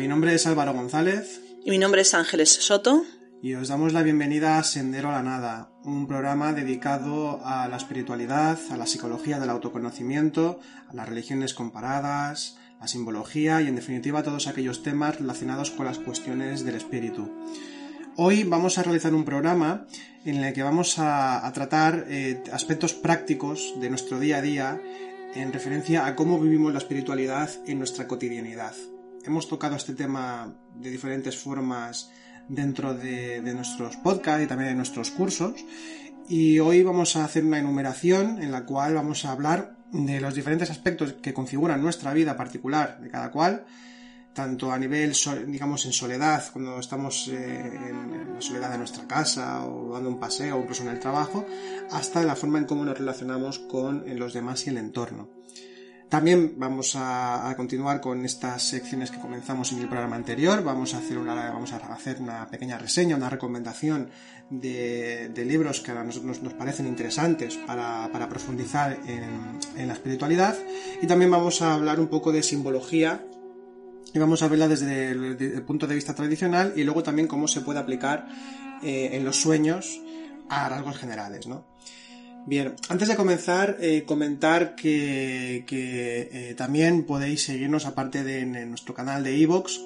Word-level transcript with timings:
Mi 0.00 0.08
nombre 0.08 0.34
es 0.34 0.46
Álvaro 0.46 0.72
González 0.72 1.42
Y 1.62 1.70
mi 1.70 1.76
nombre 1.76 2.00
es 2.00 2.14
Ángeles 2.14 2.48
Soto. 2.48 3.04
y 3.42 3.52
os 3.52 3.68
damos 3.68 3.92
la 3.92 4.02
bienvenida 4.02 4.56
a 4.56 4.64
Sendero 4.64 5.10
a 5.10 5.12
la 5.12 5.22
Nada, 5.22 5.72
un 5.84 6.08
programa 6.08 6.54
dedicado 6.54 7.44
a 7.44 7.68
la 7.68 7.76
espiritualidad, 7.76 8.58
a 8.70 8.78
la 8.78 8.86
psicología 8.86 9.38
del 9.38 9.50
autoconocimiento, 9.50 10.58
a 10.88 10.94
las 10.94 11.06
religiones 11.06 11.52
comparadas, 11.52 12.56
la 12.80 12.88
simbología 12.88 13.60
y 13.60 13.66
en 13.66 13.76
definitiva 13.76 14.20
a 14.20 14.22
todos 14.22 14.46
aquellos 14.46 14.82
temas 14.82 15.20
relacionados 15.20 15.70
con 15.70 15.84
las 15.84 15.98
cuestiones 15.98 16.64
del 16.64 16.76
espíritu. 16.76 17.30
Hoy 18.16 18.44
vamos 18.44 18.78
a 18.78 18.82
realizar 18.82 19.14
un 19.14 19.26
programa 19.26 19.86
en 20.24 20.36
el 20.36 20.54
que 20.54 20.62
vamos 20.62 20.98
a, 20.98 21.46
a 21.46 21.52
tratar 21.52 22.06
eh, 22.08 22.42
aspectos 22.54 22.94
prácticos 22.94 23.74
de 23.78 23.90
nuestro 23.90 24.18
día 24.18 24.38
a 24.38 24.42
día 24.42 24.80
en 25.34 25.52
referencia 25.52 26.06
a 26.06 26.16
cómo 26.16 26.40
vivimos 26.40 26.72
la 26.72 26.78
espiritualidad 26.78 27.50
en 27.66 27.76
nuestra 27.76 28.08
cotidianidad. 28.08 28.72
Hemos 29.24 29.48
tocado 29.48 29.76
este 29.76 29.94
tema 29.94 30.54
de 30.74 30.90
diferentes 30.90 31.36
formas 31.36 32.10
dentro 32.48 32.94
de, 32.94 33.42
nuestros 33.54 33.96
podcasts 33.96 34.44
y 34.44 34.46
también 34.46 34.70
de 34.70 34.76
nuestros 34.76 35.10
cursos 35.10 35.54
y 36.26 36.58
hoy 36.58 36.82
vamos 36.82 37.16
a 37.16 37.24
hacer 37.24 37.44
una 37.44 37.58
enumeración 37.58 38.42
en 38.42 38.50
la 38.50 38.64
cual 38.64 38.94
vamos 38.94 39.24
a 39.24 39.32
hablar 39.32 39.76
de 39.92 40.20
los 40.20 40.34
diferentes 40.34 40.70
aspectos 40.70 41.14
que 41.14 41.34
configuran 41.34 41.82
nuestra 41.82 42.14
vida 42.14 42.36
particular 42.36 42.98
de 43.00 43.10
cada 43.10 43.30
cual, 43.30 43.66
tanto 44.32 44.72
a 44.72 44.78
nivel, 44.78 45.12
digamos, 45.48 45.84
en 45.84 45.92
soledad, 45.92 46.44
cuando 46.52 46.78
estamos 46.78 47.28
eh, 47.28 47.66
en, 47.90 48.34
la 48.34 48.40
soledad 48.40 48.70
de 48.70 48.78
nuestra 48.78 49.06
casa 49.06 49.66
o 49.66 49.92
dando 49.92 50.08
un 50.08 50.20
paseo 50.20 50.56
o 50.56 50.60
incluso 50.62 50.82
en 50.82 50.90
el 50.90 51.00
trabajo, 51.00 51.44
hasta 51.90 52.22
la 52.22 52.36
forma 52.36 52.58
en 52.58 52.64
cómo 52.64 52.84
nos 52.84 52.96
relacionamos 52.96 53.58
con 53.58 54.04
los 54.18 54.32
demás 54.32 54.66
y 54.66 54.70
el 54.70 54.78
entorno. 54.78 55.39
También 56.10 56.54
vamos 56.56 56.96
a, 56.96 57.54
continuar 57.56 58.00
con 58.00 58.24
estas 58.24 58.64
secciones 58.64 59.12
que 59.12 59.20
comenzamos 59.20 59.70
en 59.70 59.78
el 59.78 59.88
programa 59.88 60.16
anterior. 60.16 60.60
Vamos 60.64 60.92
a 60.92 60.98
hacer 60.98 61.16
una, 61.16 62.48
pequeña 62.50 62.78
reseña, 62.78 63.14
una 63.14 63.30
recomendación 63.30 64.10
de, 64.50 65.32
libros 65.46 65.80
que 65.80 65.92
a 65.92 66.02
nosotros 66.02 66.42
nos 66.42 66.54
parecen 66.54 66.88
interesantes 66.88 67.56
para, 67.64 68.28
profundizar 68.28 68.98
en, 69.06 69.86
la 69.86 69.92
espiritualidad. 69.92 70.56
Y 71.00 71.06
también 71.06 71.30
vamos 71.30 71.62
a 71.62 71.74
hablar 71.74 72.00
un 72.00 72.08
poco 72.08 72.32
de 72.32 72.42
simbología 72.42 73.24
y 74.12 74.18
vamos 74.18 74.42
a 74.42 74.48
verla 74.48 74.66
desde 74.66 75.12
el, 75.12 75.38
desde 75.38 75.54
el 75.54 75.62
punto 75.62 75.86
de 75.86 75.94
vista 75.94 76.12
tradicional 76.12 76.72
y 76.74 76.82
luego 76.82 77.04
también 77.04 77.28
cómo 77.28 77.46
se 77.46 77.60
puede 77.60 77.78
aplicar 77.78 78.26
eh, 78.82 79.10
en 79.12 79.24
los 79.24 79.36
sueños 79.36 80.00
a 80.48 80.68
rasgos 80.68 80.98
generales, 80.98 81.46
¿no? 81.46 81.64
Bien, 82.46 82.74
antes 82.88 83.08
de 83.08 83.16
comenzar, 83.16 83.76
eh, 83.80 84.04
comentar 84.06 84.74
que, 84.74 85.64
eh, 85.70 86.54
también 86.56 87.04
podéis 87.04 87.44
seguirnos, 87.44 87.86
aparte 87.86 88.24
de 88.24 88.44
nuestro 88.66 88.94
canal 88.94 89.22
de 89.22 89.36
iVoox, 89.36 89.78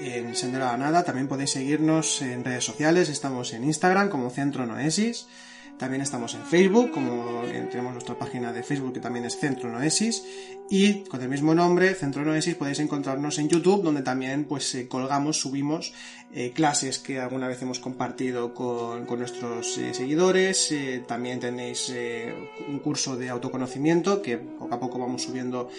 en 0.00 0.34
Sendero 0.34 0.64
a 0.64 0.72
la 0.72 0.78
Nada, 0.78 1.04
también 1.04 1.28
podéis 1.28 1.50
seguirnos 1.50 2.20
en 2.22 2.44
redes 2.44 2.64
sociales, 2.64 3.08
estamos 3.08 3.52
en 3.52 3.64
Instagram 3.64 4.08
como 4.08 4.30
Centro 4.30 4.66
Noesis, 4.66 5.26
también 5.78 6.02
estamos 6.02 6.34
en 6.34 6.42
Facebook, 6.42 6.90
como 6.90 7.42
tenemos 7.70 7.92
nuestra 7.92 8.18
página 8.18 8.52
de 8.52 8.62
Facebook 8.62 8.94
que 8.94 9.00
también 9.00 9.24
es 9.24 9.38
Centro 9.38 9.70
Noesis, 9.70 10.24
y 10.68 11.04
con 11.04 11.22
el 11.22 11.28
mismo 11.28 11.54
nombre, 11.54 11.94
Centro 11.94 12.24
Noesis, 12.24 12.56
podéis 12.56 12.80
encontrarnos 12.80 13.38
en 13.38 13.48
YouTube, 13.48 13.84
donde 13.84 14.02
también 14.02 14.44
pues 14.44 14.74
eh, 14.74 14.88
colgamos, 14.88 15.40
subimos 15.40 15.92
eh, 16.34 16.50
clases 16.52 16.98
que 16.98 17.20
alguna 17.20 17.46
vez 17.46 17.62
hemos 17.62 17.78
compartido 17.78 18.52
con, 18.52 19.06
con 19.06 19.20
nuestros 19.20 19.78
eh, 19.78 19.94
seguidores. 19.94 20.74
también 21.06 21.38
tenéis 21.38 21.92
un 22.68 22.80
curso 22.80 23.16
de 23.16 23.28
autoconocimiento 23.28 24.20
que 24.22 24.38
poco 24.38 24.74
a 24.74 24.80
poco 24.80 24.98
vamos 24.98 25.22
subiendo 25.22 25.70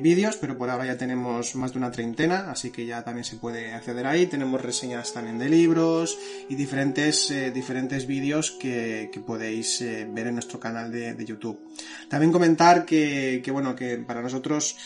vídeos, 0.00 0.36
pero 0.36 0.56
por 0.56 0.70
ahora 0.70 0.86
ya 0.86 0.96
tenemos 0.96 1.54
más 1.54 1.72
de 1.72 1.78
una 1.78 1.90
treintena, 1.90 2.50
así 2.50 2.70
que 2.70 2.86
ya 2.86 3.04
también 3.04 3.24
se 3.24 3.36
puede 3.36 3.72
acceder 3.72 4.06
ahí. 4.06 4.26
Tenemos 4.26 4.60
reseñas 4.60 5.12
también 5.12 5.38
de 5.38 5.48
libros 5.48 6.18
y 6.48 6.54
diferentes, 6.54 7.32
diferentes 7.52 8.06
vídeos 8.06 8.50
que, 8.50 9.10
que 9.12 9.20
podéis 9.20 9.80
ver 9.80 10.26
en 10.26 10.34
nuestro 10.34 10.58
canal 10.58 10.90
de, 10.90 11.14
de 11.14 11.24
YouTube. 11.24 11.60
También 12.08 12.32
comentar 12.32 12.84
que, 12.84 13.40
que, 13.44 13.50
bueno, 13.50 13.74
que 13.74 13.98
para 13.98 14.22
nosotros 14.24 14.76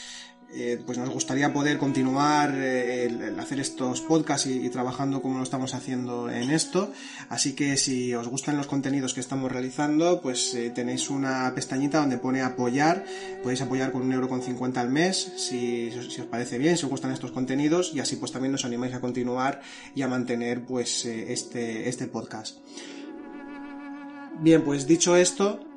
eh, 0.50 0.82
pues 0.86 0.96
nos 0.96 1.10
gustaría 1.10 1.52
poder 1.52 1.76
continuar 1.76 2.54
eh, 2.54 3.34
hacer 3.38 3.60
estos 3.60 4.00
podcasts 4.00 4.46
y, 4.46 4.70
trabajando 4.70 5.20
como 5.20 5.36
lo 5.36 5.42
estamos 5.42 5.74
haciendo 5.74 6.30
en 6.30 6.50
esto. 6.50 6.90
Así 7.28 7.52
que 7.52 7.76
si 7.76 8.14
os 8.14 8.28
gustan 8.28 8.56
los 8.56 8.66
contenidos 8.66 9.12
que 9.12 9.20
estamos 9.20 9.52
realizando, 9.52 10.22
pues 10.22 10.54
eh, 10.54 10.70
tenéis 10.70 11.10
una 11.10 11.52
pestañita 11.54 12.00
donde 12.00 12.16
pone 12.16 12.40
apoyar. 12.40 13.04
Podéis 13.42 13.60
apoyar 13.60 13.92
con 13.92 14.02
un 14.02 14.12
euro 14.12 14.28
con 14.28 14.40
50 14.40 14.80
al 14.80 14.88
mes 14.88 15.32
si, 15.36 15.90
si 15.90 16.20
os 16.22 16.26
parece 16.26 16.56
bien, 16.56 16.78
si 16.78 16.84
os 16.86 16.90
gustan 16.90 17.12
estos 17.12 17.30
contenidos 17.30 17.92
y 17.94 18.00
así 18.00 18.16
pues 18.16 18.32
también 18.32 18.52
nos 18.52 18.64
animáis 18.64 18.94
a 18.94 19.00
continuar 19.00 19.60
y 19.94 20.00
a 20.00 20.08
mantener 20.08 20.64
pues 20.64 21.04
este, 21.04 21.90
este 21.90 22.06
podcast. 22.06 22.56
Bien, 24.40 24.62
pues 24.62 24.86
dicho 24.86 25.14
esto, 25.16 25.67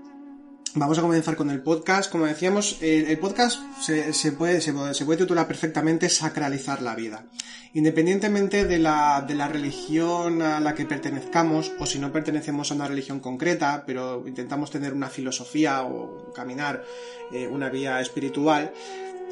Vamos 0.73 0.97
a 0.97 1.01
comenzar 1.01 1.35
con 1.35 1.49
el 1.51 1.61
podcast. 1.61 2.09
Como 2.09 2.25
decíamos, 2.25 2.77
el, 2.81 3.05
el 3.07 3.19
podcast 3.19 3.59
se, 3.81 4.13
se 4.13 4.31
puede, 4.31 4.61
se, 4.61 4.71
puede, 4.71 4.93
se 4.93 5.03
puede 5.03 5.19
titular 5.19 5.45
perfectamente 5.45 6.07
Sacralizar 6.07 6.81
la 6.81 6.95
vida. 6.95 7.25
Independientemente 7.73 8.63
de 8.63 8.79
la, 8.79 9.23
de 9.27 9.35
la 9.35 9.49
religión 9.49 10.41
a 10.41 10.61
la 10.61 10.73
que 10.73 10.85
pertenezcamos, 10.85 11.73
o 11.77 11.85
si 11.85 11.99
no 11.99 12.13
pertenecemos 12.13 12.71
a 12.71 12.75
una 12.75 12.87
religión 12.87 13.19
concreta, 13.19 13.83
pero 13.85 14.25
intentamos 14.25 14.71
tener 14.71 14.93
una 14.93 15.09
filosofía 15.09 15.83
o 15.83 16.31
caminar 16.33 16.85
eh, 17.33 17.47
una 17.47 17.69
vía 17.69 17.99
espiritual, 17.99 18.71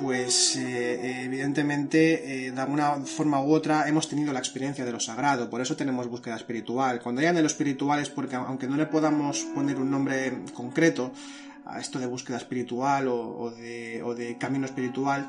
pues 0.01 0.55
eh, 0.55 1.23
evidentemente 1.25 2.47
eh, 2.47 2.51
de 2.51 2.61
alguna 2.61 2.93
forma 3.05 3.41
u 3.41 3.51
otra 3.53 3.87
hemos 3.87 4.07
tenido 4.07 4.31
la 4.33 4.39
experiencia 4.39 4.85
de 4.85 4.91
lo 4.91 4.99
sagrado, 4.99 5.49
por 5.49 5.61
eso 5.61 5.75
tenemos 5.75 6.07
búsqueda 6.07 6.35
espiritual. 6.35 7.01
Cuando 7.01 7.21
hayan 7.21 7.35
de 7.35 7.41
lo 7.41 7.47
espiritual 7.47 7.99
es 7.99 8.09
porque 8.09 8.35
aunque 8.35 8.67
no 8.67 8.77
le 8.77 8.85
podamos 8.85 9.39
poner 9.55 9.77
un 9.77 9.91
nombre 9.91 10.43
concreto 10.53 11.11
a 11.65 11.79
esto 11.79 11.99
de 11.99 12.07
búsqueda 12.07 12.37
espiritual 12.37 13.07
o, 13.07 13.51
de 13.51 14.37
camino 14.39 14.65
espiritual, 14.65 15.27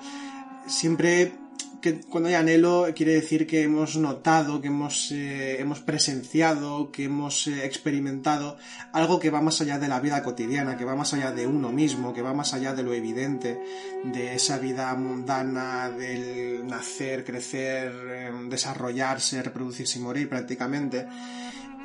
siempre 0.66 1.32
que 1.81 2.01
cuando 2.01 2.29
hay 2.29 2.35
anhelo 2.35 2.87
quiere 2.95 3.13
decir 3.13 3.47
que 3.47 3.63
hemos 3.63 3.97
notado, 3.97 4.61
que 4.61 4.69
hemos, 4.69 5.11
eh, 5.13 5.61
hemos 5.61 5.81
presenciado, 5.81 6.91
que 6.91 7.05
hemos 7.05 7.47
eh, 7.47 7.65
experimentado 7.65 8.57
algo 8.93 9.19
que 9.19 9.31
va 9.31 9.41
más 9.41 9.61
allá 9.61 9.79
de 9.79 9.89
la 9.89 10.01
vida 10.01 10.23
cotidiana, 10.23 10.77
que 10.77 10.85
va 10.85 10.95
más 10.95 11.15
allá 11.15 11.33
de 11.33 11.47
uno 11.47 11.71
mismo, 11.71 12.13
que 12.13 12.23
va 12.23 12.35
más 12.35 12.55
allá 12.55 12.75
de 12.75 12.83
lo 12.83 12.93
evidente, 12.93 13.61
de 14.05 14.35
esa 14.35 14.59
vida 14.59 14.95
mundana, 14.95 15.91
del 15.91 16.67
nacer, 16.67 17.25
crecer, 17.25 17.93
eh, 18.09 18.31
desarrollarse, 18.49 19.43
reproducirse 19.43 19.99
y 19.99 20.03
morir 20.03 20.29
prácticamente. 20.29 21.06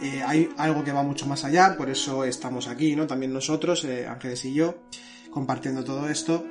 Eh, 0.02 0.22
hay 0.26 0.50
algo 0.58 0.84
que 0.84 0.92
va 0.92 1.04
mucho 1.04 1.26
más 1.26 1.46
allá, 1.46 1.78
por 1.78 1.90
eso 1.90 2.26
estamos 2.26 2.68
aquí, 2.68 2.96
¿no? 2.96 3.08
También 3.08 3.32
nosotros, 3.32 3.88
Ángeles 4.08 4.44
y 4.44 4.54
yo, 4.54 4.76
compartiendo 5.32 5.84
todo 5.84 6.10
esto 6.10 6.46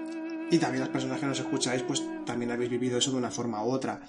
y 0.55 0.59
también 0.59 0.81
las 0.81 0.91
personas 0.91 1.21
que 1.21 1.27
nos 1.27 1.39
escucháis, 1.39 1.83
pues 1.83 2.03
también 2.25 2.51
habéis 2.51 2.71
vivido 2.71 2.99
eso 2.99 3.11
de 3.11 3.17
una 3.17 3.31
forma 3.31 3.65
u 3.65 3.71
otra. 3.71 4.01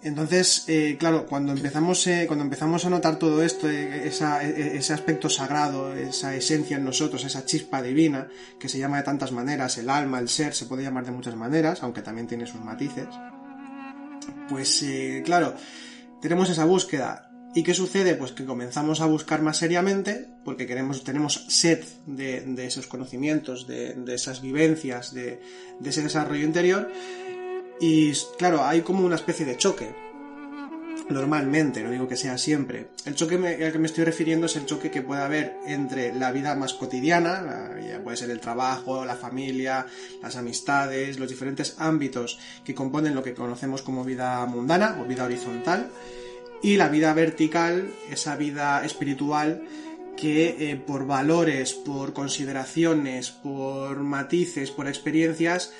Entonces, 0.00 0.64
eh, 0.68 0.96
claro, 0.98 1.26
cuando 1.26 1.52
empezamos, 1.52 2.06
eh, 2.06 2.24
cuando 2.28 2.44
empezamos 2.44 2.84
a 2.84 2.90
notar 2.90 3.18
todo 3.18 3.42
esto, 3.42 3.68
eh, 3.68 4.06
esa, 4.06 4.44
ese 4.44 4.92
aspecto 4.92 5.28
sagrado, 5.28 5.92
esa 5.92 6.36
esencia 6.36 6.76
en 6.76 6.84
nosotros, 6.84 7.24
esa 7.24 7.44
chispa 7.44 7.82
divina, 7.82 8.28
que 8.60 8.68
se 8.68 8.78
llama 8.78 8.98
de 8.98 9.02
tantas 9.02 9.32
maneras, 9.32 9.76
el 9.78 9.90
alma, 9.90 10.20
el 10.20 10.28
ser, 10.28 10.54
se 10.54 10.66
puede 10.66 10.84
llamar 10.84 11.04
de 11.04 11.10
muchas 11.10 11.34
maneras, 11.34 11.82
aunque 11.82 12.02
también 12.02 12.28
tiene 12.28 12.46
sus 12.46 12.60
matices, 12.60 13.08
pues 14.48 14.84
claro, 15.24 15.54
tenemos 16.20 16.48
esa 16.48 16.64
búsqueda. 16.64 17.27
¿Y 17.54 17.62
qué 17.62 17.74
sucede? 17.74 18.14
Pues 18.14 18.32
que 18.32 18.44
comenzamos 18.44 19.00
a 19.00 19.06
buscar 19.06 19.42
más 19.42 19.56
seriamente, 19.56 20.28
porque 20.44 20.66
queremos, 20.66 21.02
tenemos 21.02 21.46
sed 21.48 21.82
de, 22.06 22.66
esos 22.66 22.86
conocimientos, 22.86 23.66
de, 23.66 23.96
esas 24.08 24.42
vivencias, 24.42 25.14
de, 25.14 25.40
ese 25.84 26.02
desarrollo 26.02 26.44
interior. 26.44 26.90
Y 27.80 28.12
claro, 28.36 28.64
hay 28.64 28.82
como 28.82 29.04
una 29.04 29.16
especie 29.16 29.46
de 29.46 29.56
choque. 29.56 29.94
Normalmente, 31.08 31.82
no 31.82 31.90
digo 31.90 32.06
que 32.06 32.16
sea 32.16 32.36
siempre. 32.36 32.88
El 33.06 33.14
choque 33.14 33.36
al 33.36 33.72
que 33.72 33.78
me 33.78 33.86
estoy 33.86 34.04
refiriendo 34.04 34.44
es 34.44 34.56
el 34.56 34.66
choque 34.66 34.90
que 34.90 35.00
puede 35.00 35.22
haber 35.22 35.56
entre 35.66 36.14
la 36.14 36.32
vida 36.32 36.54
más 36.54 36.74
cotidiana, 36.74 37.70
puede 38.04 38.18
ser 38.18 38.30
el 38.30 38.40
trabajo, 38.40 39.06
la 39.06 39.16
familia, 39.16 39.86
las 40.22 40.36
amistades, 40.36 41.18
los 41.18 41.30
diferentes 41.30 41.76
ámbitos 41.78 42.38
que 42.62 42.74
componen 42.74 43.14
lo 43.14 43.22
que 43.22 43.34
conocemos 43.34 43.80
como 43.80 44.04
vida 44.04 44.44
mundana 44.44 44.98
o 45.00 45.06
vida 45.06 45.24
horizontal, 45.24 45.90
y 46.62 46.76
la 46.76 46.88
vida 46.88 47.12
vertical, 47.14 47.90
esa 48.10 48.36
vida 48.36 48.84
espiritual 48.84 49.62
que 50.16 50.70
eh, 50.70 50.76
por 50.76 51.06
valores, 51.06 51.74
por 51.74 52.12
consideraciones, 52.12 53.30
por 53.30 54.00
matices, 54.00 54.70
por 54.70 54.88
experiencias, 54.88 55.72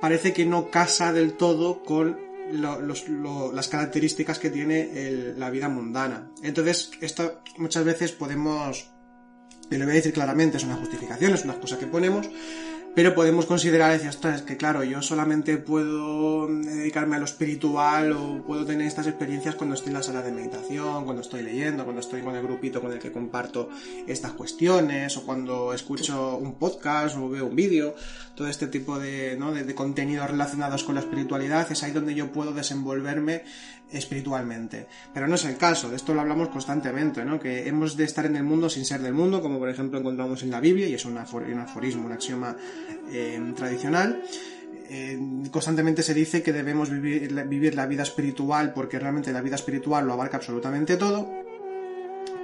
parece 0.00 0.32
que 0.32 0.44
no 0.44 0.70
casa 0.70 1.12
del 1.12 1.34
todo 1.34 1.82
con 1.84 2.18
las 2.50 3.68
características 3.68 4.38
que 4.38 4.50
tiene 4.50 5.34
la 5.36 5.48
vida 5.48 5.68
mundana. 5.68 6.30
Entonces, 6.42 6.90
esto 7.00 7.40
muchas 7.56 7.84
veces 7.84 8.12
podemos, 8.12 8.90
y 9.70 9.76
lo 9.76 9.84
voy 9.84 9.92
a 9.92 9.96
decir 9.96 10.12
claramente, 10.12 10.56
es 10.56 10.64
una 10.64 10.76
justificación, 10.76 11.32
es 11.32 11.44
una 11.44 11.54
cosa 11.54 11.78
que 11.78 11.86
ponemos, 11.86 12.28
pero 12.94 13.14
podemos 13.14 13.46
considerar, 13.46 13.92
decir, 13.92 14.10
es 14.10 14.42
que 14.42 14.56
claro, 14.56 14.84
yo 14.84 15.00
solamente 15.00 15.56
puedo 15.56 16.46
dedicarme 16.46 17.16
a 17.16 17.18
lo 17.18 17.24
espiritual 17.24 18.12
o 18.12 18.42
puedo 18.46 18.66
tener 18.66 18.86
estas 18.86 19.06
experiencias 19.06 19.54
cuando 19.54 19.74
estoy 19.74 19.88
en 19.90 19.94
la 19.94 20.02
sala 20.02 20.20
de 20.20 20.30
meditación, 20.30 21.04
cuando 21.04 21.22
estoy 21.22 21.42
leyendo, 21.42 21.84
cuando 21.84 22.00
estoy 22.00 22.20
con 22.20 22.36
el 22.36 22.42
grupito 22.42 22.82
con 22.82 22.92
el 22.92 22.98
que 22.98 23.10
comparto 23.10 23.70
estas 24.06 24.32
cuestiones, 24.32 25.16
o 25.16 25.24
cuando 25.24 25.72
escucho 25.72 26.36
un 26.36 26.54
podcast 26.54 27.16
o 27.16 27.30
veo 27.30 27.46
un 27.46 27.56
vídeo, 27.56 27.94
todo 28.34 28.48
este 28.48 28.66
tipo 28.66 28.98
de, 28.98 29.36
¿no? 29.38 29.52
de, 29.52 29.64
de 29.64 29.74
contenidos 29.74 30.30
relacionados 30.30 30.84
con 30.84 30.94
la 30.94 31.00
espiritualidad, 31.00 31.70
es 31.72 31.82
ahí 31.82 31.92
donde 31.92 32.14
yo 32.14 32.30
puedo 32.30 32.52
desenvolverme 32.52 33.44
espiritualmente. 33.92 34.86
Pero 35.12 35.28
no 35.28 35.34
es 35.34 35.44
el 35.44 35.56
caso, 35.56 35.90
de 35.90 35.96
esto 35.96 36.14
lo 36.14 36.20
hablamos 36.20 36.48
constantemente, 36.48 37.24
¿no? 37.24 37.38
Que 37.38 37.68
hemos 37.68 37.96
de 37.96 38.04
estar 38.04 38.26
en 38.26 38.36
el 38.36 38.44
mundo 38.44 38.68
sin 38.68 38.84
ser 38.84 39.00
del 39.02 39.14
mundo, 39.14 39.40
como 39.42 39.58
por 39.58 39.68
ejemplo 39.68 39.98
encontramos 39.98 40.42
en 40.42 40.50
la 40.50 40.60
Biblia, 40.60 40.86
y 40.86 40.94
es 40.94 41.04
un, 41.04 41.18
aforismo, 41.18 42.06
un 42.06 42.12
axioma 42.12 42.56
eh, 43.10 43.52
tradicional. 43.56 44.22
Eh, 44.94 45.18
constantemente 45.50 46.02
se 46.02 46.12
dice 46.12 46.42
que 46.42 46.52
debemos 46.52 46.90
vivir, 46.90 47.74
la 47.74 47.86
vida 47.86 48.02
espiritual 48.02 48.74
porque 48.74 48.98
realmente 48.98 49.32
la 49.32 49.40
vida 49.40 49.54
espiritual 49.54 50.06
lo 50.06 50.12
abarca 50.12 50.36
absolutamente 50.36 50.98
todo, 50.98 51.30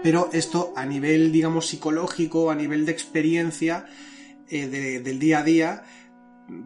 pero 0.02 0.30
esto 0.32 0.72
a 0.74 0.86
nivel, 0.86 1.30
digamos, 1.30 1.66
psicológico, 1.66 2.50
a 2.50 2.54
nivel 2.54 2.86
de 2.86 2.92
experiencia 2.92 3.84
eh, 4.48 4.66
del 4.66 5.18
día 5.18 5.40
a 5.40 5.42
día, 5.42 5.82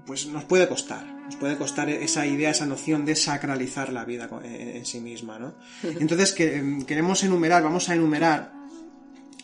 pues 0.07 0.27
nos 0.27 0.45
puede 0.45 0.69
costar, 0.69 1.05
nos 1.25 1.37
puede 1.37 1.57
costar 1.57 1.89
esa 1.89 2.27
idea, 2.27 2.51
esa 2.51 2.67
noción 2.67 3.05
de 3.05 3.15
sacralizar 3.17 3.93
la 3.93 4.05
vida 4.05 4.29
en 4.45 4.85
sí 4.85 5.01
misma, 5.01 5.39
¿no? 5.39 5.55
Entonces 5.83 6.35
em, 6.39 6.83
queremos 6.83 7.23
enumerar, 7.23 7.63
vamos 7.63 7.89
a 7.89 7.95
enumerar 7.95 8.53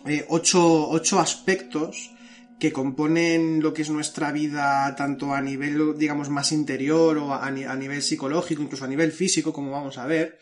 eh, 0.07 0.25
ocho, 0.29 1.21
aspectos 1.21 2.13
que 2.59 2.73
componen 2.73 3.63
lo 3.63 3.73
que 3.73 3.83
es 3.83 3.91
nuestra 3.91 4.33
vida 4.33 4.95
tanto 4.97 5.33
a 5.33 5.41
nivel, 5.41 5.97
digamos, 5.97 6.29
más 6.29 6.51
interior 6.51 7.19
o 7.19 7.35
a 7.35 7.51
nivel 7.51 8.03
psicológico, 8.03 8.63
incluso 8.63 8.85
a 8.85 8.89
nivel 8.89 9.13
físico, 9.13 9.53
como 9.53 9.71
vamos 9.71 9.97
a 9.97 10.07
ver, 10.07 10.39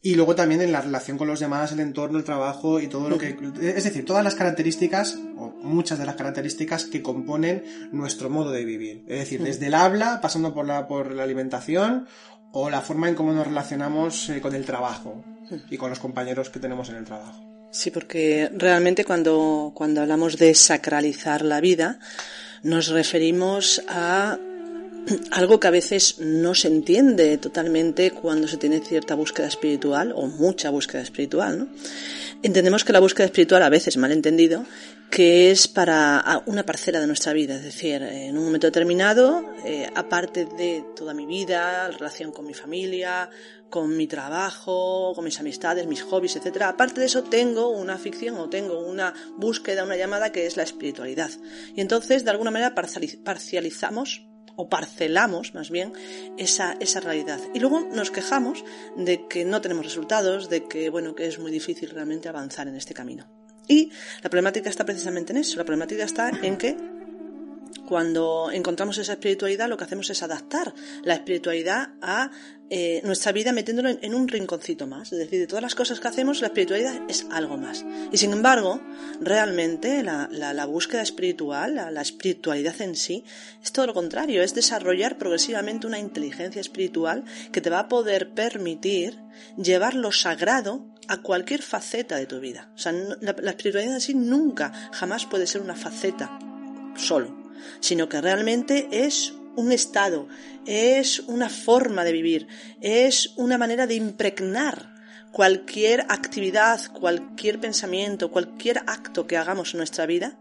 y 0.00 0.14
luego 0.14 0.34
también 0.34 0.60
en 0.60 0.70
la 0.70 0.80
relación 0.80 1.18
con 1.18 1.26
los 1.26 1.40
demás, 1.40 1.72
el 1.72 1.80
entorno, 1.80 2.18
el 2.18 2.24
trabajo 2.24 2.80
y 2.80 2.86
todo 2.86 3.08
lo 3.08 3.18
que... 3.18 3.36
Es 3.60 3.84
decir, 3.84 4.04
todas 4.04 4.22
las 4.22 4.36
características, 4.36 5.18
o 5.36 5.52
muchas 5.62 5.98
de 5.98 6.06
las 6.06 6.14
características 6.14 6.84
que 6.84 7.02
componen 7.02 7.64
nuestro 7.90 8.30
modo 8.30 8.52
de 8.52 8.64
vivir. 8.64 9.04
Es 9.08 9.18
decir, 9.18 9.42
desde 9.42 9.66
el 9.66 9.74
habla, 9.74 10.20
pasando 10.20 10.54
por 10.54 10.66
la, 10.66 10.86
por 10.86 11.12
la 11.12 11.24
alimentación, 11.24 12.06
o 12.52 12.70
la 12.70 12.80
forma 12.80 13.08
en 13.08 13.14
cómo 13.14 13.32
nos 13.32 13.46
relacionamos 13.46 14.28
eh, 14.30 14.40
con 14.40 14.54
el 14.54 14.64
trabajo 14.64 15.24
y 15.70 15.76
con 15.76 15.90
los 15.90 15.98
compañeros 15.98 16.50
que 16.50 16.60
tenemos 16.60 16.88
en 16.90 16.96
el 16.96 17.04
trabajo. 17.04 17.44
Sí, 17.70 17.90
porque 17.90 18.50
realmente 18.54 19.04
cuando, 19.04 19.72
cuando 19.74 20.00
hablamos 20.00 20.38
de 20.38 20.54
sacralizar 20.54 21.42
la 21.42 21.60
vida, 21.60 21.98
nos 22.62 22.88
referimos 22.88 23.82
a 23.88 24.38
algo 25.30 25.60
que 25.60 25.68
a 25.68 25.70
veces 25.70 26.18
no 26.18 26.54
se 26.54 26.68
entiende 26.68 27.38
totalmente 27.38 28.10
cuando 28.10 28.48
se 28.48 28.56
tiene 28.56 28.80
cierta 28.80 29.14
búsqueda 29.14 29.46
espiritual 29.46 30.12
o 30.14 30.26
mucha 30.26 30.70
búsqueda 30.70 31.02
espiritual, 31.02 31.58
¿no? 31.58 31.68
Entendemos 32.40 32.84
que 32.84 32.92
la 32.92 33.00
búsqueda 33.00 33.26
espiritual, 33.26 33.64
a 33.64 33.68
veces 33.68 33.96
mal 33.96 34.12
entendido, 34.12 34.64
que 35.10 35.50
es 35.50 35.66
para 35.66 36.42
una 36.46 36.64
parcela 36.64 37.00
de 37.00 37.08
nuestra 37.08 37.32
vida, 37.32 37.56
es 37.56 37.64
decir, 37.64 38.00
en 38.00 38.38
un 38.38 38.44
momento 38.44 38.68
determinado, 38.68 39.44
eh, 39.64 39.90
aparte 39.96 40.44
de 40.44 40.84
toda 40.94 41.14
mi 41.14 41.26
vida, 41.26 41.90
relación 41.90 42.30
con 42.30 42.46
mi 42.46 42.54
familia, 42.54 43.28
con 43.70 43.96
mi 43.96 44.06
trabajo, 44.06 45.12
con 45.16 45.24
mis 45.24 45.40
amistades, 45.40 45.88
mis 45.88 46.02
hobbies, 46.02 46.36
etcétera. 46.36 46.68
Aparte 46.68 47.00
de 47.00 47.06
eso, 47.06 47.24
tengo 47.24 47.70
una 47.70 47.94
afición 47.94 48.36
o 48.36 48.48
tengo 48.48 48.78
una 48.86 49.14
búsqueda, 49.36 49.82
una 49.82 49.96
llamada 49.96 50.30
que 50.30 50.46
es 50.46 50.56
la 50.56 50.62
espiritualidad. 50.62 51.30
Y 51.74 51.80
entonces, 51.80 52.24
de 52.24 52.30
alguna 52.30 52.52
manera, 52.52 52.74
parcializamos 52.74 54.27
o 54.58 54.68
parcelamos 54.68 55.54
más 55.54 55.70
bien 55.70 55.92
esa, 56.36 56.76
esa 56.80 56.98
realidad. 56.98 57.40
Y 57.54 57.60
luego 57.60 57.80
nos 57.80 58.10
quejamos 58.10 58.64
de 58.96 59.28
que 59.28 59.44
no 59.44 59.60
tenemos 59.60 59.84
resultados, 59.84 60.50
de 60.50 60.64
que, 60.64 60.90
bueno, 60.90 61.14
que 61.14 61.26
es 61.28 61.38
muy 61.38 61.52
difícil 61.52 61.90
realmente 61.90 62.28
avanzar 62.28 62.66
en 62.66 62.74
este 62.74 62.92
camino. 62.92 63.26
Y 63.68 63.92
la 64.20 64.30
problemática 64.30 64.68
está 64.68 64.84
precisamente 64.84 65.32
en 65.32 65.38
eso. 65.38 65.58
La 65.58 65.64
problemática 65.64 66.02
está 66.02 66.30
en 66.30 66.56
que 66.56 66.76
cuando 67.88 68.50
encontramos 68.52 68.98
esa 68.98 69.14
espiritualidad, 69.14 69.66
lo 69.66 69.78
que 69.78 69.84
hacemos 69.84 70.10
es 70.10 70.22
adaptar 70.22 70.74
la 71.04 71.14
espiritualidad 71.14 71.94
a 72.02 72.30
eh, 72.68 73.00
nuestra 73.02 73.32
vida 73.32 73.50
metiéndolo 73.50 73.88
en, 73.88 74.14
un 74.14 74.28
rinconcito 74.28 74.86
más. 74.86 75.10
Es 75.10 75.18
decir, 75.18 75.40
de 75.40 75.46
todas 75.46 75.62
las 75.62 75.74
cosas 75.74 75.98
que 75.98 76.06
hacemos, 76.06 76.42
la 76.42 76.48
espiritualidad 76.48 77.00
es 77.08 77.24
algo 77.30 77.56
más. 77.56 77.86
Y 78.12 78.18
sin 78.18 78.34
embargo, 78.34 78.82
realmente 79.22 80.02
la, 80.02 80.66
búsqueda 80.66 81.00
espiritual, 81.00 81.76
la, 81.76 82.02
espiritualidad 82.02 82.78
en 82.82 82.94
sí, 82.94 83.24
es 83.62 83.72
todo 83.72 83.86
lo 83.86 83.94
contrario, 83.94 84.42
es 84.42 84.54
desarrollar 84.54 85.16
progresivamente 85.16 85.86
una 85.86 85.98
inteligencia 85.98 86.60
espiritual 86.60 87.24
que 87.52 87.62
te 87.62 87.70
va 87.70 87.78
a 87.78 87.88
poder 87.88 88.34
permitir 88.34 89.18
llevar 89.56 89.94
lo 89.94 90.12
sagrado 90.12 90.84
a 91.06 91.22
cualquier 91.22 91.62
faceta 91.62 92.16
de 92.16 92.26
tu 92.26 92.38
vida. 92.38 92.70
O 92.74 92.78
sea, 92.78 92.92
la, 92.92 93.34
la 93.40 93.50
espiritualidad 93.52 93.94
en 93.94 94.02
sí 94.02 94.12
nunca, 94.12 94.74
jamás 94.92 95.24
puede 95.24 95.46
ser 95.46 95.62
una 95.62 95.74
faceta 95.74 96.38
solo 96.94 97.37
sino 97.80 98.08
que 98.08 98.20
realmente 98.20 98.88
es 98.90 99.34
un 99.56 99.72
estado, 99.72 100.28
es 100.66 101.20
una 101.20 101.48
forma 101.48 102.04
de 102.04 102.12
vivir, 102.12 102.46
es 102.80 103.32
una 103.36 103.58
manera 103.58 103.86
de 103.86 103.94
impregnar 103.94 104.94
cualquier 105.32 106.06
actividad, 106.08 106.80
cualquier 106.92 107.60
pensamiento, 107.60 108.30
cualquier 108.30 108.78
acto 108.86 109.26
que 109.26 109.36
hagamos 109.36 109.74
en 109.74 109.78
nuestra 109.78 110.06
vida, 110.06 110.38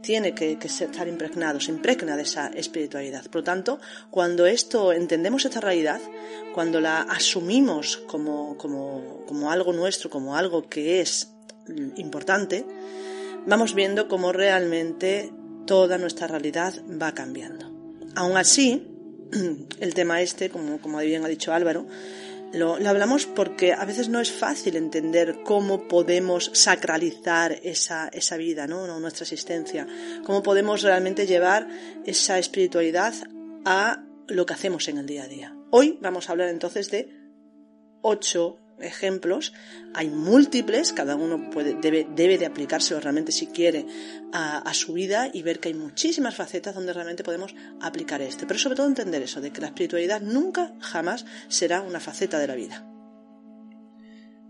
tiene 0.00 0.34
que, 0.34 0.58
estar 0.62 1.08
impregnado, 1.08 1.60
se 1.60 1.72
impregna 1.72 2.16
de 2.16 2.22
esa 2.22 2.48
espiritualidad. 2.48 3.24
Por 3.24 3.36
lo 3.36 3.44
tanto, 3.44 3.80
cuando 4.10 4.46
esto 4.46 4.92
entendemos 4.92 5.44
esta 5.44 5.60
realidad, 5.60 6.00
cuando 6.54 6.80
la 6.80 7.00
asumimos 7.02 7.96
como, 8.06 8.56
como 8.56 9.50
algo 9.50 9.72
nuestro, 9.72 10.08
como 10.08 10.36
algo 10.36 10.68
que 10.68 11.00
es 11.00 11.32
importante, 11.96 12.64
vamos 13.46 13.74
viendo 13.74 14.08
cómo 14.08 14.32
realmente 14.32 15.32
toda 15.68 15.98
nuestra 15.98 16.26
realidad 16.26 16.72
va 16.90 17.12
cambiando. 17.12 17.70
Aún 18.16 18.38
así, 18.38 18.88
el 19.80 19.94
tema 19.94 20.22
este, 20.22 20.48
como, 20.48 20.80
como 20.80 20.98
bien 21.00 21.24
ha 21.24 21.28
dicho 21.28 21.52
Álvaro, 21.52 21.86
lo, 22.54 22.76
hablamos 22.76 23.26
porque 23.26 23.74
a 23.74 23.84
veces 23.84 24.08
no 24.08 24.18
es 24.18 24.32
fácil 24.32 24.76
entender 24.76 25.40
cómo 25.44 25.86
podemos 25.86 26.50
sacralizar 26.54 27.60
esa, 27.62 28.08
esa 28.08 28.38
vida, 28.38 28.66
¿no? 28.66 28.98
nuestra 28.98 29.24
existencia, 29.24 29.86
cómo 30.24 30.42
podemos 30.42 30.80
realmente 30.80 31.26
llevar 31.26 31.68
esa 32.06 32.38
espiritualidad 32.38 33.12
a 33.66 34.02
lo 34.26 34.46
que 34.46 34.54
hacemos 34.54 34.88
en 34.88 34.96
el 34.96 35.06
día 35.06 35.24
a 35.24 35.28
día. 35.28 35.54
Hoy 35.70 35.98
vamos 36.00 36.28
a 36.28 36.32
hablar 36.32 36.48
entonces 36.48 36.90
de 36.90 37.10
ocho 38.00 38.58
ejemplos, 38.80 39.52
hay 39.94 40.08
múltiples, 40.08 40.92
cada 40.92 41.16
uno 41.16 41.50
puede, 41.50 41.74
debe, 41.74 42.06
debe 42.14 42.38
de 42.38 42.46
aplicárselo 42.46 43.00
realmente 43.00 43.32
si 43.32 43.46
quiere 43.46 43.86
a, 44.32 44.72
su 44.74 44.92
vida 44.92 45.30
y 45.32 45.42
ver 45.42 45.60
que 45.60 45.68
hay 45.68 45.74
muchísimas 45.74 46.34
facetas 46.34 46.74
donde 46.74 46.92
realmente 46.92 47.24
podemos 47.24 47.54
aplicar 47.80 48.22
esto. 48.22 48.46
Pero 48.46 48.58
sobre 48.58 48.76
todo 48.76 48.86
entender 48.86 49.22
eso, 49.22 49.40
de 49.40 49.50
que 49.50 49.60
la 49.60 49.68
espiritualidad 49.68 50.20
nunca, 50.20 50.74
jamás 50.80 51.24
será 51.48 51.82
una 51.82 52.00
faceta 52.00 52.38
de 52.38 52.46
la 52.46 52.54
vida. 52.54 52.86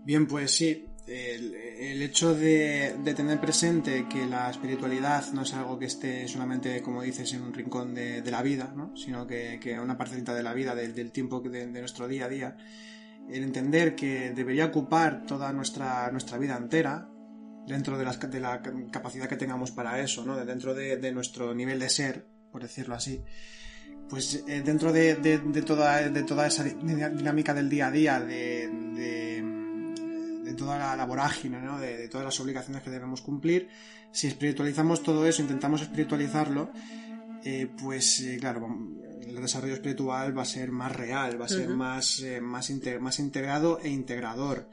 Bien, 0.03 0.27
pues 0.27 0.51
sí, 0.51 0.85
el, 1.07 2.01
hecho 2.01 2.35
de, 2.35 2.95
tener 3.15 3.39
presente 3.39 4.07
que 4.09 4.25
la 4.25 4.49
espiritualidad 4.49 5.31
no 5.33 5.41
es 5.43 5.53
algo 5.53 5.77
que 5.79 5.85
esté 5.85 6.27
solamente, 6.27 6.81
como 6.81 7.01
dices, 7.01 7.33
en 7.33 7.41
un 7.41 7.53
rincón 7.53 7.93
de, 7.95 8.23
la 8.29 8.41
vida, 8.41 8.73
¿no? 8.75 8.95
sino 8.95 9.25
que, 9.25 9.59
que 9.59 9.79
una 9.79 9.97
parcelita 9.97 10.33
de 10.33 10.43
la 10.43 10.53
vida, 10.53 10.75
del, 10.75 11.11
tiempo 11.11 11.39
de, 11.41 11.67
de 11.67 11.79
nuestro 11.79 12.07
día 12.07 12.25
a 12.25 12.29
día, 12.29 12.57
el 13.31 13.43
entender 13.43 13.95
que 13.95 14.31
debería 14.31 14.65
ocupar 14.65 15.25
toda 15.25 15.53
nuestra, 15.53 16.09
nuestra 16.11 16.37
vida 16.37 16.57
entera, 16.57 17.09
dentro 17.69 17.97
de, 17.97 18.05
de 18.05 18.39
la 18.39 18.61
capacidad 18.91 19.27
que 19.27 19.37
tengamos 19.37 19.71
para 19.71 20.01
eso, 20.01 20.25
¿no? 20.25 20.35
dentro 20.43 20.73
de, 20.73 21.11
nuestro 21.11 21.53
nivel 21.53 21.79
de 21.79 21.89
ser, 21.89 22.25
por 22.51 22.61
decirlo 22.63 22.95
así, 22.95 23.21
pues 24.09 24.43
eh, 24.47 24.61
dentro 24.65 24.91
de, 24.91 25.15
toda, 25.65 26.09
de 26.09 26.23
toda 26.23 26.47
esa 26.47 26.63
dinámica 26.63 27.53
del 27.53 27.69
día 27.69 27.87
a 27.87 27.91
día, 27.91 28.19
de, 28.19 28.69
toda 30.57 30.95
la, 30.95 31.05
vorágine, 31.05 31.61
¿no? 31.61 31.79
de, 31.79 32.09
todas 32.09 32.25
las 32.25 32.39
obligaciones 32.39 32.81
que 32.81 32.89
debemos 32.89 33.21
cumplir, 33.21 33.69
si 34.11 34.27
espiritualizamos 34.27 35.03
todo 35.03 35.27
eso, 35.27 35.43
intentamos 35.43 35.83
espiritualizarlo, 35.83 36.71
eh, 37.43 37.69
pues 37.79 38.19
eh, 38.21 38.37
claro, 38.39 38.67
el 39.29 39.41
desarrollo 39.41 39.73
espiritual 39.73 40.37
va 40.37 40.41
a 40.41 40.45
ser 40.45 40.71
más 40.71 40.95
real, 40.95 41.39
va 41.39 41.45
a 41.45 41.49
ser 41.49 41.69
más, 41.69 42.23
más, 42.41 42.71
más 42.99 43.19
integrado 43.19 43.79
e 43.81 43.89
integrador. 43.89 44.67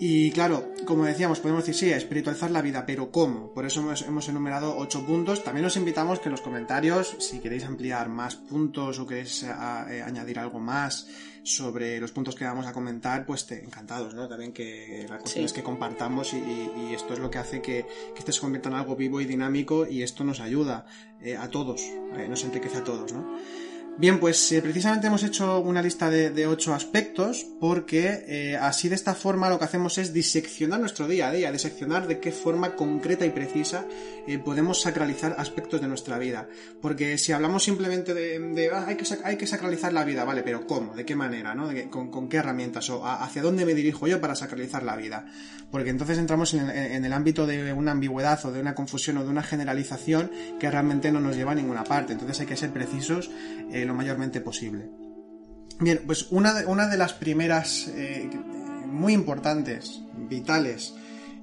Y 0.00 0.30
claro, 0.30 0.72
como 0.84 1.04
decíamos, 1.04 1.40
podemos 1.40 1.66
decir, 1.66 1.88
sí, 1.88 1.92
espiritualizar 1.92 2.52
la 2.52 2.62
vida, 2.62 2.86
pero 2.86 3.10
¿cómo? 3.10 3.52
Por 3.52 3.66
eso 3.66 3.80
hemos, 3.80 4.28
enumerado 4.28 4.76
ocho 4.76 5.04
puntos. 5.04 5.42
También 5.42 5.66
os 5.66 5.76
invitamos 5.76 6.20
que 6.20 6.28
en 6.28 6.32
los 6.32 6.40
comentarios, 6.40 7.16
si 7.18 7.40
queréis 7.40 7.64
ampliar 7.64 8.08
más 8.08 8.36
puntos 8.36 9.00
o 9.00 9.06
queréis 9.06 9.42
eh, 9.42 9.48
eh, 9.90 10.02
añadir 10.02 10.38
algo 10.38 10.60
más 10.60 11.08
sobre 11.48 11.98
los 12.00 12.12
puntos 12.12 12.34
que 12.34 12.44
vamos 12.44 12.66
a 12.66 12.72
comentar, 12.72 13.24
pues 13.26 13.46
te, 13.46 13.62
encantados, 13.62 14.14
¿no? 14.14 14.28
También 14.28 14.52
que 14.52 15.06
la 15.08 15.18
cuestión 15.18 15.44
es 15.44 15.52
que 15.52 15.62
compartamos 15.62 16.32
y, 16.34 16.94
esto 16.94 17.14
es 17.14 17.20
lo 17.20 17.30
que 17.30 17.38
hace 17.38 17.62
que, 17.62 17.86
que 18.14 18.18
este 18.18 18.32
se 18.32 18.40
convierta 18.40 18.68
en 18.68 18.74
algo 18.74 18.96
vivo 18.96 19.20
y 19.20 19.24
dinámico 19.24 19.86
y 19.86 20.02
esto 20.02 20.24
nos 20.24 20.40
ayuda 20.40 20.86
eh, 21.20 21.36
a 21.36 21.48
todos, 21.48 21.82
nos 22.28 22.44
enriquece 22.44 22.78
a 22.78 22.84
todos, 22.84 23.12
¿no? 23.12 23.38
Bien, 23.98 24.20
pues 24.20 24.52
eh, 24.52 24.62
precisamente 24.62 25.08
hemos 25.08 25.24
hecho 25.24 25.58
una 25.58 25.82
lista 25.82 26.08
de, 26.08 26.46
ocho 26.46 26.72
aspectos 26.72 27.44
porque 27.58 28.24
eh, 28.28 28.56
así 28.56 28.88
de 28.88 28.94
esta 28.94 29.12
forma 29.12 29.50
lo 29.50 29.58
que 29.58 29.64
hacemos 29.64 29.98
es 29.98 30.12
diseccionar 30.12 30.78
nuestro 30.78 31.08
día 31.08 31.26
a 31.26 31.32
día, 31.32 31.50
diseccionar 31.50 32.06
de 32.06 32.20
qué 32.20 32.30
forma 32.30 32.76
concreta 32.76 33.26
y 33.26 33.30
precisa 33.30 33.86
eh, 34.28 34.38
podemos 34.38 34.82
sacralizar 34.82 35.34
aspectos 35.36 35.80
de 35.80 35.88
nuestra 35.88 36.16
vida. 36.16 36.46
Porque 36.80 37.18
si 37.18 37.32
hablamos 37.32 37.64
simplemente 37.64 38.14
de, 38.14 38.70
ah, 38.72 38.84
hay, 38.86 38.94
que 38.94 39.04
hay, 39.24 39.36
que 39.36 39.48
sacralizar 39.48 39.92
la 39.92 40.04
vida, 40.04 40.22
vale, 40.22 40.44
pero 40.44 40.64
¿cómo? 40.64 40.94
¿De 40.94 41.04
qué 41.04 41.16
manera? 41.16 41.56
¿no? 41.56 41.68
con, 41.90 42.28
qué 42.28 42.36
herramientas? 42.36 42.88
¿O 42.90 43.04
hacia 43.04 43.42
dónde 43.42 43.66
me 43.66 43.74
dirijo 43.74 44.06
yo 44.06 44.20
para 44.20 44.36
sacralizar 44.36 44.84
la 44.84 44.94
vida? 44.94 45.26
Porque 45.72 45.90
entonces 45.90 46.18
entramos 46.18 46.54
en 46.54 47.04
el 47.04 47.12
ámbito 47.12 47.46
de 47.46 47.72
una 47.72 47.90
ambigüedad 47.90 48.46
o 48.46 48.52
de 48.52 48.60
una 48.60 48.76
confusión 48.76 49.18
o 49.18 49.24
de 49.24 49.28
una 49.28 49.42
generalización 49.42 50.30
que 50.60 50.70
realmente 50.70 51.10
no 51.10 51.20
nos 51.20 51.36
lleva 51.36 51.50
a 51.52 51.56
ninguna 51.56 51.82
parte. 51.82 52.12
Entonces 52.12 52.38
hay 52.40 52.46
que 52.46 52.56
ser 52.56 52.70
precisos 52.70 53.28
lo 53.88 53.94
mayormente 53.94 54.40
posible. 54.40 54.90
Bien, 55.80 56.02
pues 56.06 56.26
una 56.30 56.54
de, 56.54 56.66
una 56.66 56.88
de 56.88 56.96
las 56.96 57.12
primeras 57.12 57.88
eh, 57.88 58.28
muy 58.86 59.12
importantes, 59.12 60.02
vitales, 60.28 60.94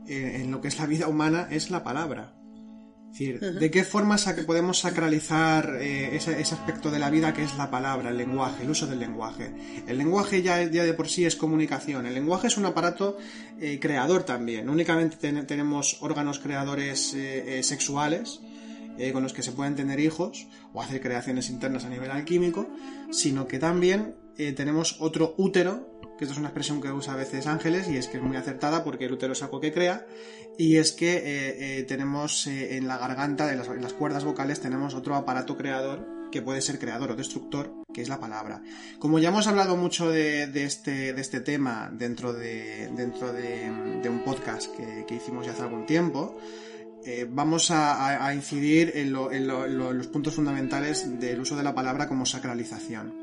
eh, 0.07 0.41
en 0.41 0.51
lo 0.51 0.59
que 0.59 0.67
es 0.67 0.77
la 0.77 0.85
vida 0.85 1.07
humana 1.07 1.47
es 1.49 1.71
la 1.71 1.83
palabra. 1.83 2.33
Es 3.13 3.19
decir, 3.19 3.39
¿de 3.39 3.71
qué 3.71 3.85
forma 3.85 4.17
podemos 4.45 4.79
sacralizar 4.79 5.77
eh, 5.79 6.17
ese, 6.17 6.33
aspecto 6.33 6.91
de 6.91 6.99
la 6.99 7.09
vida 7.09 7.33
que 7.33 7.43
es 7.43 7.55
la 7.55 7.71
palabra, 7.71 8.09
el 8.09 8.17
lenguaje, 8.17 8.63
el 8.63 8.69
uso 8.69 8.87
del 8.87 8.99
lenguaje? 8.99 9.53
El 9.87 9.97
lenguaje 9.97 10.41
ya, 10.41 10.61
ya 10.63 10.83
de 10.83 10.93
por 10.93 11.07
sí 11.07 11.23
es 11.23 11.37
comunicación. 11.37 12.05
El 12.05 12.13
lenguaje 12.13 12.47
es 12.47 12.57
un 12.57 12.65
aparato 12.65 13.17
creador 13.79 14.23
también. 14.23 14.67
únicamente 14.67 15.31
tenemos 15.43 15.99
órganos 16.01 16.39
creadores 16.39 17.15
sexuales, 17.61 18.41
eh, 18.97 19.11
con 19.11 19.23
los 19.23 19.33
que 19.33 19.43
se 19.43 19.51
pueden 19.51 19.75
tener 19.75 19.99
hijos 19.99 20.47
o 20.73 20.81
hacer 20.81 21.01
creaciones 21.01 21.49
internas 21.49 21.85
a 21.85 21.89
nivel 21.89 22.11
alquímico, 22.11 22.67
sino 23.11 23.47
que 23.47 23.59
también 23.59 24.15
eh, 24.37 24.53
tenemos 24.53 24.97
otro 24.99 25.33
útero, 25.37 25.99
que 26.17 26.23
esto 26.23 26.33
es 26.33 26.39
una 26.39 26.47
expresión 26.47 26.81
que 26.81 26.91
usa 26.91 27.13
a 27.13 27.17
veces 27.17 27.45
Ángeles 27.45 27.89
y 27.89 27.97
es 27.97 28.07
que 28.07 28.17
es 28.17 28.23
muy 28.23 28.37
acertada 28.37 28.83
porque 28.83 29.05
el 29.05 29.11
útero 29.11 29.33
es 29.33 29.43
algo 29.43 29.59
que 29.59 29.73
crea, 29.73 30.05
y 30.57 30.77
es 30.77 30.93
que 30.93 31.21
eh, 31.25 31.83
tenemos 31.83 32.47
en 32.47 32.87
la 32.87 32.97
garganta, 32.97 33.47
de 33.47 33.57
las, 33.57 33.93
cuerdas 33.93 34.23
vocales, 34.23 34.61
tenemos 34.61 34.93
otro 34.93 35.15
aparato 35.15 35.57
creador 35.57 36.07
que 36.31 36.41
puede 36.41 36.61
ser 36.61 36.79
creador 36.79 37.11
o 37.11 37.15
destructor, 37.15 37.73
que 37.93 38.01
es 38.01 38.07
la 38.07 38.21
palabra. 38.21 38.61
Como 38.99 39.19
ya 39.19 39.29
hemos 39.29 39.47
hablado 39.47 39.75
mucho 39.75 40.09
de, 40.09 40.43
este, 40.63 41.11
de 41.13 41.21
este, 41.21 41.41
tema 41.41 41.91
dentro 41.93 42.31
de, 42.31 42.89
dentro 42.95 43.33
de, 43.33 43.69
un 44.09 44.21
podcast 44.23 44.73
que, 44.75 45.05
que 45.05 45.15
hicimos 45.15 45.45
ya 45.45 45.51
hace 45.51 45.63
algún 45.63 45.85
tiempo, 45.85 46.37
eh, 47.05 47.27
vamos 47.29 47.69
a, 47.69 48.33
incidir 48.33 48.91
en, 48.95 49.13
los 49.13 50.07
puntos 50.07 50.33
fundamentales 50.33 51.19
del 51.19 51.39
uso 51.39 51.55
de 51.55 51.63
la 51.63 51.75
palabra 51.75 52.07
como 52.07 52.25
sacralización. 52.25 53.13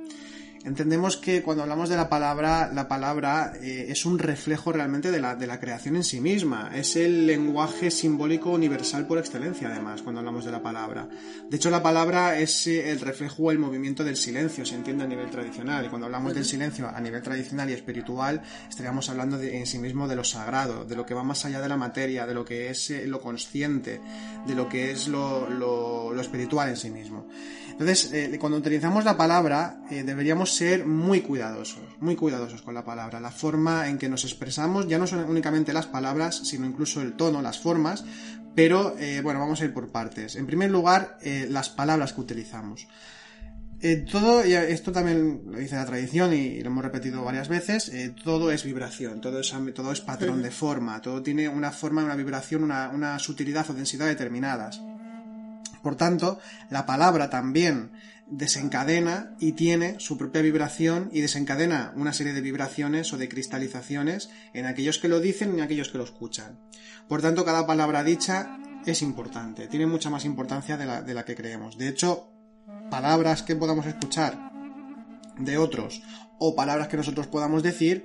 Entendemos 0.64 1.16
que 1.16 1.42
cuando 1.42 1.64
hablamos 1.64 1.88
de 1.88 1.96
la 1.96 2.08
palabra, 2.08 2.70
la 2.72 2.86
palabra 2.86 3.54
eh, 3.60 3.86
es 3.88 4.06
un 4.06 4.18
reflejo 4.18 4.70
realmente 4.70 5.10
de 5.10 5.20
la, 5.20 5.34
de 5.34 5.48
la, 5.48 5.58
creación 5.58 5.96
en 5.96 6.04
sí 6.04 6.20
misma. 6.20 6.70
Es 6.72 6.94
el 6.94 7.26
lenguaje 7.26 7.90
simbólico 7.90 8.50
universal 8.50 9.06
por 9.08 9.18
excelencia, 9.18 9.68
además, 9.68 10.02
cuando 10.02 10.20
hablamos 10.20 10.44
de 10.44 10.52
la 10.52 10.62
palabra. 10.62 11.08
De 11.50 11.56
hecho, 11.56 11.68
la 11.68 11.82
palabra 11.82 12.38
es 12.38 12.68
eh, 12.68 12.90
el 12.90 13.00
reflejo 13.00 13.50
el 13.50 13.58
movimiento 13.58 14.04
del 14.04 14.16
silencio, 14.16 14.64
se 14.64 14.76
entiende 14.76 15.02
a 15.02 15.08
nivel 15.08 15.30
tradicional. 15.30 15.84
Y 15.84 15.88
cuando 15.88 16.06
hablamos 16.06 16.32
del 16.34 16.44
silencio 16.44 16.88
a 16.88 17.00
nivel 17.00 17.22
tradicional 17.22 17.68
y 17.68 17.72
espiritual, 17.72 18.42
estaríamos 18.68 19.08
hablando 19.10 19.40
en 19.40 19.66
sí 19.66 19.78
mismo 19.78 20.06
de 20.06 20.16
lo 20.16 20.24
sagrado, 20.24 20.84
de 20.84 20.94
lo 20.94 21.04
que 21.04 21.14
va 21.14 21.24
más 21.24 21.44
allá 21.44 21.60
de 21.60 21.68
la 21.68 21.76
materia, 21.76 22.24
de 22.24 22.34
lo 22.34 22.44
que 22.44 22.70
es 22.70 22.90
eh, 22.90 23.06
lo 23.06 23.20
consciente, 23.20 24.00
de 24.46 24.54
lo 24.54 24.68
que 24.68 24.92
es 24.92 25.08
lo, 25.08 25.50
lo, 25.50 26.20
espiritual 26.20 26.68
en 26.68 26.76
sí 26.76 26.90
mismo. 26.90 27.26
Entonces, 27.72 28.12
cuando 28.38 28.58
utilizamos 28.58 29.04
la 29.04 29.16
palabra, 29.16 29.80
deberíamos 29.90 30.54
ser 30.54 30.86
muy 30.86 31.22
cuidadosos, 31.22 31.82
muy 32.00 32.16
cuidadosos 32.16 32.62
con 32.62 32.74
la 32.74 32.84
palabra, 32.84 33.18
la 33.18 33.30
forma 33.30 33.88
en 33.88 33.98
que 33.98 34.08
nos 34.08 34.24
expresamos, 34.24 34.86
ya 34.86 34.98
no 34.98 35.06
son 35.06 35.24
únicamente 35.28 35.72
las 35.72 35.86
palabras, 35.86 36.42
sino 36.44 36.66
incluso 36.66 37.00
el 37.00 37.14
tono, 37.14 37.42
las 37.42 37.58
formas, 37.58 38.04
pero 38.54 38.96
eh, 38.98 39.20
bueno, 39.22 39.40
vamos 39.40 39.60
a 39.60 39.64
ir 39.64 39.72
por 39.72 39.90
partes. 39.90 40.36
En 40.36 40.46
primer 40.46 40.70
lugar, 40.70 41.18
eh, 41.22 41.46
las 41.48 41.68
palabras 41.70 42.12
que 42.12 42.20
utilizamos. 42.20 42.86
Eh, 43.80 44.04
todo, 44.10 44.46
y 44.46 44.52
esto 44.52 44.92
también 44.92 45.42
lo 45.46 45.58
dice 45.58 45.74
la 45.74 45.86
tradición 45.86 46.32
y, 46.32 46.60
lo 46.60 46.68
hemos 46.68 46.84
repetido 46.84 47.24
varias 47.24 47.48
veces, 47.48 47.90
todo 48.22 48.52
es 48.52 48.62
vibración, 48.62 49.20
todo 49.20 49.40
es, 49.40 49.52
todo 49.74 49.90
es 49.90 50.00
patrón 50.00 50.40
de 50.40 50.52
forma, 50.52 51.02
todo 51.02 51.20
tiene 51.20 51.48
una 51.48 51.72
forma, 51.72 52.04
una 52.04 52.14
vibración, 52.14 52.62
una, 52.62 52.90
una 52.90 53.18
sutilidad 53.18 53.68
o 53.70 53.74
densidad 53.74 54.06
determinadas. 54.06 54.80
Por 55.82 55.96
tanto, 55.96 56.38
la 56.70 56.86
palabra 56.86 57.30
también 57.30 57.92
desencadena 58.26 59.34
y 59.38 59.52
tiene 59.52 60.00
su 60.00 60.16
propia 60.16 60.40
vibración 60.40 61.10
y 61.12 61.20
desencadena 61.20 61.92
una 61.96 62.12
serie 62.12 62.32
de 62.32 62.40
vibraciones 62.40 63.12
o 63.12 63.18
de 63.18 63.28
cristalizaciones 63.28 64.30
en 64.54 64.66
aquellos 64.66 64.98
que 64.98 65.08
lo 65.08 65.20
dicen 65.20 65.50
y 65.50 65.54
en 65.54 65.60
aquellos 65.60 65.90
que 65.90 65.98
lo 65.98 66.04
escuchan. 66.04 66.58
Por 67.08 67.20
tanto, 67.20 67.44
cada 67.44 67.66
palabra 67.66 68.04
dicha 68.04 68.58
es 68.86 69.02
importante, 69.02 69.68
tiene 69.68 69.86
mucha 69.86 70.08
más 70.08 70.24
importancia 70.24 70.76
de 70.76 70.86
la, 70.86 71.02
de 71.02 71.14
la 71.14 71.24
que 71.24 71.34
creemos. 71.34 71.76
De 71.76 71.88
hecho, 71.88 72.32
palabras 72.90 73.42
que 73.42 73.56
podamos 73.56 73.86
escuchar 73.86 74.50
de 75.38 75.58
otros 75.58 76.02
o 76.38 76.54
palabras 76.54 76.88
que 76.88 76.96
nosotros 76.96 77.26
podamos 77.26 77.62
decir 77.62 78.04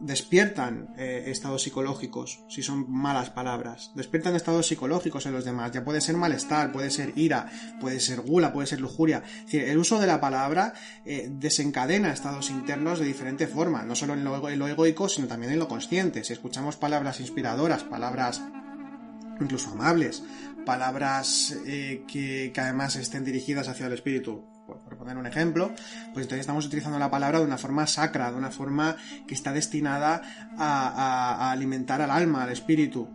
despiertan 0.00 0.94
eh, 0.96 1.24
estados 1.26 1.62
psicológicos, 1.62 2.40
si 2.48 2.62
son 2.62 2.90
malas 2.90 3.30
palabras, 3.30 3.92
despiertan 3.94 4.34
estados 4.34 4.66
psicológicos 4.66 5.26
en 5.26 5.32
los 5.32 5.44
demás, 5.44 5.72
ya 5.72 5.84
puede 5.84 6.00
ser 6.00 6.16
malestar, 6.16 6.72
puede 6.72 6.90
ser 6.90 7.12
ira, 7.16 7.50
puede 7.80 8.00
ser 8.00 8.22
gula, 8.22 8.52
puede 8.52 8.66
ser 8.66 8.80
lujuria, 8.80 9.22
el 9.52 9.78
uso 9.78 9.98
de 10.00 10.06
la 10.06 10.20
palabra 10.20 10.72
eh, 11.04 11.28
desencadena 11.30 12.12
estados 12.12 12.50
internos 12.50 12.98
de 12.98 13.04
diferente 13.04 13.46
forma, 13.46 13.82
no 13.82 13.94
solo 13.94 14.14
en 14.14 14.24
lo, 14.24 14.68
egoico, 14.68 15.08
sino 15.08 15.28
también 15.28 15.52
en 15.52 15.58
lo 15.58 15.68
consciente, 15.68 16.24
si 16.24 16.32
escuchamos 16.32 16.76
palabras 16.76 17.20
inspiradoras, 17.20 17.84
palabras 17.84 18.42
incluso 19.40 19.70
amables, 19.70 20.22
palabras 20.64 21.56
eh, 21.66 22.04
que 22.08 22.52
además 22.56 22.96
estén 22.96 23.24
dirigidas 23.24 23.68
hacia 23.68 23.86
el 23.86 23.92
espíritu, 23.92 24.46
por 24.78 24.96
poner 24.96 25.16
un 25.16 25.26
ejemplo, 25.26 25.68
pues 26.12 26.24
entonces 26.24 26.40
estamos 26.40 26.66
utilizando 26.66 26.98
la 26.98 27.10
palabra 27.10 27.38
de 27.38 27.44
una 27.44 27.58
forma 27.58 27.86
sacra, 27.86 28.30
de 28.30 28.38
una 28.38 28.50
forma 28.50 28.96
que 29.26 29.34
está 29.34 29.52
destinada 29.52 30.22
a, 30.58 31.50
alimentar 31.50 32.00
al 32.00 32.10
alma, 32.10 32.44
al 32.44 32.50
espíritu. 32.50 33.08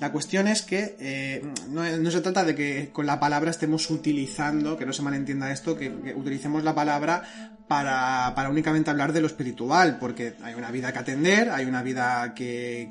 La 0.00 0.12
cuestión 0.12 0.46
es 0.46 0.62
que 0.62 0.96
eh, 1.00 1.42
no, 1.70 2.10
se 2.10 2.20
trata 2.20 2.44
de 2.44 2.54
que 2.54 2.90
con 2.92 3.04
la 3.04 3.18
palabra 3.18 3.50
estemos 3.50 3.90
utilizando, 3.90 4.76
que 4.76 4.86
no 4.86 4.92
se 4.92 5.02
malentienda 5.02 5.50
esto, 5.50 5.76
que 5.76 6.14
utilicemos 6.16 6.62
la 6.62 6.72
palabra 6.72 7.24
para, 7.68 8.32
para, 8.34 8.48
únicamente 8.48 8.90
hablar 8.90 9.12
de 9.12 9.20
lo 9.20 9.26
espiritual, 9.26 9.98
porque 10.00 10.34
hay 10.42 10.54
una 10.54 10.70
vida 10.70 10.90
que 10.92 10.98
atender, 10.98 11.50
hay 11.50 11.66
una 11.66 11.82
vida 11.82 12.32
que, 12.34 12.90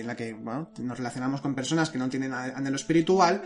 en 0.00 0.06
la 0.06 0.16
que 0.16 0.36
nos 0.78 0.98
relacionamos 0.98 1.40
con 1.40 1.54
personas 1.54 1.90
que 1.90 1.98
no 1.98 2.08
tienen 2.08 2.32
anhelo 2.32 2.76
espiritual, 2.76 3.42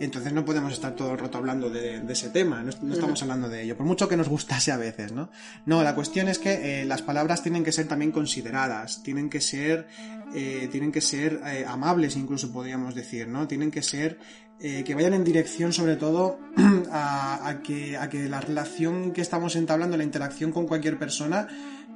entonces 0.00 0.32
no 0.32 0.44
podemos 0.44 0.72
estar 0.72 0.94
todo 0.96 1.12
el 1.12 1.18
rato 1.18 1.38
hablando 1.38 1.70
de, 1.70 2.00
de 2.00 2.12
ese 2.12 2.30
tema, 2.30 2.62
no, 2.62 2.70
estamos 2.92 3.22
hablando 3.22 3.48
de 3.48 3.62
ello, 3.62 3.76
por 3.76 3.86
mucho 3.86 4.08
que 4.08 4.16
nos 4.16 4.28
gustase 4.28 4.72
a 4.72 4.76
veces, 4.76 5.12
¿no? 5.12 5.30
No, 5.66 5.82
la 5.82 5.94
cuestión 5.94 6.28
es 6.28 6.38
que 6.38 6.80
eh, 6.80 6.84
las 6.84 7.02
palabras 7.02 7.42
tienen 7.42 7.64
que 7.64 7.72
ser 7.72 7.86
también 7.86 8.12
consideradas, 8.12 9.02
tienen 9.02 9.30
que 9.30 9.40
ser, 9.40 9.86
eh, 10.34 10.68
tienen 10.70 10.92
que 10.92 11.00
ser 11.00 11.40
eh, 11.46 11.64
amables 11.66 12.16
incluso 12.16 12.52
podríamos 12.52 12.94
decir, 12.94 13.28
¿no? 13.28 13.46
Tienen 13.46 13.70
que 13.70 13.82
ser 13.82 14.18
eh, 14.62 14.84
que 14.84 14.94
vayan 14.94 15.14
en 15.14 15.24
dirección 15.24 15.72
sobre 15.72 15.96
todo 15.96 16.38
a, 16.92 17.60
que, 17.64 17.96
a 17.96 18.10
que 18.10 18.28
la 18.28 18.42
relación 18.42 19.12
que 19.12 19.22
estamos 19.22 19.56
entablando, 19.56 19.96
la 19.96 20.04
interacción 20.04 20.52
con 20.52 20.66
cualquier 20.66 20.98
persona, 20.98 21.48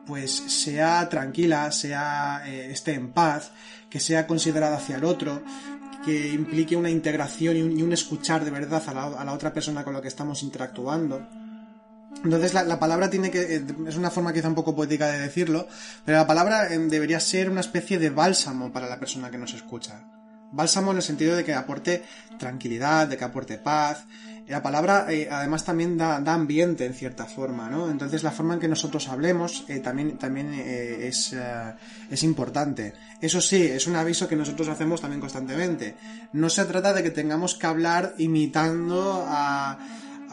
pues 0.07 0.31
sea 0.33 1.07
tranquila, 1.11 1.71
sea 1.73 2.43
eh, 2.47 2.71
esté 2.71 2.95
en 2.95 3.13
paz, 3.13 3.53
que 3.91 4.01
sea 4.01 4.27
considerada 4.27 4.79
hacia 4.79 4.97
el 4.97 5.05
otro, 5.05 5.43
que 6.05 6.29
implique 6.29 6.77
una 6.77 6.91
integración 6.91 7.57
y 7.57 7.83
un, 7.83 7.93
escuchar 7.93 8.45
de 8.45 8.51
verdad 8.51 8.83
a 8.87 8.95
la, 8.95 9.05
a 9.05 9.25
la, 9.25 9.33
otra 9.33 9.53
persona 9.53 9.85
con 9.85 9.95
la 9.95 10.03
que 10.03 10.09
estamos 10.09 10.43
interactuando. 10.43 11.27
Entonces 12.23 12.55
la, 12.55 12.79
palabra 12.79 13.11
tiene 13.11 13.31
que... 13.31 13.57
Eh, 13.57 13.65
es 13.87 13.97
una 13.97 14.11
forma 14.11 14.33
quizá 14.33 14.49
un 14.49 14.55
poco 14.55 14.75
poética 14.75 15.09
de 15.09 15.19
decirlo, 15.19 15.67
pero 16.05 16.19
la 16.19 16.27
palabra 16.27 16.73
eh, 16.73 16.79
debería 16.79 17.21
ser 17.21 17.51
una 17.51 17.61
especie 17.61 17.99
de 17.99 18.11
bálsamo 18.11 18.73
para 18.73 18.89
la 18.89 18.99
persona 18.99 19.31
que 19.31 19.39
nos 19.39 19.53
escucha. 19.53 20.05
Bálsamo 20.53 20.93
en 20.93 20.99
el 20.99 21.03
sentido 21.03 21.37
de 21.37 21.45
que 21.45 21.53
aporte 21.53 22.05
tranquilidad, 22.39 23.09
de 23.09 23.17
que 23.17 23.25
aporte 23.25 23.59
paz. 23.59 24.05
La 24.47 24.63
palabra 24.63 25.07
eh, 25.09 25.29
además 25.31 25.65
también 25.65 25.97
da, 25.97 26.17
ambiente 26.17 26.85
en 26.85 26.95
cierta 26.95 27.25
forma, 27.25 27.71
¿no? 27.71 27.91
Entonces 27.91 28.23
la 28.23 28.31
forma 28.31 28.55
en 28.55 28.61
que 28.61 28.69
nosotros 28.69 29.09
hablemos 29.09 29.65
también, 29.83 30.19
también 30.19 30.53
es, 30.53 31.35
es 32.11 32.23
importante. 32.23 32.93
Eso 33.21 33.41
sí, 33.41 33.63
es 33.63 33.87
un 33.87 33.97
aviso 33.97 34.29
que 34.29 34.37
nosotros 34.37 34.69
hacemos 34.69 35.01
también 35.01 35.21
constantemente. 35.21 35.95
No 36.33 36.51
se 36.51 36.65
trata 36.67 36.93
de 36.93 37.03
que 37.03 37.11
tengamos 37.11 37.55
que 37.55 37.67
hablar 37.67 38.15
imitando 38.19 39.25
a 39.27 39.79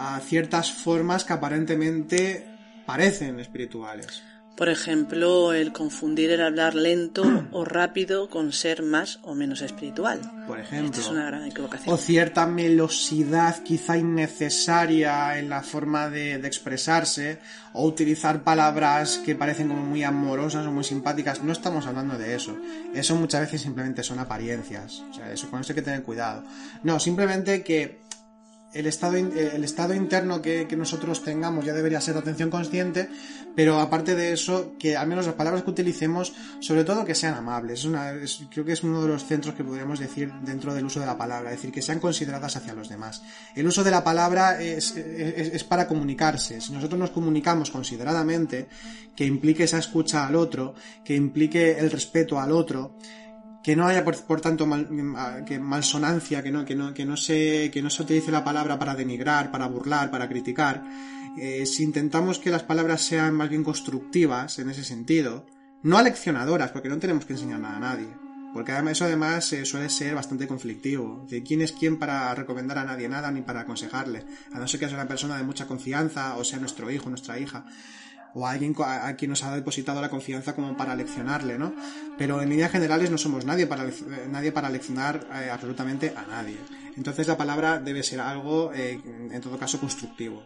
a 0.01 0.19
ciertas 0.19 0.71
formas 0.71 1.23
que 1.23 1.33
aparentemente 1.33 2.45
parecen 2.85 3.39
espirituales. 3.39 4.23
Por 4.55 4.69
ejemplo, 4.69 5.53
el 5.53 5.71
confundir 5.71 6.29
el 6.31 6.41
hablar 6.41 6.75
lento 6.75 7.23
o 7.51 7.65
rápido 7.65 8.29
con 8.29 8.53
ser 8.53 8.83
más 8.83 9.19
o 9.23 9.33
menos 9.33 9.61
espiritual. 9.61 10.21
Por 10.45 10.59
ejemplo. 10.59 11.01
es 11.01 11.07
una 11.07 11.25
gran 11.25 11.45
equivocación. 11.45 11.93
O 11.93 11.97
cierta 11.97 12.45
melosidad 12.45 13.63
quizá 13.63 13.97
innecesaria 13.97 15.39
en 15.39 15.49
la 15.49 15.63
forma 15.63 16.09
de, 16.09 16.35
expresarse, 16.35 17.39
o 17.73 17.85
utilizar 17.87 18.43
palabras 18.43 19.21
que 19.25 19.35
parecen 19.35 19.69
como 19.69 19.81
muy 19.83 20.03
amorosas 20.03 20.67
o 20.67 20.71
muy 20.71 20.83
simpáticas. 20.83 21.43
No 21.43 21.53
estamos 21.53 21.87
hablando 21.87 22.17
de 22.17 22.35
eso. 22.35 22.57
Eso 22.93 23.15
muchas 23.15 23.41
veces 23.41 23.61
simplemente 23.61 24.03
son 24.03 24.19
apariencias. 24.19 25.03
O 25.09 25.13
sea, 25.13 25.31
eso 25.31 25.49
con 25.49 25.61
eso 25.61 25.71
hay 25.71 25.75
que 25.75 25.81
tener 25.81 26.03
cuidado. 26.03 26.43
No, 26.83 26.99
simplemente 26.99 27.63
que 27.63 28.01
el 28.73 28.85
estado, 28.87 29.17
eh, 29.17 29.51
el 29.53 29.63
estado 29.63 29.93
interno 29.93 30.41
que, 30.41 30.67
nosotros 30.77 31.23
tengamos 31.23 31.65
ya 31.65 31.73
debería 31.73 32.01
ser 32.01 32.17
atención 32.17 32.49
consciente, 32.49 33.09
pero 33.55 33.79
aparte 33.79 34.15
de 34.15 34.31
eso, 34.31 34.73
que 34.79 34.95
al 34.95 35.07
menos 35.07 35.25
las 35.25 35.35
palabras 35.35 35.63
que 35.63 35.69
utilicemos, 35.69 36.33
sobre 36.59 36.83
todo 36.83 37.05
que 37.05 37.13
sean 37.13 37.35
amables. 37.35 37.87
creo 38.49 38.65
que 38.65 38.71
es 38.71 38.83
uno 38.83 39.01
de 39.01 39.09
los 39.09 39.25
centros 39.25 39.55
que 39.55 39.63
podríamos 39.63 39.99
decir 39.99 40.31
dentro 40.41 40.73
del 40.73 40.85
uso 40.85 40.99
de 40.99 41.05
la 41.05 41.17
palabra, 41.17 41.51
es 41.51 41.57
decir, 41.57 41.71
que 41.71 41.81
sean 41.81 41.99
consideradas 41.99 42.55
hacia 42.55 42.73
los 42.73 42.89
demás. 42.89 43.21
El 43.55 43.67
uso 43.67 43.83
de 43.83 43.91
la 43.91 44.03
palabra 44.03 44.61
es, 44.61 44.95
es 44.95 45.63
para 45.63 45.87
comunicarse. 45.87 46.61
Si 46.61 46.71
nosotros 46.71 46.99
nos 46.99 47.11
comunicamos 47.11 47.69
consideradamente, 47.69 48.67
que 49.15 49.25
implique 49.25 49.63
esa 49.63 49.79
escucha 49.79 50.25
al 50.25 50.35
otro, 50.35 50.73
que 51.03 51.15
implique 51.15 51.77
el 51.77 51.91
respeto 51.91 52.39
al 52.39 52.51
otro, 52.51 52.95
que 53.63 53.75
no 53.75 53.85
haya 53.85 54.03
por, 54.03 54.41
tanto 54.41 54.67
que 55.45 55.59
malsonancia, 55.59 56.41
que 56.41 56.51
no, 56.51 56.65
que, 56.65 56.75
no, 56.75 56.93
que, 56.93 57.05
no 57.05 57.15
se, 57.15 57.69
que 57.71 57.81
no 57.81 57.89
se 57.89 58.01
utilice 58.01 58.31
la 58.31 58.43
palabra 58.43 58.79
para 58.79 58.95
denigrar, 58.95 59.51
para 59.51 59.67
burlar, 59.67 60.09
para 60.09 60.27
criticar. 60.27 60.83
Eh, 61.37 61.65
si 61.65 61.83
intentamos 61.83 62.39
que 62.39 62.49
las 62.49 62.63
palabras 62.63 63.01
sean 63.01 63.35
más 63.35 63.49
bien 63.49 63.63
constructivas 63.63 64.57
en 64.59 64.69
ese 64.69 64.83
sentido, 64.83 65.45
no 65.83 65.97
aleccionadoras, 65.97 66.71
porque 66.71 66.89
no 66.89 66.97
tenemos 66.97 67.25
que 67.25 67.33
enseñar 67.33 67.59
nada 67.59 67.77
a 67.77 67.79
nadie. 67.79 68.07
Porque 68.53 68.73
además 68.73 68.93
eso 68.93 69.05
además 69.05 69.53
eh, 69.53 69.63
suele 69.63 69.89
ser 69.89 70.15
bastante 70.15 70.47
conflictivo. 70.47 71.25
De 71.29 71.41
quién 71.41 71.61
es 71.61 71.71
quién 71.71 71.97
para 71.97 72.35
recomendar 72.35 72.79
a 72.79 72.83
nadie 72.83 73.07
nada 73.07 73.31
ni 73.31 73.41
para 73.41 73.61
aconsejarle. 73.61 74.25
A 74.51 74.59
no 74.59 74.67
ser 74.67 74.79
que 74.79 74.87
sea 74.87 74.97
una 74.97 75.07
persona 75.07 75.37
de 75.37 75.43
mucha 75.43 75.67
confianza 75.67 76.35
o 76.35 76.43
sea 76.43 76.59
nuestro 76.59 76.91
hijo, 76.91 77.09
nuestra 77.09 77.39
hija 77.39 77.65
o 78.33 78.47
alguien 78.47 78.75
a, 78.79 79.13
quien 79.15 79.29
nos 79.29 79.43
ha 79.43 79.55
depositado 79.55 80.01
la 80.01 80.09
confianza 80.09 80.55
como 80.55 80.75
para 80.77 80.95
leccionarle, 80.95 81.57
¿no? 81.57 81.73
Pero 82.17 82.41
en 82.41 82.49
líneas 82.49 82.71
generales 82.71 83.11
no 83.11 83.17
somos 83.17 83.45
nadie 83.45 83.67
para, 83.67 83.89
nadie 84.29 84.51
para 84.51 84.69
leccionar 84.69 85.27
eh, 85.33 85.49
absolutamente 85.49 86.13
a 86.15 86.25
nadie. 86.25 86.57
Entonces 86.97 87.27
la 87.27 87.37
palabra 87.37 87.79
debe 87.79 88.03
ser 88.03 88.19
algo, 88.19 88.71
eh, 88.73 88.99
en 89.31 89.41
todo 89.41 89.57
caso, 89.57 89.79
constructivo. 89.79 90.43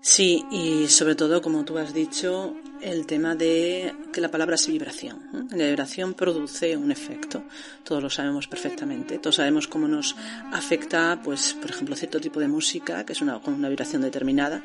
Sí, 0.00 0.44
y 0.50 0.88
sobre 0.88 1.14
todo, 1.14 1.40
como 1.40 1.64
tú 1.64 1.78
has 1.78 1.94
dicho, 1.94 2.54
el 2.84 3.06
tema 3.06 3.34
de 3.34 3.94
que 4.12 4.20
la 4.20 4.30
palabra 4.30 4.56
es 4.56 4.66
vibración. 4.66 5.48
La 5.50 5.64
vibración 5.64 6.12
produce 6.12 6.76
un 6.76 6.92
efecto. 6.92 7.42
Todos 7.82 8.02
lo 8.02 8.10
sabemos 8.10 8.46
perfectamente. 8.46 9.18
Todos 9.18 9.36
sabemos 9.36 9.66
cómo 9.66 9.88
nos 9.88 10.14
afecta, 10.52 11.18
pues, 11.24 11.54
por 11.54 11.70
ejemplo, 11.70 11.96
cierto 11.96 12.20
tipo 12.20 12.40
de 12.40 12.48
música, 12.48 13.04
que 13.06 13.14
es 13.14 13.22
una, 13.22 13.40
con 13.40 13.54
una 13.54 13.70
vibración 13.70 14.02
determinada, 14.02 14.62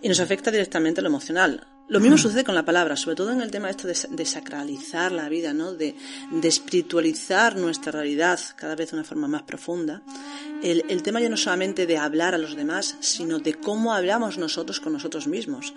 y 0.00 0.08
nos 0.08 0.20
afecta 0.20 0.52
directamente 0.52 1.00
a 1.00 1.02
lo 1.02 1.08
emocional. 1.08 1.66
Lo 1.88 2.00
mismo 2.00 2.18
sucede 2.18 2.42
con 2.42 2.56
la 2.56 2.64
palabra, 2.64 2.96
sobre 2.96 3.14
todo 3.14 3.30
en 3.30 3.40
el 3.40 3.52
tema 3.52 3.70
esto 3.70 3.86
de, 3.86 4.24
sacralizar 4.24 5.12
la 5.12 5.28
vida, 5.28 5.52
¿no? 5.52 5.72
De, 5.72 5.94
de, 6.32 6.48
espiritualizar 6.48 7.56
nuestra 7.56 7.92
realidad 7.92 8.40
cada 8.56 8.74
vez 8.74 8.90
de 8.90 8.96
una 8.96 9.04
forma 9.04 9.28
más 9.28 9.42
profunda. 9.42 10.02
El, 10.62 10.84
el, 10.88 11.02
tema 11.02 11.20
ya 11.20 11.28
no 11.28 11.36
solamente 11.36 11.86
de 11.86 11.98
hablar 11.98 12.34
a 12.34 12.38
los 12.38 12.56
demás, 12.56 12.96
sino 13.00 13.38
de 13.38 13.54
cómo 13.54 13.92
hablamos 13.92 14.38
nosotros 14.38 14.80
con 14.80 14.92
nosotros 14.92 15.26
mismos. 15.26 15.74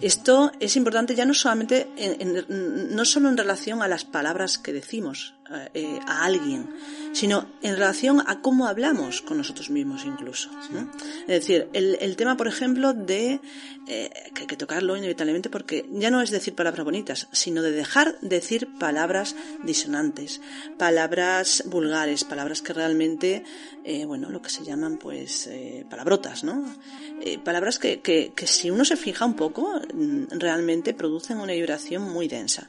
Esto 0.00 0.52
es 0.60 0.76
importante 0.76 1.14
ya 1.14 1.24
no 1.24 1.34
solamente, 1.34 1.88
en, 1.96 2.94
no 2.94 3.04
solo 3.04 3.28
en 3.28 3.36
relación 3.36 3.82
a 3.82 3.88
las 3.88 4.04
palabras 4.04 4.58
que 4.58 4.72
decimos, 4.72 5.34
eh, 5.74 6.00
a 6.06 6.24
alguien, 6.24 6.68
sino 7.12 7.48
en 7.62 7.76
relación 7.76 8.20
a 8.26 8.40
cómo 8.40 8.66
hablamos 8.66 9.22
con 9.22 9.38
nosotros 9.38 9.70
mismos 9.70 10.04
incluso. 10.04 10.50
Es 11.20 11.26
decir, 11.28 11.68
el, 11.72 11.96
el, 12.00 12.16
tema, 12.16 12.36
por 12.36 12.48
ejemplo, 12.48 12.92
de 12.92 13.40
eh, 13.86 14.10
que 14.34 14.40
hay 14.40 14.46
que 14.48 14.56
tocarlo 14.56 14.96
inevitablemente 14.96 15.48
porque 15.48 15.88
ya 15.92 16.10
no 16.10 16.20
es 16.20 16.30
decir 16.30 16.56
palabras 16.56 16.84
bonitas, 16.84 17.28
sino 17.30 17.62
de 17.62 17.70
dejar 17.70 18.18
de 18.20 18.40
decir 18.40 18.68
palabras 18.80 19.36
disonantes, 19.62 20.40
palabras 20.78 21.62
vulgares, 21.66 22.24
palabras 22.24 22.60
que 22.60 22.72
realmente, 22.72 23.44
eh, 23.84 24.04
bueno, 24.04 24.15
lo 24.16 24.42
que 24.42 24.50
se 24.50 24.64
llaman 24.64 24.98
pues 24.98 25.48
palabrotas, 25.88 26.44
¿no? 26.44 26.64
palabras 27.44 27.78
que, 27.78 28.00
que, 28.00 28.32
que, 28.34 28.46
si 28.46 28.70
uno 28.70 28.84
se 28.84 28.96
fija 28.96 29.24
un 29.24 29.34
poco, 29.34 29.80
mm, 29.94 30.38
realmente 30.38 30.94
producen 30.94 31.38
una 31.38 31.52
vibración 31.52 32.02
muy 32.02 32.28
densa. 32.28 32.68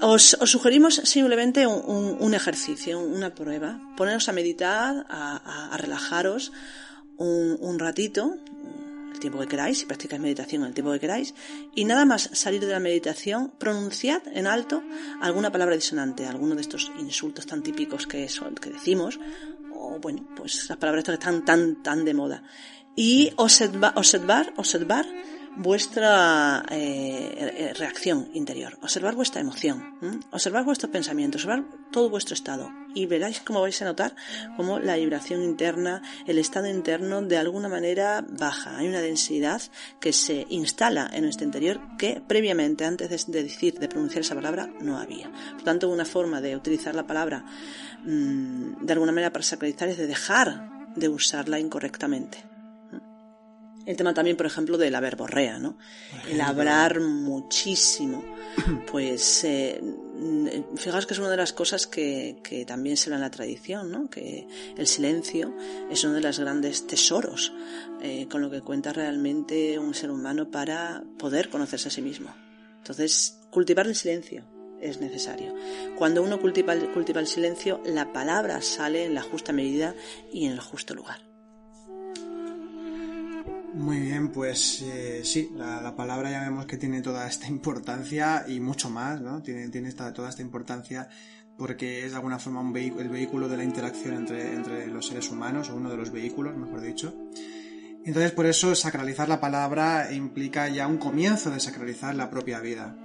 Os, 0.00 0.34
os 0.40 0.50
sugerimos 0.50 0.94
simplemente 1.04 1.66
un, 1.66 2.16
un, 2.18 2.34
ejercicio, 2.34 2.98
una 3.00 3.34
prueba. 3.34 3.80
Poneros 3.96 4.28
a 4.28 4.32
meditar, 4.32 5.06
a, 5.08 5.76
relajaros 5.78 6.52
un, 7.16 7.78
ratito, 7.78 8.36
el 9.12 9.20
tiempo 9.20 9.40
que 9.40 9.46
queráis, 9.46 9.78
si 9.78 9.86
practicáis 9.86 10.22
meditación 10.22 10.64
el 10.64 10.72
tiempo 10.72 10.92
que 10.92 11.00
queráis, 11.00 11.34
y 11.74 11.84
nada 11.84 12.04
más 12.06 12.30
salir 12.32 12.64
de 12.64 12.72
la 12.72 12.80
meditación, 12.80 13.52
pronunciad 13.58 14.22
en 14.32 14.46
alto 14.46 14.82
alguna 15.20 15.52
palabra 15.52 15.74
disonante, 15.74 16.26
alguno 16.26 16.54
de 16.54 16.62
estos 16.62 16.90
insultos 16.98 17.46
tan 17.46 17.62
típicos 17.62 18.06
que, 18.06 18.28
son, 18.28 18.54
que 18.54 18.70
decimos, 18.70 19.20
bueno, 20.00 20.26
pues 20.36 20.68
las 20.68 20.78
palabras 20.78 21.04
que 21.04 21.12
están 21.12 21.44
tan, 21.44 21.82
tan 21.82 22.04
de 22.04 22.14
moda. 22.14 22.42
Y 22.96 23.32
observar, 23.36 23.92
observar, 23.96 24.52
observar 24.56 25.06
vuestra 25.56 26.64
eh, 26.70 27.72
reacción 27.76 28.28
interior, 28.34 28.78
observar 28.82 29.14
vuestra 29.14 29.40
emoción, 29.40 29.98
observar 30.30 30.64
vuestro 30.64 30.90
pensamiento, 30.90 31.38
observar 31.38 31.64
todo 31.90 32.08
vuestro 32.08 32.34
estado 32.34 32.70
y 32.94 33.06
veráis 33.06 33.40
cómo 33.40 33.60
vais 33.60 33.80
a 33.82 33.84
notar 33.84 34.14
cómo 34.56 34.78
la 34.78 34.96
vibración 34.96 35.42
interna, 35.42 36.02
el 36.26 36.38
estado 36.38 36.68
interno 36.68 37.22
de 37.22 37.36
alguna 37.36 37.68
manera 37.68 38.24
baja. 38.28 38.78
Hay 38.78 38.88
una 38.88 39.00
densidad 39.00 39.60
que 40.00 40.12
se 40.12 40.46
instala 40.50 41.10
en 41.12 41.24
nuestro 41.24 41.44
interior 41.44 41.80
que 41.98 42.22
previamente, 42.26 42.84
antes 42.84 43.26
de 43.26 43.42
decir, 43.42 43.78
de 43.78 43.88
pronunciar 43.88 44.22
esa 44.22 44.34
palabra, 44.34 44.72
no 44.80 44.98
había. 44.98 45.30
Por 45.52 45.62
tanto, 45.62 45.88
una 45.88 46.04
forma 46.04 46.40
de 46.40 46.56
utilizar 46.56 46.94
la 46.94 47.06
palabra 47.06 47.44
mm, 48.04 48.84
de 48.84 48.92
alguna 48.92 49.12
manera 49.12 49.32
para 49.32 49.44
sacralizar 49.44 49.88
es 49.88 49.98
de 49.98 50.06
dejar 50.06 50.70
de 50.94 51.08
usarla 51.08 51.58
incorrectamente. 51.58 52.49
El 53.90 53.96
tema 53.96 54.14
también, 54.14 54.36
por 54.36 54.46
ejemplo, 54.46 54.78
de 54.78 54.88
la 54.88 55.00
verborrea, 55.00 55.58
¿no? 55.58 55.76
El 56.28 56.40
hablar 56.40 57.00
muchísimo. 57.00 58.24
Pues 58.90 59.44
eh, 59.44 59.80
fijaos 60.76 61.06
que 61.06 61.14
es 61.14 61.20
una 61.20 61.30
de 61.30 61.36
las 61.36 61.52
cosas 61.52 61.86
que, 61.86 62.38
que 62.42 62.64
también 62.64 62.96
se 62.96 63.10
da 63.10 63.16
en 63.16 63.22
la 63.22 63.30
tradición, 63.30 63.90
¿no? 63.90 64.10
Que 64.10 64.46
el 64.76 64.86
silencio 64.86 65.56
es 65.90 66.04
uno 66.04 66.14
de 66.14 66.20
los 66.20 66.38
grandes 66.38 66.86
tesoros 66.86 67.52
eh, 68.00 68.26
con 68.30 68.42
lo 68.42 68.50
que 68.50 68.60
cuenta 68.60 68.92
realmente 68.92 69.78
un 69.78 69.94
ser 69.94 70.10
humano 70.10 70.50
para 70.50 71.02
poder 71.18 71.48
conocerse 71.48 71.88
a 71.88 71.92
sí 71.92 72.02
mismo. 72.02 72.34
Entonces, 72.78 73.40
cultivar 73.50 73.86
el 73.86 73.94
silencio 73.94 74.44
es 74.80 75.00
necesario. 75.00 75.54
Cuando 75.96 76.22
uno 76.22 76.40
cultiva, 76.40 76.76
cultiva 76.92 77.20
el 77.20 77.26
silencio, 77.26 77.80
la 77.84 78.12
palabra 78.12 78.62
sale 78.62 79.04
en 79.04 79.14
la 79.14 79.22
justa 79.22 79.52
medida 79.52 79.94
y 80.32 80.46
en 80.46 80.52
el 80.52 80.60
justo 80.60 80.94
lugar. 80.94 81.29
Muy 83.74 84.00
bien, 84.00 84.32
pues 84.32 84.82
eh, 84.82 85.20
sí, 85.24 85.50
la, 85.54 85.94
palabra 85.94 86.30
ya 86.30 86.40
vemos 86.40 86.66
que 86.66 86.76
tiene 86.76 87.02
toda 87.02 87.28
esta 87.28 87.46
importancia 87.46 88.44
y 88.48 88.58
mucho 88.58 88.90
más, 88.90 89.20
¿no? 89.20 89.42
Tiene, 89.42 89.68
tiene 89.68 89.92
toda 89.92 90.28
esta 90.28 90.42
importancia 90.42 91.08
porque 91.56 92.04
es 92.04 92.12
de 92.12 92.16
alguna 92.16 92.38
forma 92.38 92.60
un 92.60 92.76
el 92.76 93.08
vehículo 93.08 93.48
de 93.48 93.58
la 93.58 93.64
interacción 93.64 94.14
entre, 94.14 94.54
entre 94.54 94.86
los 94.86 95.06
seres 95.06 95.30
humanos, 95.30 95.68
o 95.68 95.76
uno 95.76 95.90
de 95.90 95.96
los 95.96 96.10
vehículos, 96.10 96.56
mejor 96.56 96.80
dicho. 96.80 97.14
Entonces, 98.04 98.32
por 98.32 98.46
eso 98.46 98.74
sacralizar 98.74 99.28
la 99.28 99.40
palabra 99.40 100.10
implica 100.12 100.68
ya 100.68 100.86
un 100.86 100.96
comienzo 100.96 101.50
de 101.50 101.60
sacralizar 101.60 102.14
la 102.14 102.30
propia 102.30 102.60
vida. 102.60 102.96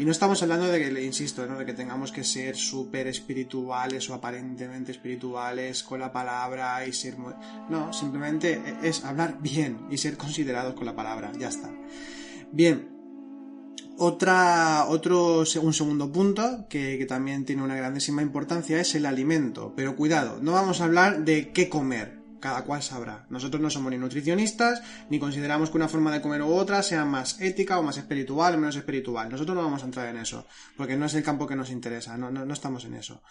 Y 0.00 0.04
no 0.06 0.12
estamos 0.12 0.42
hablando 0.42 0.66
de 0.68 0.80
que, 0.80 1.04
insisto, 1.04 1.46
¿no? 1.46 1.58
de 1.58 1.66
que 1.66 1.74
tengamos 1.74 2.10
que 2.10 2.24
ser 2.24 2.56
súper 2.56 3.06
espirituales 3.06 4.08
o 4.08 4.14
aparentemente 4.14 4.92
espirituales 4.92 5.82
con 5.82 6.00
la 6.00 6.10
palabra 6.10 6.86
y 6.86 6.92
ser... 6.94 7.16
No, 7.68 7.92
simplemente 7.92 8.62
es 8.82 9.04
hablar 9.04 9.36
bien 9.42 9.80
y 9.90 9.98
ser 9.98 10.16
considerados 10.16 10.72
con 10.72 10.86
la 10.86 10.96
palabra, 10.96 11.30
ya 11.38 11.48
está. 11.48 11.70
Bien, 12.50 12.88
otra, 13.98 14.86
otro, 14.88 15.44
un 15.60 15.74
segundo 15.74 16.10
punto 16.10 16.64
que, 16.70 16.96
que, 16.96 17.04
también 17.04 17.44
tiene 17.44 17.62
una 17.62 17.76
grandísima 17.76 18.22
importancia 18.22 18.80
es 18.80 18.94
el 18.94 19.04
alimento. 19.04 19.74
Pero 19.76 19.96
cuidado, 19.96 20.38
no 20.40 20.52
vamos 20.52 20.80
a 20.80 20.84
hablar 20.84 21.26
de 21.26 21.50
qué 21.50 21.68
comer 21.68 22.19
cada 22.40 22.62
cual 22.64 22.82
sabrá. 22.82 23.26
Nosotros 23.28 23.62
no 23.62 23.70
somos 23.70 23.90
ni 23.90 23.98
nutricionistas, 23.98 24.82
ni 25.08 25.18
consideramos 25.18 25.70
que 25.70 25.76
una 25.76 25.88
forma 25.88 26.10
de 26.10 26.20
comer 26.20 26.42
u 26.42 26.52
otra 26.52 26.82
sea 26.82 27.04
más 27.04 27.40
ética 27.40 27.78
o 27.78 27.82
más 27.82 27.98
espiritual 27.98 28.54
o 28.54 28.58
menos 28.58 28.76
espiritual. 28.76 29.28
Nosotros 29.30 29.56
no 29.56 29.62
vamos 29.62 29.82
a 29.82 29.86
entrar 29.86 30.08
en 30.08 30.16
eso, 30.16 30.46
porque 30.76 30.96
no 30.96 31.06
es 31.06 31.14
el 31.14 31.22
campo 31.22 31.46
que 31.46 31.56
nos 31.56 31.70
interesa, 31.70 32.16
no, 32.16 32.30
no, 32.30 32.52
estamos 32.52 32.84
en 32.84 32.94
eso. 32.94 33.22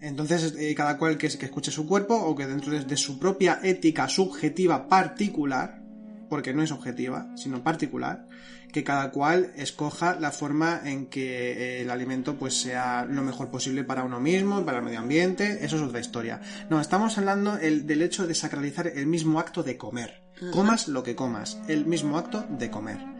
Entonces, 0.00 0.54
eh, 0.58 0.74
cada 0.74 0.98
cual 0.98 1.16
que, 1.16 1.28
que, 1.28 1.46
escuche 1.46 1.70
su 1.70 1.86
cuerpo 1.86 2.14
o 2.14 2.36
que 2.36 2.46
dentro 2.46 2.72
de, 2.72 2.84
de 2.84 2.96
su 2.96 3.18
propia 3.18 3.60
ética 3.62 4.08
subjetiva 4.08 4.88
particular, 4.88 5.82
porque 6.28 6.52
no 6.52 6.62
es 6.62 6.70
objetiva, 6.70 7.34
sino 7.36 7.62
particular, 7.62 8.26
que 8.72 8.84
cada 8.84 9.10
cual 9.10 9.52
escoja 9.56 10.18
la 10.18 10.30
forma 10.30 10.80
en 10.84 11.06
que 11.06 11.52
eh, 11.52 11.82
el 11.82 11.90
alimento 11.90 12.36
pues 12.36 12.60
sea 12.60 13.04
lo 13.04 13.22
mejor 13.22 13.50
posible 13.50 13.84
para 13.84 14.04
uno 14.04 14.20
mismo, 14.20 14.64
para 14.64 14.78
el 14.78 14.84
medio 14.84 14.98
ambiente, 14.98 15.64
eso 15.64 15.76
es 15.76 15.82
otra 15.82 16.00
historia. 16.00 16.40
No, 16.68 16.80
estamos 16.80 17.16
hablando 17.18 17.56
del 17.56 18.02
hecho 18.02 18.26
de 18.26 18.34
sacralizar 18.34 18.86
el 18.86 19.06
mismo 19.06 19.40
acto 19.40 19.62
de 19.62 19.76
comer. 19.76 20.22
Comas 20.52 20.86
lo 20.86 21.02
que 21.02 21.16
comas, 21.16 21.58
el 21.66 21.84
mismo 21.86 22.16
acto 22.16 22.46
de 22.48 22.70
comer. 22.70 23.17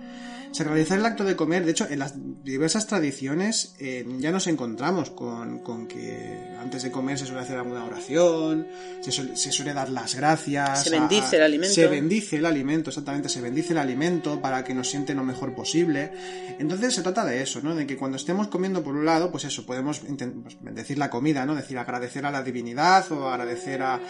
Sacralizar 0.53 0.99
el 0.99 1.07
acto 1.07 1.25
de 1.25 1.37
comer, 1.37 1.65
de 1.65 1.73
hecho, 1.73 1.87
en 1.89 1.99
las 1.99 2.15
diversas 2.43 2.87
tradiciones 2.87 3.75
eh, 3.79 4.07
ya 4.19 4.31
nos 4.33 4.47
encontramos 4.47 5.11
con, 5.11 5.61
con, 5.61 5.87
que 5.87 6.55
antes 6.61 6.83
de 6.83 6.91
comer 6.91 7.19
se 7.19 7.27
suele 7.27 7.43
hacer 7.43 7.59
alguna 7.59 7.85
oración, 7.85 8.67
se 9.01 9.13
suele, 9.13 9.37
se 9.37 9.53
suele 9.53 9.75
dar 9.75 9.91
las 9.91 10.15
gracias. 10.15 10.85
Se 10.85 10.91
bendice 10.91 11.37
el 11.37 11.43
alimento. 11.43 11.75
Se 11.75 11.87
bendice 11.87 12.37
el 12.37 12.47
alimento, 12.47 12.91
exactamente, 12.91 13.29
se 13.29 13.41
bendice 13.41 13.73
el 13.73 13.79
alimento 13.79 14.41
para 14.41 14.65
que 14.65 14.75
nos 14.75 14.89
siente 14.89 15.15
lo 15.15 15.25
mejor 15.25 15.55
posible. 15.55 16.13
Entonces 16.59 16.95
se 16.95 17.03
trata 17.03 17.25
de 17.25 17.43
eso, 17.43 17.61
¿no? 17.63 17.75
De 17.75 17.87
que 17.87 17.97
cuando 17.97 18.17
estemos 18.17 18.49
comiendo 18.49 18.83
por 18.83 18.95
un 18.95 19.05
lado, 19.05 19.31
pues 19.31 19.45
eso, 19.45 19.67
podemos 19.67 20.01
pues, 20.01 20.59
bendecir 20.61 20.99
la 20.99 21.11
comida, 21.11 21.47
¿no? 21.47 21.55
Decir 21.55 21.79
agradecer 21.79 22.27
a 22.27 22.31
la 22.31 22.43
divinidad 22.43 23.11
o 23.13 23.29
agradecer 23.29 23.83
a, 23.83 24.01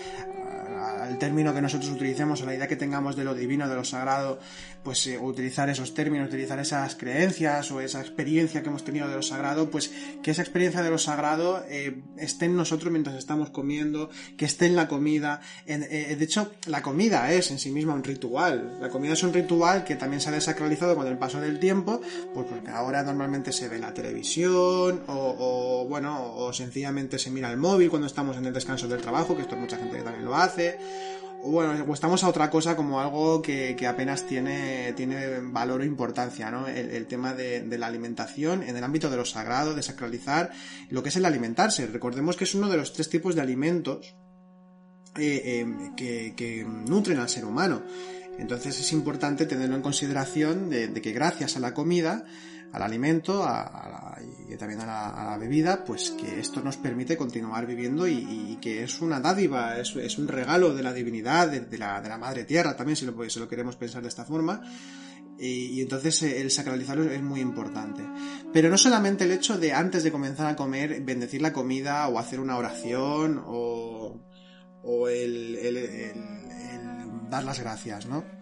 al 1.00 1.18
término 1.18 1.54
que 1.54 1.62
nosotros 1.62 1.90
utilicemos, 1.90 2.42
a 2.42 2.46
la 2.46 2.54
idea 2.54 2.68
que 2.68 2.76
tengamos 2.76 3.16
de 3.16 3.24
lo 3.24 3.34
divino, 3.34 3.68
de 3.68 3.74
lo 3.74 3.84
sagrado, 3.84 4.38
pues 4.82 5.06
eh, 5.06 5.18
utilizar 5.18 5.68
esos 5.68 5.94
términos, 5.94 6.28
utilizar 6.28 6.58
esas 6.58 6.94
creencias 6.94 7.70
o 7.70 7.80
esa 7.80 8.00
experiencia 8.00 8.62
que 8.62 8.68
hemos 8.68 8.84
tenido 8.84 9.08
de 9.08 9.16
lo 9.16 9.22
sagrado, 9.22 9.70
pues 9.70 9.90
que 10.22 10.30
esa 10.30 10.42
experiencia 10.42 10.82
de 10.82 10.90
lo 10.90 10.98
sagrado 10.98 11.62
eh, 11.68 12.02
esté 12.16 12.46
en 12.46 12.56
nosotros 12.56 12.92
mientras 12.92 13.16
estamos 13.16 13.50
comiendo, 13.50 14.10
que 14.36 14.44
esté 14.44 14.66
en 14.66 14.76
la 14.76 14.88
comida. 14.88 15.40
Eh, 15.66 16.16
de 16.18 16.24
hecho, 16.24 16.52
la 16.66 16.82
comida 16.82 17.32
es 17.32 17.50
en 17.50 17.58
sí 17.58 17.70
misma 17.70 17.94
un 17.94 18.04
ritual. 18.04 18.78
La 18.80 18.88
comida 18.88 19.12
es 19.12 19.22
un 19.22 19.32
ritual 19.32 19.84
que 19.84 19.96
también 19.96 20.20
se 20.20 20.28
ha 20.28 20.32
desacralizado 20.32 20.96
con 20.96 21.06
el 21.06 21.18
paso 21.18 21.40
del 21.40 21.58
tiempo, 21.58 22.00
pues 22.34 22.46
porque 22.46 22.70
ahora 22.70 23.02
normalmente 23.02 23.52
se 23.52 23.68
ve 23.68 23.78
la 23.78 23.92
televisión 23.92 25.02
o, 25.06 25.36
o 25.38 25.86
bueno, 25.88 26.34
o 26.34 26.52
sencillamente 26.52 27.18
se 27.18 27.30
mira 27.30 27.50
el 27.50 27.56
móvil 27.56 27.90
cuando 27.90 28.06
estamos 28.06 28.36
en 28.36 28.46
el 28.46 28.52
descanso 28.52 28.88
del 28.88 29.00
trabajo, 29.00 29.36
que 29.36 29.42
esto 29.42 29.56
mucha 29.56 29.76
gente 29.76 30.02
también 30.02 30.24
lo 30.24 30.34
hace 30.34 30.78
o 31.42 31.50
bueno, 31.50 31.84
o 31.86 31.94
estamos 31.94 32.24
a 32.24 32.28
otra 32.28 32.50
cosa 32.50 32.74
como 32.74 33.00
algo 33.00 33.40
que, 33.42 33.76
apenas 33.86 34.26
tiene, 34.26 34.92
tiene 34.94 35.40
valor 35.40 35.80
o 35.80 35.84
importancia, 35.84 36.50
¿no? 36.50 36.66
El, 36.66 37.06
tema 37.06 37.32
de, 37.32 37.64
la 37.78 37.86
alimentación 37.86 38.62
en 38.62 38.76
el 38.76 38.84
ámbito 38.84 39.08
de 39.08 39.16
lo 39.16 39.24
sagrado, 39.24 39.74
de 39.74 39.82
sacralizar 39.82 40.50
lo 40.90 41.02
que 41.02 41.10
es 41.10 41.16
el 41.16 41.24
alimentarse. 41.24 41.86
Recordemos 41.86 42.36
que 42.36 42.44
es 42.44 42.54
uno 42.54 42.68
de 42.68 42.76
los 42.76 42.92
tres 42.92 43.08
tipos 43.08 43.34
de 43.34 43.40
alimentos 43.40 44.16
eh, 45.16 45.60
em, 45.60 45.94
que, 45.94 46.66
nutren 46.86 47.18
al 47.18 47.28
ser 47.28 47.44
humano. 47.44 47.82
Entonces 48.38 48.78
es 48.78 48.92
importante 48.92 49.46
tenerlo 49.46 49.76
en 49.76 49.82
consideración 49.82 50.70
de 50.70 50.92
que 51.02 51.12
gracias 51.12 51.56
a 51.56 51.60
la 51.60 51.74
comida 51.74 52.24
al 52.72 52.82
alimento 52.82 53.42
a, 53.44 54.18
y 54.48 54.56
también 54.56 54.80
a 54.80 54.86
la, 54.86 55.38
bebida, 55.38 55.84
pues 55.84 56.10
que 56.10 56.40
esto 56.40 56.60
nos 56.60 56.76
permite 56.76 57.16
continuar 57.16 57.66
viviendo 57.66 58.06
y, 58.06 58.58
que 58.60 58.82
es 58.82 59.00
una 59.00 59.20
dádiva, 59.20 59.78
es, 59.78 59.94
es, 59.96 60.18
un 60.18 60.28
regalo 60.28 60.74
de 60.74 60.82
la 60.82 60.92
divinidad, 60.92 61.48
de, 61.48 61.78
la, 61.78 62.00
de 62.00 62.08
la, 62.08 62.18
madre 62.18 62.44
tierra 62.44 62.76
también, 62.76 62.96
si 62.96 63.06
lo, 63.06 63.30
si 63.30 63.38
lo 63.38 63.48
queremos 63.48 63.76
pensar 63.76 64.02
de 64.02 64.08
esta 64.08 64.24
forma. 64.24 64.62
Y, 65.38 65.80
entonces 65.80 66.22
eh, 66.22 66.40
el 66.40 66.50
sacralizarlo 66.50 67.10
es 67.10 67.22
muy 67.22 67.40
importante. 67.40 68.02
Pero 68.52 68.68
no 68.68 68.76
solamente 68.76 69.24
el 69.24 69.30
hecho 69.30 69.58
de 69.58 69.72
antes 69.72 70.02
de 70.02 70.10
comenzar 70.10 70.46
a 70.46 70.56
comer 70.56 71.00
bendecir 71.02 71.40
la 71.40 71.52
comida 71.52 72.08
o 72.08 72.18
hacer 72.18 72.40
una 72.40 72.56
oración 72.56 73.40
o, 73.46 74.20
o 74.82 75.08
el, 75.08 75.56
el 75.56 77.28
dar 77.30 77.44
las 77.44 77.60
gracias, 77.60 78.06
¿no? 78.06 78.37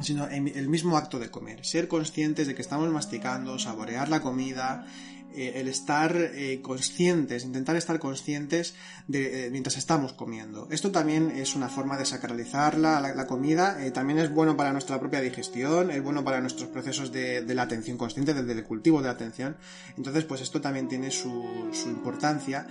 Sino 0.00 0.26
el 0.28 0.68
mismo 0.68 0.96
acto 0.96 1.18
de 1.18 1.30
comer, 1.30 1.64
ser 1.64 1.88
conscientes 1.88 2.46
de 2.46 2.54
que 2.54 2.62
estamos 2.62 2.90
masticando, 2.90 3.58
saborear 3.58 4.08
la 4.08 4.20
comida, 4.20 4.86
eh, 5.36 5.60
el 5.60 5.66
estar 5.66 6.16
eh, 6.16 6.60
conscientes, 6.62 7.44
intentar 7.44 7.74
estar 7.74 7.98
conscientes 7.98 8.76
de, 9.08 9.46
eh, 9.46 9.50
mientras 9.50 9.76
estamos 9.76 10.12
comiendo. 10.12 10.68
Esto 10.70 10.92
también 10.92 11.32
es 11.32 11.56
una 11.56 11.68
forma 11.68 11.98
de 11.98 12.04
sacralizar 12.04 12.78
la, 12.78 13.00
la, 13.00 13.26
comida, 13.26 13.76
también 13.92 14.20
es 14.20 14.30
bueno 14.32 14.56
para 14.56 14.72
nuestra 14.72 15.00
propia 15.00 15.20
digestión, 15.20 15.90
es 15.90 16.00
bueno 16.02 16.22
para 16.22 16.40
nuestros 16.40 16.68
procesos 16.68 17.10
de, 17.10 17.42
de 17.42 17.54
la 17.54 17.62
atención 17.62 17.98
consciente, 17.98 18.32
del, 18.32 18.62
cultivo 18.62 19.00
de 19.00 19.08
la 19.08 19.14
atención. 19.14 19.56
Entonces, 19.96 20.24
pues 20.24 20.40
esto 20.40 20.60
también 20.60 20.86
tiene 20.86 21.10
su, 21.10 21.68
su 21.72 21.88
importancia 21.88 22.68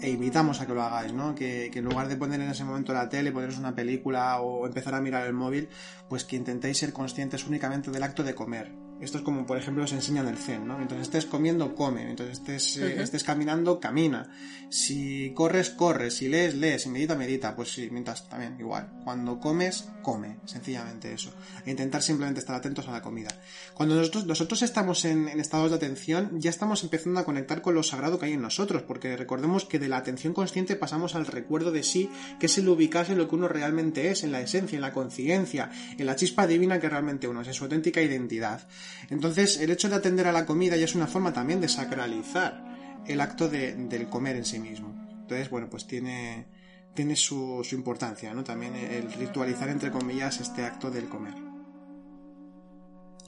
e 0.00 0.08
invitamos 0.08 0.62
a 0.62 0.66
que 0.66 0.72
lo 0.72 0.82
hagáis, 0.82 1.12
¿no? 1.12 1.34
Que, 1.34 1.68
que, 1.70 1.80
en 1.80 1.84
lugar 1.84 2.08
de 2.08 2.16
poner 2.16 2.40
en 2.40 2.48
ese 2.48 2.64
momento 2.64 2.94
la 2.94 3.10
tele, 3.10 3.32
poneros 3.32 3.58
una 3.58 3.74
película 3.74 4.40
o 4.40 4.66
empezar 4.66 4.94
a 4.94 5.02
mirar 5.02 5.26
el 5.26 5.34
móvil, 5.34 5.68
pues 6.08 6.24
que 6.24 6.36
intentéis 6.36 6.78
ser 6.78 6.94
conscientes 6.94 7.46
únicamente 7.46 7.90
del 7.90 8.02
acto 8.02 8.22
de 8.22 8.34
comer 8.34 8.87
esto 9.00 9.18
es 9.18 9.24
como, 9.24 9.46
por 9.46 9.56
ejemplo, 9.56 9.84
os 9.84 9.92
enseñan 9.92 10.26
el 10.26 10.36
zen, 10.36 10.66
¿no? 10.66 10.76
Mientras 10.76 11.00
estés 11.00 11.24
comiendo, 11.26 11.74
come. 11.74 12.04
Mientras 12.04 12.30
estés, 12.30 12.76
eh, 12.78 13.00
estés 13.00 13.22
caminando, 13.22 13.78
camina. 13.78 14.28
Si 14.70 15.32
corres, 15.34 15.70
corre. 15.70 16.10
Si 16.10 16.28
lees, 16.28 16.56
lees. 16.56 16.82
Si 16.82 16.88
medita, 16.88 17.14
medita. 17.14 17.54
Pues 17.54 17.72
sí, 17.72 17.88
mientras 17.92 18.28
también 18.28 18.56
igual. 18.58 18.88
Cuando 19.04 19.38
comes, 19.38 19.88
come. 20.02 20.38
Sencillamente 20.46 21.12
eso. 21.12 21.32
E 21.64 21.70
intentar 21.70 22.02
simplemente 22.02 22.40
estar 22.40 22.56
atentos 22.56 22.88
a 22.88 22.92
la 22.92 23.00
comida. 23.00 23.28
Cuando 23.74 23.94
nosotros, 23.94 24.26
nosotros 24.26 24.62
estamos 24.62 25.04
en, 25.04 25.28
estados 25.28 25.70
de 25.70 25.76
atención, 25.76 26.40
ya 26.40 26.50
estamos 26.50 26.82
empezando 26.82 27.20
a 27.20 27.24
conectar 27.24 27.62
con 27.62 27.74
lo 27.74 27.84
sagrado 27.84 28.18
que 28.18 28.26
hay 28.26 28.32
en 28.32 28.42
nosotros. 28.42 28.82
Porque 28.82 29.16
recordemos 29.16 29.64
que 29.64 29.78
de 29.78 29.88
la 29.88 29.98
atención 29.98 30.34
consciente 30.34 30.74
pasamos 30.74 31.14
al 31.14 31.26
recuerdo 31.26 31.70
de 31.70 31.84
sí, 31.84 32.10
que 32.40 32.46
es 32.46 32.58
el 32.58 32.68
ubicarse 32.68 33.12
en 33.12 33.18
lo 33.18 33.28
que 33.28 33.36
uno 33.36 33.46
realmente 33.46 34.10
es, 34.10 34.24
en 34.24 34.32
la 34.32 34.40
esencia, 34.40 34.74
en 34.74 34.82
la 34.82 34.92
conciencia, 34.92 35.70
en 35.96 36.04
la 36.04 36.16
chispa 36.16 36.48
divina 36.48 36.80
que 36.80 36.88
realmente 36.88 37.28
uno 37.28 37.42
es, 37.42 37.48
en 37.48 37.54
su 37.54 37.64
auténtica 37.64 38.02
identidad. 38.02 38.66
Entonces, 39.10 39.58
el 39.60 39.70
hecho 39.70 39.88
de 39.88 39.96
atender 39.96 40.26
a 40.26 40.32
la 40.32 40.46
comida 40.46 40.76
ya 40.76 40.84
es 40.84 40.94
una 40.94 41.06
forma 41.06 41.32
también 41.32 41.60
de 41.60 41.68
sacralizar 41.68 43.02
el 43.06 43.20
acto 43.20 43.48
de, 43.48 43.74
del 43.74 44.08
comer 44.08 44.36
en 44.36 44.44
sí 44.44 44.58
mismo. 44.58 44.94
Entonces, 45.10 45.50
bueno, 45.50 45.68
pues 45.68 45.86
tiene, 45.86 46.46
tiene 46.94 47.16
su, 47.16 47.62
su 47.64 47.74
importancia, 47.74 48.32
¿no? 48.34 48.44
También 48.44 48.74
el 48.74 49.12
ritualizar, 49.12 49.68
entre 49.68 49.90
comillas, 49.90 50.40
este 50.40 50.64
acto 50.64 50.90
del 50.90 51.08
comer. 51.08 51.34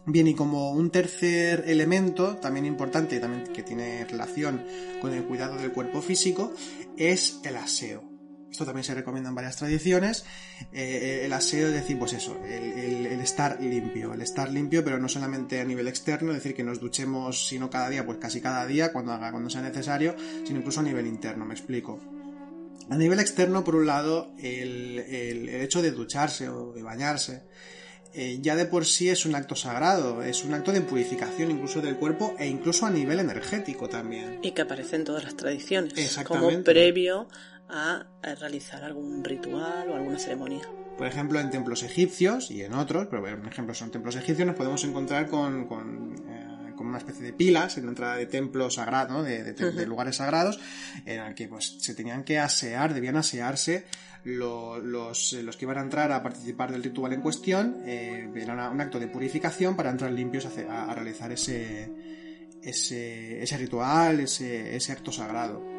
Bien, 0.06 0.26
y 0.26 0.34
como 0.34 0.72
un 0.72 0.90
tercer 0.90 1.64
elemento, 1.66 2.36
también 2.36 2.64
importante, 2.64 3.20
también 3.20 3.52
que 3.52 3.62
tiene 3.62 4.04
relación 4.06 4.64
con 5.00 5.12
el 5.12 5.24
cuidado 5.24 5.56
del 5.56 5.72
cuerpo 5.72 6.00
físico, 6.00 6.52
es 6.96 7.40
el 7.44 7.56
aseo. 7.56 8.09
Esto 8.50 8.64
también 8.64 8.84
se 8.84 8.94
recomienda 8.94 9.28
en 9.28 9.34
varias 9.34 9.56
tradiciones. 9.56 10.24
Eh, 10.72 11.22
el 11.24 11.32
aseo 11.32 11.68
es 11.68 11.74
decir, 11.74 11.98
pues 11.98 12.12
eso, 12.12 12.40
el, 12.44 13.06
estar 13.20 13.60
limpio. 13.60 14.12
El 14.12 14.22
estar 14.22 14.50
limpio, 14.50 14.84
pero 14.84 14.98
no 14.98 15.08
solamente 15.08 15.60
a 15.60 15.64
nivel 15.64 15.86
externo, 15.88 16.32
es 16.32 16.38
decir, 16.38 16.54
que 16.54 16.64
nos 16.64 16.80
duchemos, 16.80 17.46
si 17.46 17.58
no 17.58 17.70
cada 17.70 17.88
día, 17.88 18.04
pues 18.04 18.18
casi 18.18 18.40
cada 18.40 18.66
día, 18.66 18.92
cuando, 18.92 19.12
haga, 19.12 19.30
cuando 19.30 19.50
sea 19.50 19.62
necesario, 19.62 20.16
sino 20.44 20.58
incluso 20.58 20.80
a 20.80 20.82
nivel 20.82 21.06
interno, 21.06 21.44
me 21.44 21.54
explico. 21.54 22.00
A 22.90 22.96
nivel 22.96 23.20
externo, 23.20 23.62
por 23.62 23.76
un 23.76 23.86
lado, 23.86 24.32
el, 24.38 24.98
hecho 25.48 25.80
de 25.80 25.92
ducharse 25.92 26.48
o 26.48 26.72
de 26.72 26.82
bañarse, 26.82 27.44
eh, 28.12 28.38
ya 28.40 28.56
de 28.56 28.66
por 28.66 28.84
sí 28.84 29.08
es 29.08 29.24
un 29.24 29.36
acto 29.36 29.54
sagrado, 29.54 30.24
es 30.24 30.44
un 30.44 30.54
acto 30.54 30.72
de 30.72 30.80
purificación 30.80 31.52
incluso 31.52 31.80
del 31.80 31.94
cuerpo 31.94 32.34
e 32.36 32.48
incluso 32.48 32.86
a 32.86 32.90
nivel 32.90 33.20
energético 33.20 33.88
también. 33.88 34.40
Y 34.42 34.50
que 34.50 34.62
aparece 34.62 34.96
en 34.96 35.04
todas 35.04 35.22
las 35.22 35.36
tradiciones, 35.36 36.18
como 36.26 36.50
previo 36.64 37.28
a, 37.70 38.06
realizar 38.40 38.85
algún 38.85 39.24
ritual 39.24 39.88
o 39.90 39.96
alguna 39.96 40.18
ceremonia. 40.18 40.62
Por 40.98 41.06
ejemplo, 41.06 41.40
en 41.40 41.50
templos 41.50 41.83
egipcios 41.83 42.50
y 42.50 42.62
en 42.62 42.74
otros, 42.74 43.06
pero 43.11 43.22
por 43.22 43.52
ejemplo 43.52 43.74
son 43.74 43.90
templos 43.90 44.16
egipcios, 44.16 44.46
nos 44.46 44.56
podemos 44.56 44.85
encontrar 44.85 45.28
con, 45.28 45.66
con, 45.66 46.14
eh, 46.28 46.74
una 46.78 46.98
especie 46.98 47.22
de 47.22 47.33
pilas 47.33 47.76
en 47.78 47.85
la 47.85 47.90
entrada 47.90 48.16
de 48.16 48.26
templos 48.26 48.74
sagrados, 48.74 49.24
de, 49.24 49.87
lugares 49.87 50.16
sagrados, 50.16 50.59
en 51.06 51.20
el 51.20 51.35
que 51.35 51.46
pues 51.46 51.76
se 51.78 51.94
tenían 51.94 52.24
que 52.24 52.38
asear, 52.38 52.94
debían 52.94 53.16
asearse 53.16 53.87
los, 54.24 54.83
los, 54.83 55.56
que 55.56 55.64
iban 55.64 55.78
a 55.78 55.83
entrar 55.83 56.11
a 56.12 56.22
participar 56.22 56.72
del 56.72 56.83
ritual 56.83 57.12
en 57.12 57.20
cuestión, 57.20 57.83
eh, 57.85 58.30
era 58.35 58.70
un 58.70 58.80
acto 58.80 58.98
de 58.98 59.09
purificación 59.09 59.76
para 59.76 59.90
entrar 59.90 60.11
limpios 60.11 60.46
a 60.46 60.94
realizar 60.94 61.33
ese 61.33 61.90
ese, 62.62 63.42
ese 63.42 63.56
ritual, 63.56 64.20
ese, 64.20 64.76
ese 64.76 64.92
acto 64.92 65.12
sagrado. 65.12 65.69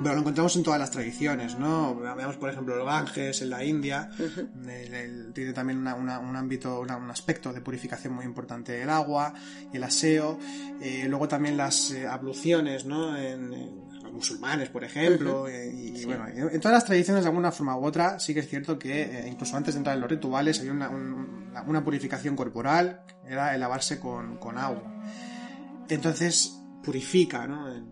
Pero 0.00 0.14
lo 0.14 0.20
encontramos 0.20 0.56
en 0.56 0.62
todas 0.62 0.80
las 0.80 0.90
tradiciones, 0.90 1.58
¿no? 1.58 1.94
Veamos, 1.94 2.36
por 2.36 2.50
ejemplo, 2.50 2.74
el 2.76 2.84
Ganges 2.84 3.42
en 3.42 3.50
la 3.50 3.64
India, 3.64 4.10
tiene 5.34 5.52
también 5.52 5.78
un 5.78 6.36
ámbito, 6.36 6.80
un 6.80 7.10
aspecto 7.10 7.52
de 7.52 7.60
purificación 7.60 8.14
muy 8.14 8.24
importante 8.24 8.72
del 8.72 8.90
agua, 8.90 9.34
el 9.72 9.82
aseo, 9.84 10.38
eh, 10.80 11.06
luego 11.08 11.28
también 11.28 11.56
las 11.56 11.90
eh, 11.90 12.06
abluciones, 12.06 12.84
¿no? 12.84 13.16
En, 13.16 13.92
los 14.02 14.12
musulmanes, 14.12 14.68
por 14.68 14.82
ejemplo, 14.82 15.46
eh, 15.46 15.70
y, 15.72 16.04
bueno, 16.04 16.26
en 16.26 16.60
todas 16.60 16.74
las 16.74 16.84
tradiciones 16.84 17.22
de 17.22 17.28
alguna 17.28 17.52
forma 17.52 17.76
u 17.78 17.84
otra, 17.84 18.18
sí 18.18 18.34
que 18.34 18.40
es 18.40 18.48
cierto 18.48 18.76
que 18.76 19.24
incluso 19.28 19.56
antes 19.56 19.74
de 19.74 19.78
entrar 19.78 19.94
en 19.94 20.00
los 20.00 20.10
rituales 20.10 20.58
había 20.58 20.72
una, 20.72 20.90
una 20.90 21.84
purificación 21.84 22.34
corporal, 22.34 23.04
era 23.24 23.54
el 23.54 23.60
lavarse 23.60 24.00
con, 24.00 24.38
con 24.38 24.58
agua. 24.58 25.02
Entonces, 25.88 26.58
purifica, 26.82 27.46
¿no? 27.46 27.91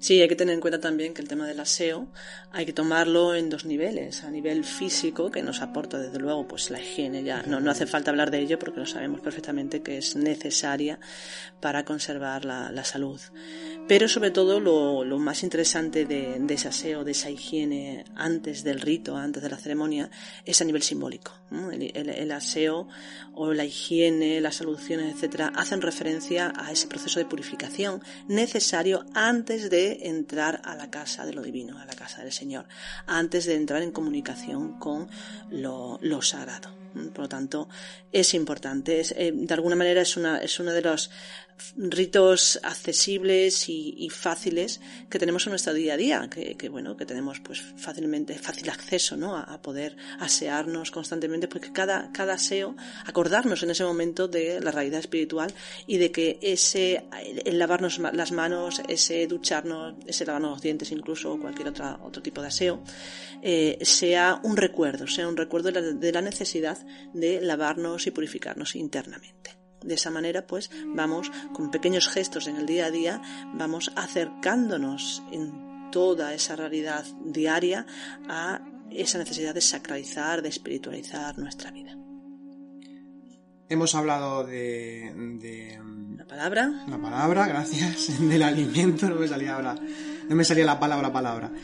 Sí, 0.00 0.18
hay 0.22 0.28
que 0.28 0.36
tener 0.36 0.54
en 0.54 0.62
cuenta 0.62 0.80
también 0.80 1.12
que 1.12 1.20
el 1.20 1.28
tema 1.28 1.46
del 1.46 1.60
aseo 1.60 2.08
hay 2.52 2.64
que 2.64 2.72
tomarlo 2.72 3.34
en 3.34 3.50
dos 3.50 3.66
niveles. 3.66 4.24
A 4.24 4.30
nivel 4.30 4.64
físico, 4.64 5.30
que 5.30 5.42
nos 5.42 5.60
aporta 5.60 5.98
desde 5.98 6.18
luego 6.18 6.48
pues 6.48 6.70
la 6.70 6.80
higiene, 6.80 7.22
ya 7.22 7.42
no, 7.42 7.60
no 7.60 7.70
hace 7.70 7.86
falta 7.86 8.10
hablar 8.10 8.30
de 8.30 8.40
ello 8.40 8.58
porque 8.58 8.80
lo 8.80 8.86
sabemos 8.86 9.20
perfectamente 9.20 9.82
que 9.82 9.98
es 9.98 10.16
necesaria 10.16 10.98
para 11.60 11.84
conservar 11.84 12.46
la, 12.46 12.72
la 12.72 12.82
salud. 12.82 13.20
Pero 13.86 14.08
sobre 14.08 14.30
todo 14.30 14.58
lo, 14.58 15.04
lo 15.04 15.18
más 15.18 15.42
interesante 15.42 16.06
de, 16.06 16.38
de, 16.38 16.54
ese 16.54 16.68
aseo, 16.68 17.04
de 17.04 17.10
esa 17.10 17.28
higiene 17.28 18.04
antes 18.14 18.64
del 18.64 18.80
rito, 18.80 19.16
antes 19.16 19.42
de 19.42 19.50
la 19.50 19.58
ceremonia, 19.58 20.10
es 20.44 20.62
a 20.62 20.64
nivel 20.64 20.82
simbólico. 20.82 21.32
El, 21.50 21.90
el, 21.94 22.08
el, 22.08 22.32
aseo 22.32 22.88
o 23.34 23.52
la 23.52 23.64
higiene, 23.64 24.40
las 24.40 24.56
soluciones, 24.56 25.14
etcétera, 25.14 25.52
hacen 25.56 25.82
referencia 25.82 26.52
a 26.56 26.70
ese 26.70 26.86
proceso 26.86 27.18
de 27.18 27.26
purificación 27.26 28.00
necesario 28.28 29.04
antes 29.12 29.68
de 29.70 29.89
entrar 30.02 30.60
a 30.64 30.74
la 30.74 30.90
casa 30.90 31.26
de 31.26 31.32
lo 31.32 31.42
divino, 31.42 31.78
a 31.78 31.84
la 31.84 31.94
casa 31.94 32.22
del 32.22 32.32
Señor, 32.32 32.66
antes 33.06 33.46
de 33.46 33.54
entrar 33.54 33.82
en 33.82 33.92
comunicación 33.92 34.78
con 34.78 35.08
lo, 35.50 35.98
sagrado. 36.22 36.74
Por 37.12 37.20
lo 37.20 37.28
tanto, 37.28 37.68
es 38.10 38.34
importante. 38.34 39.02
Eh, 39.14 39.32
de 39.32 39.54
alguna 39.54 39.76
manera 39.76 40.02
es, 40.02 40.16
una, 40.16 40.38
es 40.38 40.58
uno 40.58 40.72
de 40.72 40.82
los 40.82 41.10
ritos 41.76 42.58
accesibles 42.62 43.68
y, 43.68 44.08
fáciles 44.10 44.80
que 45.08 45.18
tenemos 45.18 45.46
en 45.46 45.50
nuestro 45.50 45.72
día 45.72 45.94
a 45.94 45.96
día, 45.96 46.28
que, 46.30 46.68
bueno, 46.68 46.96
que 46.96 47.06
tenemos 47.06 47.40
pues 47.40 47.62
fácilmente, 47.76 48.34
fácil 48.38 48.68
acceso, 48.70 49.16
¿no? 49.16 49.36
A, 49.36 49.60
poder 49.60 49.96
asearnos 50.18 50.90
constantemente, 50.90 51.46
porque 51.46 51.72
cada, 51.72 52.10
cada 52.12 52.34
aseo, 52.34 52.74
acordarnos 53.04 53.62
en 53.62 53.70
ese 53.70 53.84
momento 53.84 54.26
de 54.26 54.60
la 54.60 54.70
realidad 54.70 55.00
espiritual 55.00 55.52
y 55.86 55.98
de 55.98 56.10
que 56.10 56.38
ese, 56.40 57.04
el 57.44 57.58
lavarnos 57.58 57.98
las 57.98 58.32
manos, 58.32 58.80
ese 58.88 59.26
ducharnos, 59.26 59.79
ese 60.06 60.24
lavarnos 60.24 60.52
los 60.52 60.62
dientes 60.62 60.92
incluso, 60.92 61.32
o 61.32 61.40
cualquier 61.40 61.68
otra, 61.68 61.98
otro 62.02 62.22
tipo 62.22 62.40
de 62.40 62.48
aseo, 62.48 62.82
eh, 63.42 63.78
sea 63.82 64.40
un 64.42 64.56
recuerdo, 64.56 65.06
sea 65.06 65.28
un 65.28 65.36
recuerdo 65.36 65.70
de 65.72 66.12
la 66.12 66.22
necesidad 66.22 66.78
de 67.12 67.40
lavarnos 67.40 68.06
y 68.06 68.10
purificarnos 68.10 68.76
internamente. 68.76 69.58
De 69.82 69.94
esa 69.94 70.10
manera, 70.10 70.46
pues, 70.46 70.70
vamos 70.84 71.30
con 71.54 71.70
pequeños 71.70 72.08
gestos 72.08 72.46
en 72.46 72.56
el 72.56 72.66
día 72.66 72.86
a 72.86 72.90
día, 72.90 73.22
vamos 73.54 73.92
acercándonos 73.96 75.22
en 75.32 75.90
toda 75.90 76.34
esa 76.34 76.54
realidad 76.54 77.04
diaria 77.24 77.86
a 78.28 78.60
esa 78.90 79.18
necesidad 79.18 79.54
de 79.54 79.60
sacralizar, 79.60 80.42
de 80.42 80.48
espiritualizar 80.48 81.38
nuestra 81.38 81.70
vida. 81.70 81.99
Hemos 83.70 83.94
hablado 83.94 84.44
de, 84.44 85.78
la 86.16 86.26
palabra. 86.26 86.70
La 86.86 86.98
palabra, 86.98 87.46
gracias. 87.46 88.20
Del 88.28 88.42
alimento, 88.42 89.08
no 89.08 89.14
me 89.16 89.26
salía 89.26 89.54
ahora. 89.54 89.76
No 90.28 90.36
me 90.36 90.44
salía 90.44 90.66
la 90.66 90.78
palabra 90.78 91.12
palabra. 91.12 91.50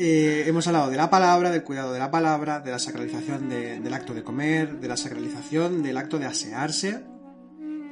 Eh, 0.00 0.44
hemos 0.46 0.64
hablado 0.68 0.90
de 0.90 0.96
la 0.96 1.10
palabra, 1.10 1.50
del 1.50 1.64
cuidado 1.64 1.92
de 1.92 1.98
la 1.98 2.08
palabra, 2.08 2.60
de 2.60 2.70
la 2.70 2.78
sacralización 2.78 3.48
del 3.48 3.92
acto 3.92 4.14
de 4.14 4.22
comer, 4.22 4.78
de 4.78 4.86
la 4.86 4.96
sacralización 4.96 5.82
del 5.82 5.96
acto 5.96 6.20
de 6.20 6.26
asearse 6.26 7.02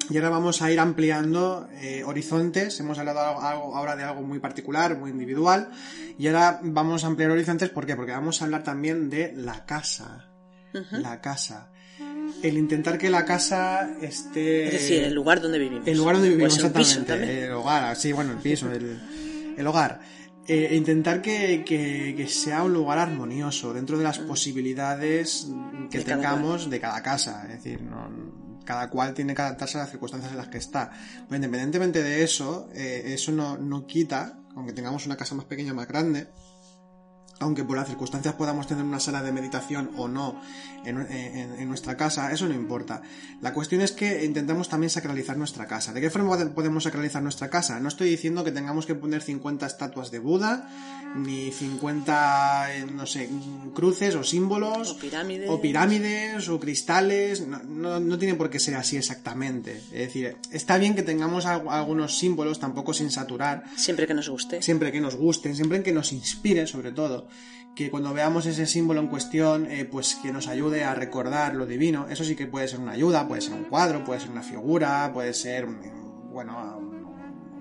y 0.08 0.16
ahora 0.16 0.30
vamos 0.30 0.62
a 0.62 0.70
ir 0.70 0.78
ampliando 0.78 1.68
eh, 1.80 2.04
horizontes. 2.04 2.78
Hemos 2.78 2.98
hablado 2.98 3.18
ahora 3.18 3.96
de 3.96 4.04
algo 4.04 4.22
muy 4.22 4.38
particular, 4.38 4.96
muy 4.96 5.10
individual. 5.10 5.70
Y 6.16 6.28
ahora 6.28 6.60
vamos 6.62 7.02
a 7.02 7.08
ampliar 7.08 7.30
horizontes. 7.30 7.70
¿Por 7.70 7.86
qué? 7.86 7.96
Porque 7.96 8.12
vamos 8.12 8.40
a 8.40 8.44
hablar 8.44 8.62
también 8.62 9.10
de 9.10 9.32
la 9.34 9.64
casa. 9.66 10.28
La 10.90 11.20
casa. 11.20 11.70
El 12.42 12.58
intentar 12.58 12.98
que 12.98 13.10
la 13.10 13.24
casa 13.24 13.90
esté. 14.00 14.66
Es 14.66 14.72
decir, 14.72 15.04
el 15.04 15.14
lugar 15.14 15.40
donde 15.40 15.58
vivimos. 15.58 15.86
El 15.86 15.96
lugar 15.96 16.16
donde 16.16 16.30
vivimos, 16.30 16.54
exactamente. 16.56 17.44
El, 17.44 17.52
hogar, 17.52 17.96
sí, 17.96 18.12
bueno, 18.12 18.32
el 18.32 18.38
piso, 18.38 18.70
el, 18.70 19.66
hogar. 19.66 20.00
Eh, 20.48 20.76
intentar 20.76 21.20
que, 21.22 21.64
que, 21.64 22.28
sea 22.28 22.62
un 22.62 22.72
lugar 22.72 22.98
armonioso 22.98 23.74
dentro 23.74 23.98
de 23.98 24.04
las 24.04 24.20
posibilidades 24.20 25.48
que 25.90 26.00
tengamos 26.00 26.70
de 26.70 26.80
cada 26.80 27.02
casa. 27.02 27.42
Es 27.48 27.64
decir, 27.64 27.82
no, 27.82 28.08
cada 28.66 28.90
cual 28.90 29.14
tiene 29.14 29.34
que 29.34 29.40
adaptarse 29.40 29.78
a 29.78 29.82
las 29.82 29.90
circunstancias 29.90 30.32
en 30.32 30.38
las 30.38 30.48
que 30.48 30.58
está. 30.58 30.90
Pero 31.24 31.36
independientemente 31.36 32.02
de 32.02 32.22
eso, 32.22 32.68
eh, 32.74 33.02
eso 33.06 33.32
no, 33.32 33.56
no 33.56 33.86
quita, 33.86 34.38
aunque 34.54 34.74
tengamos 34.74 35.06
una 35.06 35.16
casa 35.16 35.34
más 35.34 35.46
pequeña 35.46 35.72
o 35.72 35.74
más 35.74 35.88
grande, 35.88 36.28
aunque 37.40 37.64
por 37.64 37.76
las 37.76 37.88
circunstancias 37.88 38.34
podamos 38.34 38.66
tener 38.66 38.84
una 38.84 39.00
sala 39.00 39.22
de 39.22 39.32
meditación 39.32 39.90
o 39.96 40.08
no 40.08 40.40
en, 40.88 41.68
nuestra 41.68 41.96
casa, 41.96 42.32
eso 42.32 42.46
no 42.46 42.54
importa. 42.54 43.02
La 43.40 43.52
cuestión 43.52 43.80
es 43.80 43.92
que 43.92 44.24
intentamos 44.24 44.68
también 44.68 44.90
sacralizar 44.90 45.36
nuestra 45.36 45.66
casa. 45.66 45.92
¿De 45.92 46.00
qué 46.00 46.10
forma 46.10 46.36
podemos 46.54 46.84
sacralizar 46.84 47.22
nuestra 47.22 47.50
casa? 47.50 47.80
No 47.80 47.88
estoy 47.88 48.08
diciendo 48.08 48.44
que 48.44 48.52
tengamos 48.52 48.86
que 48.86 48.94
poner 48.94 49.22
50 49.22 49.66
estatuas 49.66 50.10
de 50.10 50.18
Buda, 50.18 50.68
ni 51.14 51.50
50, 51.50 52.74
eh, 52.74 52.86
no 52.86 53.06
sé, 53.06 53.28
cruces 53.74 54.14
o 54.14 54.24
símbolos. 54.24 54.92
O 54.92 54.98
pirámides. 54.98 55.50
O 55.50 55.60
pirámides, 55.60 56.48
o 56.48 56.60
cristales. 56.60 57.46
No, 57.46 58.00
no, 58.00 58.18
tiene 58.18 58.34
por 58.34 58.50
qué 58.50 58.58
ser 58.58 58.76
así 58.76 58.96
exactamente. 58.96 59.76
Es 59.76 60.06
decir, 60.06 60.36
está 60.50 60.78
bien 60.78 60.94
que 60.94 61.02
tengamos 61.02 61.46
algunos 61.46 62.18
símbolos, 62.18 62.60
tampoco 62.60 62.92
sin 62.94 63.10
saturar. 63.10 63.64
Siempre 63.76 64.06
que 64.06 64.14
nos 64.14 64.28
guste. 64.28 64.62
Siempre 64.62 64.92
que 64.92 65.00
nos 65.00 65.16
gusten, 65.16 65.56
siempre 65.56 65.82
que 65.82 65.92
nos 65.92 66.12
inspire, 66.12 66.66
sobre 66.66 66.92
todo 66.92 67.28
que 67.76 67.90
cuando 67.90 68.14
veamos 68.14 68.46
ese 68.46 68.66
símbolo 68.66 69.00
en 69.00 69.08
cuestión, 69.08 69.70
eh, 69.70 69.84
pues 69.84 70.14
que 70.16 70.32
nos 70.32 70.48
ayude 70.48 70.82
a 70.82 70.94
recordar 70.94 71.54
lo 71.54 71.66
divino. 71.66 72.06
Eso 72.08 72.24
sí 72.24 72.34
que 72.34 72.46
puede 72.46 72.66
ser 72.68 72.80
una 72.80 72.92
ayuda, 72.92 73.28
puede 73.28 73.42
ser 73.42 73.52
un 73.52 73.64
cuadro, 73.64 74.02
puede 74.02 74.18
ser 74.18 74.30
una 74.30 74.42
figura, 74.42 75.10
puede 75.12 75.34
ser, 75.34 75.66
bueno, 75.66 76.80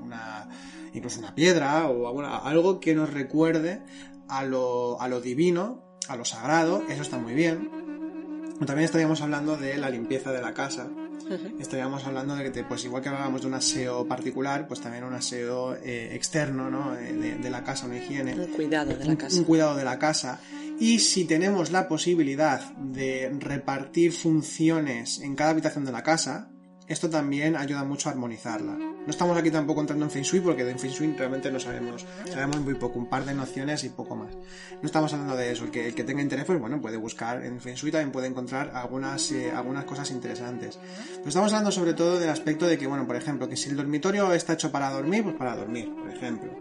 una, 0.01 0.47
incluso 0.93 1.19
una 1.19 1.35
piedra 1.35 1.89
o 1.89 2.21
algo 2.23 2.79
que 2.79 2.95
nos 2.95 3.13
recuerde 3.13 3.83
a 4.29 4.45
lo, 4.45 4.99
a 5.01 5.09
lo 5.09 5.19
divino, 5.19 5.83
a 6.07 6.15
lo 6.15 6.23
sagrado. 6.23 6.81
Eso 6.87 7.01
está 7.01 7.17
muy 7.17 7.33
bien. 7.33 7.69
También 8.65 8.85
estaríamos 8.85 9.21
hablando 9.21 9.57
de 9.57 9.77
la 9.77 9.89
limpieza 9.89 10.31
de 10.31 10.41
la 10.41 10.53
casa, 10.53 10.87
estaríamos 11.59 12.05
hablando 12.05 12.35
de 12.35 12.51
que, 12.51 12.63
pues 12.63 12.85
igual 12.85 13.01
que 13.01 13.09
hablábamos 13.09 13.41
de 13.41 13.47
un 13.47 13.53
aseo 13.53 14.07
particular, 14.07 14.67
pues 14.67 14.81
también 14.81 15.03
un 15.03 15.13
aseo 15.13 15.75
eh, 15.75 16.09
externo, 16.13 16.69
¿no? 16.69 16.95
Eh, 16.95 17.37
de, 17.41 17.49
la 17.49 17.63
casa, 17.63 17.85
una 17.85 17.97
higiene. 17.97 18.33
Un 18.33 18.47
cuidado 18.47 18.95
de 18.95 19.05
la 19.05 19.15
casa. 19.15 19.37
Un, 19.37 19.43
cuidado 19.43 19.75
de 19.75 19.83
la 19.83 19.99
casa. 19.99 20.39
Y 20.79 20.99
si 20.99 21.25
tenemos 21.25 21.71
la 21.71 21.87
posibilidad 21.87 22.61
de 22.75 23.35
repartir 23.39 24.11
funciones 24.11 25.19
en 25.19 25.35
cada 25.35 25.51
habitación 25.51 25.85
de 25.85 25.91
la 25.91 26.03
casa, 26.03 26.49
esto 26.87 27.09
también 27.09 27.55
ayuda 27.55 27.83
mucho 27.83 28.09
a 28.09 28.11
armonizarla. 28.11 28.73
No 28.73 29.09
estamos 29.09 29.37
aquí 29.37 29.51
tampoco 29.51 29.81
entrando 29.81 30.05
en 30.05 30.11
Feng 30.11 30.23
Shui 30.23 30.39
porque 30.39 30.63
de 30.63 30.77
Feng 30.77 30.91
Shui 30.91 31.13
realmente 31.13 31.51
no 31.51 31.59
sabemos, 31.59 32.05
sabemos 32.31 32.59
muy 32.61 32.75
poco, 32.75 32.99
un 32.99 33.07
par 33.07 33.25
de 33.25 33.33
nociones 33.33 33.83
y 33.83 33.89
poco 33.89 34.15
más. 34.15 34.33
No 34.33 34.85
estamos 34.85 35.13
hablando 35.13 35.35
de 35.35 35.51
eso. 35.51 35.65
El 35.65 35.71
que, 35.71 35.87
el 35.87 35.95
que 35.95 36.03
tenga 36.03 36.21
interés, 36.21 36.45
pues 36.45 36.59
bueno, 36.59 36.81
puede 36.81 36.97
buscar 36.97 37.43
en 37.43 37.59
Feng 37.59 37.75
Shui, 37.75 37.91
también 37.91 38.11
puede 38.11 38.27
encontrar 38.27 38.71
algunas, 38.73 39.31
eh, 39.31 39.51
algunas 39.51 39.85
cosas 39.85 40.09
interesantes. 40.11 40.79
Pero 41.15 41.29
estamos 41.29 41.51
hablando 41.51 41.71
sobre 41.71 41.93
todo 41.93 42.19
del 42.19 42.29
aspecto 42.29 42.67
de 42.67 42.77
que, 42.77 42.87
bueno, 42.87 43.05
por 43.07 43.15
ejemplo, 43.15 43.49
que 43.49 43.57
si 43.57 43.69
el 43.69 43.75
dormitorio 43.75 44.33
está 44.33 44.53
hecho 44.53 44.71
para 44.71 44.89
dormir, 44.91 45.23
pues 45.23 45.35
para 45.35 45.55
dormir, 45.55 45.93
por 45.93 46.09
ejemplo 46.09 46.51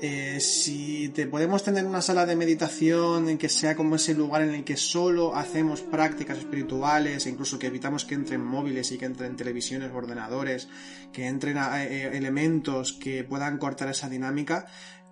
eh, 0.00 0.38
si 0.40 1.08
te 1.08 1.26
podemos 1.26 1.62
tener 1.62 1.84
una 1.84 2.00
sala 2.00 2.26
de 2.26 2.36
meditación 2.36 3.28
en 3.28 3.38
que 3.38 3.48
sea 3.48 3.74
como 3.74 3.96
ese 3.96 4.14
lugar 4.14 4.42
en 4.42 4.54
el 4.54 4.64
que 4.64 4.76
solo 4.76 5.34
hacemos 5.34 5.82
prácticas 5.82 6.38
espirituales, 6.38 7.26
incluso 7.26 7.58
que 7.58 7.66
evitamos 7.66 8.04
que 8.04 8.14
entren 8.14 8.44
móviles 8.44 8.92
y 8.92 8.98
que 8.98 9.06
entren 9.06 9.36
televisiones 9.36 9.90
o 9.92 9.96
ordenadores, 9.96 10.68
que 11.12 11.26
entren 11.26 11.56
eh, 11.58 12.10
elementos 12.16 12.92
que 12.92 13.24
puedan 13.24 13.58
cortar 13.58 13.88
esa 13.88 14.08
dinámica, 14.08 14.66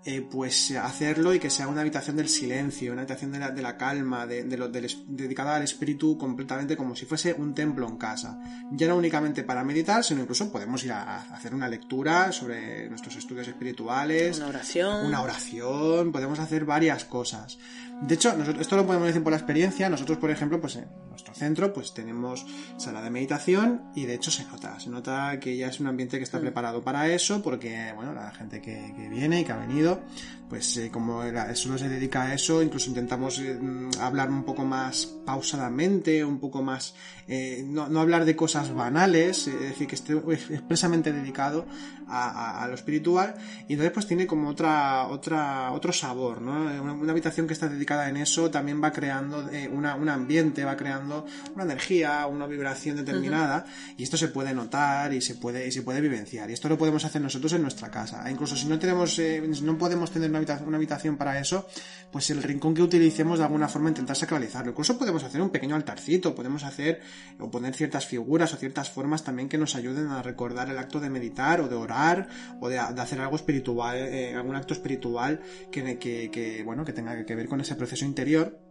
eh, 0.08 0.22
pues 0.22 0.70
hacerlo 0.70 1.34
y 1.34 1.40
que 1.40 1.50
sea 1.50 1.66
una 1.66 1.80
habitación 1.80 2.16
del 2.16 2.28
silencio, 2.28 2.92
una 2.92 3.02
habitación 3.02 3.32
de 3.32 3.40
la, 3.40 3.50
de 3.50 3.60
la 3.60 3.76
calma, 3.76 4.24
de, 4.24 4.56
lo, 4.56 4.68
dedicada 4.68 5.56
al 5.56 5.64
espíritu 5.64 6.16
completamente 6.16 6.76
como 6.76 6.94
si 6.94 7.06
fuese 7.06 7.34
un 7.34 7.54
templo 7.54 7.88
en 7.88 7.96
casa. 7.96 8.38
Ya 8.70 8.86
no 8.86 8.96
únicamente 8.96 9.42
para 9.42 9.64
meditar, 9.64 10.04
sino 10.04 10.20
incluso 10.20 10.52
podemos 10.52 10.84
ir 10.84 10.92
a, 10.92 11.22
hacer 11.34 11.56
una 11.56 11.68
lectura 11.68 12.30
sobre 12.30 12.88
nuestros 12.88 13.16
estudios 13.16 13.48
espirituales. 13.48 14.36
Una 14.36 14.46
oración. 14.46 15.06
Una 15.06 15.22
oración, 15.22 16.12
podemos 16.12 16.38
hacer 16.38 16.64
varias 16.64 17.04
cosas. 17.04 17.58
De 18.02 18.14
hecho, 18.14 18.32
esto 18.60 18.76
lo 18.76 18.86
podemos 18.86 19.08
decir 19.08 19.24
por 19.24 19.32
la 19.32 19.38
experiencia. 19.38 19.88
Nosotros, 19.88 20.18
por 20.18 20.30
ejemplo, 20.30 20.60
pues 20.60 20.76
eh, 20.76 20.86
nuestro 21.16 21.34
centro 21.34 21.72
pues 21.72 21.94
tenemos 21.94 22.44
sala 22.76 23.00
de 23.00 23.08
meditación 23.08 23.90
y 23.94 24.04
de 24.04 24.14
hecho 24.14 24.30
se 24.30 24.44
nota, 24.44 24.78
se 24.78 24.90
nota 24.90 25.40
que 25.40 25.56
ya 25.56 25.68
es 25.68 25.80
un 25.80 25.86
ambiente 25.86 26.18
que 26.18 26.24
está 26.24 26.38
mm. 26.38 26.42
preparado 26.42 26.82
para 26.82 27.08
eso 27.08 27.42
porque, 27.42 27.92
bueno, 27.96 28.12
la 28.12 28.30
gente 28.32 28.60
que, 28.60 28.76
viene 29.10 29.40
y 29.40 29.44
que 29.44 29.52
ha 29.52 29.56
venido, 29.56 30.02
pues 30.48 30.76
eh, 30.76 30.90
como 30.90 31.22
eso 31.22 31.68
no 31.68 31.78
se 31.78 31.88
dedica 31.88 32.22
a 32.22 32.34
eso, 32.34 32.62
incluso 32.62 32.88
intentamos 32.88 33.38
eh, 33.38 33.58
hablar 34.00 34.30
un 34.30 34.44
poco 34.44 34.64
más 34.64 35.06
pausadamente, 35.24 36.24
un 36.24 36.38
poco 36.38 36.62
más, 36.62 36.94
eh, 37.28 37.64
no, 37.66 37.88
no, 37.88 38.00
hablar 38.00 38.24
de 38.24 38.36
cosas 38.36 38.72
banales, 38.74 39.46
es 39.48 39.60
decir, 39.60 39.86
que 39.86 39.94
esté 39.94 40.12
expresamente 40.12 41.12
dedicado 41.12 41.66
a, 42.08 42.62
a, 42.62 42.68
lo 42.68 42.74
espiritual 42.74 43.34
y 43.68 43.72
entonces 43.72 43.92
pues 43.92 44.06
tiene 44.06 44.26
como 44.26 44.48
otra, 44.48 45.08
otra, 45.08 45.72
otro 45.72 45.92
sabor, 45.92 46.40
¿no? 46.40 46.52
Una, 46.82 47.10
habitación 47.10 47.46
que 47.46 47.54
está 47.54 47.68
dedicada 47.68 48.08
en 48.08 48.18
eso 48.18 48.50
también 48.50 48.82
va 48.82 48.92
creando 48.92 49.48
una, 49.72 49.96
un 49.96 50.08
ambiente, 50.08 50.64
va 50.64 50.76
creando 50.76 51.05
una 51.54 51.64
energía, 51.64 52.26
una 52.26 52.46
vibración 52.46 52.96
determinada 52.96 53.64
y 53.96 54.02
esto 54.02 54.16
se 54.16 54.28
puede 54.28 54.54
notar 54.54 55.12
y 55.12 55.20
se 55.20 55.34
puede, 55.34 55.66
y 55.66 55.72
se 55.72 55.82
puede 55.82 56.00
vivenciar 56.00 56.50
y 56.50 56.52
esto 56.52 56.68
lo 56.68 56.78
podemos 56.78 57.04
hacer 57.04 57.22
nosotros 57.22 57.52
en 57.52 57.62
nuestra 57.62 57.90
casa. 57.90 58.28
E 58.28 58.32
incluso 58.32 58.56
si 58.56 58.66
no 58.66 58.78
tenemos, 58.78 59.20
no 59.62 59.78
podemos 59.78 60.10
tener 60.10 60.28
una 60.30 60.38
habitación, 60.38 60.68
una 60.68 60.76
habitación 60.76 61.16
para 61.16 61.38
eso, 61.38 61.66
pues 62.10 62.30
el 62.30 62.42
rincón 62.42 62.74
que 62.74 62.82
utilicemos 62.82 63.38
de 63.38 63.44
alguna 63.44 63.68
forma 63.68 63.88
intentar 63.88 64.16
sacralizarlo. 64.16 64.70
Incluso 64.70 64.98
podemos 64.98 65.22
hacer 65.24 65.40
un 65.40 65.50
pequeño 65.50 65.74
altarcito, 65.74 66.34
podemos 66.34 66.64
hacer 66.64 67.00
o 67.38 67.50
poner 67.50 67.74
ciertas 67.74 68.06
figuras 68.06 68.52
o 68.54 68.56
ciertas 68.56 68.90
formas 68.90 69.24
también 69.24 69.48
que 69.48 69.58
nos 69.58 69.74
ayuden 69.76 70.08
a 70.08 70.22
recordar 70.22 70.70
el 70.70 70.78
acto 70.78 71.00
de 71.00 71.10
meditar 71.10 71.60
o 71.60 71.68
de 71.68 71.74
orar 71.74 72.28
o 72.60 72.68
de, 72.68 72.78
hacer 72.78 73.20
algo 73.20 73.36
espiritual, 73.36 73.96
eh, 73.96 74.34
algún 74.34 74.56
acto 74.56 74.74
espiritual 74.74 75.40
que, 75.70 75.98
que, 75.98 76.62
bueno, 76.64 76.84
que 76.84 76.92
tenga 76.92 77.24
que 77.24 77.34
ver 77.34 77.48
con 77.48 77.60
ese 77.60 77.74
proceso 77.74 78.04
interior 78.04 78.65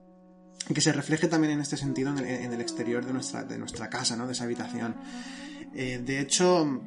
que 0.73 0.81
se 0.81 0.91
refleje 0.91 1.27
también 1.27 1.53
en 1.53 1.61
este 1.61 1.77
sentido 1.77 2.15
en 2.17 2.53
el, 2.53 2.61
exterior 2.61 3.05
de 3.05 3.13
nuestra, 3.13 3.43
de 3.43 3.57
nuestra 3.57 3.89
casa, 3.89 4.15
¿no? 4.15 4.25
de 4.25 4.33
esa 4.33 4.45
habitación. 4.45 4.95
Eh, 5.75 6.01
de 6.03 6.19
hecho, 6.19 6.81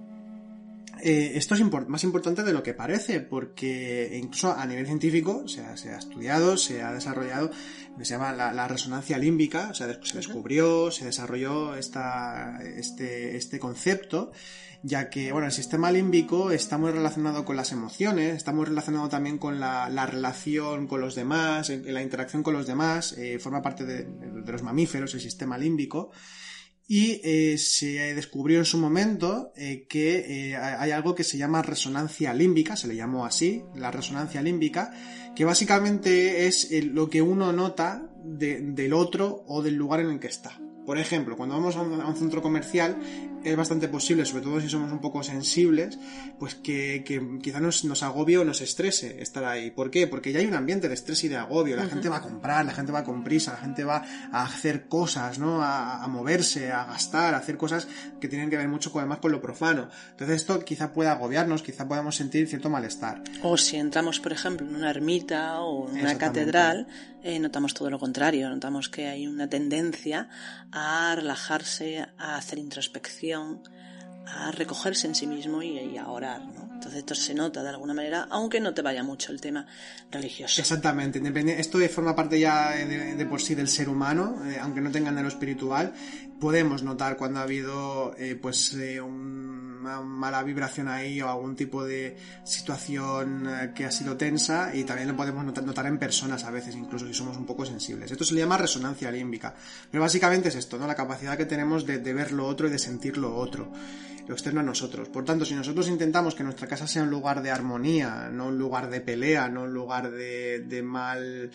eh, 1.01 1.33
esto 1.37 1.55
es 1.55 1.63
más 1.89 2.03
importante 2.03 2.43
de 2.43 2.53
lo 2.53 2.63
que 2.63 2.75
parece, 2.75 3.21
porque 3.21 4.19
incluso 4.21 4.53
a 4.53 4.67
nivel 4.67 4.87
científico 4.87 5.47
se 5.47 5.61
ha, 5.61 5.75
estudiado, 5.97 6.57
se 6.57 6.83
ha 6.83 6.93
desarrollado, 6.93 7.51
se 7.99 8.05
llama 8.05 8.33
la, 8.33 8.69
resonancia 8.69 9.19
límbica, 9.19 9.69
o 9.71 9.75
sea, 9.75 9.87
se 10.03 10.17
descubrió, 10.17 10.91
se 10.91 11.05
desarrolló 11.05 11.77
esta, 11.77 12.61
este, 12.63 13.37
este 13.37 13.59
concepto, 13.59 14.33
ya 14.83 15.11
que, 15.11 15.33
bueno, 15.33 15.47
el 15.47 15.53
sistema 15.53 15.91
límbico 15.91 16.51
está 16.51 16.79
muy 16.79 16.93
relacionado 16.93 17.45
con 17.45 17.57
las 17.57 17.73
emociones, 17.73 18.37
está 18.37 18.53
muy 18.53 18.65
relacionado 18.65 19.09
también 19.09 19.39
con 19.39 19.59
la, 19.59 20.07
relación 20.07 20.87
con 20.87 21.01
los 21.01 21.15
demás, 21.15 21.69
la 21.69 22.03
interacción 22.03 22.43
con 22.43 22.55
los 22.55 22.67
demás, 22.67 23.13
eh, 23.19 23.39
forma 23.39 23.63
parte 23.63 23.85
de, 23.85 24.09
los 24.47 24.63
mamíferos, 24.63 25.15
el 25.15 25.21
sistema 25.21 25.59
límbico 25.59 26.11
y 26.91 27.21
eh, 27.23 27.59
se 27.59 28.15
descubrió 28.15 28.61
en 28.61 28.65
su 28.65 28.79
momento 28.79 29.53
eh, 29.57 29.87
que 29.87 30.57
hay 30.57 30.91
algo 30.91 31.15
que 31.15 31.23
se 31.23 31.37
llama 31.37 31.61
resonancia 31.61 32.33
límbica, 32.33 32.77
se 32.77 32.89
le 32.89 32.97
llamó 32.97 33.27
así, 33.27 33.63
la 33.75 33.91
resonancia 33.91 34.41
límbica, 34.41 34.91
que 35.37 35.45
básicamente 35.45 36.47
es 36.47 36.71
lo 36.87 37.11
que 37.11 37.21
uno 37.21 37.53
nota 37.53 38.09
del 38.25 38.93
otro 38.95 39.45
o 39.47 39.61
del 39.63 39.75
lugar 39.75 40.01
en 40.01 40.11
el 40.13 40.19
que 40.19 40.29
está. 40.29 40.59
Por 40.89 40.97
ejemplo, 40.97 41.37
cuando 41.37 41.55
vamos 41.55 41.77
a 41.77 41.83
un, 41.83 42.17
centro 42.17 42.41
comercial, 42.41 42.97
es 43.45 43.55
bastante 43.55 43.89
posible, 43.89 44.25
sobre 44.25 44.43
todo 44.43 44.59
si 44.59 44.71
somos 44.71 44.91
un 44.91 45.03
poco 45.03 45.23
sensibles, 45.23 45.99
pues 46.39 46.55
que, 46.55 47.05
que 47.05 47.21
quizá 47.43 47.61
nos, 47.61 47.85
nos, 47.85 48.03
agobie 48.03 48.39
o 48.39 48.45
nos 48.47 48.63
estrese 48.63 49.21
estar 49.21 49.45
ahí. 49.45 49.71
¿Por 49.71 49.91
qué? 49.91 50.07
Porque 50.07 50.33
ya 50.33 50.39
hay 50.39 50.47
un 50.47 50.55
ambiente 50.55 50.89
de 50.89 50.95
estrés 50.95 51.23
y 51.25 51.29
de 51.29 51.37
agobio. 51.37 51.77
La 51.77 51.85
gente 51.85 52.09
va 52.09 52.17
a 52.17 52.23
comprar, 52.23 52.65
la 52.65 52.73
gente 52.73 52.91
va 52.91 53.05
con 53.05 53.23
prisa, 53.23 53.53
la 53.53 53.59
gente 53.59 53.85
va 53.85 54.03
a 54.33 54.45
hacer 54.45 54.89
cosas, 54.89 55.39
¿no? 55.39 55.61
A, 55.63 56.07
moverse, 56.09 56.73
a 56.73 56.87
gastar, 56.87 57.35
a 57.35 57.37
hacer 57.37 57.59
cosas 57.59 57.87
que 58.19 58.27
tienen 58.27 58.49
que 58.49 58.57
ver 58.57 58.69
mucho 58.69 58.91
con, 58.91 59.01
además 59.01 59.19
con 59.19 59.31
lo 59.31 59.43
profano. 59.43 59.91
Entonces 60.13 60.37
esto 60.37 60.59
quizá 60.61 60.95
pueda 60.95 61.13
agobiarnos, 61.13 61.63
quizá 61.63 61.87
podamos 61.87 62.17
sentir 62.17 62.49
cierto 62.49 62.71
malestar. 62.71 63.23
O 63.43 63.59
si 63.59 63.77
entramos, 63.77 64.21
por 64.21 64.33
ejemplo, 64.33 64.67
en 64.67 64.75
una 64.75 64.89
ermita 64.89 65.61
o 65.61 65.91
en 65.91 66.01
una 66.01 66.17
catedral, 66.17 66.87
eh, 67.29 67.39
notamos 67.39 67.75
todo 67.75 67.91
lo 67.91 67.99
contrario, 67.99 68.49
notamos 68.49 68.89
que 68.89 69.07
hay 69.07 69.27
una 69.27 69.47
tendencia 69.51 70.31
a 70.73 71.15
relajarse, 71.15 72.07
a 72.17 72.37
hacer 72.37 72.59
introspección, 72.59 73.61
a 74.27 74.51
recogerse 74.51 75.09
en 75.09 75.15
sí 75.15 75.27
mismo 75.27 75.63
y, 75.63 75.99
a 75.99 76.09
orar, 76.09 76.41
¿no? 76.41 76.71
Entonces 76.73 77.01
esto 77.01 77.15
se 77.15 77.35
nota 77.35 77.63
de 77.63 77.69
alguna 77.69 77.93
manera, 77.93 78.29
aunque 78.31 78.61
no 78.61 78.73
te 78.73 78.81
vaya 78.81 79.03
mucho 79.03 79.31
el 79.31 79.43
tema 79.43 79.67
religioso. 80.11 80.59
Exactamente, 80.59 81.21
esto 81.59 81.79
forma 81.91 82.17
parte 82.17 82.41
ya 82.41 82.71
de, 82.71 83.27
por 83.27 83.43
sí 83.43 83.55
del 83.55 83.69
ser 83.69 83.91
humano, 83.91 84.43
eh, 84.47 84.57
aunque 84.59 84.81
no 84.81 84.91
tengan 84.91 85.15
de 85.15 85.23
lo 85.23 85.29
espiritual, 85.29 85.93
podemos 86.41 86.83
notar 86.83 87.17
cuando 87.17 87.41
ha 87.41 87.43
habido 87.43 88.15
eh, 88.17 88.39
pues 88.41 88.75
eh, 88.75 89.01
una 89.01 90.01
mala 90.01 90.43
vibración 90.43 90.89
ahí 90.89 91.21
o 91.21 91.29
algún 91.29 91.57
tipo 91.57 91.85
de 91.85 92.17
situación 92.45 93.49
eh, 93.49 93.73
que 93.75 93.85
ha 93.85 93.91
sido 93.91 94.17
tensa 94.17 94.75
y 94.75 94.85
también 94.85 95.09
lo 95.09 95.17
podemos 95.17 95.45
notar, 95.45 95.87
en 95.87 95.99
personas 95.99 96.45
a 96.45 96.51
veces, 96.51 96.75
incluso 96.75 97.07
si 97.07 97.15
somos 97.15 97.37
un 97.37 97.47
poco 97.47 97.65
sensibles. 97.65 98.11
Esto 98.11 98.25
se 98.25 98.35
le 98.35 98.41
llama 98.41 98.59
resonancia 98.59 99.11
límbica. 99.11 99.55
Pero 99.91 100.03
básicamente 100.03 100.49
es 100.49 100.57
esto, 100.57 100.79
¿no? 100.79 100.87
La 100.87 100.95
capacidad 100.95 101.37
que 101.37 101.47
tenemos 101.47 101.87
de, 101.87 101.99
ver 101.99 102.33
lo 102.33 102.47
otro 102.47 102.69
y 102.69 102.71
de 102.71 102.79
sentir 102.79 103.17
lo 103.17 103.35
otro, 103.37 103.71
lo 104.29 104.35
externo 104.35 104.61
a 104.61 104.63
nosotros. 104.63 105.09
Por 105.09 105.25
tanto, 105.25 105.45
si 105.45 105.55
nosotros 105.55 105.89
intentamos 105.89 106.35
que 106.35 106.45
nuestra 106.45 106.69
casa 106.69 106.87
sea 106.87 107.03
un 107.03 107.11
lugar 107.11 107.43
de 107.43 107.51
armonía, 107.51 108.29
no 108.31 108.49
un 108.49 108.59
lugar 108.59 108.91
de 108.91 109.01
pelea, 109.01 109.49
no 109.49 109.63
un 109.63 109.73
lugar 109.73 110.11
de, 110.11 110.61
de 110.61 110.83
mal 110.83 111.51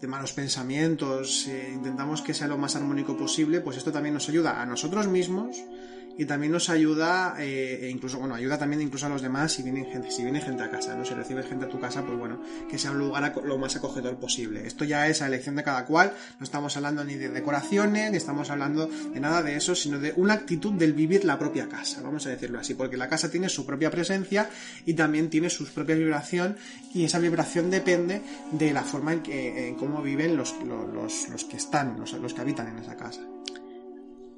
de 0.00 0.08
malos 0.08 0.32
pensamientos, 0.34 1.46
eh, 1.46 1.70
intentamos 1.72 2.20
que 2.20 2.34
sea 2.34 2.48
lo 2.48 2.58
más 2.58 2.76
armónico 2.76 3.16
posible, 3.16 3.60
pues 3.60 3.78
esto 3.78 3.92
también 3.92 4.12
nos 4.12 4.28
ayuda 4.28 4.60
a 4.60 4.66
nosotros 4.66 5.08
mismos 5.08 5.56
y 6.18 6.24
también 6.24 6.52
nos 6.52 6.70
ayuda, 6.70 7.36
eh, 7.38 7.80
e 7.82 7.90
incluso, 7.90 8.18
bueno, 8.18 8.34
ayuda 8.34 8.58
también 8.58 8.80
incluso 8.80 9.06
a 9.06 9.08
los 9.08 9.22
demás 9.22 9.52
si 9.52 9.62
viene 9.62 9.84
gente, 9.84 10.10
si 10.10 10.22
viene 10.22 10.40
gente 10.40 10.62
a 10.62 10.70
casa, 10.70 10.94
¿no? 10.94 11.04
Si 11.04 11.14
recibes 11.14 11.46
gente 11.46 11.66
a 11.66 11.68
tu 11.68 11.78
casa, 11.78 12.02
pues 12.04 12.18
bueno, 12.18 12.40
que 12.70 12.78
sea 12.78 12.90
un 12.90 12.98
lugar 12.98 13.34
lo 13.44 13.58
más 13.58 13.76
acogedor 13.76 14.16
posible. 14.16 14.66
Esto 14.66 14.84
ya 14.84 15.08
es 15.08 15.22
a 15.22 15.26
elección 15.26 15.56
de 15.56 15.62
cada 15.62 15.84
cual, 15.84 16.12
no 16.38 16.44
estamos 16.44 16.76
hablando 16.76 17.04
ni 17.04 17.14
de 17.14 17.28
decoraciones, 17.28 18.10
ni 18.10 18.16
estamos 18.16 18.50
hablando 18.50 18.86
de 18.86 19.20
nada 19.20 19.42
de 19.42 19.56
eso, 19.56 19.74
sino 19.74 19.98
de 19.98 20.12
una 20.16 20.34
actitud 20.34 20.72
del 20.72 20.92
vivir 20.92 21.24
la 21.24 21.38
propia 21.38 21.68
casa, 21.68 22.00
vamos 22.02 22.26
a 22.26 22.30
decirlo 22.30 22.58
así, 22.58 22.74
porque 22.74 22.96
la 22.96 23.08
casa 23.08 23.30
tiene 23.30 23.48
su 23.48 23.66
propia 23.66 23.90
presencia 23.90 24.48
y 24.84 24.94
también 24.94 25.28
tiene 25.30 25.50
su 25.50 25.66
propia 25.66 25.94
vibración 25.94 26.56
y 26.94 27.04
esa 27.04 27.18
vibración 27.18 27.70
depende 27.70 28.22
de 28.52 28.72
la 28.72 28.82
forma 28.82 29.12
en 29.12 29.22
que, 29.22 29.68
en 29.68 29.74
cómo 29.74 30.02
viven 30.02 30.36
los, 30.36 30.54
los, 30.64 31.28
los 31.28 31.44
que 31.44 31.56
están, 31.56 31.98
los, 31.98 32.12
los 32.14 32.34
que 32.34 32.40
habitan 32.40 32.68
en 32.68 32.78
esa 32.78 32.96
casa. 32.96 33.20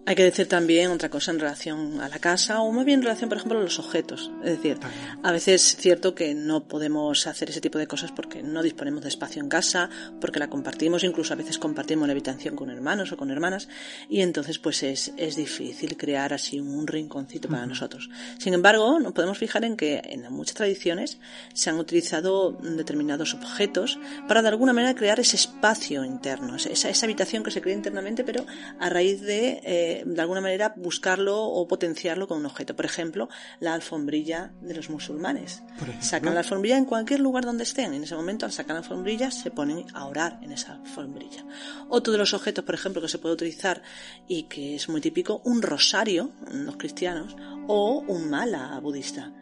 Hay 0.09 0.15
que 0.15 0.25
decir 0.25 0.49
también 0.49 0.91
otra 0.91 1.11
cosa 1.11 1.33
en 1.33 1.39
relación 1.39 2.01
a 2.01 2.09
la 2.09 2.19
casa 2.19 2.63
o 2.63 2.73
muy 2.73 2.87
bien 2.87 3.01
en 3.01 3.03
relación, 3.03 3.29
por 3.29 3.37
ejemplo, 3.37 3.59
a 3.59 3.63
los 3.63 3.79
objetos. 3.79 4.31
Es 4.43 4.57
decir, 4.57 4.79
a 5.23 5.33
veces 5.33 5.73
es 5.73 5.77
cierto 5.77 6.15
que 6.15 6.35
no 6.35 6.67
podemos 6.67 7.27
hacer 7.27 7.51
ese 7.51 7.61
tipo 7.61 7.77
de 7.77 7.87
cosas 7.87 8.11
porque 8.13 8.43
no 8.43 8.63
disponemos 8.63 9.03
de 9.03 9.11
espacio 9.11 9.43
en 9.43 9.51
casa, 9.51 9.91
porque 10.19 10.39
la 10.39 10.49
compartimos, 10.49 11.05
incluso 11.05 11.35
a 11.35 11.37
veces 11.37 11.59
compartimos 11.59 12.09
la 12.09 12.13
habitación 12.13 12.57
con 12.57 12.71
hermanos 12.71 13.13
o 13.13 13.19
con 13.19 13.31
hermanas 13.31 13.69
y 14.09 14.23
entonces 14.23 14.59
pues 14.59 14.83
es, 14.83 15.13
es 15.19 15.37
difícil 15.37 15.99
crear 15.99 16.33
así 16.33 16.59
un 16.59 16.87
rinconcito 16.87 17.51
para 17.51 17.67
nosotros. 17.67 18.09
Sin 18.39 18.55
embargo, 18.55 18.99
nos 19.01 19.13
podemos 19.13 19.37
fijar 19.37 19.67
en 19.67 19.77
que 19.77 20.01
en 20.05 20.33
muchas 20.33 20.55
tradiciones 20.55 21.19
se 21.53 21.69
han 21.69 21.79
utilizado 21.79 22.53
determinados 22.53 23.35
objetos 23.35 23.99
para 24.27 24.41
de 24.41 24.49
alguna 24.49 24.73
manera 24.73 24.95
crear 24.95 25.21
ese 25.21 25.37
espacio 25.37 26.03
interno, 26.03 26.57
esa, 26.57 26.89
esa 26.89 27.05
habitación 27.05 27.43
que 27.43 27.51
se 27.51 27.61
crea 27.61 27.75
internamente, 27.75 28.25
pero 28.25 28.47
a 28.81 28.89
raíz 28.89 29.21
de... 29.21 29.61
Eh, 29.65 29.98
de 30.05 30.21
alguna 30.21 30.41
manera 30.41 30.75
buscarlo 30.77 31.41
o 31.41 31.67
potenciarlo 31.69 32.29
con 32.29 32.39
un 32.39 32.47
objeto. 32.47 32.77
Por 32.77 32.85
ejemplo, 32.85 33.29
la 33.61 33.75
alfombrilla 33.75 34.53
de 34.61 34.75
los 34.75 34.91
musulmanes. 34.91 35.63
Sacan 36.01 36.35
la 36.35 36.41
alfombrilla 36.41 36.77
en 36.77 36.85
cualquier 36.85 37.21
lugar 37.21 37.45
donde 37.45 37.65
estén. 37.65 37.95
En 37.95 38.03
ese 38.03 38.15
momento, 38.15 38.47
al 38.47 38.53
sacar 38.53 38.75
la 38.75 38.81
alfombrilla, 38.81 39.31
se 39.31 39.51
ponen 39.51 39.87
a 39.95 40.07
orar 40.07 40.39
en 40.43 40.53
esa 40.53 40.75
alfombrilla. 40.75 41.45
Otro 41.89 42.13
de 42.13 42.19
los 42.19 42.35
objetos, 42.35 42.65
por 42.65 42.75
ejemplo, 42.75 43.03
que 43.03 43.09
se 43.09 43.19
puede 43.19 43.35
utilizar 43.35 43.83
y 44.27 44.45
que 44.45 44.75
es 44.75 44.89
muy 44.89 45.01
típico, 45.01 45.41
un 45.45 45.63
rosario, 45.63 46.31
los 46.51 46.77
cristianos, 46.77 47.37
o 47.67 48.05
un 48.07 48.31
mala 48.31 48.79
budista 48.81 49.33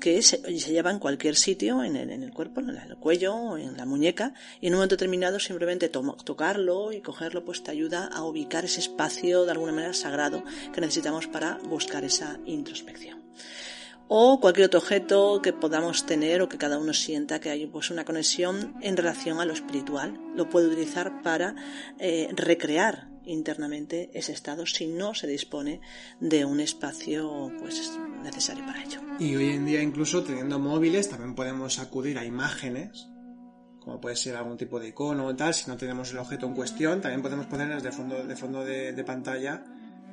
que 0.00 0.22
se, 0.22 0.38
lleva 0.38 0.90
en 0.90 0.98
cualquier 0.98 1.36
sitio, 1.36 1.82
en 1.82 1.96
el, 1.96 2.10
en 2.10 2.22
el 2.22 2.32
cuerpo, 2.32 2.60
en 2.60 2.70
el 2.70 2.96
cuello, 2.96 3.56
en 3.56 3.76
la 3.76 3.86
muñeca, 3.86 4.34
y 4.60 4.66
en 4.66 4.74
un 4.74 4.78
momento 4.78 4.96
determinado 4.96 5.38
simplemente 5.38 5.88
tocarlo 5.88 6.92
y 6.92 7.00
cogerlo, 7.00 7.44
pues 7.44 7.62
te 7.62 7.70
ayuda 7.70 8.06
a 8.06 8.24
ubicar 8.24 8.64
ese 8.64 8.80
espacio 8.80 9.44
de 9.44 9.52
alguna 9.52 9.72
manera 9.72 9.94
sagrado 9.94 10.44
que 10.72 10.80
necesitamos 10.80 11.26
para 11.26 11.58
buscar 11.58 12.04
esa 12.04 12.38
introspección. 12.44 13.22
O 14.10 14.40
cualquier 14.40 14.66
otro 14.66 14.80
objeto 14.80 15.42
que 15.42 15.52
podamos 15.52 16.06
tener 16.06 16.40
o 16.40 16.48
que 16.48 16.56
cada 16.56 16.78
uno 16.78 16.94
sienta 16.94 17.40
que 17.40 17.50
hay 17.50 17.66
pues 17.66 17.90
una 17.90 18.06
conexión 18.06 18.74
en 18.80 18.96
relación 18.96 19.38
a 19.38 19.44
lo 19.44 19.52
espiritual. 19.52 20.18
Lo 20.34 20.48
puede 20.48 20.68
utilizar 20.68 21.20
para 21.22 21.54
eh, 21.98 22.28
recrear 22.32 23.08
internamente 23.24 24.10
ese 24.14 24.32
estado 24.32 24.64
si 24.64 24.86
no 24.86 25.12
se 25.12 25.26
dispone 25.26 25.82
de 26.20 26.46
un 26.46 26.60
espacio 26.60 27.52
pues 27.58 27.92
necesario 28.22 28.64
para 28.64 28.82
ello. 28.82 29.00
Y 29.18 29.34
hoy 29.34 29.50
en 29.50 29.66
día 29.66 29.82
incluso 29.82 30.22
teniendo 30.22 30.58
móviles 30.58 31.08
también 31.08 31.34
podemos 31.34 31.78
acudir 31.78 32.18
a 32.18 32.24
imágenes 32.24 33.08
como 33.88 34.02
puede 34.02 34.16
ser 34.16 34.36
algún 34.36 34.58
tipo 34.58 34.78
de 34.78 34.88
icono 34.88 35.24
o 35.24 35.34
tal, 35.34 35.54
si 35.54 35.70
no 35.70 35.78
tenemos 35.78 36.12
el 36.12 36.18
objeto 36.18 36.44
en 36.44 36.54
cuestión, 36.54 37.00
también 37.00 37.22
podemos 37.22 37.46
ponernos 37.46 37.82
de 37.82 37.90
fondo 37.90 38.22
de, 38.22 38.36
fondo 38.36 38.62
de, 38.62 39.04
pantalla 39.04 39.64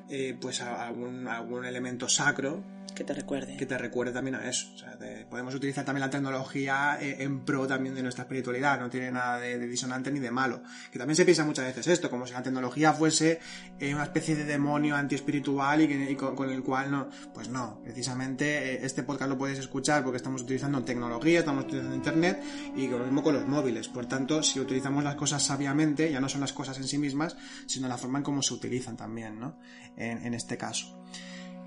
eh, 0.07 0.37
pues 0.39 0.61
algún, 0.61 1.27
algún 1.27 1.65
elemento 1.65 2.07
sacro 2.07 2.63
que 2.95 3.03
te 3.03 3.13
recuerde. 3.13 3.57
Que 3.57 3.65
te 3.65 3.77
recuerde 3.77 4.13
también 4.13 4.35
a 4.35 4.49
eso. 4.49 4.67
O 4.73 4.77
sea, 4.77 4.97
podemos 5.29 5.53
utilizar 5.53 5.85
también 5.85 6.01
la 6.01 6.09
tecnología 6.09 6.97
eh, 6.99 7.17
en 7.19 7.45
pro 7.45 7.67
también 7.67 7.93
de 7.93 8.01
nuestra 8.01 8.23
espiritualidad. 8.23 8.79
No 8.79 8.89
tiene 8.89 9.11
nada 9.11 9.39
de, 9.39 9.59
disonante 9.67 10.11
ni 10.11 10.19
de 10.19 10.31
malo. 10.31 10.63
Que 10.91 10.97
también 10.97 11.15
se 11.15 11.25
piensa 11.25 11.43
muchas 11.45 11.65
veces 11.65 11.87
esto, 11.87 12.09
como 12.09 12.25
si 12.25 12.33
la 12.33 12.41
tecnología 12.41 12.93
fuese 12.93 13.39
eh, 13.79 13.93
una 13.93 14.05
especie 14.05 14.35
de 14.35 14.45
demonio 14.45 14.95
antiespiritual 14.95 15.81
y, 15.81 16.11
y 16.11 16.15
con, 16.15 16.49
el 16.49 16.63
cual 16.63 16.89
no. 16.89 17.09
Pues 17.33 17.49
no. 17.49 17.81
Precisamente 17.83 18.73
eh, 18.73 18.79
este 18.83 19.03
podcast 19.03 19.29
lo 19.29 19.37
puedes 19.37 19.59
escuchar 19.59 20.03
porque 20.03 20.17
estamos 20.17 20.41
utilizando 20.41 20.83
tecnología, 20.83 21.39
estamos 21.39 21.65
utilizando 21.65 21.95
internet 21.95 22.41
y 22.75 22.87
lo 22.87 22.99
mismo 22.99 23.21
con 23.21 23.35
los 23.35 23.45
móviles. 23.47 23.89
Por 23.89 24.07
tanto, 24.07 24.41
si 24.41 24.59
utilizamos 24.59 25.03
las 25.03 25.15
cosas 25.15 25.43
sabiamente, 25.43 26.11
ya 26.11 26.21
no 26.21 26.29
son 26.29 26.41
las 26.41 26.53
cosas 26.53 26.77
en 26.77 26.85
sí 26.85 26.97
mismas, 26.97 27.35
sino 27.67 27.87
la 27.87 27.97
forma 27.97 28.19
en 28.19 28.23
cómo 28.23 28.41
se 28.41 28.53
utilizan 28.53 28.95
también, 28.95 29.39
¿no? 29.39 29.59
En 29.97 30.33
este 30.33 30.57
caso. 30.57 31.03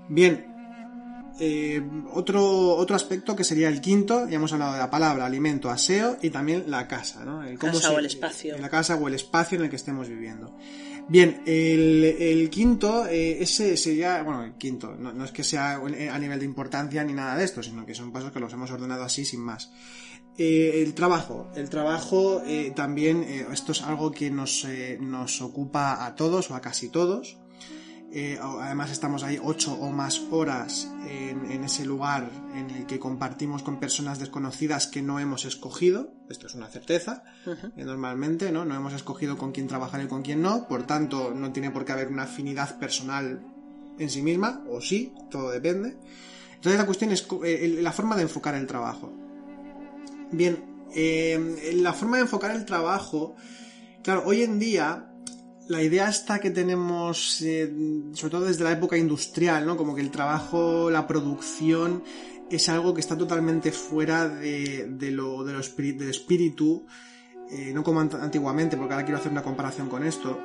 Bien, 0.07 0.58
eh, 1.39 1.81
otro, 2.13 2.75
otro 2.75 2.95
aspecto 2.95 3.35
que 3.35 3.43
sería 3.43 3.69
el 3.69 3.81
quinto, 3.81 4.27
ya 4.27 4.35
hemos 4.35 4.53
hablado 4.53 4.73
de 4.73 4.79
la 4.79 4.89
palabra, 4.89 5.25
alimento, 5.25 5.69
aseo 5.69 6.17
y 6.21 6.29
también 6.29 6.65
la 6.67 6.87
casa, 6.87 7.23
¿no? 7.23 7.43
El 7.43 7.57
casa 7.57 7.91
o 7.91 7.99
el 7.99 8.05
espacio. 8.05 8.57
La 8.57 8.69
casa 8.69 8.95
o 8.95 9.07
el 9.07 9.13
espacio 9.13 9.57
en 9.57 9.63
el 9.63 9.69
que 9.69 9.77
estemos 9.77 10.07
viviendo. 10.07 10.55
Bien, 11.07 11.41
el, 11.47 12.49
quinto, 12.51 13.07
eh, 13.07 13.41
ese 13.41 13.77
sería, 13.77 14.21
bueno, 14.21 14.43
el 14.43 14.53
quinto, 14.53 14.95
no, 14.95 15.25
es 15.25 15.31
que 15.31 15.43
sea 15.43 15.75
a 15.75 16.19
nivel 16.19 16.39
de 16.39 16.45
importancia 16.45 17.03
ni 17.03 17.13
nada 17.13 17.35
de 17.35 17.45
esto, 17.45 17.63
sino 17.63 17.85
que 17.85 17.95
son 17.95 18.11
pasos 18.11 18.31
que 18.31 18.39
los 18.39 18.53
hemos 18.53 18.69
ordenado 18.69 19.03
así 19.03 19.25
sin 19.25 19.39
más. 19.39 19.71
Eh, 20.37 20.83
el 20.83 20.93
trabajo. 20.93 21.49
El 21.55 21.69
trabajo 21.69 22.43
también, 22.75 23.23
esto 23.51 23.71
es 23.71 23.81
algo 23.81 24.11
que 24.11 24.29
nos, 24.29 24.67
nos 24.99 25.41
ocupa 25.41 26.05
a 26.05 26.15
todos 26.15 26.51
o 26.51 26.55
a 26.55 26.61
casi 26.61 26.89
todos. 26.89 27.38
Eh, 28.11 28.39
además 28.41 28.89
estamos 28.89 29.21
ahí 29.21 29.39
ocho 29.41 29.73
o 29.73 29.91
más 29.91 30.19
horas 30.31 30.91
en, 31.07 31.63
ese 31.63 31.85
lugar 31.85 32.29
en 32.55 32.71
el 32.71 32.85
que 32.87 32.97
compartimos 32.97 33.61
con 33.61 33.79
personas 33.79 34.17
desconocidas 34.17 34.87
que 34.87 35.03
no 35.03 35.19
hemos 35.19 35.45
escogido. 35.45 36.11
Esto 36.27 36.47
es 36.47 36.55
una 36.55 36.67
certeza. 36.67 37.23
Eh, 37.45 37.83
normalmente 37.83 38.51
¿no? 38.51 38.65
no 38.65 38.75
hemos 38.75 38.93
escogido 38.93 39.37
con 39.37 39.51
quién 39.51 39.67
trabajar 39.67 40.01
y 40.01 40.07
con 40.07 40.23
quién 40.23 40.41
no. 40.41 40.67
Por 40.67 40.87
tanto, 40.87 41.33
no 41.35 41.51
tiene 41.51 41.69
por 41.69 41.85
qué 41.85 41.91
haber 41.91 42.07
una 42.07 42.23
afinidad 42.23 42.79
personal 42.79 43.41
en 43.99 44.09
sí 44.09 44.23
misma. 44.23 44.63
O 44.67 44.81
sí, 44.81 45.13
todo 45.29 45.51
depende. 45.51 45.95
Entonces 46.55 46.79
la 46.79 46.85
cuestión 46.87 47.11
es 47.11 47.27
eh, 47.43 47.77
la 47.79 47.91
forma 47.91 48.15
de 48.15 48.23
enfocar 48.23 48.55
el 48.55 48.65
trabajo. 48.65 49.13
Bien, 50.31 50.63
la 51.75 51.93
forma 51.93 52.17
de 52.17 52.23
enfocar 52.23 52.51
el 52.51 52.65
trabajo... 52.65 53.35
Claro, 54.01 54.23
hoy 54.25 54.43
en 54.43 54.59
día 54.59 55.08
la 55.69 55.83
idea 55.83 56.09
está 56.09 56.39
que 56.39 56.49
tenemos, 56.49 57.41
eh, 57.41 57.71
sobre 58.13 58.31
todo 58.31 58.45
desde 58.45 58.63
la 58.63 58.71
época 58.71 58.97
industrial, 58.97 59.67
¿no? 59.67 59.77
Como 59.77 59.93
que 59.93 60.01
el 60.01 60.09
trabajo, 60.09 60.89
la 60.89 61.05
producción 61.05 62.03
es 62.49 62.67
algo 62.69 62.95
que 62.95 63.01
está 63.01 63.15
totalmente 63.15 63.71
fuera 63.71 64.27
de, 64.27 65.11
lo, 65.11 65.43
de 65.43 65.53
del 65.53 66.09
espíritu, 66.09 66.87
eh, 67.51 67.71
no 67.71 67.83
como 67.83 67.99
antiguamente, 67.99 68.77
porque 68.77 68.93
ahora 68.95 69.05
quiero 69.05 69.19
hacer 69.19 69.31
una 69.31 69.43
comparación 69.43 69.89
con 69.89 70.03
esto. 70.03 70.39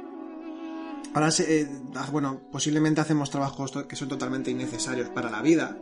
Ahora, 1.14 1.30
eh, 1.38 1.68
bueno, 2.12 2.42
posiblemente 2.52 3.00
hacemos 3.00 3.30
trabajos 3.30 3.72
que 3.88 3.96
son 3.96 4.08
totalmente 4.08 4.50
innecesarios 4.50 5.08
para 5.08 5.30
la 5.30 5.40
vida, 5.40 5.78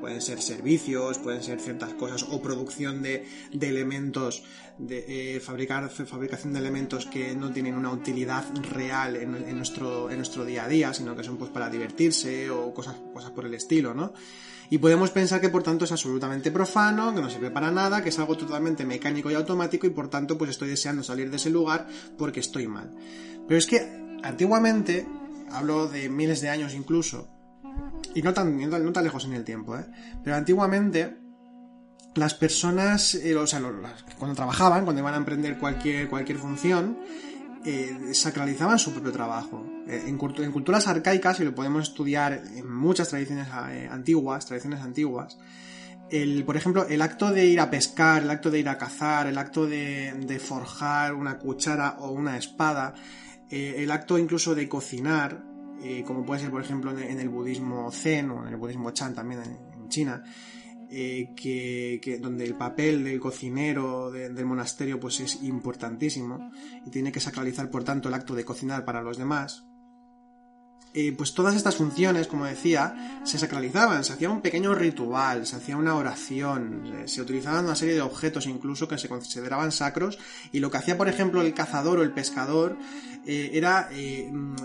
pueden 0.00 0.20
ser 0.20 0.40
servicios, 0.40 1.18
pueden 1.18 1.42
ser 1.42 1.60
ciertas 1.60 1.94
cosas 1.94 2.24
o 2.30 2.40
producción 2.40 3.02
de, 3.02 3.26
elementos, 3.60 4.44
de 4.78 5.36
eh, 5.36 5.40
fabricar, 5.40 5.88
fabricación 5.90 6.52
de 6.52 6.60
elementos 6.60 7.06
que 7.06 7.34
no 7.34 7.52
tienen 7.52 7.74
una 7.74 7.90
utilidad 7.90 8.44
real 8.72 9.16
en, 9.16 9.56
nuestro, 9.56 10.10
en 10.10 10.16
nuestro 10.16 10.44
día 10.44 10.64
a 10.64 10.68
día, 10.68 10.94
sino 10.94 11.16
que 11.16 11.24
son 11.24 11.36
pues 11.36 11.50
para 11.50 11.68
divertirse 11.70 12.50
o 12.50 12.72
cosas, 12.72 12.96
cosas 13.12 13.30
por 13.30 13.46
el 13.46 13.54
estilo, 13.54 13.94
¿no? 13.94 14.12
Y 14.70 14.78
podemos 14.78 15.10
pensar 15.10 15.40
que 15.40 15.48
por 15.48 15.62
tanto 15.62 15.86
es 15.86 15.92
absolutamente 15.92 16.50
profano, 16.50 17.14
que 17.14 17.22
no 17.22 17.30
sirve 17.30 17.50
para 17.50 17.70
nada, 17.70 18.02
que 18.02 18.10
es 18.10 18.18
algo 18.18 18.36
totalmente 18.36 18.84
mecánico 18.84 19.30
y 19.30 19.34
automático 19.34 19.86
y 19.86 19.90
por 19.90 20.10
tanto 20.10 20.36
pues 20.36 20.50
estoy 20.50 20.68
deseando 20.68 21.02
salir 21.02 21.30
de 21.30 21.36
ese 21.36 21.48
lugar 21.48 21.86
porque 22.18 22.40
estoy 22.40 22.68
mal. 22.68 22.94
Pero 23.46 23.56
es 23.56 23.66
que 23.66 23.80
antiguamente, 24.22 25.06
hablo 25.50 25.88
de 25.88 26.10
miles 26.10 26.42
de 26.42 26.50
años 26.50 26.74
incluso, 26.74 27.28
y 28.14 28.22
no 28.22 28.32
tan, 28.32 28.58
no 28.58 28.92
tan 28.92 29.04
lejos 29.04 29.24
en 29.24 29.34
el 29.34 29.44
tiempo, 29.44 29.76
¿eh? 29.76 29.86
Pero 30.22 30.36
antiguamente 30.36 31.16
las 32.14 32.34
personas, 32.34 33.14
eh, 33.14 33.36
o 33.36 33.46
sea, 33.46 33.62
cuando 34.18 34.34
trabajaban, 34.34 34.84
cuando 34.84 35.00
iban 35.00 35.14
a 35.14 35.18
emprender 35.18 35.58
cualquier, 35.58 36.08
cualquier 36.08 36.38
función, 36.38 36.98
eh, 37.64 38.10
sacralizaban 38.12 38.78
su 38.78 38.92
propio 38.92 39.12
trabajo. 39.12 39.64
en, 39.86 40.16
culturas 40.16 40.86
arcaicas, 40.86 41.40
y 41.40 41.44
lo 41.44 41.54
podemos 41.54 41.88
estudiar 41.88 42.42
en 42.54 42.70
muchas 42.70 43.08
tradiciones 43.08 43.48
antiguas, 43.50 44.46
tradiciones 44.46 44.80
antiguas, 44.80 45.38
el, 46.10 46.44
por 46.44 46.56
ejemplo, 46.56 46.86
el 46.88 47.02
acto 47.02 47.30
de 47.32 47.46
ir 47.46 47.60
a 47.60 47.70
pescar, 47.70 48.22
el 48.22 48.30
acto 48.30 48.50
de 48.50 48.58
ir 48.58 48.68
a 48.68 48.78
cazar, 48.78 49.26
el 49.26 49.36
acto 49.38 49.66
de, 49.66 50.14
de 50.26 50.38
forjar 50.38 51.14
una 51.14 51.38
cuchara 51.38 51.96
o 52.00 52.10
una 52.10 52.38
espada, 52.38 52.94
el 53.50 53.90
acto 53.90 54.18
incluso 54.18 54.54
de 54.54 54.68
cocinar, 54.68 55.42
eh, 55.82 56.02
como 56.04 56.24
puede 56.24 56.40
ser 56.40 56.50
por 56.50 56.60
ejemplo 56.60 56.96
en 56.98 57.20
el 57.20 57.28
budismo 57.28 57.90
zen 57.92 58.30
o 58.30 58.42
en 58.42 58.48
el 58.48 58.56
budismo 58.56 58.90
chan 58.90 59.14
también 59.14 59.42
en, 59.42 59.88
China, 59.88 60.22
eh, 60.90 61.32
que, 61.34 62.18
donde 62.20 62.44
el 62.44 62.54
papel 62.54 63.02
del 63.02 63.18
cocinero 63.18 64.10
del 64.10 64.44
monasterio 64.44 65.00
pues 65.00 65.20
es 65.20 65.42
importantísimo 65.42 66.50
y 66.84 66.90
tiene 66.90 67.10
que 67.10 67.20
sacralizar 67.20 67.70
por 67.70 67.84
tanto 67.84 68.08
el 68.08 68.14
acto 68.14 68.34
de 68.34 68.44
cocinar 68.44 68.84
para 68.84 69.00
los 69.00 69.16
demás. 69.16 69.64
Eh, 70.92 71.14
pues 71.16 71.32
todas 71.32 71.54
estas 71.54 71.76
funciones, 71.76 72.26
como 72.26 72.44
decía, 72.44 73.20
se 73.24 73.38
sacralizaban, 73.38 74.04
se 74.04 74.12
hacía 74.12 74.28
un 74.28 74.42
pequeño 74.42 74.74
ritual, 74.74 75.46
se 75.46 75.56
hacía 75.56 75.78
una 75.78 75.94
oración, 75.94 77.02
se 77.06 77.22
utilizaban 77.22 77.64
una 77.64 77.74
serie 77.74 77.94
de 77.94 78.02
objetos 78.02 78.46
incluso 78.46 78.88
que 78.88 78.98
se 78.98 79.08
consideraban 79.08 79.72
sacros 79.72 80.18
y 80.52 80.60
lo 80.60 80.70
que 80.70 80.78
hacía, 80.78 80.98
por 80.98 81.08
ejemplo, 81.08 81.40
el 81.40 81.54
cazador 81.54 81.98
o 81.98 82.02
el 82.02 82.12
pescador 82.12 82.76
era, 83.24 83.88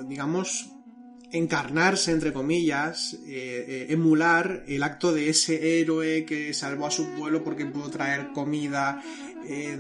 digamos, 0.06 0.73
encarnarse, 1.34 2.12
entre 2.12 2.32
comillas, 2.32 3.16
eh, 3.26 3.66
eh, 3.68 3.86
emular 3.90 4.64
el 4.68 4.84
acto 4.84 5.12
de 5.12 5.30
ese 5.30 5.82
héroe 5.82 6.26
que 6.26 6.54
salvó 6.54 6.86
a 6.86 6.92
su 6.92 7.10
pueblo 7.10 7.44
porque 7.44 7.66
pudo 7.66 7.90
traer 7.90 8.32
comida 8.34 9.02
eh, 9.50 9.78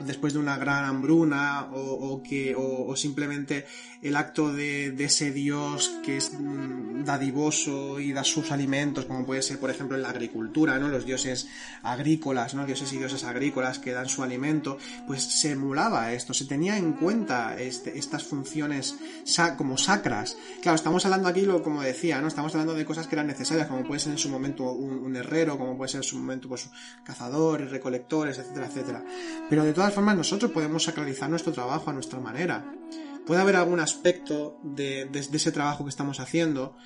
después 0.00 0.32
de 0.34 0.40
una 0.40 0.58
gran 0.58 0.84
hambruna 0.84 1.68
o, 1.72 2.22
que 2.22 2.54
o, 2.56 2.94
simplemente 2.96 3.64
el 4.08 4.16
acto 4.16 4.52
de, 4.52 4.94
ese 4.98 5.32
dios 5.32 5.92
que 6.04 6.16
es 6.16 6.32
mm, 6.32 7.04
dadivoso 7.04 8.00
y 8.00 8.12
da 8.12 8.24
sus 8.24 8.50
alimentos 8.52 9.04
como 9.04 9.24
puede 9.24 9.42
ser 9.42 9.58
por 9.58 9.70
ejemplo 9.70 9.96
en 9.96 10.02
la 10.02 10.10
agricultura 10.10 10.78
no 10.78 10.88
los 10.88 11.04
dioses 11.04 11.48
agrícolas 11.82 12.54
no 12.54 12.66
dioses 12.66 12.92
y 12.92 12.98
dioses 12.98 13.24
agrícolas 13.24 13.78
que 13.78 13.92
dan 13.92 14.08
su 14.08 14.22
alimento 14.22 14.78
pues 15.06 15.22
se 15.22 15.52
emulaba 15.52 16.12
esto 16.12 16.34
se 16.34 16.44
tenía 16.44 16.76
en 16.76 16.92
cuenta 16.92 17.58
este, 17.58 17.98
estas 17.98 18.24
funciones 18.24 18.96
como 19.56 19.76
sacras. 19.76 20.36
Claro 20.62 20.76
estamos 20.76 21.04
hablando 21.04 21.28
aquí 21.28 21.42
lo 21.42 21.62
como 21.62 21.82
decía 21.82 22.20
no 22.20 22.28
estamos 22.28 22.54
hablando 22.54 22.74
de 22.74 22.84
cosas 22.84 23.06
que 23.06 23.14
eran 23.14 23.26
necesarias 23.26 23.68
como 23.68 23.84
puede 23.84 24.00
ser 24.00 24.12
en 24.12 24.18
su 24.18 24.28
momento 24.28 24.72
un, 24.72 25.16
herrero 25.16 25.58
como 25.58 25.76
puede 25.76 25.90
ser 25.90 25.98
en 26.00 26.04
su 26.04 26.18
momento 26.18 26.48
pues 26.48 26.68
cazadores 27.04 27.70
recolectores 27.70 28.38
etcétera 28.38 28.66
etcétera. 28.66 29.04
Pero 29.48 29.64
de 29.64 29.72
todas 29.72 29.94
formas 29.94 30.16
nosotros 30.16 30.50
podemos 30.50 30.84
sacralizar 30.84 31.30
nuestro 31.30 31.52
trabajo 31.52 31.90
a 31.90 31.92
nuestra 31.92 32.20
manera. 32.20 32.64
Puede 33.26 33.40
haber 33.40 33.56
algún 33.56 33.80
aspecto 33.80 34.58
de, 34.62 35.10
ese 35.12 35.52
trabajo 35.52 35.84
que 35.84 35.90
estamos 35.90 36.20
haciendo 36.20 36.76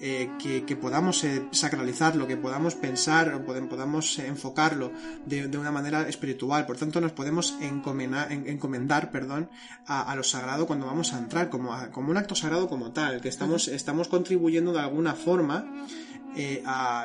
eh, 0.00 0.30
que, 0.38 0.74
podamos 0.74 1.22
eh, 1.22 1.46
sacralizarlo, 1.52 2.26
que 2.26 2.36
podamos 2.36 2.74
pensar 2.74 3.32
o 3.34 3.44
podamos 3.44 4.18
enfocarlo 4.18 4.90
de, 5.26 5.46
una 5.58 5.70
manera 5.70 6.08
espiritual. 6.08 6.66
Por 6.66 6.78
tanto, 6.78 7.00
nos 7.00 7.12
podemos 7.12 7.54
encomendar, 7.60 9.10
perdón, 9.12 9.50
a, 9.86 10.16
lo 10.16 10.24
sagrado 10.24 10.66
cuando 10.66 10.86
vamos 10.86 11.12
a 11.12 11.18
entrar, 11.18 11.50
como, 11.50 11.76
como 11.92 12.10
un 12.10 12.16
acto 12.16 12.34
sagrado 12.34 12.68
como 12.68 12.92
tal, 12.92 13.20
que 13.20 13.28
estamos, 13.28 13.68
estamos 13.68 14.08
contribuyendo 14.08 14.72
de 14.72 14.80
alguna 14.80 15.14
forma 15.14 15.86
eh, 16.34 16.62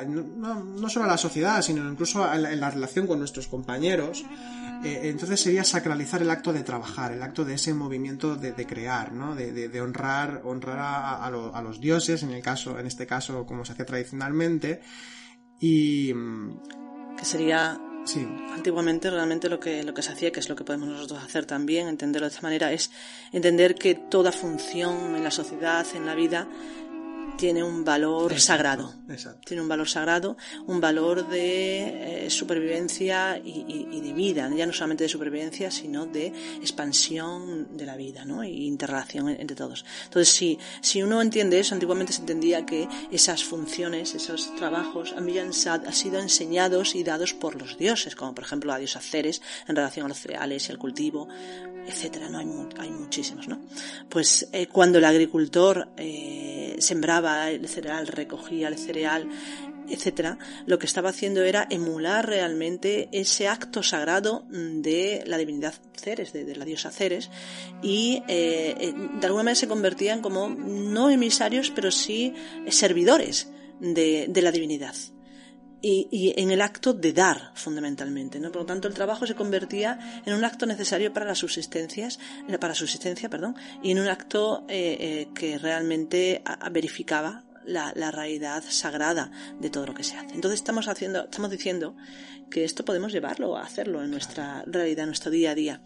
no, 0.07 0.89
solo 0.89 1.05
a 1.05 1.09
la 1.09 1.17
sociedad, 1.17 1.61
sino 1.61 1.89
incluso 1.89 2.31
en 2.33 2.59
la 2.59 2.71
relación 2.71 3.05
con 3.05 3.19
nuestros 3.19 3.47
compañeros. 3.47 4.25
Eh, 4.83 5.01
entonces 5.03 5.39
sería 5.39 5.63
sacralizar 5.63 6.21
el 6.21 6.29
acto 6.29 6.53
de 6.53 6.63
trabajar, 6.63 7.11
el 7.11 7.23
acto 7.23 7.43
de 7.45 7.55
ese 7.55 7.73
movimiento 7.73 8.35
de, 8.35 8.53
crear, 8.65 9.11
¿no? 9.11 9.35
de, 9.35 9.81
honrar, 9.81 10.41
honrar 10.43 10.79
a, 10.79 11.61
los 11.61 11.79
dioses, 11.79 12.23
en, 12.23 12.31
el 12.31 12.41
caso, 12.41 12.79
en 12.79 12.87
este 12.87 13.05
caso 13.05 13.45
como 13.45 13.65
se 13.65 13.73
hacía 13.73 13.85
tradicionalmente, 13.85 14.81
y... 15.59 16.13
Que 17.17 17.25
sería 17.25 17.79
Antiguamente 18.53 19.09
realmente 19.09 19.49
lo 19.49 19.59
que, 19.59 19.83
lo 19.83 19.93
que 19.93 20.01
se 20.01 20.11
hacía, 20.11 20.31
que 20.31 20.39
es 20.39 20.47
lo 20.47 20.55
que 20.55 20.63
podemos 20.63 20.87
nosotros 20.87 21.21
hacer 21.21 21.45
también, 21.45 21.87
entenderlo 21.87 22.27
de 22.27 22.33
esta 22.33 22.41
manera, 22.41 22.71
es 22.71 22.89
entender 23.33 23.75
que 23.75 23.95
toda 23.95 24.31
función 24.31 25.15
en 25.15 25.23
la 25.23 25.31
sociedad, 25.31 25.85
en 25.93 26.05
la 26.05 26.15
vida, 26.15 26.47
tiene 27.37 27.63
un 27.63 27.85
valor 27.85 28.39
sagrado. 28.39 28.93
Tiene 29.45 29.61
un 29.61 29.69
valor 29.69 29.87
sagrado, 29.87 30.37
un 30.65 30.81
valor 30.81 31.27
de 31.29 32.25
eh, 32.25 32.29
supervivencia 32.29 33.39
y, 33.43 34.01
de 34.01 34.13
vida, 34.13 34.49
ya 34.55 34.65
no 34.65 34.73
solamente 34.73 35.03
de 35.03 35.09
supervivencia, 35.09 35.71
sino 35.71 36.05
de 36.05 36.27
expansión 36.59 37.77
de 37.77 37.85
la 37.85 37.95
vida, 37.95 38.25
¿no? 38.25 38.43
Y 38.43 38.65
interrelación 38.65 39.29
entre 39.29 39.55
todos. 39.55 39.85
Entonces, 40.05 40.33
si, 40.33 40.59
si 40.81 41.03
uno 41.03 41.21
entiende 41.21 41.59
eso, 41.59 41.75
antiguamente 41.75 42.13
se 42.13 42.21
entendía 42.21 42.65
que 42.65 42.87
esas 43.11 43.43
funciones, 43.43 44.15
esos 44.15 44.55
trabajos 44.55 45.13
habían 45.15 45.53
sido 45.53 46.19
enseñados 46.19 46.95
y 46.95 47.03
dados 47.03 47.33
por 47.33 47.55
los 47.55 47.77
dioses, 47.77 48.15
como 48.15 48.33
por 48.33 48.43
ejemplo 48.43 48.71
la 48.71 48.79
diosa 48.79 48.99
Ceres 48.99 49.41
en 49.67 49.75
relación 49.75 50.05
a 50.05 50.09
los 50.09 50.19
cereales 50.19 50.67
y 50.67 50.71
al 50.71 50.77
cultivo, 50.77 51.27
etcétera, 51.87 52.29
¿no? 52.29 52.39
Hay, 52.39 52.47
hay 52.79 52.91
muchísimos, 52.91 53.47
¿no? 53.47 53.61
Pues 54.09 54.49
eh, 54.51 54.67
cuando 54.67 54.97
el 54.97 55.05
agricultor 55.05 55.89
eh, 55.97 56.75
sembraba 56.79 57.49
el 57.49 57.67
cereal, 57.67 58.07
recogía 58.07 58.67
el 58.67 58.77
cereal, 58.77 59.27
etcétera, 59.89 60.37
lo 60.65 60.79
que 60.79 60.85
estaba 60.85 61.09
haciendo 61.09 61.43
era 61.43 61.65
emular 61.69 62.27
realmente 62.27 63.07
ese 63.13 63.47
acto 63.47 63.83
sagrado 63.83 64.45
de 64.49 65.23
la 65.25 65.37
divinidad 65.37 65.75
Ceres, 65.95 66.33
de, 66.33 66.55
la 66.55 66.65
diosa 66.65 66.91
Ceres, 66.91 67.31
y 67.81 68.21
eh, 68.27 68.93
de 69.19 69.25
alguna 69.25 69.43
manera 69.43 69.55
se 69.55 69.67
convertían 69.67 70.21
como 70.21 70.49
no 70.49 71.09
emisarios, 71.09 71.71
pero 71.71 71.89
sí 71.91 72.33
servidores 72.67 73.49
de 73.79 74.41
la 74.41 74.51
divinidad 74.51 74.95
y, 75.81 76.33
en 76.37 76.51
el 76.51 76.61
acto 76.61 76.93
de 76.93 77.13
dar 77.13 77.51
fundamentalmente 77.55 78.39
¿no? 78.39 78.51
por 78.51 78.61
lo 78.61 78.65
tanto 78.65 78.87
el 78.87 78.93
trabajo 78.93 79.27
se 79.27 79.35
convertía 79.35 80.21
en 80.25 80.33
un 80.33 80.43
acto 80.43 80.65
necesario 80.65 81.13
para 81.13 81.25
las 81.25 81.39
subsistencias 81.39 82.19
eh, 82.47 82.57
para 82.57 82.73
subsistencia 82.73 83.29
perdón 83.29 83.55
y 83.83 83.91
en 83.91 83.99
un 83.99 84.07
acto 84.07 84.65
eh, 84.67 84.97
eh, 84.99 85.27
que 85.35 85.57
realmente 85.57 86.43
verificaba 86.71 87.45
la, 87.65 87.91
la, 87.95 88.11
realidad 88.11 88.63
sagrada 88.67 89.29
de 89.59 89.69
todo 89.69 89.85
lo 89.87 89.93
que 89.93 90.03
se 90.03 90.15
hace. 90.15 90.33
Entonces 90.33 90.61
estamos 90.61 90.87
haciendo 90.87 91.25
estamos 91.25 91.51
diciendo 91.51 91.97
que 92.49 92.63
esto 92.63 92.85
podemos 92.85 93.11
llevarlo 93.11 93.57
a 93.57 93.63
hacerlo 93.63 94.01
en 94.01 94.09
nuestra 94.09 94.63
realidad 94.65 95.03
en 95.03 95.09
nuestro 95.09 95.31
día 95.31 95.51
a 95.51 95.55
día. 95.55 95.83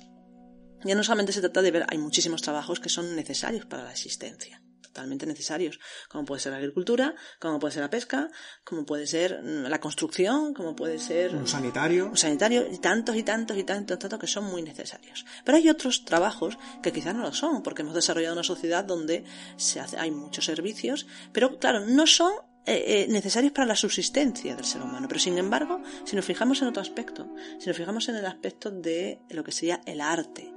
Ya 0.83 0.93
no 0.93 1.03
solamente 1.03 1.33
se 1.33 1.41
trata 1.41 1.63
de 1.63 1.71
ver 1.71 1.85
hay 1.89 1.97
muchísimos 1.97 2.43
trabajos 2.43 2.79
que 2.79 2.89
son 2.89 3.15
necesarios 3.15 3.65
para 3.65 3.83
la 3.83 3.91
existencia 3.91 4.61
totalmente 4.91 5.25
necesarios, 5.25 5.79
como 6.09 6.25
puede 6.25 6.41
ser 6.41 6.51
la 6.51 6.57
agricultura, 6.57 7.15
como 7.39 7.59
puede 7.59 7.73
ser 7.73 7.83
la 7.83 7.89
pesca, 7.89 8.29
como 8.63 8.85
puede 8.85 9.07
ser 9.07 9.41
mm, 9.41 9.69
la 9.69 9.79
construcción, 9.79 10.53
como 10.53 10.75
puede 10.75 10.99
ser 10.99 11.35
un 11.35 11.47
sanitario, 11.47 12.07
un 12.07 12.17
sanitario 12.17 12.67
y 12.71 12.77
tantos 12.77 13.15
y 13.15 13.23
tantos 13.23 13.57
y 13.57 13.63
tantos, 13.63 13.97
tantos 13.99 14.19
que 14.19 14.27
son 14.27 14.45
muy 14.45 14.61
necesarios. 14.61 15.25
Pero 15.45 15.57
hay 15.57 15.69
otros 15.69 16.05
trabajos 16.05 16.57
que 16.83 16.91
quizás 16.91 17.15
no 17.15 17.21
lo 17.21 17.33
son, 17.33 17.63
porque 17.63 17.81
hemos 17.81 17.95
desarrollado 17.95 18.33
una 18.33 18.43
sociedad 18.43 18.83
donde 18.83 19.23
se 19.55 19.79
hace, 19.79 19.97
hay 19.97 20.11
muchos 20.11 20.45
servicios, 20.45 21.07
pero 21.31 21.57
claro, 21.57 21.79
no 21.85 22.05
son 22.05 22.33
eh, 22.63 22.83
eh, 22.85 23.07
necesarios 23.09 23.53
para 23.53 23.65
la 23.65 23.75
subsistencia 23.75 24.55
del 24.55 24.65
ser 24.65 24.83
humano. 24.83 25.07
Pero 25.07 25.19
sin 25.19 25.35
embargo, 25.39 25.81
si 26.05 26.15
nos 26.15 26.23
fijamos 26.23 26.61
en 26.61 26.67
otro 26.67 26.83
aspecto, 26.83 27.27
si 27.57 27.67
nos 27.67 27.75
fijamos 27.75 28.07
en 28.07 28.17
el 28.17 28.25
aspecto 28.27 28.69
de 28.69 29.19
lo 29.29 29.43
que 29.43 29.51
sería 29.51 29.81
el 29.87 29.99
arte, 29.99 30.53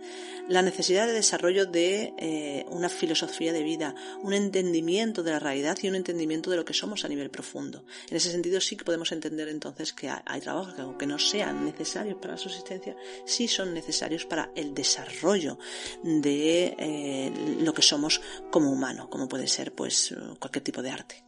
la 0.47 0.61
necesidad 0.61 1.07
de 1.07 1.15
desarrollo 1.15 1.65
de 1.65 2.13
eh, 2.19 2.67
una 2.69 2.91
filosofía 2.91 3.55
de 3.55 3.63
vida, 3.63 3.95
un 4.23 4.35
entendimiento 4.35 5.23
de 5.23 5.31
la 5.31 5.39
realidad 5.39 5.79
y 5.81 5.89
un 5.89 5.95
entendimiento 5.95 6.51
de 6.51 6.59
lo 6.59 6.67
que 6.67 6.75
somos 6.75 7.07
a 7.07 7.09
nivel 7.09 7.31
profundo. 7.31 7.87
En 8.11 8.19
ese 8.19 8.31
sentido 8.31 8.61
sí 8.61 8.77
que 8.77 8.85
podemos 8.85 9.11
entender 9.11 9.49
entonces 9.49 9.95
que 9.95 10.11
hay, 10.11 10.41
trabajos 10.43 10.75
que 10.75 10.83
aunque 10.83 11.07
no 11.07 11.19
sean 11.19 11.65
necesarios 11.65 12.19
para 12.21 12.35
la 12.35 12.39
subsistencia, 12.39 12.95
sí 13.25 13.49
son 13.49 13.73
necesarios 13.73 14.27
para 14.27 14.51
el 14.55 14.75
desarrollo 14.75 15.59
de 16.03 17.33
lo 17.61 17.73
que 17.73 17.81
somos 17.81 18.21
como 18.51 18.71
humano, 18.71 19.09
como 19.09 19.27
puede 19.27 19.47
ser 19.47 19.75
pues 19.75 20.15
cualquier 20.39 20.63
tipo 20.63 20.83
de 20.83 20.91
arte 20.91 21.25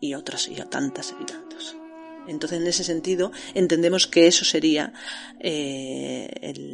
y 0.00 0.14
otras 0.14 0.48
y 0.48 0.54
tantas 0.54 1.14
y 1.20 1.24
tantos. 1.24 1.76
Entonces, 2.28 2.60
en 2.60 2.66
ese 2.66 2.84
sentido, 2.84 3.32
entendemos 3.54 4.06
que 4.06 4.26
eso 4.26 4.44
sería 4.44 4.92
eh, 5.40 6.28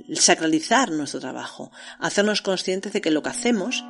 el 0.08 0.18
sacralizar 0.18 0.90
nuestro 0.90 1.20
trabajo, 1.20 1.70
hacernos 2.00 2.42
conscientes 2.42 2.92
de 2.92 3.00
que 3.00 3.12
lo 3.12 3.22
que 3.22 3.28
hacemos 3.28 3.84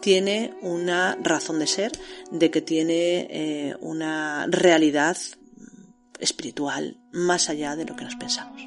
tiene 0.00 0.54
una 0.62 1.18
razón 1.22 1.58
de 1.58 1.66
ser, 1.66 1.92
de 2.30 2.50
que 2.50 2.62
tiene 2.62 3.28
eh, 3.30 3.76
una 3.80 4.46
realidad 4.48 5.16
espiritual 6.18 6.98
más 7.12 7.50
allá 7.50 7.76
de 7.76 7.84
lo 7.84 7.94
que 7.94 8.04
nos 8.04 8.16
pensamos. 8.16 8.64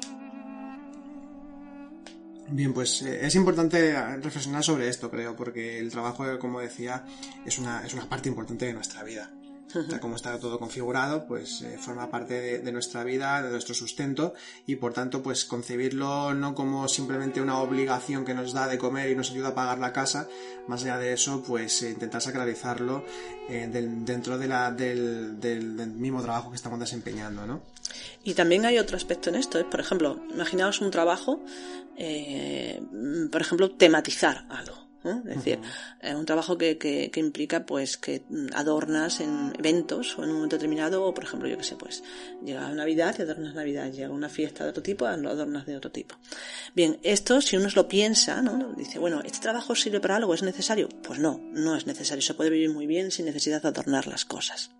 Bien, 2.50 2.72
pues 2.72 3.02
eh, 3.02 3.26
es 3.26 3.34
importante 3.34 3.96
reflexionar 4.18 4.62
sobre 4.62 4.88
esto, 4.88 5.10
creo, 5.10 5.34
porque 5.34 5.80
el 5.80 5.90
trabajo, 5.90 6.38
como 6.38 6.60
decía, 6.60 7.04
es 7.44 7.58
una, 7.58 7.84
es 7.84 7.94
una 7.94 8.08
parte 8.08 8.28
importante 8.28 8.66
de 8.66 8.74
nuestra 8.74 9.02
vida 9.02 9.28
como 10.00 10.16
está 10.16 10.38
todo 10.38 10.58
configurado, 10.58 11.26
pues 11.26 11.62
eh, 11.62 11.78
forma 11.78 12.10
parte 12.10 12.60
de, 12.60 12.72
nuestra 12.72 13.04
vida, 13.04 13.42
de 13.42 13.50
nuestro 13.50 13.74
sustento 13.74 14.34
y 14.66 14.76
por 14.76 14.92
tanto 14.92 15.22
pues 15.22 15.44
concebirlo 15.44 16.34
no 16.34 16.54
como 16.54 16.88
simplemente 16.88 17.40
una 17.40 17.58
obligación 17.58 18.24
que 18.24 18.34
nos 18.34 18.52
da 18.52 18.68
de 18.68 18.78
comer 18.78 19.10
y 19.10 19.16
nos 19.16 19.30
ayuda 19.30 19.48
a 19.48 19.54
pagar 19.54 19.78
la 19.78 19.92
casa, 19.92 20.28
más 20.68 20.82
allá 20.82 20.98
de 20.98 21.12
eso 21.12 21.42
pues 21.42 21.82
eh, 21.82 21.90
intentar 21.90 22.20
sacralizarlo 22.20 23.04
eh, 23.48 23.68
dentro 23.70 24.38
del, 24.38 25.92
mismo 25.96 26.22
trabajo 26.22 26.50
que 26.50 26.56
estamos 26.56 26.78
desempeñando, 26.78 27.46
¿no? 27.46 27.62
Y 28.22 28.34
también 28.34 28.64
hay 28.64 28.78
otro 28.78 28.96
aspecto 28.96 29.28
en 29.28 29.36
esto, 29.36 29.58
es 29.58 29.64
por 29.64 29.80
ejemplo, 29.80 30.20
imaginaos 30.32 30.80
un 30.80 30.90
trabajo, 30.90 31.40
por 33.30 33.40
ejemplo, 33.40 33.70
tematizar 33.70 34.46
algo. 34.48 34.83
Es 35.04 35.36
decir, 35.36 35.60
es 36.00 36.14
un 36.14 36.24
trabajo 36.24 36.56
que, 36.56 36.78
que, 36.78 37.20
implica 37.20 37.66
pues 37.66 37.98
que 37.98 38.24
adornas 38.54 39.20
en 39.20 39.52
eventos 39.58 40.18
o 40.18 40.24
en 40.24 40.30
un 40.30 40.36
momento 40.36 40.56
determinado, 40.56 41.04
o 41.04 41.12
por 41.12 41.24
ejemplo, 41.24 41.46
yo 41.48 41.58
que 41.58 41.64
sé, 41.64 41.76
pues 41.76 42.02
llega 42.42 42.70
Navidad 42.70 43.14
y 43.18 43.22
adornas 43.22 43.54
Navidad, 43.54 43.92
llega 43.92 44.10
una 44.10 44.30
fiesta 44.30 44.64
de 44.64 44.70
otro 44.70 44.82
tipo, 44.82 45.06
lo 45.06 45.30
adornas 45.30 45.66
de 45.66 45.76
otro 45.76 45.90
tipo. 45.90 46.16
Bien, 46.74 46.98
esto 47.02 47.42
si 47.42 47.56
uno 47.56 47.68
lo 47.74 47.86
piensa, 47.86 48.40
¿no? 48.40 48.72
Dice, 48.74 48.98
bueno, 48.98 49.20
¿este 49.24 49.40
trabajo 49.40 49.74
sirve 49.74 50.00
para 50.00 50.16
algo? 50.16 50.32
¿Es 50.32 50.42
necesario? 50.42 50.88
Pues 50.88 51.18
no, 51.18 51.40
no 51.52 51.76
es 51.76 51.86
necesario. 51.86 52.22
Se 52.22 52.34
puede 52.34 52.50
vivir 52.50 52.70
muy 52.70 52.86
bien 52.86 53.10
sin 53.10 53.26
necesidad 53.26 53.62
de 53.62 53.68
adornar 53.68 54.06
las 54.06 54.24
cosas. 54.24 54.70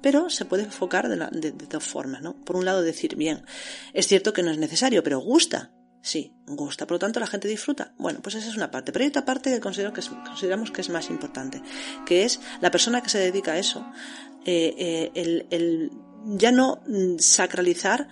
Pero 0.00 0.30
se 0.30 0.44
puede 0.44 0.64
enfocar 0.64 1.08
de, 1.08 1.16
de 1.40 1.66
dos 1.66 1.84
formas, 1.84 2.22
¿no? 2.22 2.36
Por 2.44 2.56
un 2.56 2.64
lado 2.64 2.82
decir, 2.82 3.16
bien, 3.16 3.44
es 3.92 4.06
cierto 4.06 4.32
que 4.32 4.42
no 4.42 4.50
es 4.50 4.58
necesario, 4.58 5.02
pero 5.02 5.18
gusta 5.18 5.72
Sí, 6.02 6.32
gusta. 6.46 6.86
Por 6.86 6.96
lo 6.96 6.98
tanto, 7.00 7.18
la 7.18 7.26
gente 7.26 7.48
disfruta. 7.48 7.92
Bueno, 7.98 8.20
pues 8.22 8.36
esa 8.36 8.48
es 8.48 8.56
una 8.56 8.70
parte. 8.70 8.92
Pero 8.92 9.02
hay 9.02 9.08
otra 9.08 9.24
parte 9.24 9.50
que, 9.50 9.60
considero 9.60 9.92
que 9.92 10.02
consideramos 10.02 10.70
que 10.70 10.80
es 10.80 10.88
más 10.88 11.10
importante, 11.10 11.60
que 12.04 12.24
es 12.24 12.40
la 12.60 12.70
persona 12.70 13.02
que 13.02 13.08
se 13.08 13.18
dedica 13.18 13.52
a 13.52 13.58
eso, 13.58 13.84
eh, 14.44 15.10
eh, 15.14 15.42
el, 15.50 15.90
ya 16.26 16.52
no 16.52 16.82
sacralizar 17.18 18.08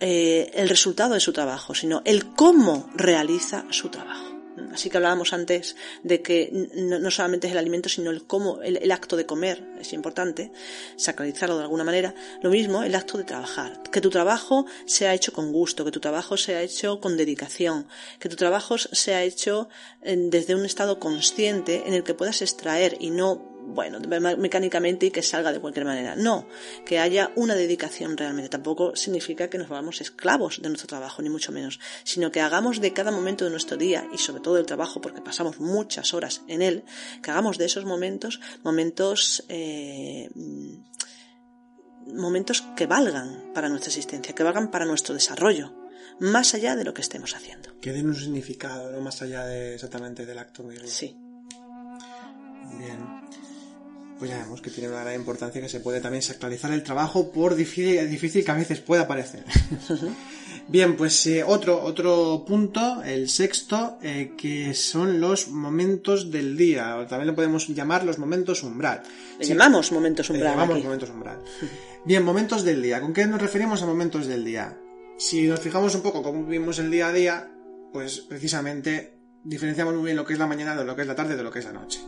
eh, 0.00 0.50
el 0.54 0.68
resultado 0.68 1.14
de 1.14 1.20
su 1.20 1.32
trabajo, 1.32 1.74
sino 1.74 2.02
el 2.04 2.32
cómo 2.34 2.90
realiza 2.94 3.66
su 3.70 3.88
trabajo. 3.88 4.31
Así 4.72 4.90
que 4.90 4.96
hablábamos 4.96 5.32
antes 5.32 5.76
de 6.02 6.22
que 6.22 6.50
no, 6.74 7.10
solamente 7.10 7.46
es 7.46 7.52
el 7.52 7.58
alimento, 7.58 7.88
sino 7.88 8.10
el 8.10 8.26
cómo, 8.26 8.60
el, 8.62 8.90
acto 8.90 9.16
de 9.16 9.26
comer 9.26 9.64
es 9.80 9.92
importante, 9.92 10.52
sacralizarlo 10.96 11.56
de 11.56 11.62
alguna 11.62 11.84
manera. 11.84 12.14
Lo 12.42 12.50
mismo 12.50 12.82
el 12.82 12.94
acto 12.94 13.18
de 13.18 13.24
trabajar. 13.24 13.82
Que 13.90 14.00
tu 14.00 14.10
trabajo 14.10 14.66
sea 14.86 15.14
hecho 15.14 15.32
con 15.32 15.52
gusto, 15.52 15.84
que 15.84 15.90
tu 15.90 16.00
trabajo 16.00 16.36
sea 16.36 16.62
hecho 16.62 17.00
con 17.00 17.16
dedicación, 17.16 17.86
que 18.18 18.28
tu 18.28 18.36
trabajo 18.36 18.78
sea 18.78 19.22
hecho 19.22 19.68
eh, 20.02 20.16
desde 20.16 20.54
un 20.54 20.64
estado 20.64 20.98
consciente 20.98 21.84
en 21.86 21.94
el 21.94 22.02
que 22.02 22.14
puedas 22.14 22.42
extraer 22.42 22.96
y 23.00 23.10
no 23.10 23.51
bueno, 23.72 23.98
mecánicamente 24.38 25.06
y 25.06 25.10
que 25.10 25.22
salga 25.22 25.52
de 25.52 25.60
cualquier 25.60 25.86
manera. 25.86 26.14
No, 26.16 26.46
que 26.84 26.98
haya 26.98 27.30
una 27.36 27.54
dedicación 27.54 28.16
realmente. 28.16 28.48
Tampoco 28.48 28.96
significa 28.96 29.48
que 29.48 29.58
nos 29.58 29.68
volvamos 29.68 30.00
esclavos 30.00 30.60
de 30.62 30.68
nuestro 30.68 30.88
trabajo, 30.88 31.22
ni 31.22 31.30
mucho 31.30 31.52
menos, 31.52 31.80
sino 32.04 32.30
que 32.30 32.40
hagamos 32.40 32.80
de 32.80 32.92
cada 32.92 33.10
momento 33.10 33.44
de 33.44 33.50
nuestro 33.50 33.76
día 33.76 34.06
y 34.12 34.18
sobre 34.18 34.42
todo 34.42 34.54
del 34.54 34.66
trabajo, 34.66 35.00
porque 35.00 35.20
pasamos 35.20 35.60
muchas 35.60 36.14
horas 36.14 36.42
en 36.48 36.62
él, 36.62 36.84
que 37.22 37.30
hagamos 37.30 37.58
de 37.58 37.66
esos 37.66 37.84
momentos 37.84 38.40
momentos 38.62 39.44
eh, 39.48 40.28
momentos 42.06 42.62
que 42.76 42.86
valgan 42.86 43.52
para 43.54 43.68
nuestra 43.68 43.88
existencia, 43.90 44.34
que 44.34 44.42
valgan 44.42 44.70
para 44.70 44.84
nuestro 44.84 45.14
desarrollo, 45.14 45.72
más 46.20 46.54
allá 46.54 46.76
de 46.76 46.84
lo 46.84 46.94
que 46.94 47.02
estemos 47.02 47.34
haciendo. 47.34 47.78
Que 47.80 47.92
den 47.92 48.06
un 48.06 48.16
significado, 48.16 48.90
¿no? 48.90 49.00
Más 49.00 49.22
allá 49.22 49.46
de 49.46 49.74
exactamente 49.74 50.26
del 50.26 50.38
acto 50.38 50.62
mismo. 50.62 50.86
Sí. 50.86 51.16
Bien 52.78 53.31
pues 54.22 54.30
ya 54.30 54.38
vemos 54.38 54.62
que 54.62 54.70
tiene 54.70 54.88
una 54.88 55.00
gran 55.00 55.16
importancia 55.16 55.60
que 55.60 55.68
se 55.68 55.80
puede 55.80 56.00
también 56.00 56.22
sacralizar 56.22 56.72
el 56.72 56.84
trabajo 56.84 57.32
por 57.32 57.56
difícil, 57.56 58.08
difícil 58.08 58.44
que 58.44 58.52
a 58.52 58.54
veces 58.54 58.78
pueda 58.78 59.08
parecer. 59.08 59.42
Bien, 60.68 60.96
pues 60.96 61.26
eh, 61.26 61.42
otro, 61.42 61.82
otro 61.82 62.44
punto, 62.46 63.02
el 63.02 63.28
sexto, 63.28 63.98
eh, 64.00 64.34
que 64.38 64.74
son 64.74 65.20
los 65.20 65.48
momentos 65.48 66.30
del 66.30 66.56
día, 66.56 66.98
o 66.98 67.06
también 67.08 67.26
lo 67.26 67.34
podemos 67.34 67.66
llamar 67.66 68.04
los 68.04 68.20
momentos 68.20 68.62
umbral. 68.62 69.02
Le 69.40 69.44
llamamos 69.44 69.90
momentos 69.90 70.30
umbral. 70.30 70.52
llamamos 70.52 70.84
momentos 70.84 71.10
umbral. 71.10 71.38
Bien, 72.04 72.22
momentos 72.22 72.62
del 72.62 72.80
día. 72.80 73.00
¿Con 73.00 73.12
qué 73.12 73.26
nos 73.26 73.42
referimos 73.42 73.82
a 73.82 73.86
momentos 73.86 74.28
del 74.28 74.44
día? 74.44 74.78
Si 75.18 75.48
nos 75.48 75.58
fijamos 75.58 75.96
un 75.96 76.02
poco 76.02 76.22
cómo 76.22 76.44
vivimos 76.44 76.78
el 76.78 76.92
día 76.92 77.08
a 77.08 77.12
día, 77.12 77.50
pues 77.92 78.20
precisamente 78.20 79.18
diferenciamos 79.42 79.96
muy 79.96 80.04
bien 80.04 80.16
lo 80.16 80.24
que 80.24 80.34
es 80.34 80.38
la 80.38 80.46
mañana 80.46 80.76
de 80.76 80.84
lo 80.84 80.94
que 80.94 81.02
es 81.02 81.08
la 81.08 81.16
tarde 81.16 81.34
de 81.34 81.42
lo 81.42 81.50
que 81.50 81.58
es 81.58 81.64
la 81.64 81.72
noche. 81.72 81.98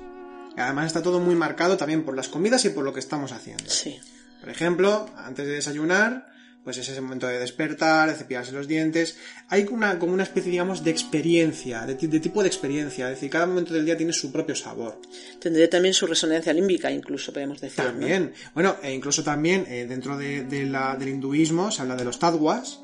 Además 0.56 0.86
está 0.86 1.02
todo 1.02 1.20
muy 1.20 1.34
marcado 1.34 1.76
también 1.76 2.04
por 2.04 2.16
las 2.16 2.28
comidas 2.28 2.64
y 2.64 2.70
por 2.70 2.84
lo 2.84 2.92
que 2.92 3.00
estamos 3.00 3.32
haciendo. 3.32 3.64
Sí. 3.68 4.00
Por 4.40 4.50
ejemplo, 4.50 5.08
antes 5.16 5.46
de 5.46 5.54
desayunar, 5.54 6.34
pues 6.64 6.78
es 6.78 6.88
ese 6.88 7.00
momento 7.00 7.26
de 7.26 7.38
despertar, 7.38 8.08
de 8.08 8.14
cepillarse 8.14 8.52
los 8.52 8.66
dientes. 8.66 9.16
Hay 9.48 9.66
una, 9.70 9.98
como 9.98 10.14
una 10.14 10.22
especie, 10.22 10.50
digamos, 10.50 10.82
de 10.82 10.90
experiencia, 10.90 11.84
de, 11.86 11.94
de, 11.94 12.20
tipo 12.20 12.42
de 12.42 12.48
experiencia. 12.48 13.06
Es 13.10 13.16
decir, 13.16 13.30
cada 13.30 13.46
momento 13.46 13.74
del 13.74 13.84
día 13.84 13.96
tiene 13.96 14.14
su 14.14 14.32
propio 14.32 14.54
sabor. 14.54 15.00
Tendría 15.40 15.68
también 15.68 15.92
su 15.92 16.06
resonancia 16.06 16.52
límbica, 16.54 16.90
incluso, 16.90 17.32
podemos 17.32 17.60
decir. 17.60 17.84
También. 17.84 18.32
Bueno, 18.54 18.76
e 18.82 18.92
incluso 18.92 19.22
también 19.22 19.66
eh, 19.68 19.86
dentro 19.86 20.16
de, 20.16 20.44
de 20.44 20.64
la, 20.64 20.96
del 20.96 21.10
hinduismo 21.10 21.70
se 21.70 21.82
habla 21.82 21.96
de 21.96 22.04
los 22.04 22.18
tadwas, 22.18 22.80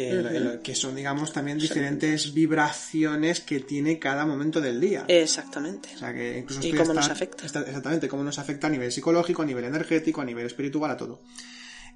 eh, 0.00 0.60
que 0.62 0.76
son, 0.76 0.94
digamos, 0.94 1.32
también 1.32 1.58
diferentes 1.58 2.32
vibraciones 2.32 3.40
que 3.40 3.58
tiene 3.58 3.98
cada 3.98 4.24
momento 4.24 4.60
del 4.60 4.80
día. 4.80 5.04
Exactamente. 5.08 5.88
O 5.96 5.98
sea, 5.98 6.14
que 6.14 6.38
incluso 6.38 6.64
y 6.64 6.72
cómo 6.72 6.94
nos 6.94 7.10
afecta. 7.10 7.44
exactamente, 7.44 8.06
cómo 8.06 8.22
nos 8.22 8.38
afecta 8.38 8.68
a 8.68 8.70
nivel 8.70 8.92
psicológico, 8.92 9.42
a 9.42 9.44
nivel 9.44 9.64
energético, 9.64 10.20
a 10.20 10.24
nivel 10.24 10.46
espiritual, 10.46 10.92
a 10.92 10.96
todo. 10.96 11.22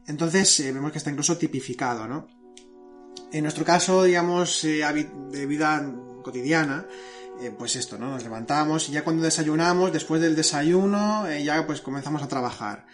Entonces, 0.08 0.58
eh, 0.58 0.72
vemos 0.72 0.90
que 0.90 0.98
está 0.98 1.10
incluso 1.10 1.38
tipificado, 1.38 2.08
¿no? 2.08 2.26
En 3.30 3.44
nuestro 3.44 3.64
caso, 3.64 4.02
digamos, 4.02 4.64
eh, 4.64 4.82
de 5.30 5.46
vida 5.46 5.88
cotidiana, 6.24 6.88
pues 7.56 7.76
esto, 7.76 7.98
¿no? 7.98 8.10
Nos 8.10 8.24
levantamos 8.24 8.88
y 8.88 8.92
ya 8.92 9.04
cuando 9.04 9.22
desayunamos, 9.22 9.92
después 9.92 10.20
del 10.20 10.34
desayuno, 10.34 11.28
ya 11.38 11.66
pues 11.66 11.80
comenzamos 11.80 12.22
a 12.22 12.28
trabajar 12.28 12.84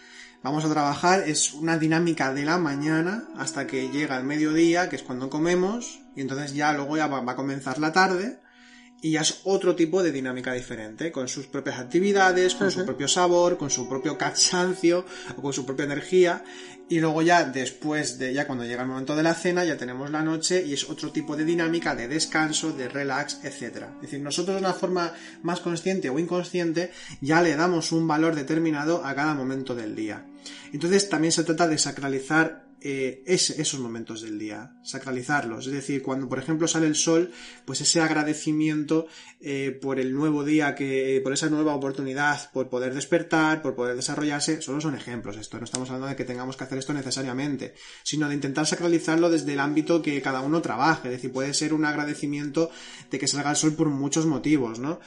vamos 0.43 0.65
a 0.65 0.69
trabajar 0.69 1.27
es 1.27 1.53
una 1.53 1.77
dinámica 1.77 2.33
de 2.33 2.45
la 2.45 2.57
mañana 2.57 3.27
hasta 3.37 3.67
que 3.67 3.89
llega 3.89 4.17
el 4.17 4.23
mediodía, 4.23 4.89
que 4.89 4.95
es 4.95 5.03
cuando 5.03 5.29
comemos, 5.29 6.01
y 6.15 6.21
entonces 6.21 6.53
ya 6.53 6.73
luego 6.73 6.97
ya 6.97 7.07
va, 7.07 7.31
a 7.31 7.35
comenzar 7.35 7.79
la 7.79 7.91
tarde, 7.91 8.39
y 9.01 9.11
ya 9.11 9.21
es 9.21 9.41
otro 9.45 9.75
tipo 9.75 10.03
de 10.03 10.11
dinámica 10.11 10.53
diferente, 10.53 11.11
con 11.11 11.27
sus 11.27 11.47
propias 11.47 11.79
actividades, 11.79 12.55
con 12.55 12.69
su 12.69 12.85
propio 12.85 13.07
sabor, 13.07 13.57
con 13.57 13.69
su 13.69 13.87
propio 13.87 14.17
cansancio 14.17 15.05
o 15.37 15.41
con 15.41 15.53
su 15.53 15.65
propia 15.65 15.85
energía. 15.85 16.43
Y 16.89 16.99
luego 16.99 17.21
ya 17.21 17.43
después 17.45 18.17
de, 18.17 18.33
ya 18.33 18.47
cuando 18.47 18.65
llega 18.65 18.81
el 18.81 18.89
momento 18.89 19.15
de 19.15 19.23
la 19.23 19.35
cena, 19.35 19.63
ya 19.63 19.77
tenemos 19.77 20.09
la 20.09 20.23
noche 20.23 20.65
y 20.65 20.73
es 20.73 20.89
otro 20.89 21.11
tipo 21.11 21.37
de 21.37 21.45
dinámica 21.45 21.95
de 21.95 22.07
descanso, 22.07 22.73
de 22.73 22.89
relax, 22.89 23.39
etc. 23.43 23.85
Es 23.95 24.01
decir, 24.01 24.19
nosotros 24.19 24.55
de 24.55 24.65
una 24.65 24.73
forma 24.73 25.13
más 25.43 25.61
consciente 25.61 26.09
o 26.09 26.19
inconsciente 26.19 26.91
ya 27.21 27.41
le 27.41 27.55
damos 27.55 27.91
un 27.91 28.07
valor 28.07 28.35
determinado 28.35 29.05
a 29.05 29.15
cada 29.15 29.35
momento 29.35 29.75
del 29.75 29.95
día. 29.95 30.25
Entonces 30.73 31.09
también 31.09 31.31
se 31.31 31.43
trata 31.43 31.67
de 31.67 31.77
sacralizar 31.77 32.67
eh, 32.81 33.23
esos 33.25 33.79
momentos 33.79 34.21
del 34.21 34.39
día, 34.39 34.73
sacralizarlos. 34.89 35.67
Es 35.67 35.73
decir, 35.73 36.01
cuando 36.01 36.27
por 36.27 36.39
ejemplo 36.39 36.67
sale 36.67 36.87
el 36.87 36.95
sol, 36.95 37.31
pues 37.65 37.81
ese 37.81 38.01
agradecimiento 38.01 39.07
eh, 39.41 39.77
por 39.81 39.99
el 39.99 40.13
nuevo 40.13 40.43
día, 40.43 40.75
que, 40.75 41.21
por 41.23 41.33
esa 41.33 41.49
nueva 41.49 41.75
oportunidad, 41.75 42.51
por 42.51 42.69
poder 42.69 42.93
despertar, 42.93 43.61
por 43.61 43.75
poder 43.75 43.95
desarrollarse, 43.95 44.61
solo 44.61 44.81
son 44.81 44.95
ejemplos. 44.95 45.37
Esto 45.37 45.57
no 45.57 45.65
estamos 45.65 45.89
hablando 45.89 46.07
de 46.07 46.15
que 46.15 46.25
tengamos 46.25 46.57
que 46.57 46.63
hacer 46.63 46.77
esto 46.77 46.93
necesariamente, 46.93 47.73
sino 48.03 48.27
de 48.27 48.35
intentar 48.35 48.65
sacralizarlo 48.65 49.29
desde 49.29 49.53
el 49.53 49.59
ámbito 49.59 50.01
que 50.01 50.21
cada 50.21 50.41
uno 50.41 50.61
trabaje. 50.61 51.07
Es 51.09 51.13
decir, 51.13 51.31
puede 51.31 51.53
ser 51.53 51.73
un 51.73 51.85
agradecimiento 51.85 52.71
de 53.09 53.19
que 53.19 53.27
salga 53.27 53.51
el 53.51 53.55
sol 53.55 53.73
por 53.73 53.89
muchos 53.89 54.25
motivos, 54.25 54.79
¿no? 54.79 54.99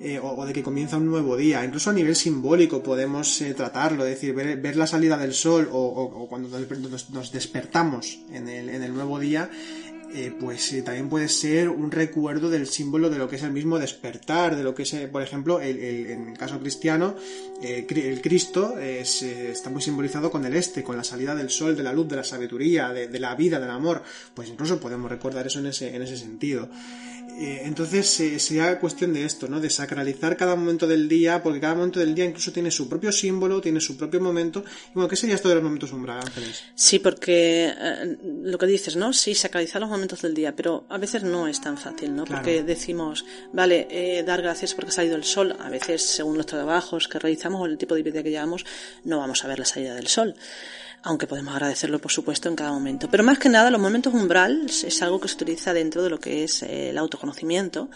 Eh, 0.00 0.20
o, 0.22 0.46
de 0.46 0.52
que 0.52 0.62
comienza 0.62 0.96
un 0.96 1.06
nuevo 1.06 1.36
día. 1.36 1.64
Incluso 1.64 1.90
a 1.90 1.92
nivel 1.92 2.14
simbólico 2.14 2.84
podemos 2.84 3.40
eh, 3.40 3.52
tratarlo, 3.52 4.04
es 4.04 4.10
decir, 4.10 4.32
ver, 4.32 4.76
la 4.76 4.86
salida 4.86 5.18
del 5.18 5.34
sol 5.34 5.68
o, 5.72 6.28
cuando 6.28 6.48
nos, 6.48 7.32
despertamos 7.32 8.20
en 8.30 8.48
el, 8.48 8.68
en 8.68 8.84
el 8.84 8.94
nuevo 8.94 9.18
día, 9.18 9.27
eh, 9.34 10.32
pues 10.40 10.74
también 10.84 11.08
puede 11.08 11.28
ser 11.28 11.68
un 11.68 11.90
recuerdo 11.90 12.48
del 12.48 12.66
símbolo 12.66 13.10
de 13.10 13.18
lo 13.18 13.28
que 13.28 13.36
es 13.36 13.42
el 13.42 13.52
mismo 13.52 13.78
despertar, 13.78 14.56
de 14.56 14.62
lo 14.62 14.74
que 14.74 14.84
es, 14.84 14.94
por 15.12 15.22
ejemplo, 15.22 15.60
el, 15.60 15.78
en 15.78 16.28
el 16.28 16.38
caso 16.38 16.58
cristiano, 16.58 17.14
el 17.60 18.20
Cristo 18.22 18.78
está 18.78 19.68
muy 19.68 19.82
simbolizado 19.82 20.30
con 20.30 20.44
el 20.46 20.54
este, 20.54 20.82
con 20.82 20.96
la 20.96 21.04
salida 21.04 21.34
del 21.34 21.50
sol, 21.50 21.76
de 21.76 21.82
la 21.82 21.92
luz, 21.92 22.08
de 22.08 22.16
la 22.16 22.24
sabiduría, 22.24 22.88
de, 22.90 23.08
de, 23.08 23.18
la 23.20 23.34
vida, 23.34 23.60
del 23.60 23.70
amor. 23.70 24.02
Pues 24.34 24.48
incluso 24.48 24.80
podemos 24.80 25.10
recordar 25.10 25.46
eso 25.46 25.58
en 25.58 25.66
ese, 25.66 25.94
en 25.94 26.02
ese 26.02 26.16
sentido. 26.16 26.70
Eh, 27.40 27.62
entonces 27.64 28.18
eh, 28.18 28.40
sería 28.40 28.80
cuestión 28.80 29.14
de 29.14 29.24
esto, 29.24 29.46
¿no? 29.46 29.60
De 29.60 29.70
sacralizar 29.70 30.36
cada 30.36 30.56
momento 30.56 30.88
del 30.88 31.08
día, 31.08 31.40
porque 31.40 31.60
cada 31.60 31.76
momento 31.76 32.00
del 32.00 32.12
día 32.12 32.24
incluso 32.24 32.50
tiene 32.50 32.72
su 32.72 32.88
propio 32.88 33.12
símbolo, 33.12 33.60
tiene 33.60 33.80
su 33.80 33.96
propio 33.96 34.20
momento. 34.20 34.64
Y 34.90 34.94
bueno, 34.94 35.08
¿qué 35.08 35.14
sería 35.14 35.36
esto 35.36 35.48
de 35.48 35.54
los 35.54 35.62
momentos 35.62 35.92
umbral, 35.92 36.18
Ángeles? 36.18 36.64
Sí, 36.74 36.98
porque 36.98 37.72
eh, 37.78 38.18
lo 38.42 38.58
que 38.58 38.66
dices, 38.66 38.96
¿no? 38.96 39.12
Sí, 39.12 39.36
sacralizar 39.36 39.80
los 39.80 39.88
momentos 39.88 40.20
del 40.22 40.34
día, 40.34 40.56
pero 40.56 40.84
a 40.88 40.98
veces 40.98 41.22
no 41.22 41.46
es 41.46 41.60
tan 41.60 41.78
fácil, 41.78 42.16
¿no? 42.16 42.24
Porque 42.24 42.64
decimos, 42.64 43.24
vale, 43.52 44.24
dar 44.26 44.42
gracias 44.42 44.74
porque 44.74 44.90
ha 44.90 44.94
salido 44.94 45.14
el 45.14 45.22
sol. 45.24 45.54
A 45.60 45.70
veces, 45.70 46.02
según 46.02 46.36
los 46.36 46.46
trabajos 46.46 47.06
que 47.06 47.20
realizamos 47.20 47.60
o 47.60 47.66
el 47.66 47.78
tipo 47.78 47.94
de 47.94 48.02
vida 48.02 48.24
que 48.24 48.30
llevamos, 48.30 48.66
no 49.04 49.18
vamos 49.18 49.44
a 49.44 49.48
ver 49.48 49.60
la 49.60 49.64
salida 49.64 49.94
del 49.94 50.08
sol 50.08 50.34
aunque 51.02 51.26
podemos 51.26 51.54
agradecerlo 51.54 51.98
por 51.98 52.12
supuesto 52.12 52.48
en 52.48 52.56
cada 52.56 52.72
momento. 52.72 53.08
Pero 53.10 53.24
más 53.24 53.38
que 53.38 53.48
nada 53.48 53.70
los 53.70 53.80
momentos 53.80 54.14
umbral 54.14 54.66
es 54.66 55.02
algo 55.02 55.20
que 55.20 55.28
se 55.28 55.34
utiliza 55.34 55.72
dentro 55.72 56.02
de 56.02 56.10
lo 56.10 56.18
que 56.18 56.44
es 56.44 56.62
eh, 56.62 56.90
el 56.90 56.98
autoconocimiento 56.98 57.88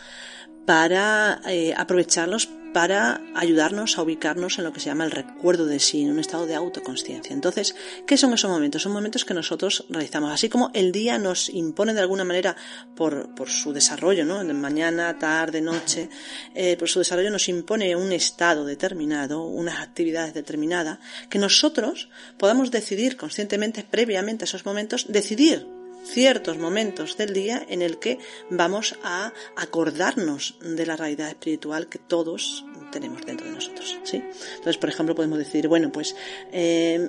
para 0.66 1.40
eh, 1.46 1.74
aprovecharlos 1.76 2.48
para 2.72 3.20
ayudarnos 3.34 3.98
a 3.98 4.02
ubicarnos 4.02 4.58
en 4.58 4.64
lo 4.64 4.72
que 4.72 4.80
se 4.80 4.86
llama 4.86 5.04
el 5.04 5.10
recuerdo 5.10 5.66
de 5.66 5.78
sí, 5.78 6.02
en 6.02 6.10
un 6.10 6.18
estado 6.18 6.46
de 6.46 6.54
autoconsciencia. 6.54 7.32
Entonces, 7.32 7.74
¿qué 8.06 8.16
son 8.16 8.32
esos 8.32 8.50
momentos? 8.50 8.82
Son 8.82 8.92
momentos 8.92 9.24
que 9.24 9.34
nosotros 9.34 9.84
realizamos, 9.90 10.32
así 10.32 10.48
como 10.48 10.70
el 10.74 10.92
día 10.92 11.18
nos 11.18 11.48
impone 11.48 11.94
de 11.94 12.00
alguna 12.00 12.24
manera 12.24 12.56
por, 12.94 13.30
su 13.46 13.72
desarrollo, 13.72 14.24
¿no? 14.24 14.42
Mañana, 14.54 15.18
tarde, 15.18 15.60
noche, 15.60 16.08
eh, 16.54 16.76
por 16.76 16.88
su 16.88 17.00
desarrollo 17.00 17.30
nos 17.30 17.48
impone 17.48 17.94
un 17.96 18.12
estado 18.12 18.64
determinado, 18.64 19.44
unas 19.44 19.80
actividades 19.80 20.34
determinadas, 20.34 20.98
que 21.28 21.38
nosotros 21.38 22.08
podamos 22.38 22.70
decidir 22.70 23.16
conscientemente, 23.16 23.84
previamente 23.88 24.44
a 24.44 24.46
esos 24.46 24.64
momentos, 24.64 25.06
decidir 25.08 25.81
ciertos 26.04 26.58
momentos 26.58 27.16
del 27.16 27.32
día 27.32 27.64
en 27.68 27.82
el 27.82 27.98
que 27.98 28.18
vamos 28.50 28.98
a 29.02 29.32
acordarnos 29.56 30.56
de 30.60 30.86
la 30.86 30.96
realidad 30.96 31.28
espiritual 31.28 31.88
que 31.88 31.98
todos 31.98 32.64
tenemos 32.90 33.24
dentro 33.24 33.46
de 33.46 33.54
nosotros. 33.54 33.98
¿sí? 34.04 34.22
Entonces, 34.56 34.78
por 34.78 34.88
ejemplo, 34.88 35.14
podemos 35.14 35.38
decir, 35.38 35.68
bueno, 35.68 35.90
pues 35.90 36.14
eh, 36.52 37.08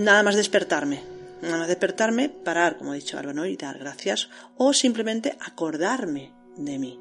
nada 0.00 0.22
más 0.22 0.36
despertarme, 0.36 1.02
nada 1.40 1.58
más 1.58 1.68
despertarme, 1.68 2.28
parar, 2.28 2.76
como 2.76 2.92
ha 2.92 2.96
dicho 2.96 3.18
Álvaro, 3.18 3.46
y 3.46 3.56
dar 3.56 3.78
gracias, 3.78 4.28
o 4.56 4.72
simplemente 4.72 5.36
acordarme 5.40 6.41
de 6.56 6.78
mí. 6.78 7.00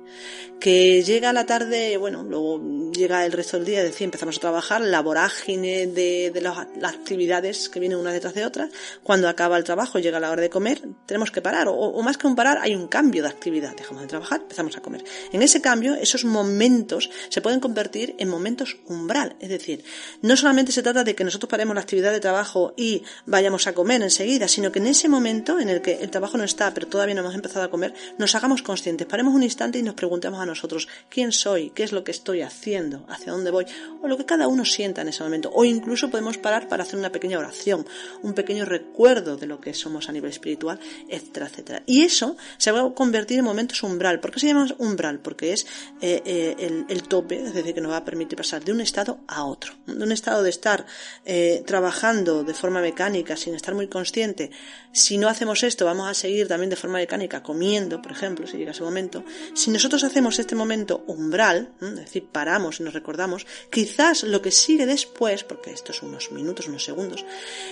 Que 0.59 1.01
llega 1.03 1.33
la 1.33 1.45
tarde, 1.45 1.97
bueno, 1.97 2.23
luego 2.23 2.91
llega 2.91 3.25
el 3.25 3.31
resto 3.31 3.57
del 3.57 3.65
día, 3.65 3.79
es 3.79 3.85
decir, 3.85 4.05
empezamos 4.05 4.37
a 4.37 4.39
trabajar, 4.39 4.81
la 4.81 5.01
vorágine 5.01 5.87
de, 5.87 6.31
de 6.31 6.41
las, 6.41 6.57
actividades 6.83 7.67
que 7.69 7.79
vienen 7.79 7.97
una 7.97 8.11
detrás 8.11 8.35
de 8.35 8.45
otra. 8.45 8.69
Cuando 9.01 9.27
acaba 9.27 9.57
el 9.57 9.63
trabajo, 9.63 9.97
llega 9.99 10.19
la 10.19 10.29
hora 10.29 10.41
de 10.41 10.49
comer, 10.49 10.81
tenemos 11.05 11.31
que 11.31 11.41
parar, 11.41 11.67
o, 11.67 12.01
más 12.03 12.17
que 12.17 12.27
un 12.27 12.35
parar, 12.35 12.59
hay 12.61 12.75
un 12.75 12.87
cambio 12.87 13.23
de 13.23 13.29
actividad. 13.29 13.75
Dejamos 13.75 14.03
de 14.03 14.07
trabajar, 14.07 14.41
empezamos 14.41 14.77
a 14.77 14.81
comer. 14.81 15.03
En 15.31 15.41
ese 15.41 15.61
cambio, 15.61 15.95
esos 15.95 16.25
momentos 16.25 17.09
se 17.29 17.41
pueden 17.41 17.59
convertir 17.59 18.15
en 18.19 18.29
momentos 18.29 18.77
umbral, 18.87 19.35
es 19.39 19.49
decir, 19.49 19.83
no 20.21 20.35
solamente 20.37 20.71
se 20.71 20.83
trata 20.83 21.03
de 21.03 21.15
que 21.15 21.23
nosotros 21.23 21.49
paremos 21.49 21.73
la 21.75 21.81
actividad 21.81 22.11
de 22.11 22.19
trabajo 22.19 22.73
y 22.77 23.03
vayamos 23.25 23.65
a 23.67 23.73
comer 23.73 24.01
enseguida, 24.03 24.47
sino 24.47 24.71
que 24.71 24.79
en 24.79 24.87
ese 24.87 25.09
momento 25.09 25.59
en 25.59 25.69
el 25.69 25.81
que 25.81 25.93
el 26.01 26.11
trabajo 26.11 26.37
no 26.37 26.43
está, 26.43 26.73
pero 26.73 26.87
todavía 26.87 27.15
no 27.15 27.21
hemos 27.21 27.35
empezado 27.35 27.65
a 27.65 27.69
comer, 27.69 27.93
nos 28.17 28.35
hagamos 28.35 28.61
conscientes, 28.61 29.07
paremos 29.07 29.33
un 29.33 29.40
instante 29.43 29.79
y 29.79 29.83
nos 29.83 29.95
preguntemos 29.95 30.39
a 30.39 30.45
nosotros 30.45 30.87
quién 31.09 31.31
soy, 31.31 31.71
qué 31.71 31.83
es 31.83 31.91
lo 31.91 32.03
que 32.03 32.11
estoy 32.11 32.41
haciendo, 32.41 33.05
hacia 33.09 33.31
dónde 33.31 33.51
voy, 33.51 33.65
o 34.01 34.07
lo 34.07 34.17
que 34.17 34.25
cada 34.25 34.47
uno 34.47 34.65
sienta 34.65 35.01
en 35.01 35.09
ese 35.09 35.23
momento. 35.23 35.51
O 35.53 35.65
incluso 35.65 36.09
podemos 36.09 36.37
parar 36.37 36.67
para 36.67 36.83
hacer 36.83 36.97
una 36.97 37.11
pequeña 37.11 37.39
oración, 37.39 37.85
un 38.21 38.33
pequeño 38.33 38.65
recuerdo 38.65 39.37
de 39.37 39.47
lo 39.47 39.59
que 39.59 39.73
somos 39.73 40.09
a 40.09 40.11
nivel 40.11 40.31
espiritual, 40.31 40.79
etcétera, 41.07 41.47
etcétera. 41.47 41.83
Y 41.85 42.03
eso 42.03 42.37
se 42.57 42.71
va 42.71 42.81
a 42.81 42.93
convertir 42.93 43.39
en 43.39 43.45
momentos 43.45 43.83
umbral. 43.83 44.19
¿Por 44.19 44.31
qué 44.31 44.39
se 44.39 44.47
llama 44.47 44.67
umbral? 44.77 45.19
Porque 45.19 45.53
es 45.53 45.65
eh, 46.01 46.21
eh, 46.25 46.85
el, 46.87 47.03
tope, 47.03 47.41
es 47.43 47.53
decir, 47.53 47.73
que 47.73 47.81
nos 47.81 47.91
va 47.91 47.97
a 47.97 48.05
permitir 48.05 48.37
pasar 48.37 48.63
de 48.63 48.71
un 48.71 48.81
estado 48.81 49.19
a 49.27 49.45
otro. 49.45 49.73
De 49.85 50.03
un 50.03 50.11
estado 50.11 50.43
de 50.43 50.49
estar 50.49 50.85
eh, 51.25 51.63
trabajando 51.65 52.43
de 52.43 52.53
forma 52.53 52.81
mecánica, 52.81 53.35
sin 53.35 53.55
estar 53.55 53.75
muy 53.75 53.87
consciente. 53.87 54.51
Si 54.93 55.17
no 55.17 55.29
hacemos 55.29 55.63
esto, 55.63 55.85
vamos 55.85 56.09
a 56.09 56.13
seguir 56.13 56.47
también 56.47 56.69
de 56.69 56.75
forma 56.75 56.97
mecánica 56.97 57.41
comiendo, 57.41 58.01
por 58.01 58.11
ejemplo, 58.11 58.45
si 58.45 58.57
llega 58.57 58.71
ese 58.71 58.83
momento. 58.83 59.23
Si 59.53 59.71
nosotros 59.71 60.03
hacemos 60.03 60.37
este 60.37 60.55
momento 60.55 61.03
umbral, 61.07 61.69
es 61.81 61.95
decir, 61.95 62.27
paramos 62.31 62.79
y 62.79 62.83
nos 62.83 62.93
recordamos, 62.93 63.47
quizás 63.69 64.23
lo 64.23 64.41
que 64.41 64.51
sigue 64.51 64.85
después, 64.85 65.43
porque 65.43 65.71
esto 65.71 65.93
son 65.93 66.09
unos 66.09 66.31
minutos, 66.31 66.67
unos 66.67 66.83
segundos, 66.83 67.25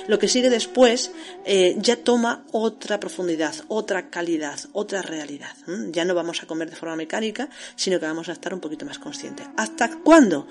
lo 0.07 0.17
que 0.17 0.29
sigue 0.29 0.49
después 0.49 1.11
eh, 1.45 1.75
ya 1.79 1.97
toma 1.97 2.45
otra 2.51 2.99
profundidad, 2.99 3.53
otra 3.67 4.09
calidad, 4.09 4.59
otra 4.71 5.01
realidad. 5.01 5.55
Ya 5.91 6.05
no 6.05 6.15
vamos 6.15 6.41
a 6.41 6.47
comer 6.47 6.69
de 6.69 6.75
forma 6.75 6.95
mecánica, 6.95 7.49
sino 7.75 7.99
que 7.99 8.05
vamos 8.05 8.29
a 8.29 8.33
estar 8.33 8.53
un 8.53 8.59
poquito 8.59 8.85
más 8.85 8.99
conscientes. 8.99 9.47
¿Hasta 9.57 9.89
cuándo? 9.99 10.47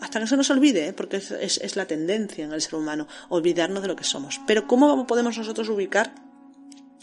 Hasta 0.00 0.20
que 0.20 0.26
se 0.26 0.36
nos 0.36 0.50
olvide, 0.50 0.88
¿eh? 0.88 0.92
porque 0.92 1.16
es, 1.18 1.76
la 1.76 1.86
tendencia 1.86 2.44
en 2.44 2.52
el 2.52 2.62
ser 2.62 2.74
humano, 2.76 3.06
olvidarnos 3.28 3.82
de 3.82 3.88
lo 3.88 3.96
que 3.96 4.04
somos. 4.04 4.40
Pero 4.46 4.66
¿cómo 4.66 5.06
podemos 5.06 5.36
nosotros 5.36 5.68
ubicar 5.68 6.12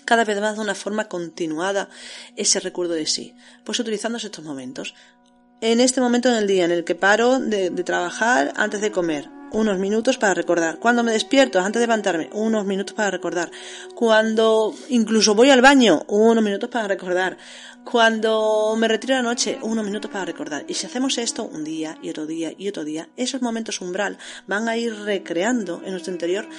cada 0.05 0.23
vez 0.23 0.39
más 0.39 0.55
de 0.55 0.61
una 0.61 0.73
forma 0.73 1.09
continuada 1.09 1.89
ese 2.37 2.61
recuerdo 2.61 2.93
de 2.93 3.05
sí. 3.05 3.35
Pues 3.65 3.79
utilizando 3.79 4.17
estos 4.17 4.43
momentos. 4.43 4.95
en 5.59 5.81
este 5.81 5.99
momento 5.99 6.29
en 6.29 6.35
el 6.35 6.47
día 6.47 6.63
en 6.63 6.71
el 6.71 6.85
que 6.85 6.95
paro 6.95 7.39
de 7.39 7.69
trabajar 7.83 8.53
antes 8.55 8.79
de 8.79 8.91
comer, 8.91 9.29
unos 9.51 9.79
minutos 9.79 10.17
para 10.17 10.33
recordar. 10.33 10.79
Cuando 10.79 11.03
me 11.03 11.11
despierto, 11.11 11.59
antes 11.59 11.79
de 11.79 11.87
levantarme, 11.87 12.29
unos 12.33 12.65
minutos 12.65 12.95
para 12.95 13.11
recordar. 13.11 13.51
Cuando 13.95 14.73
incluso 14.89 15.35
voy 15.35 15.49
al 15.49 15.61
baño, 15.61 16.03
unos 16.07 16.43
minutos 16.43 16.69
para 16.69 16.87
recordar. 16.87 17.37
Cuando 17.83 18.75
me 18.77 18.89
retiro 18.89 19.15
la 19.15 19.21
noche, 19.21 19.57
unos 19.61 19.85
minutos 19.85 20.11
para 20.11 20.25
recordar. 20.25 20.65
Y 20.67 20.73
si 20.73 20.85
hacemos 20.85 21.17
esto 21.17 21.45
un 21.45 21.63
día 21.63 21.97
y 22.01 22.09
otro 22.09 22.25
día 22.25 22.51
y 22.57 22.67
otro 22.67 22.83
día, 22.83 23.07
esos 23.15 23.41
momentos 23.41 23.79
umbral 23.79 24.17
van 24.45 24.67
a 24.67 24.75
ir 24.75 24.93
recreando 24.93 25.81
en 25.85 25.91
nuestro 25.91 26.11
interior 26.11 26.49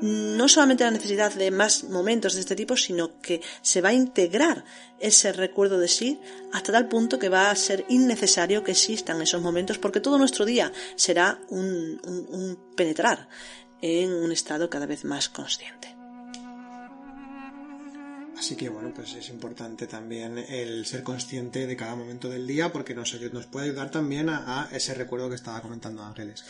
no 0.00 0.48
solamente 0.48 0.84
la 0.84 0.90
necesidad 0.90 1.32
de 1.32 1.50
más 1.50 1.84
momentos 1.84 2.34
de 2.34 2.40
este 2.40 2.54
tipo, 2.54 2.76
sino 2.76 3.20
que 3.20 3.40
se 3.62 3.80
va 3.80 3.90
a 3.90 3.94
integrar 3.94 4.64
ese 5.00 5.32
recuerdo 5.32 5.78
de 5.78 5.88
sí 5.88 6.20
hasta 6.52 6.72
tal 6.72 6.88
punto 6.88 7.18
que 7.18 7.28
va 7.28 7.50
a 7.50 7.56
ser 7.56 7.84
innecesario 7.88 8.64
que 8.64 8.72
existan 8.72 9.20
esos 9.22 9.42
momentos 9.42 9.78
porque 9.78 10.00
todo 10.00 10.18
nuestro 10.18 10.44
día 10.44 10.72
será 10.94 11.40
un, 11.48 12.00
un 12.04 12.74
penetrar 12.76 13.28
en 13.82 14.12
un 14.12 14.32
estado 14.32 14.70
cada 14.70 14.86
vez 14.86 15.04
más 15.04 15.28
consciente. 15.28 15.95
Así 18.38 18.54
que 18.54 18.68
bueno, 18.68 18.92
pues 18.94 19.14
es 19.14 19.30
importante 19.30 19.86
también 19.86 20.38
el 20.38 20.84
ser 20.84 21.02
consciente 21.02 21.66
de 21.66 21.76
cada 21.76 21.96
momento 21.96 22.28
del 22.28 22.46
día 22.46 22.70
porque 22.70 22.94
nos, 22.94 23.18
nos 23.32 23.46
puede 23.46 23.66
ayudar 23.66 23.90
también 23.90 24.28
a, 24.28 24.68
ese 24.72 24.92
recuerdo 24.94 25.30
que 25.30 25.36
estaba 25.36 25.62
comentando 25.62 26.02
Ángeles. 26.02 26.44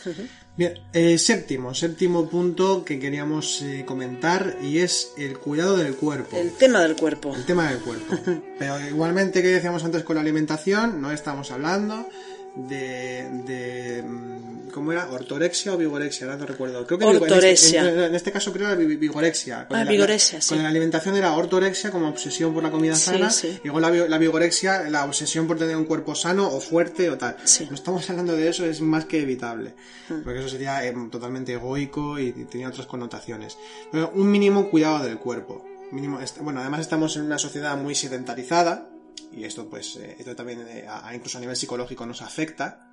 Bien, 0.57 0.73
eh, 0.91 1.17
séptimo, 1.17 1.73
séptimo 1.73 2.27
punto 2.29 2.83
que 2.83 2.99
queríamos 2.99 3.61
eh, 3.61 3.85
comentar 3.85 4.57
y 4.61 4.79
es 4.79 5.13
el 5.17 5.37
cuidado 5.39 5.77
del 5.77 5.95
cuerpo. 5.95 6.35
El 6.35 6.51
tema 6.51 6.81
del 6.81 6.95
cuerpo. 6.95 7.33
El 7.33 7.45
tema 7.45 7.69
del 7.71 7.79
cuerpo. 7.79 8.17
Pero 8.59 8.79
igualmente 8.87 9.41
que 9.41 9.47
decíamos 9.47 9.83
antes 9.85 10.03
con 10.03 10.15
la 10.15 10.21
alimentación, 10.21 11.01
no 11.01 11.11
estamos 11.11 11.51
hablando 11.51 12.09
de, 12.57 13.29
de 13.45 14.03
mm, 14.03 14.69
¿cómo 14.71 14.91
era? 14.91 15.09
¿Ortorexia 15.09 15.73
o 15.73 15.77
vigorexia? 15.77 16.25
Ahora 16.25 16.37
no 16.37 16.45
recuerdo. 16.45 16.85
Creo 16.85 16.99
que 16.99 17.05
ortorexia. 17.05 18.07
En, 18.07 18.15
este, 18.15 18.31
caso 18.31 18.51
creo 18.53 18.67
era 18.67 18.75
vigorexia. 18.75 19.67
Con 19.67 19.77
ah, 19.77 19.83
vigorexia, 19.83 20.39
Con 20.47 20.61
la 20.61 20.69
alimentación 20.69 21.15
era 21.15 21.33
ortorexia 21.33 21.91
como 21.91 22.07
obsesión 22.09 22.53
por 22.53 22.63
la 22.63 22.71
comida 22.71 22.95
sana 22.95 23.31
y 23.63 23.69
con 23.69 23.81
la, 23.81 23.89
la, 23.89 24.17
vigorexia 24.17 24.89
la 24.89 25.05
obsesión 25.05 25.47
por 25.47 25.57
tener 25.57 25.75
un 25.75 25.85
cuerpo 25.85 26.15
sano 26.15 26.47
o 26.47 26.59
fuerte 26.59 27.09
o 27.09 27.17
tal. 27.17 27.37
No 27.69 27.75
estamos 27.75 28.09
hablando 28.09 28.35
de 28.35 28.49
eso, 28.49 28.65
es 28.65 28.81
más 28.81 29.05
que 29.05 29.21
evitable. 29.21 29.75
Mm. 30.09 30.21
Porque 30.23 30.39
eso 30.39 30.49
sería 30.49 30.85
eh, 30.85 30.93
totalmente 31.11 31.53
egoico 31.53 32.19
y, 32.19 32.31
tenía 32.45 32.69
otras 32.69 32.87
connotaciones. 32.87 33.57
Pero 33.91 34.11
un 34.13 34.29
mínimo 34.29 34.69
cuidado 34.69 35.03
del 35.03 35.17
cuerpo. 35.17 35.65
Mínimo, 35.91 36.19
bueno, 36.41 36.59
además 36.59 36.81
estamos 36.81 37.15
en 37.15 37.23
una 37.23 37.39
sociedad 37.39 37.77
muy 37.77 37.95
sedentarizada, 37.95 38.89
y 39.31 39.43
esto 39.43 39.69
pues 39.69 39.95
eh, 39.97 40.15
esto 40.19 40.35
también 40.35 40.65
eh, 40.67 40.87
incluso 41.13 41.37
a 41.37 41.41
nivel 41.41 41.55
psicológico 41.55 42.05
nos 42.05 42.21
afecta 42.21 42.83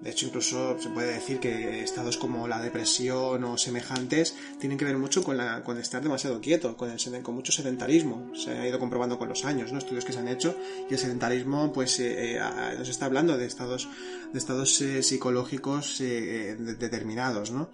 de 0.00 0.10
hecho 0.10 0.26
incluso 0.26 0.78
se 0.78 0.90
puede 0.90 1.14
decir 1.14 1.40
que 1.40 1.82
estados 1.82 2.18
como 2.18 2.46
la 2.46 2.60
depresión 2.60 3.42
o 3.44 3.56
semejantes 3.56 4.36
tienen 4.60 4.76
que 4.76 4.84
ver 4.84 4.98
mucho 4.98 5.24
con, 5.24 5.38
la, 5.38 5.64
con 5.64 5.78
estar 5.78 6.02
demasiado 6.02 6.40
quieto 6.40 6.76
con, 6.76 6.94
con 7.22 7.34
mucho 7.34 7.52
sedentarismo 7.52 8.34
se 8.34 8.50
ha 8.50 8.68
ido 8.68 8.78
comprobando 8.78 9.18
con 9.18 9.28
los 9.28 9.44
años 9.46 9.72
¿no? 9.72 9.78
estudios 9.78 10.04
que 10.04 10.12
se 10.12 10.18
han 10.18 10.28
hecho 10.28 10.54
y 10.90 10.92
el 10.92 10.98
sedentarismo 10.98 11.72
pues 11.72 11.98
eh, 12.00 12.38
nos 12.76 12.88
está 12.88 13.06
hablando 13.06 13.38
de 13.38 13.46
estados 13.46 13.88
de 14.32 14.38
estados 14.38 14.74
psicológicos 15.00 15.98
determinados 15.98 17.50
¿no? 17.50 17.70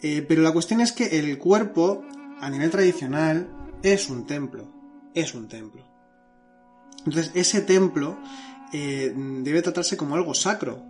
pero 0.00 0.40
la 0.40 0.52
cuestión 0.52 0.80
es 0.80 0.92
que 0.92 1.18
el 1.18 1.36
cuerpo 1.36 2.04
a 2.40 2.48
nivel 2.48 2.70
tradicional 2.70 3.50
es 3.82 4.08
un 4.08 4.26
templo 4.26 4.72
es 5.14 5.34
un 5.34 5.46
templo 5.46 5.89
entonces, 7.06 7.32
ese 7.34 7.60
templo 7.60 8.18
eh, 8.72 9.12
debe 9.14 9.62
tratarse 9.62 9.96
como 9.96 10.14
algo 10.14 10.34
sacro, 10.34 10.82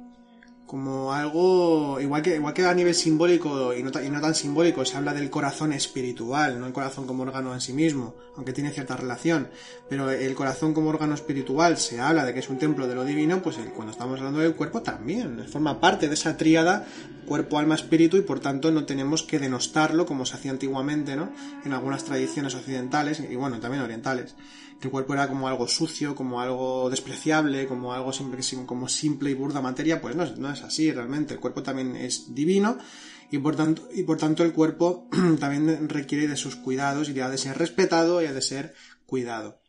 como 0.71 1.13
algo, 1.13 1.99
igual 2.01 2.23
que, 2.23 2.37
igual 2.37 2.55
que 2.55 2.65
a 2.65 2.73
nivel 2.73 2.95
simbólico 2.95 3.75
y 3.75 3.83
no, 3.83 3.91
y 4.01 4.09
no, 4.09 4.21
tan 4.21 4.37
simbólico, 4.37 4.85
se 4.85 4.97
habla 4.97 5.13
del 5.13 5.29
corazón 5.29 5.73
espiritual, 5.73 6.61
no 6.61 6.67
el 6.69 6.73
corazón 6.73 7.09
como 7.09 7.25
órgano 7.25 7.53
en 7.53 7.61
sí 7.61 7.73
mismo, 7.73 8.15
aunque 8.37 8.53
tiene 8.53 8.71
cierta 8.71 8.97
relación, 8.97 9.49
pero 9.89 10.09
el 10.13 10.33
corazón 10.37 10.73
como 10.73 10.91
órgano 10.91 11.17
espiritual 11.17 11.77
se 11.77 11.99
habla 11.99 12.25
de 12.25 12.33
que 12.33 12.39
es 12.39 12.49
un 12.49 12.59
templo 12.59 12.87
de 12.87 12.95
lo 12.95 13.05
divino, 13.05 13.43
pues 13.43 13.59
cuando 13.75 13.91
estamos 13.91 14.21
hablando 14.21 14.39
del 14.39 14.55
cuerpo 14.55 14.81
también, 14.81 15.45
forma 15.49 15.81
parte 15.81 16.07
de 16.07 16.15
esa 16.15 16.37
tríada 16.37 16.87
cuerpo, 17.27 17.59
alma, 17.59 17.75
espíritu 17.75 18.17
y 18.17 18.23
por 18.23 18.39
tanto 18.39 18.71
no 18.71 18.85
tenemos 18.85 19.25
que 19.25 19.41
denostarlo 19.41 20.07
como 20.07 20.25
se 20.25 20.37
hacía 20.37 20.53
antiguamente, 20.53 21.17
¿no? 21.17 21.31
En 21.65 21.73
algunas 21.73 22.05
tradiciones 22.05 22.55
occidentales 22.55 23.19
y 23.19 23.35
bueno, 23.35 23.59
también 23.59 23.83
orientales 23.83 24.37
que 24.81 24.89
el 24.89 24.93
cuerpo 24.93 25.13
era 25.13 25.29
como 25.29 25.47
algo 25.47 25.69
sucio, 25.69 26.15
como 26.15 26.41
algo 26.41 26.89
despreciable, 26.89 27.67
como 27.67 27.93
algo 27.93 28.13
simple, 28.13 28.41
como 28.65 28.89
simple 28.89 29.31
y 29.31 29.35
burda 29.35 29.61
materia, 29.61 30.01
pues 30.01 30.17
no 30.17 30.25
no 30.37 30.51
es 30.51 30.60
así 30.63 30.93
realmente. 30.93 31.35
El 31.35 31.41
cuerpo 31.41 31.63
también 31.63 31.97
es 31.97 32.35
divino 32.35 32.79
y 33.31 33.39
por 33.39 33.57
tanto, 33.57 33.89
y 33.95 34.03
por 34.03 34.19
tanto 34.19 34.45
el 34.45 34.53
cuerpo 34.53 35.09
también 35.41 35.89
requiere 35.89 36.29
de 36.29 36.37
sus 36.37 36.57
cuidados 36.57 37.09
y 37.09 37.21
ha 37.21 37.29
de 37.29 37.39
ser 37.39 37.59
respetado 37.59 38.23
y 38.23 38.27
ha 38.27 38.33
de 38.33 38.43
ser 38.43 38.75
cuidado. 39.07 39.61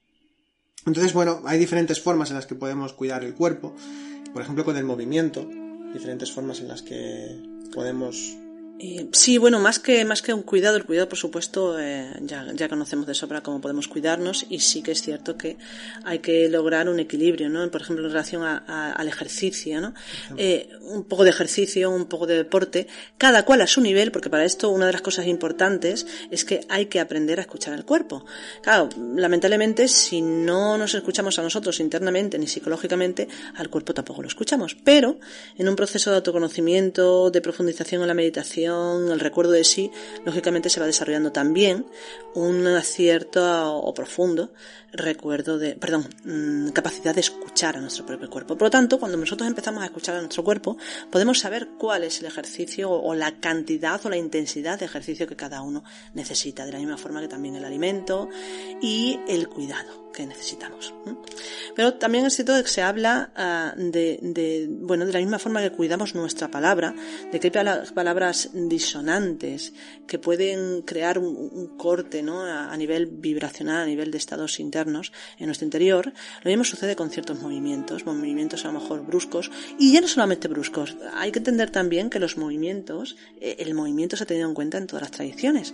Entonces, 0.85 1.13
bueno, 1.13 1.41
hay 1.45 1.59
diferentes 1.59 2.01
formas 2.01 2.29
en 2.31 2.37
las 2.37 2.47
que 2.47 2.55
podemos 2.55 2.93
cuidar 2.93 3.23
el 3.23 3.35
cuerpo, 3.35 3.75
por 4.33 4.41
ejemplo 4.41 4.65
con 4.65 4.77
el 4.77 4.83
movimiento, 4.83 5.47
diferentes 5.93 6.31
formas 6.31 6.59
en 6.59 6.69
las 6.69 6.81
que 6.81 7.39
podemos 7.71 8.35
eh, 8.83 9.07
sí, 9.11 9.37
bueno, 9.37 9.59
más 9.59 9.77
que, 9.77 10.03
más 10.05 10.23
que 10.23 10.33
un 10.33 10.41
cuidado, 10.41 10.75
el 10.75 10.85
cuidado, 10.85 11.07
por 11.07 11.19
supuesto, 11.19 11.79
eh, 11.79 12.13
ya, 12.21 12.47
ya, 12.51 12.67
conocemos 12.67 13.05
de 13.05 13.13
sobra 13.13 13.43
cómo 13.43 13.61
podemos 13.61 13.87
cuidarnos 13.87 14.47
y 14.49 14.59
sí 14.59 14.81
que 14.81 14.93
es 14.93 15.03
cierto 15.03 15.37
que 15.37 15.57
hay 16.03 16.17
que 16.17 16.49
lograr 16.49 16.89
un 16.89 16.99
equilibrio, 16.99 17.47
¿no? 17.47 17.69
Por 17.69 17.81
ejemplo, 17.81 18.03
en 18.03 18.11
relación 18.11 18.41
al 18.43 19.07
ejercicio, 19.07 19.81
¿no? 19.81 19.93
Eh, 20.35 20.67
un 20.81 21.03
poco 21.03 21.23
de 21.23 21.29
ejercicio, 21.29 21.91
un 21.91 22.05
poco 22.05 22.25
de 22.25 22.37
deporte, 22.37 22.87
cada 23.19 23.45
cual 23.45 23.61
a 23.61 23.67
su 23.67 23.81
nivel, 23.81 24.11
porque 24.11 24.31
para 24.31 24.45
esto 24.45 24.71
una 24.71 24.87
de 24.87 24.93
las 24.93 25.03
cosas 25.03 25.27
importantes 25.27 26.07
es 26.31 26.43
que 26.43 26.61
hay 26.67 26.87
que 26.87 26.99
aprender 26.99 27.37
a 27.37 27.43
escuchar 27.43 27.75
al 27.75 27.85
cuerpo. 27.85 28.25
Claro, 28.63 28.89
lamentablemente, 29.15 29.87
si 29.89 30.23
no 30.23 30.79
nos 30.79 30.95
escuchamos 30.95 31.37
a 31.37 31.43
nosotros 31.43 31.79
internamente 31.79 32.39
ni 32.39 32.47
psicológicamente, 32.47 33.27
al 33.53 33.69
cuerpo 33.69 33.93
tampoco 33.93 34.23
lo 34.23 34.27
escuchamos. 34.27 34.75
Pero 34.83 35.19
en 35.55 35.69
un 35.69 35.75
proceso 35.75 36.09
de 36.09 36.15
autoconocimiento, 36.15 37.29
de 37.29 37.41
profundización 37.41 38.01
en 38.01 38.07
la 38.07 38.15
meditación, 38.15 38.70
el 39.11 39.19
recuerdo 39.19 39.51
de 39.51 39.63
sí, 39.63 39.91
lógicamente 40.25 40.69
se 40.69 40.79
va 40.79 40.85
desarrollando 40.85 41.31
también 41.31 41.85
un 42.33 42.65
acierto 42.67 43.41
o 43.75 43.93
profundo 43.93 44.51
recuerdo 44.93 45.57
de, 45.57 45.75
perdón, 45.75 46.07
mm, 46.25 46.69
capacidad 46.69 47.15
de 47.15 47.21
escuchar 47.21 47.77
a 47.77 47.81
nuestro 47.81 48.05
propio 48.05 48.29
cuerpo. 48.29 48.57
Por 48.57 48.67
lo 48.67 48.71
tanto, 48.71 48.99
cuando 48.99 49.17
nosotros 49.17 49.47
empezamos 49.47 49.83
a 49.83 49.85
escuchar 49.85 50.15
a 50.15 50.19
nuestro 50.19 50.43
cuerpo, 50.43 50.77
podemos 51.09 51.39
saber 51.39 51.69
cuál 51.77 52.03
es 52.03 52.19
el 52.19 52.25
ejercicio 52.25 52.91
o 52.91 53.15
la 53.15 53.39
cantidad 53.39 54.03
o 54.05 54.09
la 54.09 54.17
intensidad 54.17 54.79
de 54.79 54.85
ejercicio 54.85 55.27
que 55.27 55.35
cada 55.35 55.61
uno 55.61 55.83
necesita, 56.13 56.65
de 56.65 56.73
la 56.73 56.79
misma 56.79 56.97
forma 56.97 57.21
que 57.21 57.27
también 57.27 57.55
el 57.55 57.65
alimento 57.65 58.29
y 58.81 59.19
el 59.27 59.47
cuidado 59.47 60.01
que 60.11 60.25
necesitamos. 60.25 60.93
Pero 61.73 61.93
también 61.93 62.25
es 62.25 62.35
cierto 62.35 62.61
que 62.61 62.67
se 62.67 62.81
habla 62.81 63.31
ah, 63.33 63.73
de, 63.77 64.67
bueno, 64.69 65.05
de 65.05 65.13
la 65.13 65.19
misma 65.19 65.39
forma 65.39 65.61
que 65.61 65.71
cuidamos 65.71 66.15
nuestra 66.15 66.51
palabra, 66.51 66.93
de 67.31 67.39
que 67.39 67.47
hay 67.47 67.65
palabras 67.93 68.49
disonantes 68.53 69.73
que 70.05 70.19
pueden 70.19 70.81
crear 70.81 71.17
un, 71.17 71.77
corte, 71.77 72.21
¿no? 72.21 72.41
A, 72.41 72.71
a 72.71 72.77
nivel 72.77 73.05
vibracional, 73.05 73.83
a 73.83 73.85
nivel 73.85 74.11
de 74.11 74.17
estados 74.17 74.59
internos 74.59 74.80
en 74.87 75.45
nuestro 75.45 75.65
interior, 75.65 76.13
lo 76.43 76.49
mismo 76.49 76.63
sucede 76.63 76.95
con 76.95 77.09
ciertos 77.09 77.39
movimientos, 77.39 78.05
movimientos 78.05 78.65
a 78.65 78.71
lo 78.71 78.79
mejor 78.79 79.05
bruscos, 79.05 79.51
y 79.79 79.93
ya 79.93 80.01
no 80.01 80.07
solamente 80.07 80.47
bruscos, 80.47 80.97
hay 81.13 81.31
que 81.31 81.39
entender 81.39 81.69
también 81.69 82.09
que 82.09 82.19
los 82.19 82.37
movimientos, 82.37 83.15
eh, 83.39 83.57
el 83.59 83.73
movimiento 83.73 84.15
se 84.17 84.23
ha 84.23 84.27
tenido 84.27 84.47
en 84.47 84.53
cuenta 84.53 84.77
en 84.77 84.87
todas 84.87 85.01
las 85.01 85.11
tradiciones. 85.11 85.73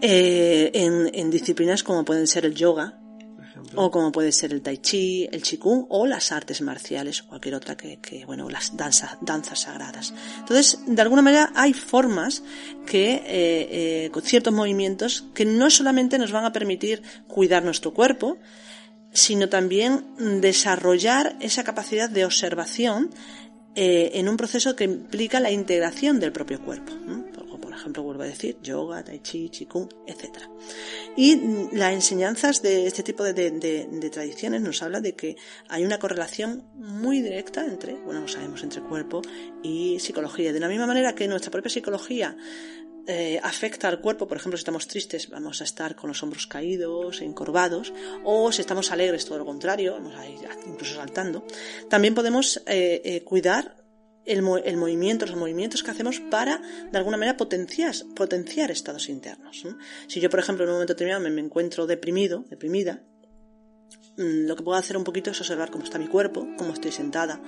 Eh, 0.00 0.70
en, 0.74 1.30
disciplinas 1.30 1.82
como 1.82 2.04
pueden 2.04 2.26
ser 2.26 2.46
el 2.46 2.54
yoga, 2.54 3.00
o 3.74 3.90
como 3.90 4.12
puede 4.12 4.32
ser 4.32 4.52
el 4.52 4.62
tai 4.62 4.78
chi, 4.78 5.28
el 5.30 5.42
qigong 5.42 5.86
o 5.88 6.06
las 6.06 6.32
artes 6.32 6.60
marciales 6.60 7.22
o 7.22 7.26
cualquier 7.26 7.54
otra 7.54 7.76
que, 7.76 8.24
bueno, 8.26 8.48
las 8.48 8.76
danzas, 8.76 9.18
danzas 9.20 9.60
sagradas. 9.60 10.14
Entonces, 10.38 10.80
de 10.86 11.02
alguna 11.02 11.22
manera 11.22 11.52
hay 11.54 11.72
formas 11.72 12.42
que, 12.86 13.14
eh, 13.14 13.24
eh, 13.26 14.10
con 14.12 14.22
ciertos 14.22 14.52
movimientos, 14.52 15.26
que 15.34 15.44
no 15.44 15.70
solamente 15.70 16.18
nos 16.18 16.32
van 16.32 16.44
a 16.44 16.52
permitir 16.52 17.02
cuidar 17.26 17.64
nuestro 17.64 17.92
cuerpo, 17.92 18.38
sino 19.12 19.48
también 19.48 20.04
desarrollar 20.40 21.36
esa 21.40 21.64
capacidad 21.64 22.10
de 22.10 22.24
observación 22.24 23.10
eh, 23.74 24.12
en 24.14 24.28
un 24.28 24.36
proceso 24.36 24.76
que 24.76 24.84
implica 24.84 25.40
la 25.40 25.50
integración 25.50 26.20
del 26.20 26.32
propio 26.32 26.60
cuerpo 26.60 26.92
vuelvo 27.92 28.22
a 28.22 28.26
decir, 28.26 28.58
yoga, 28.62 29.02
tai 29.04 29.20
chi, 29.20 29.48
qigong, 29.48 29.88
etc. 30.06 30.38
Y 31.16 31.36
las 31.72 31.92
enseñanzas 31.92 32.62
de 32.62 32.86
este 32.86 33.02
tipo 33.02 33.24
de, 33.24 34.10
tradiciones 34.10 34.62
nos 34.62 34.82
habla 34.82 35.00
de 35.00 35.14
que 35.14 35.36
hay 35.68 35.84
una 35.84 35.98
correlación 35.98 36.64
muy 36.74 37.22
directa 37.22 37.64
entre, 37.64 37.94
bueno, 37.94 38.20
lo 38.20 38.28
sabemos, 38.28 38.62
entre 38.62 38.82
cuerpo 38.82 39.22
y 39.62 39.98
psicología. 40.00 40.52
De 40.52 40.60
la 40.60 40.68
misma 40.68 40.86
manera 40.86 41.14
que 41.14 41.28
nuestra 41.28 41.50
propia 41.50 41.70
psicología 41.70 42.36
eh, 43.10 43.40
afecta 43.42 43.88
al 43.88 44.00
cuerpo, 44.02 44.28
por 44.28 44.36
ejemplo, 44.36 44.58
si 44.58 44.60
estamos 44.60 44.86
tristes, 44.86 45.30
vamos 45.30 45.62
a 45.62 45.64
estar 45.64 45.96
con 45.96 46.08
los 46.08 46.22
hombros 46.22 46.46
caídos, 46.46 47.22
encorvados, 47.22 47.90
o 48.22 48.52
si 48.52 48.60
estamos 48.60 48.92
alegres, 48.92 49.24
todo 49.24 49.38
lo 49.38 49.46
contrario, 49.46 49.94
vamos 49.94 50.14
a 50.14 50.28
ir 50.28 50.40
incluso 50.66 50.96
saltando. 50.96 51.46
También 51.88 52.14
podemos 52.14 52.58
eh, 52.66 53.00
eh, 53.02 53.22
cuidar 53.24 53.77
el, 54.28 54.44
el, 54.64 54.76
movimiento, 54.76 55.26
los 55.26 55.36
movimientos 55.36 55.82
que 55.82 55.90
hacemos 55.90 56.20
para, 56.20 56.60
de 56.90 56.98
alguna 56.98 57.16
manera, 57.16 57.36
potenciar, 57.36 57.94
potenciar 58.14 58.70
estados 58.70 59.08
internos. 59.08 59.64
Si 60.06 60.20
yo, 60.20 60.30
por 60.30 60.40
ejemplo, 60.40 60.64
en 60.64 60.70
un 60.70 60.76
momento 60.76 60.94
determinado 60.94 61.22
me, 61.22 61.30
me 61.30 61.40
encuentro 61.40 61.86
deprimido, 61.86 62.44
deprimida, 62.48 63.02
mm, 64.16 64.46
lo 64.46 64.56
que 64.56 64.62
puedo 64.62 64.78
hacer 64.78 64.96
un 64.96 65.04
poquito 65.04 65.30
es 65.30 65.40
observar 65.40 65.70
cómo 65.70 65.84
está 65.84 65.98
mi 65.98 66.08
cuerpo, 66.08 66.46
cómo 66.56 66.72
estoy 66.72 66.92
sentada, 66.92 67.40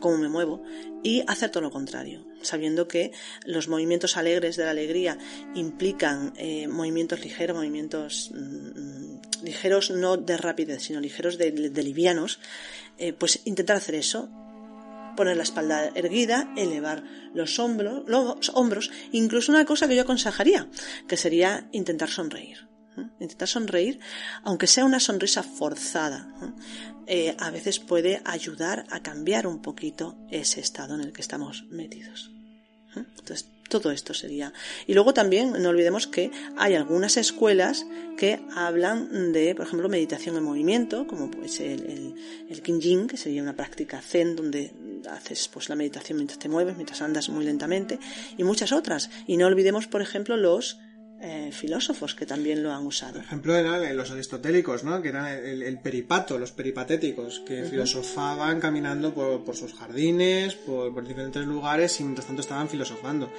cómo 0.00 0.18
me 0.18 0.28
muevo 0.28 0.62
y 1.02 1.22
hacer 1.26 1.50
todo 1.50 1.62
lo 1.62 1.70
contrario, 1.70 2.26
sabiendo 2.42 2.88
que 2.88 3.12
los 3.44 3.68
movimientos 3.68 4.16
alegres 4.16 4.56
de 4.56 4.64
la 4.64 4.70
alegría 4.70 5.18
implican 5.54 6.32
eh, 6.36 6.68
movimientos 6.68 7.20
ligeros, 7.20 7.56
movimientos 7.56 8.30
mm, 8.34 9.44
ligeros 9.44 9.90
no 9.90 10.16
de 10.16 10.36
rapidez, 10.36 10.82
sino 10.82 11.00
ligeros 11.00 11.38
de, 11.38 11.50
livianos, 11.52 12.40
eh, 12.98 13.12
pues 13.12 13.40
intentar 13.44 13.76
hacer 13.76 13.94
eso, 13.94 14.28
poner 15.16 15.36
la 15.36 15.42
espalda 15.42 15.90
erguida, 15.94 16.52
elevar 16.56 17.02
los 17.34 17.58
hombros, 17.58 18.04
los 18.06 18.50
hombros, 18.54 18.90
incluso 19.12 19.52
una 19.52 19.64
cosa 19.64 19.88
que 19.88 19.96
yo 19.96 20.02
aconsejaría, 20.02 20.68
que 21.08 21.16
sería 21.16 21.68
intentar 21.72 22.08
sonreír. 22.08 22.68
Intentar 23.20 23.48
sonreír, 23.48 24.00
aunque 24.42 24.66
sea 24.66 24.86
una 24.86 25.00
sonrisa 25.00 25.42
forzada, 25.42 26.32
eh, 27.06 27.36
a 27.38 27.50
veces 27.50 27.78
puede 27.78 28.22
ayudar 28.24 28.86
a 28.90 29.00
cambiar 29.00 29.46
un 29.46 29.60
poquito 29.60 30.16
ese 30.30 30.60
estado 30.60 30.94
en 30.94 31.02
el 31.02 31.12
que 31.12 31.20
estamos 31.20 31.64
metidos. 31.68 32.30
Entonces, 32.94 33.50
todo 33.68 33.90
esto 33.90 34.14
sería. 34.14 34.52
Y 34.86 34.94
luego 34.94 35.14
también 35.14 35.52
no 35.62 35.68
olvidemos 35.68 36.06
que 36.06 36.30
hay 36.56 36.74
algunas 36.74 37.16
escuelas 37.16 37.86
que 38.16 38.40
hablan 38.54 39.32
de, 39.32 39.54
por 39.54 39.66
ejemplo, 39.66 39.88
meditación 39.88 40.36
en 40.36 40.44
movimiento, 40.44 41.06
como 41.06 41.30
pues 41.30 41.60
el, 41.60 41.84
el, 41.86 42.14
el 42.48 42.62
que 42.62 43.16
sería 43.16 43.42
una 43.42 43.56
práctica 43.56 44.00
zen 44.00 44.36
donde 44.36 44.72
haces 45.10 45.48
pues 45.48 45.68
la 45.68 45.76
meditación 45.76 46.18
mientras 46.18 46.38
te 46.38 46.48
mueves, 46.48 46.76
mientras 46.76 47.02
andas 47.02 47.28
muy 47.28 47.44
lentamente, 47.44 47.98
y 48.36 48.44
muchas 48.44 48.72
otras. 48.72 49.10
Y 49.26 49.36
no 49.36 49.46
olvidemos, 49.46 49.86
por 49.86 50.02
ejemplo, 50.02 50.36
los 50.36 50.78
eh, 51.18 51.50
filósofos 51.50 52.14
que 52.14 52.26
también 52.26 52.62
lo 52.62 52.70
han 52.70 52.86
usado. 52.86 53.14
Por 53.14 53.24
ejemplo, 53.24 53.56
eran 53.56 53.96
los 53.96 54.10
aristotélicos, 54.10 54.84
¿no? 54.84 55.00
que 55.00 55.08
eran 55.08 55.26
el, 55.26 55.78
peripato, 55.78 56.38
los 56.38 56.52
peripatéticos, 56.52 57.40
que 57.40 57.64
filosofaban 57.64 58.60
caminando 58.60 59.14
por, 59.14 59.56
sus 59.56 59.72
jardines, 59.72 60.54
por, 60.54 61.06
diferentes 61.08 61.46
lugares 61.46 61.98
y 62.00 62.04
mientras 62.04 62.26
tanto 62.26 62.42
estaban 62.42 62.68
filosofando. 62.68 63.30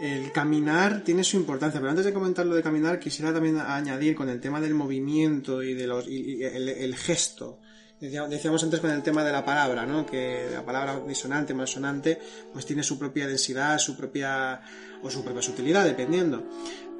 El 0.00 0.32
caminar 0.32 1.02
tiene 1.04 1.22
su 1.22 1.36
importancia, 1.36 1.78
pero 1.78 1.90
antes 1.90 2.04
de 2.04 2.12
comentar 2.12 2.46
lo 2.46 2.56
de 2.56 2.64
caminar, 2.64 2.98
quisiera 2.98 3.32
también 3.32 3.58
añadir 3.58 4.16
con 4.16 4.28
el 4.28 4.40
tema 4.40 4.60
del 4.60 4.74
movimiento 4.74 5.62
y, 5.62 5.74
de 5.74 5.86
los, 5.86 6.06
el, 6.08 6.96
gesto. 6.96 7.60
Decíamos 8.00 8.64
antes 8.64 8.80
con 8.80 8.90
el 8.90 9.02
tema 9.02 9.22
de 9.22 9.30
la 9.30 9.44
palabra, 9.44 9.86
¿no? 9.86 10.04
Que 10.04 10.48
la 10.52 10.64
palabra 10.64 11.00
disonante, 11.06 11.54
malsonante, 11.54 12.18
pues 12.52 12.66
tiene 12.66 12.82
su 12.82 12.98
propia 12.98 13.28
densidad, 13.28 13.78
su 13.78 13.94
propia 13.96 14.62
o 15.02 15.10
su 15.10 15.22
propia 15.22 15.42
sutilidad, 15.42 15.84
dependiendo. 15.84 16.44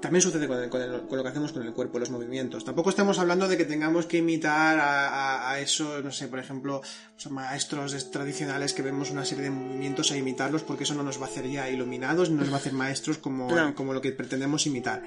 También 0.01 0.23
sucede 0.23 0.49
con, 0.49 0.59
lo 0.61 1.23
que 1.23 1.29
hacemos 1.29 1.53
con 1.53 1.63
el 1.63 1.75
cuerpo, 1.75 1.99
los 1.99 2.11
movimientos. 2.11 2.65
Tampoco 2.65 2.89
estamos 2.89 3.19
hablando 3.19 3.49
de 3.49 3.59
que 3.59 3.67
tengamos 3.67 4.07
que 4.07 4.19
imitar 4.19 4.79
a, 4.79 5.51
a, 5.51 5.61
eso, 5.61 6.01
no 6.03 6.11
sé, 6.11 6.29
por 6.29 6.39
ejemplo, 6.39 6.81
maestros 7.29 8.11
tradicionales 8.11 8.73
que 8.73 8.81
vemos 8.81 9.11
una 9.11 9.27
serie 9.27 9.45
de 9.45 9.51
movimientos 9.51 10.11
a 10.11 10.17
imitarlos 10.17 10.63
porque 10.63 10.85
eso 10.85 10.95
no 10.95 11.03
nos 11.03 11.21
va 11.21 11.27
a 11.27 11.29
hacer 11.29 11.47
ya 11.51 11.69
iluminados, 11.69 12.31
no 12.31 12.41
nos 12.41 12.51
va 12.51 12.55
a 12.55 12.59
hacer 12.59 12.73
maestros 12.73 13.19
como, 13.19 13.49
como 13.75 13.93
lo 13.93 14.01
que 14.01 14.13
pretendemos 14.13 14.67
imitar. 14.67 15.03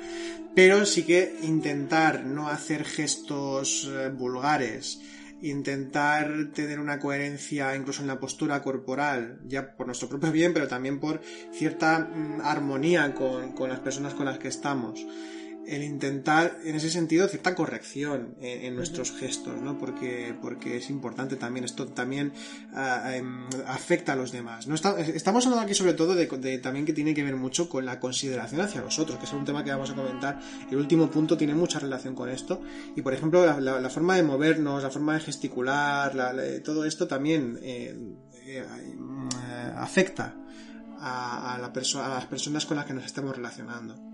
Pero 0.54 0.86
sí 0.86 1.04
que 1.04 1.38
intentar 1.42 2.24
no 2.24 2.50
hacer 2.50 2.86
gestos 2.86 3.90
eh, 3.92 4.10
vulgares, 4.10 5.00
intentar 5.44 6.52
tener 6.54 6.80
una 6.80 7.00
coherencia 7.00 7.76
incluso 7.76 8.02
en 8.02 8.08
la 8.08 8.20
postura 8.20 8.62
corporal, 8.62 9.40
ya 9.46 9.76
por 9.76 9.86
nuestro 9.86 10.10
propio 10.10 10.32
bien, 10.32 10.54
pero 10.54 10.68
también 10.68 11.00
por 11.00 11.22
cierta 11.52 12.00
mm, 12.00 12.42
armonía 12.42 13.14
con, 13.14 13.54
con 13.54 13.70
las 13.70 13.80
personas 13.80 14.14
con 14.14 14.26
las 14.26 14.40
que 14.40 14.48
estamos 14.48 15.06
el 15.68 15.84
intentar, 15.84 16.58
en 16.64 16.76
ese 16.76 16.90
sentido, 16.90 17.28
cierta 17.28 17.56
corrección 17.56 18.36
en, 18.42 18.76
nuestros 18.76 19.12
gestos, 19.12 19.62
¿no? 19.62 19.78
Porque, 19.78 20.36
porque 20.42 20.78
es 20.78 20.90
importante 20.90 21.36
también, 21.36 21.66
esto 21.66 21.88
también 21.88 22.34
em, 23.14 23.48
afecta 23.68 24.14
a 24.14 24.16
los 24.16 24.32
demás, 24.32 24.68
¿no? 24.68 24.76
estamos 24.76 25.46
hablando 25.46 25.64
aquí 25.64 25.74
sobre 25.74 25.94
todo 25.94 26.16
de, 26.16 26.58
también 26.60 26.86
que 26.86 26.94
tiene 26.94 27.14
que 27.14 27.24
ver 27.24 27.36
mucho 27.36 27.70
con 27.70 27.86
la 27.86 28.00
consideración 28.00 28.62
hacia 28.62 28.82
los 28.82 29.00
otros, 29.00 29.18
que 29.20 29.26
es 29.26 29.34
un 29.34 29.46
tema 29.46 29.64
que 29.64 29.72
vamos 29.72 29.90
a 29.92 29.96
comentar. 29.96 30.40
El 30.70 30.78
último 30.78 31.10
punto 31.10 31.38
tiene 31.38 31.54
mucha 31.54 31.80
relación 31.80 32.16
con 32.16 32.30
esto. 32.30 32.62
Y, 32.96 33.02
por 33.02 33.14
ejemplo, 33.14 33.60
la, 33.60 33.90
forma 33.90 34.16
de 34.16 34.24
movernos, 34.24 34.84
la 34.84 34.90
forma 34.90 35.14
de 35.14 35.20
gesticular, 35.22 36.14
todo 36.64 36.86
esto 36.86 37.08
también 37.08 37.60
eh, 37.62 37.96
eh, 38.46 38.66
afecta 39.76 40.36
a, 41.00 41.56
a 41.56 41.58
las 41.60 42.26
personas 42.26 42.66
con 42.66 42.78
las 42.78 42.86
que 42.86 42.94
nos 42.94 43.06
estamos 43.06 43.36
relacionando. 43.36 44.13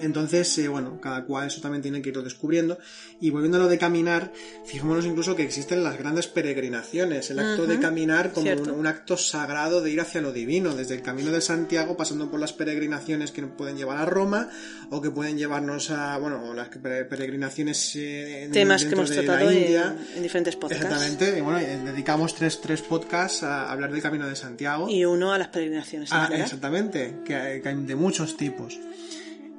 Entonces, 0.00 0.56
eh, 0.58 0.68
bueno, 0.68 1.00
cada 1.00 1.24
cual 1.24 1.46
eso 1.46 1.60
también 1.60 1.82
tiene 1.82 2.02
que 2.02 2.10
irlo 2.10 2.22
descubriendo. 2.22 2.78
Y 3.20 3.30
volviendo 3.30 3.58
a 3.58 3.60
lo 3.60 3.68
de 3.68 3.78
caminar, 3.78 4.32
fijémonos 4.64 5.04
incluso 5.06 5.34
que 5.34 5.42
existen 5.42 5.82
las 5.82 5.98
grandes 5.98 6.26
peregrinaciones, 6.26 7.30
el 7.30 7.38
acto 7.38 7.66
de 7.66 7.78
caminar 7.80 8.32
como 8.32 8.50
un, 8.50 8.86
acto 8.86 9.16
sagrado 9.16 9.80
de 9.80 9.90
ir 9.90 10.00
hacia 10.00 10.20
lo 10.20 10.32
divino, 10.32 10.74
desde 10.74 10.94
el 10.94 11.02
camino 11.02 11.32
de 11.32 11.40
Santiago, 11.40 11.96
pasando 11.96 12.30
por 12.30 12.40
las 12.40 12.52
peregrinaciones 12.52 13.32
que 13.32 13.42
nos 13.42 13.50
pueden 13.52 13.76
llevar 13.76 13.98
a 13.98 14.04
Roma 14.04 14.48
o 14.90 15.00
que 15.00 15.10
pueden 15.10 15.36
llevarnos 15.36 15.90
a, 15.90 16.16
bueno, 16.18 16.54
las 16.54 16.68
peregrinaciones 16.68 17.96
eh, 17.96 18.48
temas 18.52 18.84
que 18.84 18.92
hemos 18.92 19.10
tratado 19.10 19.50
En, 19.50 20.22
diferentes 20.22 20.56
podcasts. 20.56 20.84
Exactamente, 20.84 21.38
y 21.38 21.40
bueno, 21.40 21.58
eh, 21.58 21.78
dedicamos 21.84 22.34
tres, 22.34 22.60
tres 22.60 22.82
podcasts 22.82 23.42
a 23.42 23.70
hablar 23.70 23.92
del 23.92 24.02
camino 24.02 24.26
de 24.26 24.36
Santiago. 24.36 24.88
Y 24.88 25.04
uno 25.04 25.32
a 25.32 25.38
las 25.38 25.48
peregrinaciones. 25.48 26.10
Ah, 26.12 26.30
exactamente, 26.32 27.16
que 27.24 27.34
hay 27.34 27.60
de 27.60 27.94
muchos 27.94 28.36
tipos. 28.36 28.78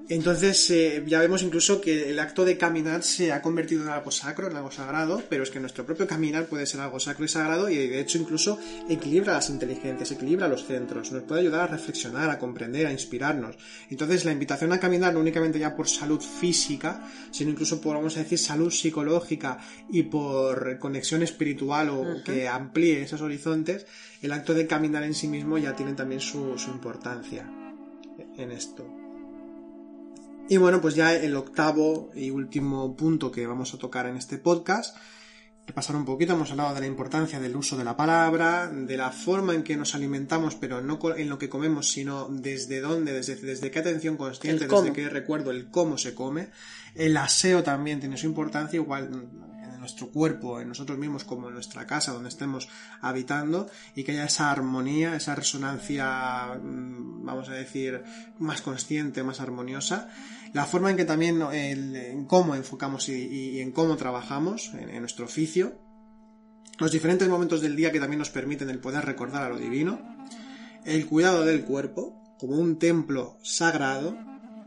Entonces 0.09 0.71
eh, 0.71 1.03
ya 1.05 1.19
vemos 1.19 1.43
incluso 1.43 1.79
que 1.79 2.09
el 2.09 2.17
acto 2.17 2.43
de 2.43 2.57
caminar 2.57 3.03
se 3.03 3.31
ha 3.31 3.43
convertido 3.43 3.83
en 3.83 3.89
algo 3.89 4.09
sacro, 4.09 4.49
en 4.49 4.55
algo 4.57 4.71
sagrado, 4.71 5.21
pero 5.29 5.43
es 5.43 5.51
que 5.51 5.59
nuestro 5.59 5.85
propio 5.85 6.07
caminar 6.07 6.47
puede 6.47 6.65
ser 6.65 6.81
algo 6.81 6.99
sacro 6.99 7.25
y 7.25 7.27
sagrado 7.27 7.69
y 7.69 7.75
de 7.75 7.99
hecho 7.99 8.17
incluso 8.17 8.57
equilibra 8.89 9.33
las 9.33 9.51
inteligencias, 9.51 10.09
equilibra 10.09 10.47
los 10.47 10.65
centros, 10.65 11.11
nos 11.11 11.21
puede 11.23 11.41
ayudar 11.41 11.61
a 11.61 11.67
reflexionar, 11.67 12.31
a 12.31 12.39
comprender, 12.39 12.87
a 12.87 12.91
inspirarnos. 12.91 13.55
Entonces 13.91 14.25
la 14.25 14.31
invitación 14.31 14.73
a 14.73 14.79
caminar 14.79 15.13
no 15.13 15.19
únicamente 15.19 15.59
ya 15.59 15.75
por 15.75 15.87
salud 15.87 16.21
física, 16.21 17.07
sino 17.29 17.51
incluso 17.51 17.79
por, 17.79 17.95
vamos 17.95 18.17
a 18.17 18.23
decir, 18.23 18.39
salud 18.39 18.71
psicológica 18.71 19.59
y 19.91 20.01
por 20.03 20.79
conexión 20.79 21.21
espiritual 21.21 21.89
o 21.89 22.23
que 22.25 22.47
amplíe 22.47 23.03
esos 23.03 23.21
horizontes, 23.21 23.85
el 24.23 24.31
acto 24.31 24.55
de 24.55 24.65
caminar 24.65 25.03
en 25.03 25.13
sí 25.13 25.27
mismo 25.27 25.59
ya 25.59 25.75
tiene 25.75 25.93
también 25.93 26.19
su 26.19 26.55
importancia 26.67 27.47
en 28.37 28.51
esto. 28.51 28.98
Y 30.51 30.57
bueno, 30.57 30.81
pues 30.81 30.95
ya 30.95 31.13
el 31.13 31.35
octavo 31.35 32.09
y 32.15 32.31
último 32.31 32.97
punto 32.97 33.31
que 33.31 33.45
vamos 33.45 33.71
a 33.75 33.77
tocar 33.77 34.07
en 34.07 34.17
este 34.17 34.39
podcast, 34.39 34.97
pasar 35.75 35.95
un 35.95 36.05
poquito, 36.05 36.33
hemos 36.33 36.49
hablado 36.49 36.73
de 36.73 36.79
la 36.79 36.87
importancia 36.87 37.39
del 37.39 37.55
uso 37.55 37.77
de 37.77 37.83
la 37.83 37.95
palabra, 37.95 38.67
de 38.67 38.97
la 38.97 39.11
forma 39.11 39.53
en 39.53 39.61
que 39.61 39.77
nos 39.77 39.93
alimentamos, 39.93 40.55
pero 40.55 40.81
no 40.81 40.97
en 41.15 41.29
lo 41.29 41.37
que 41.37 41.49
comemos, 41.49 41.91
sino 41.91 42.27
desde 42.29 42.81
dónde, 42.81 43.13
desde, 43.13 43.35
desde 43.35 43.69
qué 43.69 43.77
atención 43.77 44.17
consciente, 44.17 44.67
desde 44.67 44.91
qué 44.91 45.07
recuerdo, 45.07 45.51
el 45.51 45.69
cómo 45.69 45.99
se 45.99 46.15
come. 46.15 46.49
El 46.95 47.15
aseo 47.17 47.61
también 47.61 47.99
tiene 47.99 48.17
su 48.17 48.25
importancia, 48.25 48.77
igual 48.77 49.29
nuestro 49.79 50.09
cuerpo, 50.09 50.59
en 50.59 50.67
nosotros 50.67 50.97
mismos, 50.97 51.23
como 51.23 51.47
en 51.47 51.55
nuestra 51.55 51.87
casa 51.87 52.11
donde 52.11 52.29
estemos 52.29 52.69
habitando, 53.01 53.67
y 53.95 54.03
que 54.03 54.11
haya 54.11 54.25
esa 54.25 54.51
armonía, 54.51 55.15
esa 55.15 55.35
resonancia, 55.35 56.59
mm, 56.61 57.25
vamos 57.25 57.49
a 57.49 57.53
decir, 57.53 58.03
más 58.37 58.61
consciente, 58.61 59.23
más 59.23 59.39
armoniosa. 59.39 60.09
La 60.53 60.65
forma 60.65 60.89
en 60.89 60.97
que 60.97 61.05
también, 61.05 61.41
en 61.51 62.25
cómo 62.25 62.55
enfocamos 62.55 63.07
y, 63.09 63.59
en 63.59 63.71
cómo 63.71 63.97
trabajamos 63.97 64.71
en, 64.73 64.99
nuestro 64.99 65.25
oficio. 65.25 65.79
Los 66.79 66.91
diferentes 66.91 67.27
momentos 67.27 67.61
del 67.61 67.75
día 67.75 67.91
que 67.91 67.99
también 67.99 68.19
nos 68.19 68.29
permiten 68.29 68.69
el 68.69 68.79
poder 68.79 69.05
recordar 69.05 69.43
a 69.43 69.49
lo 69.49 69.57
divino. 69.57 69.99
El 70.85 71.05
cuidado 71.05 71.45
del 71.45 71.65
cuerpo 71.65 72.15
como 72.39 72.55
un 72.55 72.79
templo 72.79 73.37
sagrado, 73.43 74.17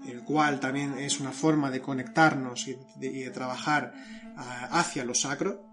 el 0.07 0.23
cual 0.23 0.61
también 0.61 0.99
es 0.99 1.21
una 1.21 1.33
forma 1.33 1.71
de 1.71 1.81
conectarnos 1.81 2.69
y 2.69 2.77
de 2.99 3.31
trabajar 3.31 3.95
hacia 4.37 5.05
lo 5.05 5.15
sacro. 5.15 5.67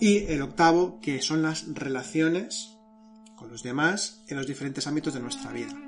Y 0.00 0.24
el 0.26 0.42
octavo, 0.42 1.00
que 1.00 1.22
son 1.22 1.42
las 1.42 1.72
relaciones 1.72 2.76
con 3.34 3.50
los 3.50 3.62
demás 3.62 4.24
en 4.28 4.36
los 4.36 4.46
diferentes 4.46 4.86
ámbitos 4.86 5.14
de 5.14 5.20
nuestra 5.20 5.52
vida. 5.52 5.87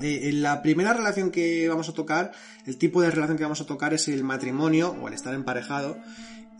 Eh, 0.00 0.32
la 0.32 0.62
primera 0.62 0.92
relación 0.92 1.30
que 1.30 1.68
vamos 1.68 1.88
a 1.88 1.92
tocar, 1.92 2.32
el 2.66 2.76
tipo 2.76 3.02
de 3.02 3.10
relación 3.10 3.36
que 3.36 3.44
vamos 3.44 3.60
a 3.60 3.66
tocar 3.66 3.94
es 3.94 4.08
el 4.08 4.24
matrimonio 4.24 4.96
o 5.00 5.08
el 5.08 5.14
estar 5.14 5.34
emparejado. 5.34 5.98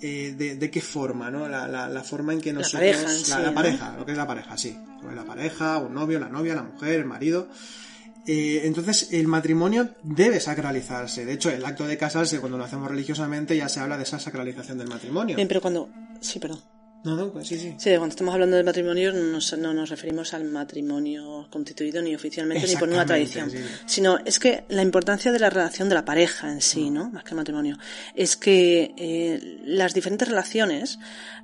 Eh, 0.01 0.35
de, 0.37 0.71
qué 0.71 0.81
forma, 0.83 1.31
¿no? 1.31 1.49
La, 1.49 2.03
forma 2.05 2.35
en 2.35 2.41
que 2.41 2.53
nosotros... 2.53 2.83
La 2.83 2.97
pareja, 2.97 3.39
la, 3.39 3.55
pareja, 3.55 3.97
lo 3.97 4.05
que 4.05 4.13
es 4.13 4.19
la 4.19 4.27
pareja, 4.27 4.59
sí. 4.59 4.79
La 5.15 5.25
pareja, 5.25 5.79
un 5.79 5.95
novio, 5.95 6.21
la 6.21 6.29
novia, 6.29 6.55
la 6.55 6.63
mujer, 6.63 7.01
el 7.01 7.07
marido. 7.07 7.49
Eh, 8.27 8.63
entonces, 8.65 9.13
el 9.13 9.29
matrimonio 9.29 9.91
debe 10.03 10.41
sacralizarse. 10.41 11.25
De 11.25 11.33
hecho, 11.33 11.51
el 11.51 11.65
acto 11.65 11.87
de 11.87 11.97
casarse, 11.97 12.41
cuando 12.41 12.59
lo 12.59 12.65
hacemos 12.65 12.91
religiosamente, 12.91 13.57
ya 13.57 13.69
se 13.69 13.81
habla 13.81 13.97
de 13.97 14.03
esa 14.03 14.19
sacralización 14.19 14.79
del 14.79 14.89
matrimonio. 14.89 15.37
Bien, 15.37 15.49
pero 15.49 15.61
cuando... 15.61 15.89
Sí, 16.21 16.39
perdón. 16.39 16.61
No, 17.05 17.15
no, 17.17 17.31
pues 17.31 17.49
sí, 17.49 17.59
sí. 17.59 17.75
Sí, 17.77 17.91
cuando 17.91 18.09
estamos 18.09 18.33
hablando 18.33 18.57
de 18.57 18.65
matrimonio 18.65 19.13
no 19.13 19.23
nos, 19.25 19.57
no 19.59 19.75
nos 19.75 19.91
referimos 19.91 20.33
al 20.33 20.45
matrimonio 20.45 21.47
constituido 21.51 22.01
ni 22.01 22.15
oficialmente 22.15 22.67
ni 22.67 22.77
por 22.77 22.89
una 22.89 23.05
tradición, 23.05 23.51
sí. 23.51 23.59
sino 23.85 24.19
es 24.25 24.39
que 24.39 24.65
la 24.71 24.81
importancia 24.81 25.31
de 25.31 25.39
la 25.39 25.51
relación 25.51 25.91
de 25.91 25.97
la 25.97 26.07
pareja 26.07 26.51
en 26.51 26.63
sí, 26.63 26.91
¿no? 26.91 27.11
Más 27.11 27.23
que 27.23 27.31
el 27.31 27.37
matrimonio, 27.37 27.77
es 28.15 28.39
que 28.39 28.95
eh, 28.97 29.61
las 29.67 29.93
diferentes 29.93 30.27
relaciones 30.27 30.99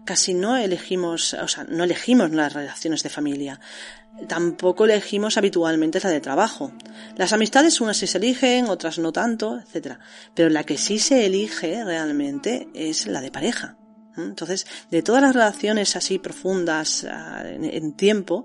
casi 0.06 0.32
no 0.32 0.56
elegimos, 0.56 1.34
o 1.34 1.46
sea, 1.46 1.64
no 1.64 1.84
elegimos 1.84 2.30
las 2.30 2.54
relaciones 2.54 3.02
de 3.02 3.10
familia. 3.10 3.60
Tampoco 4.28 4.86
elegimos 4.86 5.36
habitualmente 5.36 6.00
la 6.02 6.08
de 6.08 6.20
trabajo. 6.20 6.72
Las 7.16 7.34
amistades 7.34 7.82
unas 7.82 7.98
sí 7.98 8.06
se 8.06 8.16
eligen, 8.16 8.66
otras 8.66 8.98
no 8.98 9.12
tanto, 9.12 9.58
etcétera. 9.58 10.00
Pero 10.34 10.48
la 10.48 10.64
que 10.64 10.78
sí 10.78 10.98
se 10.98 11.26
elige 11.26 11.84
realmente 11.84 12.68
es 12.74 13.06
la 13.06 13.20
de 13.20 13.30
pareja. 13.30 13.76
Entonces, 14.28 14.66
de 14.90 15.02
todas 15.02 15.22
las 15.22 15.34
relaciones 15.34 15.96
así 15.96 16.18
profundas 16.18 17.04
en, 17.04 17.64
en 17.64 17.92
tiempo, 17.92 18.44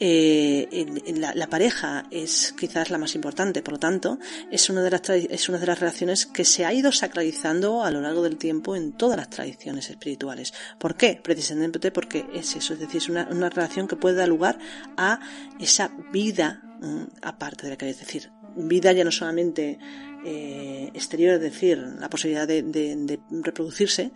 eh, 0.00 1.14
la, 1.16 1.46
pareja 1.46 2.04
es 2.10 2.52
quizás 2.58 2.90
la 2.90 2.98
más 2.98 3.14
importante, 3.14 3.62
por 3.62 3.74
lo 3.74 3.78
tanto, 3.78 4.18
es 4.50 4.68
una, 4.68 4.82
de 4.82 4.90
las 4.90 5.08
es 5.08 5.48
una 5.48 5.58
de 5.58 5.66
las 5.66 5.78
relaciones 5.78 6.26
que 6.26 6.44
se 6.44 6.64
ha 6.64 6.72
ido 6.72 6.90
sacralizando 6.90 7.84
a 7.84 7.92
lo 7.92 8.00
largo 8.00 8.22
del 8.22 8.36
tiempo 8.36 8.74
en 8.74 8.92
todas 8.92 9.16
las 9.16 9.30
tradiciones 9.30 9.88
espirituales. 9.90 10.52
¿Por 10.78 10.96
qué? 10.96 11.20
Precisamente 11.22 11.92
porque 11.92 12.26
es 12.34 12.56
eso, 12.56 12.74
es 12.74 12.80
decir, 12.80 12.96
es 12.96 13.08
una, 13.08 13.28
una 13.30 13.48
relación 13.50 13.86
que 13.86 13.94
puede 13.94 14.16
dar 14.16 14.28
lugar 14.28 14.58
a 14.96 15.20
esa 15.60 15.92
vida 16.12 16.60
um, 16.82 17.06
aparte 17.22 17.62
de 17.62 17.70
la 17.70 17.76
que 17.76 17.88
es 17.88 18.00
decir, 18.00 18.32
vida 18.56 18.90
ya 18.92 19.04
no 19.04 19.12
solamente 19.12 19.78
eh, 20.24 20.90
exterior, 20.92 21.34
es 21.34 21.40
decir, 21.40 21.78
la 21.78 22.10
posibilidad 22.10 22.48
de 22.48 23.20
reproducirse, 23.30 24.10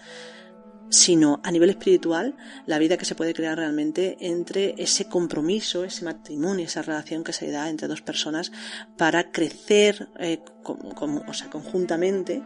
sino 0.91 1.41
a 1.45 1.51
nivel 1.51 1.71
espiritual 1.71 2.37
la 2.67 2.79
vida 2.79 2.97
que 2.97 3.05
se 3.05 3.15
puede 3.15 3.35
crear 3.35 3.59
realmente 3.59 4.17
entre 4.21 4.75
ese 4.79 5.07
compromiso, 5.07 5.85
ese 5.85 6.05
matrimonio, 6.05 6.67
esa 6.67 6.83
relación 6.83 7.25
que 7.25 7.33
se 7.33 7.51
da 7.51 7.69
entre 7.69 7.89
dos 7.89 8.03
personas 8.03 8.53
para 8.97 9.31
crecer 9.31 10.09
eh, 10.19 10.43
o 10.65 11.33
sea, 11.33 11.49
conjuntamente 11.49 12.43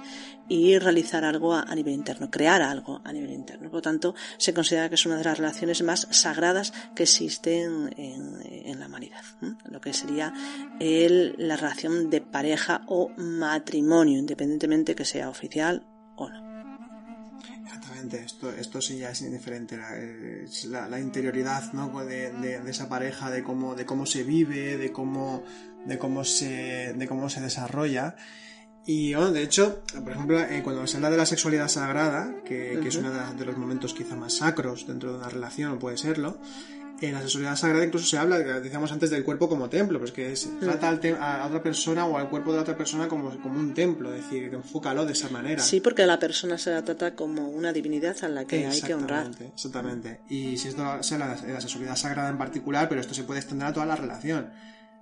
y 0.49 0.79
realizar 0.79 1.25
algo 1.25 1.55
a, 1.55 1.75
nivel 1.75 1.95
interno, 1.95 2.31
crear 2.31 2.63
algo 2.63 3.01
a 3.05 3.13
nivel 3.13 3.31
interno. 3.31 3.69
Por 3.69 3.79
lo 3.79 3.83
tanto, 3.83 4.15
se 4.37 4.55
considera 4.55 4.89
que 4.89 4.97
es 4.97 5.07
una 5.07 5.17
de 5.17 5.25
las 5.25 5.39
relaciones 5.39 5.83
más 5.83 6.07
sagradas 6.11 6.73
que 6.95 7.05
existen 7.05 7.93
en, 7.97 8.79
la 8.79 8.87
humanidad, 8.87 9.23
lo 9.65 9.81
que 9.81 9.93
sería 9.93 10.33
el, 10.81 11.35
la 11.39 11.57
relación 11.57 12.11
de 12.11 12.21
pareja 12.21 12.83
o 12.87 13.11
matrimonio, 13.17 14.19
independientemente 14.19 14.95
que 14.95 15.05
sea 15.05 15.29
oficial 15.29 15.87
o 16.17 16.29
no. 16.29 16.52
Exactamente, 17.65 18.23
esto, 18.23 18.51
esto 18.51 18.81
sí 18.81 18.99
ya 18.99 19.11
es 19.11 19.23
indiferente, 19.23 19.77
la, 19.77 19.91
la, 20.69 20.89
la 20.89 21.01
interioridad 21.01 21.73
¿no? 21.73 22.05
de, 22.05 22.31
de, 22.33 22.61
de, 22.61 22.71
esa 22.71 22.89
pareja, 22.89 23.31
de 23.31 23.43
cómo, 23.43 23.75
de 23.75 23.85
cómo 23.87 24.07
se 24.07 24.23
vive, 24.23 24.77
de 24.77 24.93
cómo, 24.93 25.43
de 25.87 25.99
cómo, 25.99 26.25
se, 26.25 26.95
de 26.95 27.09
cómo 27.09 27.29
se 27.29 27.41
desarrolla. 27.41 28.17
Y 28.85 29.15
bueno, 29.15 29.33
de 29.33 29.43
hecho, 29.43 29.83
por 30.03 30.13
ejemplo, 30.13 30.41
eh, 30.41 30.61
cuando 30.63 30.87
se 30.87 30.97
habla 30.97 31.11
de 31.11 31.17
la 31.17 31.27
sexualidad 31.27 31.69
sagrada, 31.69 32.35
que, 32.45 32.77
uh 32.77 32.79
-huh. 32.79 32.83
que 32.83 32.89
es 32.89 32.97
uno 32.97 33.11
de, 33.13 33.35
de, 33.37 33.45
los 33.45 33.57
momentos 33.57 33.95
quizá 33.95 34.17
más 34.17 34.35
sacros 34.39 34.87
dentro 34.87 35.13
de 35.13 35.19
una 35.19 35.29
relación, 35.29 35.73
o 35.73 35.79
puede 35.79 35.97
serlo, 35.97 36.39
en 37.09 37.15
la 37.15 37.21
sexualidad 37.21 37.57
sagrada 37.57 37.85
incluso 37.85 38.07
se 38.07 38.19
habla, 38.19 38.39
decíamos 38.39 38.93
antes, 38.93 39.11
del 39.11 39.25
cuerpo 39.25 39.49
como 39.49 39.69
templo, 39.69 39.99
pues 39.99 40.13
que 40.13 40.35
se 40.37 40.49
trata 40.61 40.89
al 40.89 41.01
a 41.21 41.47
otra 41.47 41.63
persona 41.63 42.07
o 42.07 42.17
al 42.17 42.29
cuerpo 42.29 42.51
de 42.51 42.57
la 42.57 42.63
otra 42.63 42.77
persona 42.77 43.09
como, 43.09 43.31
como 43.41 43.59
un 43.59 43.75
templo, 43.75 44.15
es 44.15 44.23
decir, 44.23 44.53
enfócalo 44.55 45.05
de 45.05 45.13
esa 45.13 45.29
manera. 45.29 45.63
Sí, 45.63 45.81
porque 45.81 46.03
a 46.03 46.07
la 46.07 46.19
persona 46.19 46.59
se 46.59 46.71
la 46.71 46.83
trata 46.83 47.15
como 47.15 47.49
una 47.49 47.73
divinidad 47.73 48.17
a 48.23 48.29
la 48.29 48.45
que 48.45 48.67
hay 48.67 48.81
que 48.81 48.95
honrar. 48.95 49.31
Exactamente. 49.41 50.21
Y 50.29 50.57
si 50.57 50.69
esto 50.69 51.03
sea 51.03 51.19
la, 51.19 51.29
la 51.29 51.61
sexualidad 51.61 51.97
sagrada 51.97 52.31
en 52.31 52.39
particular, 52.39 52.89
pero 52.89 53.01
esto 53.01 53.15
se 53.15 53.25
puede 53.25 53.41
extender 53.41 53.69
a 53.69 53.73
toda 53.73 53.87
la 53.87 53.97
relación. 53.97 54.51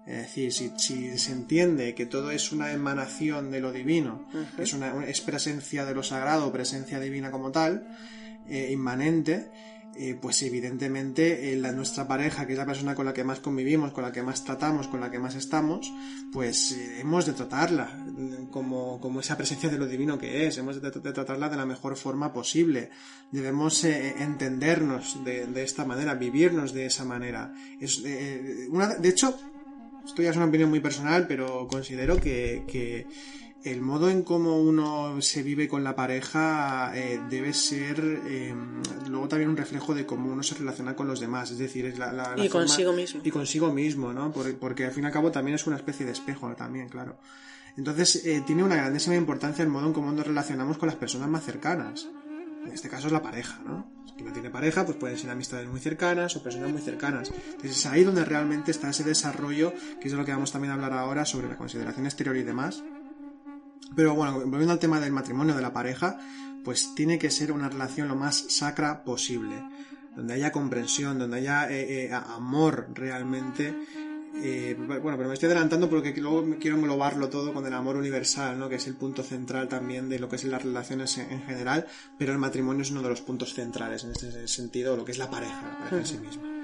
Es 0.06 0.22
decir, 0.22 0.52
si, 0.52 0.72
si, 0.76 1.18
se 1.18 1.32
entiende 1.32 1.94
que 1.94 2.06
todo 2.06 2.30
es 2.30 2.52
una 2.52 2.72
emanación 2.72 3.50
de 3.50 3.60
lo 3.60 3.70
divino, 3.70 4.26
uh 4.32 4.38
-huh. 4.38 4.62
es, 4.62 4.72
una, 4.72 5.04
es 5.06 5.20
presencia 5.20 5.84
de 5.84 5.94
lo 5.94 6.02
sagrado, 6.02 6.50
presencia 6.50 6.98
divina 6.98 7.30
como 7.30 7.52
tal, 7.52 7.86
eh, 8.48 8.70
inmanente, 8.72 9.50
eh, 9.96 10.16
pues 10.20 10.42
evidentemente 10.42 11.52
eh, 11.52 11.56
la, 11.56 11.72
nuestra 11.72 12.06
pareja, 12.06 12.46
que 12.46 12.52
es 12.52 12.58
la 12.58 12.66
persona 12.66 12.94
con 12.94 13.06
la 13.06 13.12
que 13.12 13.24
más 13.24 13.40
convivimos, 13.40 13.92
con 13.92 14.04
la 14.04 14.12
que 14.12 14.22
más 14.22 14.44
tratamos, 14.44 14.86
con 14.88 15.00
la 15.00 15.10
que 15.10 15.18
más 15.18 15.34
estamos, 15.34 15.92
pues 16.32 16.72
eh, 16.72 17.00
hemos 17.00 17.26
de 17.26 17.32
tratarla 17.32 17.98
como, 18.50 19.00
como, 19.00 19.20
esa 19.20 19.36
presencia 19.36 19.68
de 19.68 19.78
lo 19.78 19.86
divino 19.86 20.16
que 20.18 20.46
es, 20.46 20.58
hemos 20.58 20.80
de, 20.80 20.90
tratarla 20.90 21.48
de 21.48 21.56
la 21.56 21.66
mejor 21.66 21.96
forma 21.96 22.32
posible. 22.32 22.90
Debemos 23.32 23.82
eh, 23.84 24.14
entendernos 24.20 25.24
de, 25.24 25.62
esta 25.62 25.84
manera, 25.84 26.14
vivirnos 26.14 26.72
de 26.72 26.86
esa 26.86 27.04
manera. 27.04 27.52
Es, 27.80 28.02
de 28.02 29.08
hecho, 29.08 29.38
esto 30.04 30.22
ya 30.22 30.30
es 30.30 30.36
una 30.36 30.46
opinión 30.46 30.70
muy 30.70 30.80
personal, 30.80 31.26
pero 31.26 31.66
considero 31.68 32.20
que 32.20 33.06
el 33.62 33.80
modo 33.82 34.08
en 34.08 34.22
cómo 34.22 34.58
uno 34.58 35.20
se 35.20 35.42
vive 35.42 35.68
con 35.68 35.84
la 35.84 35.94
pareja 35.94 36.92
eh, 36.94 37.20
debe 37.28 37.52
ser 37.52 38.22
eh, 38.26 38.54
luego 39.08 39.28
también 39.28 39.50
un 39.50 39.56
reflejo 39.56 39.94
de 39.94 40.06
cómo 40.06 40.32
uno 40.32 40.42
se 40.42 40.54
relaciona 40.54 40.96
con 40.96 41.06
los 41.06 41.20
demás, 41.20 41.50
es 41.50 41.58
decir, 41.58 41.84
es 41.84 41.98
la, 41.98 42.12
la, 42.12 42.36
la 42.36 42.44
y 42.44 42.48
forma, 42.48 42.66
consigo 42.66 42.92
mismo. 42.92 43.20
Y 43.22 43.30
consigo 43.30 43.72
mismo, 43.72 44.12
¿no? 44.12 44.32
Porque, 44.32 44.52
porque, 44.52 44.86
al 44.86 44.92
fin 44.92 45.04
y 45.04 45.06
al 45.08 45.12
cabo 45.12 45.30
también 45.30 45.56
es 45.56 45.66
una 45.66 45.76
especie 45.76 46.06
de 46.06 46.12
espejo 46.12 46.54
también, 46.56 46.88
claro. 46.88 47.18
Entonces 47.76 48.24
eh, 48.24 48.42
tiene 48.46 48.64
una 48.64 48.76
grandísima 48.76 49.16
importancia 49.16 49.62
el 49.62 49.68
modo 49.68 49.86
en 49.88 49.92
cómo 49.92 50.10
nos 50.10 50.26
relacionamos 50.26 50.78
con 50.78 50.88
las 50.88 50.96
personas 50.96 51.28
más 51.28 51.44
cercanas. 51.44 52.08
En 52.64 52.72
este 52.72 52.88
caso 52.88 53.06
es 53.06 53.12
la 53.12 53.22
pareja, 53.22 53.60
¿no? 53.64 53.90
Si 54.16 54.24
no 54.24 54.32
tiene 54.32 54.50
pareja, 54.50 54.84
pues 54.84 54.96
pueden 54.98 55.16
ser 55.16 55.30
amistades 55.30 55.66
muy 55.68 55.80
cercanas 55.80 56.36
o 56.36 56.42
personas 56.42 56.70
muy 56.70 56.80
cercanas. 56.80 57.30
Entonces 57.30 57.78
es 57.78 57.86
ahí 57.86 58.04
donde 58.04 58.24
realmente 58.24 58.70
está 58.70 58.90
ese 58.90 59.04
desarrollo, 59.04 59.72
que 60.00 60.08
es 60.08 60.12
de 60.12 60.18
lo 60.18 60.24
que 60.24 60.32
vamos 60.32 60.52
también 60.52 60.72
a 60.72 60.74
hablar 60.74 60.92
ahora 60.92 61.24
sobre 61.24 61.48
la 61.48 61.56
consideración 61.56 62.04
exterior 62.04 62.36
y 62.36 62.42
demás, 62.42 62.82
pero 63.94 64.14
bueno, 64.14 64.34
volviendo 64.40 64.72
al 64.72 64.78
tema 64.78 65.00
del 65.00 65.12
matrimonio, 65.12 65.54
de 65.54 65.62
la 65.62 65.72
pareja, 65.72 66.18
pues 66.64 66.94
tiene 66.94 67.18
que 67.18 67.30
ser 67.30 67.52
una 67.52 67.68
relación 67.68 68.08
lo 68.08 68.16
más 68.16 68.46
sacra 68.48 69.02
posible, 69.04 69.56
donde 70.16 70.34
haya 70.34 70.52
comprensión, 70.52 71.18
donde 71.18 71.38
haya 71.38 71.70
eh, 71.70 72.06
eh, 72.06 72.12
amor 72.12 72.88
realmente. 72.94 73.74
Eh, 74.42 74.76
bueno, 74.78 75.16
pero 75.16 75.28
me 75.28 75.34
estoy 75.34 75.48
adelantando 75.48 75.90
porque 75.90 76.14
luego 76.16 76.56
quiero 76.60 76.76
englobarlo 76.76 77.28
todo 77.28 77.52
con 77.52 77.66
el 77.66 77.74
amor 77.74 77.96
universal, 77.96 78.58
¿no? 78.58 78.68
que 78.68 78.76
es 78.76 78.86
el 78.86 78.94
punto 78.94 79.24
central 79.24 79.68
también 79.68 80.08
de 80.08 80.20
lo 80.20 80.28
que 80.28 80.36
es 80.36 80.44
las 80.44 80.62
relaciones 80.62 81.18
en, 81.18 81.30
en 81.32 81.42
general, 81.42 81.86
pero 82.16 82.32
el 82.32 82.38
matrimonio 82.38 82.82
es 82.82 82.90
uno 82.92 83.02
de 83.02 83.08
los 83.08 83.22
puntos 83.22 83.54
centrales 83.54 84.04
en 84.04 84.12
este 84.12 84.46
sentido, 84.46 84.96
lo 84.96 85.04
que 85.04 85.12
es 85.12 85.18
la 85.18 85.30
pareja, 85.30 85.60
la 85.62 85.78
pareja 85.78 85.96
en 85.96 86.06
sí 86.06 86.18
misma. 86.18 86.59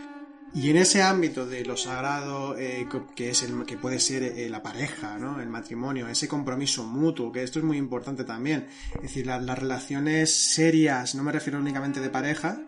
Y 0.56 0.70
en 0.70 0.78
ese 0.78 1.02
ámbito 1.02 1.46
de 1.46 1.66
lo 1.66 1.76
sagrado, 1.76 2.56
eh, 2.56 2.88
que 3.14 3.28
es 3.28 3.42
el, 3.42 3.66
que 3.66 3.76
puede 3.76 4.00
ser 4.00 4.22
eh, 4.22 4.48
la 4.48 4.62
pareja, 4.62 5.18
¿no? 5.18 5.38
el 5.38 5.50
matrimonio, 5.50 6.08
ese 6.08 6.26
compromiso 6.26 6.82
mutuo, 6.82 7.30
que 7.30 7.42
esto 7.42 7.58
es 7.58 7.64
muy 7.64 7.76
importante 7.76 8.24
también. 8.24 8.66
Es 8.94 9.02
decir, 9.02 9.26
la, 9.26 9.38
las 9.38 9.58
relaciones 9.58 10.34
serias, 10.34 11.14
no 11.14 11.22
me 11.22 11.30
refiero 11.30 11.58
únicamente 11.58 12.00
de 12.00 12.08
pareja, 12.08 12.58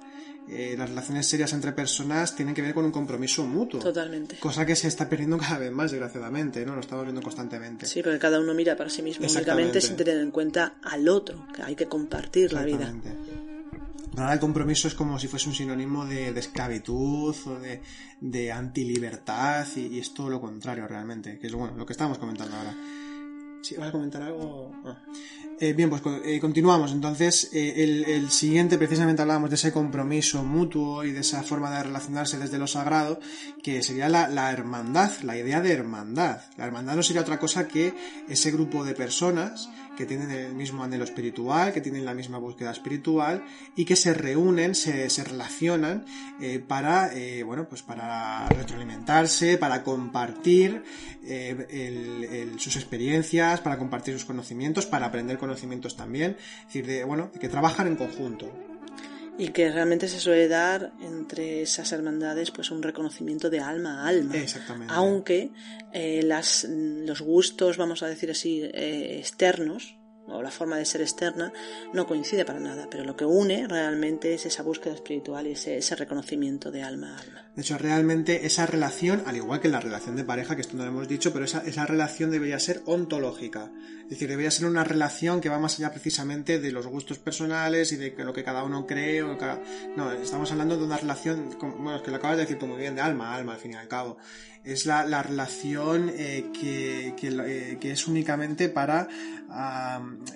eh, 0.51 0.75
las 0.79 0.89
relaciones 0.91 1.27
serias 1.27 1.53
entre 1.55 1.73
personas 1.73 2.35
tienen 2.35 2.55
que 2.55 2.61
ver 2.63 2.75
con 2.75 2.85
un 2.85 2.91
compromiso 2.91 3.45
mutuo. 3.47 3.81
Totalmente. 3.81 4.37
Cosa 4.37 4.67
que 4.67 4.77
se 4.77 4.89
está 4.89 5.09
perdiendo 5.09 5.39
cada 5.39 5.59
vez 5.59 5.73
más, 5.73 5.91
desgraciadamente, 5.91 6.65
¿no? 6.67 6.75
Lo 6.75 6.81
estamos 6.81 7.05
viendo 7.05 7.23
constantemente. 7.23 7.87
Sí, 7.87 8.03
porque 8.03 8.19
cada 8.19 8.39
uno 8.39 8.53
mira 8.55 8.77
para 8.77 8.91
sí 8.91 9.03
mismo 9.03 9.27
únicamente 9.27 9.81
sin 9.81 9.97
tener 9.97 10.19
en 10.19 10.31
cuenta 10.31 10.77
al 10.83 11.09
otro, 11.09 11.47
que 11.55 11.63
hay 11.63 11.75
que 11.75 11.87
compartir 11.87 12.53
la 12.53 12.65
vida. 12.65 12.95
Ahora 14.23 14.35
el 14.35 14.41
compromiso 14.41 14.89
es 14.89 14.95
como 14.95 15.19
si 15.19 15.29
fuese 15.29 15.49
un 15.49 15.55
sinónimo 15.55 16.05
de, 16.05 16.33
de 16.33 16.41
esclavitud 16.41 17.35
o 17.47 17.59
de, 17.59 17.81
de 18.21 18.53
antilibertad 18.53 19.67
y, 19.77 19.97
y, 19.97 19.99
es 19.99 20.15
todo 20.15 20.29
lo 20.29 20.41
contrario 20.41 20.87
realmente, 20.87 21.39
que 21.39 21.47
es 21.47 21.53
bueno, 21.53 21.77
lo 21.77 21.87
que 21.87 21.93
estábamos 21.93 22.19
comentando 22.19 22.57
ahora. 22.57 22.75
¿Sí? 23.63 23.75
¿Vas 23.77 23.89
a 23.89 23.93
comentar 23.93 24.23
algo? 24.23 24.73
Ah. 24.85 24.99
Eh, 25.61 25.73
bien, 25.73 25.91
pues 25.91 26.03
eh, 26.25 26.39
continuamos. 26.39 26.93
Entonces, 26.93 27.51
eh, 27.53 27.83
el, 27.83 28.05
el, 28.05 28.31
siguiente, 28.31 28.79
precisamente 28.79 29.23
hablábamos 29.23 29.51
de 29.51 29.57
ese 29.57 29.73
compromiso 29.73 30.45
mutuo 30.45 31.03
y 31.03 31.11
de 31.11 31.21
esa 31.21 31.43
forma 31.43 31.77
de 31.77 31.83
relacionarse 31.83 32.39
desde 32.39 32.59
lo 32.59 32.69
sagrado, 32.69 33.19
que 33.63 33.83
sería 33.83 34.09
la, 34.09 34.29
la, 34.29 34.53
hermandad, 34.53 35.11
la 35.23 35.37
idea 35.37 35.61
de 35.61 35.73
hermandad. 35.73 36.43
La 36.57 36.67
hermandad 36.67 36.95
no 36.95 37.03
sería 37.03 37.23
otra 37.23 37.41
cosa 37.41 37.67
que 37.67 37.93
ese 38.29 38.53
grupo 38.53 38.85
de 38.85 38.95
personas 38.95 39.69
que 39.99 40.07
tienen 40.07 40.31
el 40.31 40.55
mismo 40.55 40.85
anhelo 40.85 41.03
espiritual, 41.03 41.73
que 41.73 41.81
tienen 41.81 42.05
la 42.05 42.15
misma 42.15 42.39
búsqueda 42.39 42.71
espiritual 42.71 43.45
y 43.75 43.85
que 43.85 43.97
se 43.97 44.15
reúnen, 44.15 44.77
se, 44.77 45.11
se 45.11 45.25
relacionan 45.25 46.05
eh, 46.41 46.61
para, 46.61 47.13
eh, 47.13 47.43
bueno, 47.43 47.69
pues 47.69 47.83
para 47.83 48.49
retroalimentarse, 48.49 49.59
para 49.59 49.83
compartir 49.83 50.85
eh, 51.25 52.55
sus 52.59 52.77
experiencias, 52.77 53.61
para 53.61 53.77
compartir 53.77 54.15
sus 54.15 54.25
conocimientos, 54.25 54.87
para 54.87 55.07
aprender 55.07 55.37
conocimientos 55.37 55.97
también, 55.97 56.37
es 56.61 56.67
decir, 56.67 56.87
de, 56.87 57.03
bueno, 57.03 57.33
que 57.33 57.49
trabajan 57.49 57.89
en 57.89 57.97
conjunto. 57.97 58.68
Y 59.39 59.51
que 59.51 59.71
realmente 59.71 60.09
se 60.09 60.19
suele 60.19 60.49
dar 60.49 60.93
entre 61.01 61.63
esas 61.63 61.93
hermandades 61.93 62.51
pues 62.51 62.73
un 62.73 62.83
reconocimiento 62.83 63.49
de 63.49 63.61
alma 63.61 64.03
a 64.03 64.09
alma. 64.09 64.37
Exactamente. 64.37 64.93
Aunque 64.95 65.53
eh, 65.93 66.23
las, 66.25 66.67
los 66.69 67.23
gustos, 67.23 67.77
vamos 67.77 68.03
a 68.03 68.09
decir 68.09 68.33
así, 68.33 68.63
eh, 68.65 69.19
externos, 69.19 69.97
o 70.27 70.43
la 70.43 70.51
forma 70.51 70.77
de 70.77 70.85
ser 70.85 71.01
externa 71.01 71.53
no 71.93 72.07
coincide 72.07 72.45
para 72.45 72.61
nada, 72.61 72.89
pero 72.91 73.05
lo 73.05 73.17
que 73.17 73.25
une 73.25 73.67
realmente 73.67 74.35
es 74.35 74.45
esa 74.45 74.63
búsqueda 74.63 74.95
espiritual 74.95 75.47
y 75.47 75.53
ese, 75.53 75.79
ese, 75.79 75.95
reconocimiento 75.97 76.71
de 76.71 76.83
alma 76.83 77.17
a 77.17 77.21
alma. 77.21 77.48
De 77.59 77.63
hecho, 77.63 77.77
realmente 77.77 78.47
esa 78.47 78.67
relación, 78.67 79.25
al 79.27 79.35
igual 79.35 79.59
que 79.59 79.67
la 79.67 79.81
relación 79.81 80.15
de 80.15 80.23
pareja, 80.23 80.55
que 80.55 80.61
esto 80.61 80.77
no 80.77 80.85
lo 80.85 80.91
hemos 80.91 81.09
dicho, 81.09 81.33
pero 81.33 81.45
esa, 81.45 81.59
esa 81.67 81.87
relación 81.87 82.31
debería 82.31 82.61
ser 82.61 82.83
ontológica. 82.87 83.73
Es 84.05 84.11
decir, 84.11 84.29
debería 84.29 84.53
ser 84.53 84.67
una 84.67 84.85
relación 84.85 85.41
que 85.41 85.49
va 85.49 85.59
más 85.59 85.77
allá 85.77 85.91
precisamente 85.91 86.61
de 86.61 86.71
los 86.71 86.87
gustos 86.87 87.19
personales 87.19 87.91
y 87.91 87.97
de 87.97 88.15
lo 88.19 88.33
que 88.33 88.45
cada 88.45 88.63
uno 88.63 88.87
cree. 88.87 89.25
No, 89.97 90.13
estamos 90.13 90.53
hablando 90.53 90.77
de 90.77 90.85
una 90.85 90.99
relación, 90.99 91.51
bueno, 91.61 91.97
es 91.97 92.03
que 92.03 92.13
lo 92.13 92.19
acabas 92.19 92.37
de 92.37 92.45
decir 92.45 92.61
tú 92.61 92.69
muy 92.69 92.79
bien, 92.79 92.95
de 92.95 93.01
alma 93.01 93.33
a 93.33 93.35
alma, 93.35 93.55
al 93.55 93.59
fin 93.59 93.73
y 93.73 93.75
al 93.75 93.89
cabo 93.89 94.19
es 94.65 94.87
la, 94.87 95.05
la 95.05 95.23
relación 95.23 96.11
eh, 96.15 96.51
que, 96.53 97.15
que, 97.17 97.29
eh, 97.29 97.79
que, 97.81 97.93
es 97.93 98.07
únicamente 98.07 98.69
para 98.69 99.09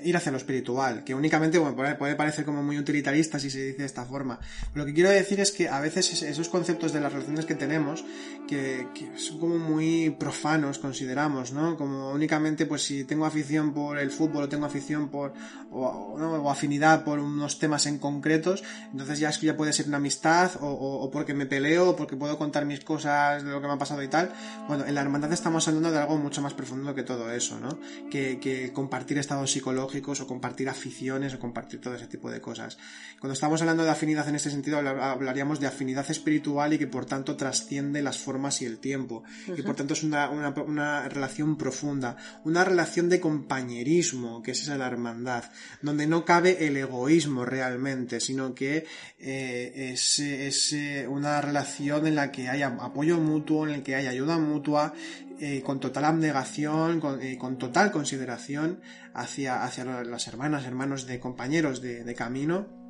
ir 0.03 0.17
hacia 0.17 0.33
lo 0.33 0.39
espiritual, 0.39 1.05
que 1.05 1.15
únicamente 1.15 1.59
bueno, 1.59 1.77
puede, 1.77 2.15
parecer 2.15 2.47
como 2.47 2.63
muy 2.63 2.79
utilitarista 2.79 3.39
si 3.39 3.51
se 3.51 3.63
dice 3.63 3.79
de 3.81 3.85
esta 3.85 4.07
forma. 4.07 4.41
Lo 4.75 4.87
que 4.87 4.95
quiero 4.95 5.11
decir 5.11 5.39
es 5.39 5.53
que 5.53 5.69
a 5.69 5.81
veces 5.81 6.23
esos 6.23 6.49
conceptos 6.49 6.95
de 6.95 7.01
relaciones 7.13 7.47
que 7.47 7.55
tenemos, 7.55 8.05
que, 8.47 8.87
son 9.17 9.39
como 9.39 9.59
muy 9.59 10.11
profanos, 10.11 10.79
consideramos, 10.79 11.53
¿no? 11.53 11.77
Como 11.77 12.11
únicamente, 12.11 12.67
pues 12.67 12.83
si 12.83 13.05
tengo 13.05 13.25
afición 13.25 13.73
por 13.73 13.99
el 13.99 14.11
fútbol 14.11 14.45
o 14.45 14.49
tengo 14.49 14.67
afición 14.67 15.09
por, 15.09 15.33
o, 15.71 16.17
¿no? 16.19 16.51
afinidad 16.51 17.05
por 17.05 17.19
unos 17.19 17.59
temas 17.59 17.87
en 17.87 17.99
concretos, 17.99 18.63
entonces 18.91 19.19
ya 19.19 19.31
es 19.31 19.39
que 19.39 19.47
ya 19.47 19.57
puede 19.57 19.73
ser 19.73 19.87
una 19.89 19.97
amistad, 19.97 20.53
o, 20.61 21.11
porque 21.11 21.35
me 21.35 21.47
peleo, 21.47 21.91
o 21.91 21.97
porque 21.97 22.17
puedo 22.17 22.37
contar 22.39 22.65
mis 22.67 22.81
cosas 22.81 23.43
de 23.43 23.51
lo 23.51 23.61
que 23.61 23.67
me 23.67 23.75
ha 23.75 23.79
pasado 23.79 24.03
y 24.03 24.09
tal. 24.09 24.33
Bueno, 24.69 24.85
en 24.85 24.95
la 24.95 25.01
hermandad 25.01 25.33
estamos 25.33 25.67
hablando 25.69 25.91
de 25.91 25.99
algo 25.99 26.17
mucho 26.19 26.43
más 26.43 26.55
profundo 26.55 26.95
que 26.95 27.03
todo 27.03 27.31
eso, 27.33 27.59
¿no? 27.59 27.79
Que, 28.11 28.71
compartir 28.73 29.19
estados 29.19 29.51
psicológicos 29.51 30.21
o 30.21 30.27
compartir 30.27 30.69
aficiones 30.69 31.35
o 31.35 31.39
compartir 31.39 31.81
todo 31.81 31.95
ese 31.95 32.07
tipo 32.07 32.31
de 32.31 32.41
cosas. 32.41 32.79
Cuando 33.21 33.33
estamos 33.35 33.61
hablando 33.61 33.85
de 33.85 33.91
afinidad 33.91 34.29
en 34.29 34.35
este 34.35 34.51
sentido, 34.51 34.79
hablaríamos 34.79 35.61
de 35.61 35.67
afinidad 35.67 36.11
espiritual 36.11 36.73
y 36.73 36.79
que 36.79 36.87
por 36.93 37.07
tanto 37.07 37.35
trasciende 37.37 38.03
las 38.03 38.19
formas 38.19 38.63
y 38.63 38.67
el 38.67 38.79
tiempo. 38.79 39.25
Uh 39.49 39.51
-huh. 39.51 39.59
Y 39.59 39.63
por 39.63 39.75
tanto 39.75 39.95
es 39.95 40.05
una, 40.05 40.31
una, 40.31 40.51
una, 40.51 41.09
relación 41.09 41.59
profunda, 41.59 42.17
una 42.45 42.63
relación 42.63 43.09
de 43.09 43.19
compañerismo, 43.19 44.41
que 44.43 44.53
es 44.53 44.63
esa 44.63 44.79
la 44.79 44.87
hermandad, 44.87 45.45
donde 45.81 46.07
no 46.07 46.25
cabe 46.25 46.65
el 46.69 46.77
egoísmo 46.77 47.45
realmente, 47.45 48.21
sino 48.21 48.55
que 48.55 48.87
eh, 49.19 49.91
es, 49.93 50.21
es 50.21 50.77
una 51.09 51.41
relación 51.41 52.07
en 52.07 52.15
la 52.15 52.31
que 52.31 52.49
haya 52.49 52.69
apoyo 52.81 53.19
mutuo, 53.19 53.67
en 53.67 53.75
el 53.75 53.83
que 53.83 53.97
haya 53.97 54.11
ayuda 54.11 54.39
mutua, 54.39 54.95
eh, 55.41 55.63
con 55.63 55.81
total 55.81 56.05
abnegación, 56.05 57.01
con, 57.01 57.21
eh, 57.21 57.37
con, 57.37 57.59
total 57.59 57.91
consideración 57.91 58.81
hacia, 59.13 59.65
hacia 59.65 59.85
las 59.85 60.29
hermanas, 60.29 60.65
hermanos 60.67 61.07
de 61.07 61.19
compañeros 61.19 61.81
de, 61.81 62.05
de 62.05 62.15
camino 62.15 62.82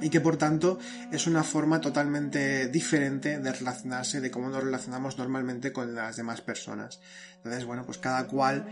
y 0.00 0.10
que 0.10 0.20
por 0.20 0.36
tanto 0.36 0.78
es 1.10 1.26
una 1.26 1.42
forma 1.42 1.80
totalmente 1.80 2.68
diferente 2.68 3.38
de 3.38 3.52
relacionarse, 3.52 4.20
de 4.20 4.30
cómo 4.30 4.48
nos 4.48 4.62
relacionamos 4.62 5.18
normalmente 5.18 5.72
con 5.72 5.94
las 5.94 6.16
demás 6.16 6.40
personas. 6.40 7.00
Entonces, 7.36 7.64
bueno, 7.64 7.84
pues 7.86 7.96
cada 7.98 8.26
cual, 8.26 8.66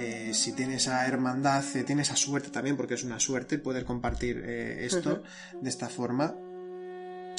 eh, 0.00 0.32
si 0.34 0.52
tiene 0.52 0.76
esa 0.76 1.06
hermandad, 1.06 1.64
eh, 1.76 1.84
tiene 1.84 2.02
esa 2.02 2.16
suerte 2.16 2.50
también, 2.50 2.76
porque 2.76 2.94
es 2.94 3.04
una 3.04 3.20
suerte 3.20 3.58
poder 3.58 3.84
compartir 3.84 4.42
eh, 4.44 4.84
esto 4.86 5.22
uh 5.22 5.56
-huh. 5.56 5.60
de 5.60 5.68
esta 5.68 5.88
forma, 5.88 6.34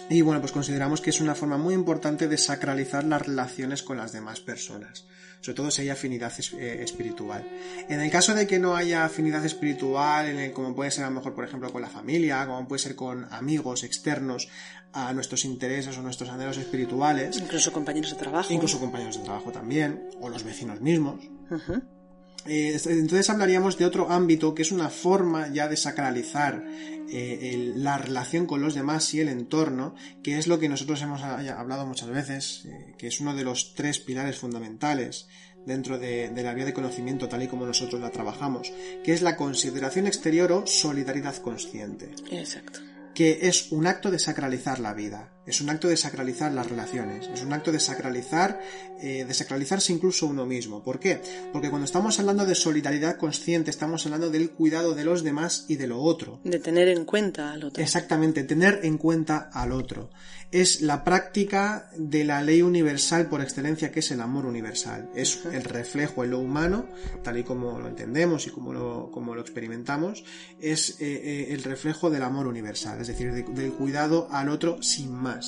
y 0.09 0.21
bueno, 0.21 0.41
pues 0.41 0.51
consideramos 0.51 1.01
que 1.01 1.11
es 1.11 1.21
una 1.21 1.35
forma 1.35 1.57
muy 1.57 1.73
importante 1.73 2.27
de 2.27 2.37
sacralizar 2.37 3.03
las 3.03 3.21
relaciones 3.21 3.83
con 3.83 3.97
las 3.97 4.11
demás 4.11 4.39
personas, 4.39 5.05
sobre 5.41 5.55
todo 5.55 5.71
si 5.71 5.83
hay 5.83 5.89
afinidad 5.89 6.33
eh, 6.57 6.79
espiritual. 6.83 7.47
En 7.87 7.99
el 7.99 8.09
caso 8.09 8.33
de 8.33 8.47
que 8.47 8.57
no 8.57 8.75
haya 8.75 9.05
afinidad 9.05 9.45
espiritual, 9.45 10.27
en 10.27 10.39
el, 10.39 10.51
como 10.51 10.75
puede 10.75 10.89
ser 10.89 11.03
a 11.03 11.09
lo 11.09 11.15
mejor, 11.15 11.35
por 11.35 11.45
ejemplo, 11.45 11.71
con 11.71 11.81
la 11.81 11.89
familia, 11.89 12.45
como 12.47 12.67
puede 12.67 12.81
ser 12.81 12.95
con 12.95 13.31
amigos 13.31 13.83
externos 13.83 14.49
a 14.93 15.13
nuestros 15.13 15.45
intereses 15.45 15.95
o 15.97 16.01
nuestros 16.01 16.29
anhelos 16.29 16.57
espirituales. 16.57 17.37
Incluso 17.37 17.71
compañeros 17.71 18.11
de 18.11 18.17
trabajo. 18.17 18.51
Incluso 18.51 18.79
compañeros 18.79 19.17
de 19.19 19.23
trabajo 19.23 19.51
también, 19.51 20.09
o 20.19 20.29
los 20.29 20.43
vecinos 20.43 20.81
mismos. 20.81 21.23
Uh 21.51 21.55
-huh. 21.55 21.98
Eh, 22.45 22.79
entonces 22.85 23.29
hablaríamos 23.29 23.77
de 23.77 23.85
otro 23.85 24.09
ámbito 24.09 24.55
que 24.55 24.61
es 24.61 24.71
una 24.71 24.89
forma 24.89 25.49
ya 25.49 25.67
de 25.67 25.77
sacralizar 25.77 26.63
eh, 27.11 27.51
el, 27.53 27.83
la 27.83 27.97
relación 27.97 28.45
con 28.45 28.61
los 28.61 28.75
demás 28.75 29.13
y 29.13 29.19
el 29.19 29.29
entorno, 29.29 29.95
que 30.23 30.37
es 30.37 30.47
lo 30.47 30.59
que 30.59 30.69
nosotros 30.69 31.01
hemos 31.01 31.21
hablado 31.21 31.85
muchas 31.85 32.09
veces, 32.09 32.65
eh, 32.65 32.93
que 32.97 33.07
es 33.07 33.19
uno 33.19 33.35
de 33.35 33.43
los 33.43 33.73
tres 33.73 33.99
pilares 33.99 34.37
fundamentales 34.37 35.27
dentro 35.65 35.99
de, 35.99 36.29
de, 36.29 36.43
la 36.43 36.53
vía 36.53 36.65
de 36.65 36.73
conocimiento 36.73 37.27
tal 37.27 37.43
y 37.43 37.47
como 37.47 37.65
nosotros 37.65 37.99
la 38.01 38.11
trabajamos, 38.11 38.71
que 39.03 39.13
es 39.13 39.21
la 39.21 39.35
consideración 39.35 40.07
exterior 40.07 40.51
o 40.51 40.65
solidaridad 40.65 41.35
consciente. 41.37 42.11
Exacto. 42.31 42.79
Que 43.13 43.39
es 43.43 43.71
un 43.71 43.85
acto 43.85 44.11
de 44.11 44.19
sacralizar 44.19 44.79
la 44.79 44.93
vida, 44.93 45.33
es 45.49 45.61
un 45.61 45.69
acto 45.69 45.87
de 45.87 45.97
sacralizar 45.97 46.51
las 46.51 46.69
relaciones, 46.69 47.27
es 47.33 47.41
un 47.41 47.53
acto 47.53 47.71
de 47.71 47.79
sacralizar, 47.79 48.59
eh, 49.01 49.25
de 49.25 49.33
sacralizarse 49.33 49.91
incluso 49.91 50.27
uno 50.27 50.45
mismo. 50.45 50.83
¿Por 50.83 50.99
qué? 50.99 51.21
Porque 51.51 51.69
cuando 51.69 51.85
estamos 51.85 52.19
hablando 52.19 52.45
de 52.45 52.53
solidaridad 52.53 53.17
consciente, 53.17 53.71
estamos 53.71 54.05
hablando 54.05 54.29
del 54.29 54.51
cuidado 54.51 54.93
de 54.93 55.03
los 55.03 55.23
demás 55.23 55.65
y 55.67 55.77
de 55.77 55.87
lo 55.87 56.01
otro. 56.01 56.39
De 56.43 56.59
tener 56.59 56.87
en 56.89 57.03
cuenta 57.03 57.51
al 57.51 57.63
otro. 57.63 57.81
Exactamente, 57.81 58.43
tener 58.43 58.81
en 58.83 58.97
cuenta 58.97 59.49
al 59.51 59.71
otro. 59.71 60.11
Es 60.51 60.81
la 60.81 61.03
práctica 61.03 61.89
de 61.95 62.23
la 62.23 62.41
ley 62.41 62.61
universal 62.61 63.27
por 63.27 63.41
excelencia, 63.41 63.91
que 63.91 63.99
es 63.99 64.11
el 64.11 64.21
amor 64.21 64.45
universal. 64.45 65.09
Es 65.15 65.45
el 65.51 65.63
reflejo 65.63 66.23
en 66.23 66.31
lo 66.31 66.39
humano, 66.39 66.87
tal 67.23 67.37
y 67.37 67.43
como 67.43 67.79
lo 67.79 67.87
entendemos 67.87 68.45
y 68.47 68.51
como 68.51 68.73
lo, 68.73 69.11
como 69.11 69.35
lo 69.35 69.41
experimentamos, 69.41 70.23
es 70.59 71.01
eh, 71.01 71.05
eh, 71.23 71.47
el 71.53 71.63
reflejo 71.63 72.09
del 72.09 72.23
amor 72.23 72.47
universal, 72.47 73.01
es 73.01 73.07
decir, 73.07 73.31
de, 73.31 73.43
del 73.43 73.73
cuidado 73.73 74.27
al 74.31 74.49
otro 74.49 74.81
sin 74.81 75.13
más 75.13 75.38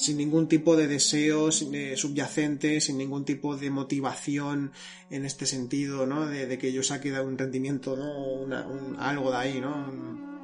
sin 0.00 0.16
ningún 0.16 0.48
tipo 0.48 0.76
de 0.76 0.88
deseo 0.88 1.50
eh, 1.50 1.94
subyacente, 1.96 2.80
sin 2.80 2.96
ningún 2.96 3.26
tipo 3.26 3.56
de 3.56 3.70
motivación 3.70 4.72
en 5.10 5.26
este 5.26 5.44
sentido, 5.44 6.06
¿no? 6.06 6.26
De, 6.26 6.56
que 6.56 6.72
yo 6.72 6.82
saque 6.82 7.12
un 7.20 7.36
rendimiento, 7.36 7.96
¿no? 7.96 8.24
Un, 8.24 8.96
algo 8.98 9.30
de 9.30 9.36
ahí, 9.36 9.60
¿no? 9.60 9.90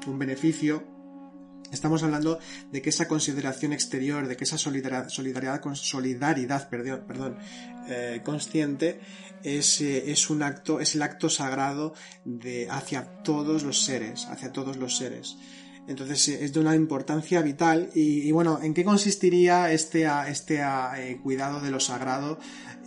Un, 0.06 0.18
beneficio. 0.18 0.84
Estamos 1.72 2.02
hablando 2.02 2.38
de 2.70 2.80
que 2.82 2.90
esa 2.90 3.08
consideración 3.08 3.72
exterior, 3.72 4.28
de 4.28 4.36
que 4.36 4.44
esa 4.44 4.58
solidaridad, 4.58 5.08
solidaridad, 5.08 5.60
solidaridad 5.74 6.68
perdón 6.68 7.38
eh, 7.88 8.20
consciente 8.24 9.00
es, 9.42 9.80
eh, 9.80 10.10
es 10.10 10.28
un 10.30 10.42
acto, 10.42 10.80
es 10.80 10.94
el 10.94 11.02
acto 11.02 11.28
sagrado 11.28 11.94
de, 12.24 12.68
hacia 12.70 13.22
todos 13.22 13.62
los 13.62 13.84
seres, 13.84 14.26
hacia 14.26 14.52
todos 14.52 14.76
los 14.76 14.96
seres. 14.96 15.36
Entonces 15.88 16.28
es 16.28 16.52
de 16.52 16.60
una 16.60 16.74
importancia 16.74 17.42
vital. 17.42 17.90
Y, 17.94 18.30
bueno, 18.32 18.58
¿en 18.62 18.74
qué 18.74 18.84
consistiría 18.84 19.70
este, 19.70 20.06
este 20.28 20.60
eh, 20.60 21.20
cuidado 21.22 21.60
de 21.60 21.70
lo 21.70 21.80
sagrado? 21.80 22.38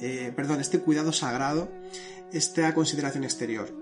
Eh, 0.01 0.33
perdón, 0.35 0.59
este 0.59 0.79
cuidado 0.79 1.13
sagrado, 1.13 1.71
esta 2.33 2.73
consideración 2.73 3.23
exterior. 3.23 3.73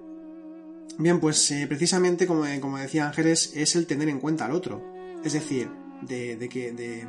Bien, 0.99 1.19
pues 1.19 1.51
eh, 1.51 1.65
precisamente 1.67 2.27
como, 2.27 2.43
como, 2.61 2.77
decía 2.77 3.07
Ángeles, 3.07 3.51
es 3.55 3.75
el 3.75 3.87
tener 3.87 4.09
en 4.09 4.19
cuenta 4.19 4.45
al 4.45 4.51
otro. 4.51 4.83
Es 5.23 5.33
decir, 5.33 5.69
de, 6.01 6.37
que 6.49 6.71
de, 6.71 7.07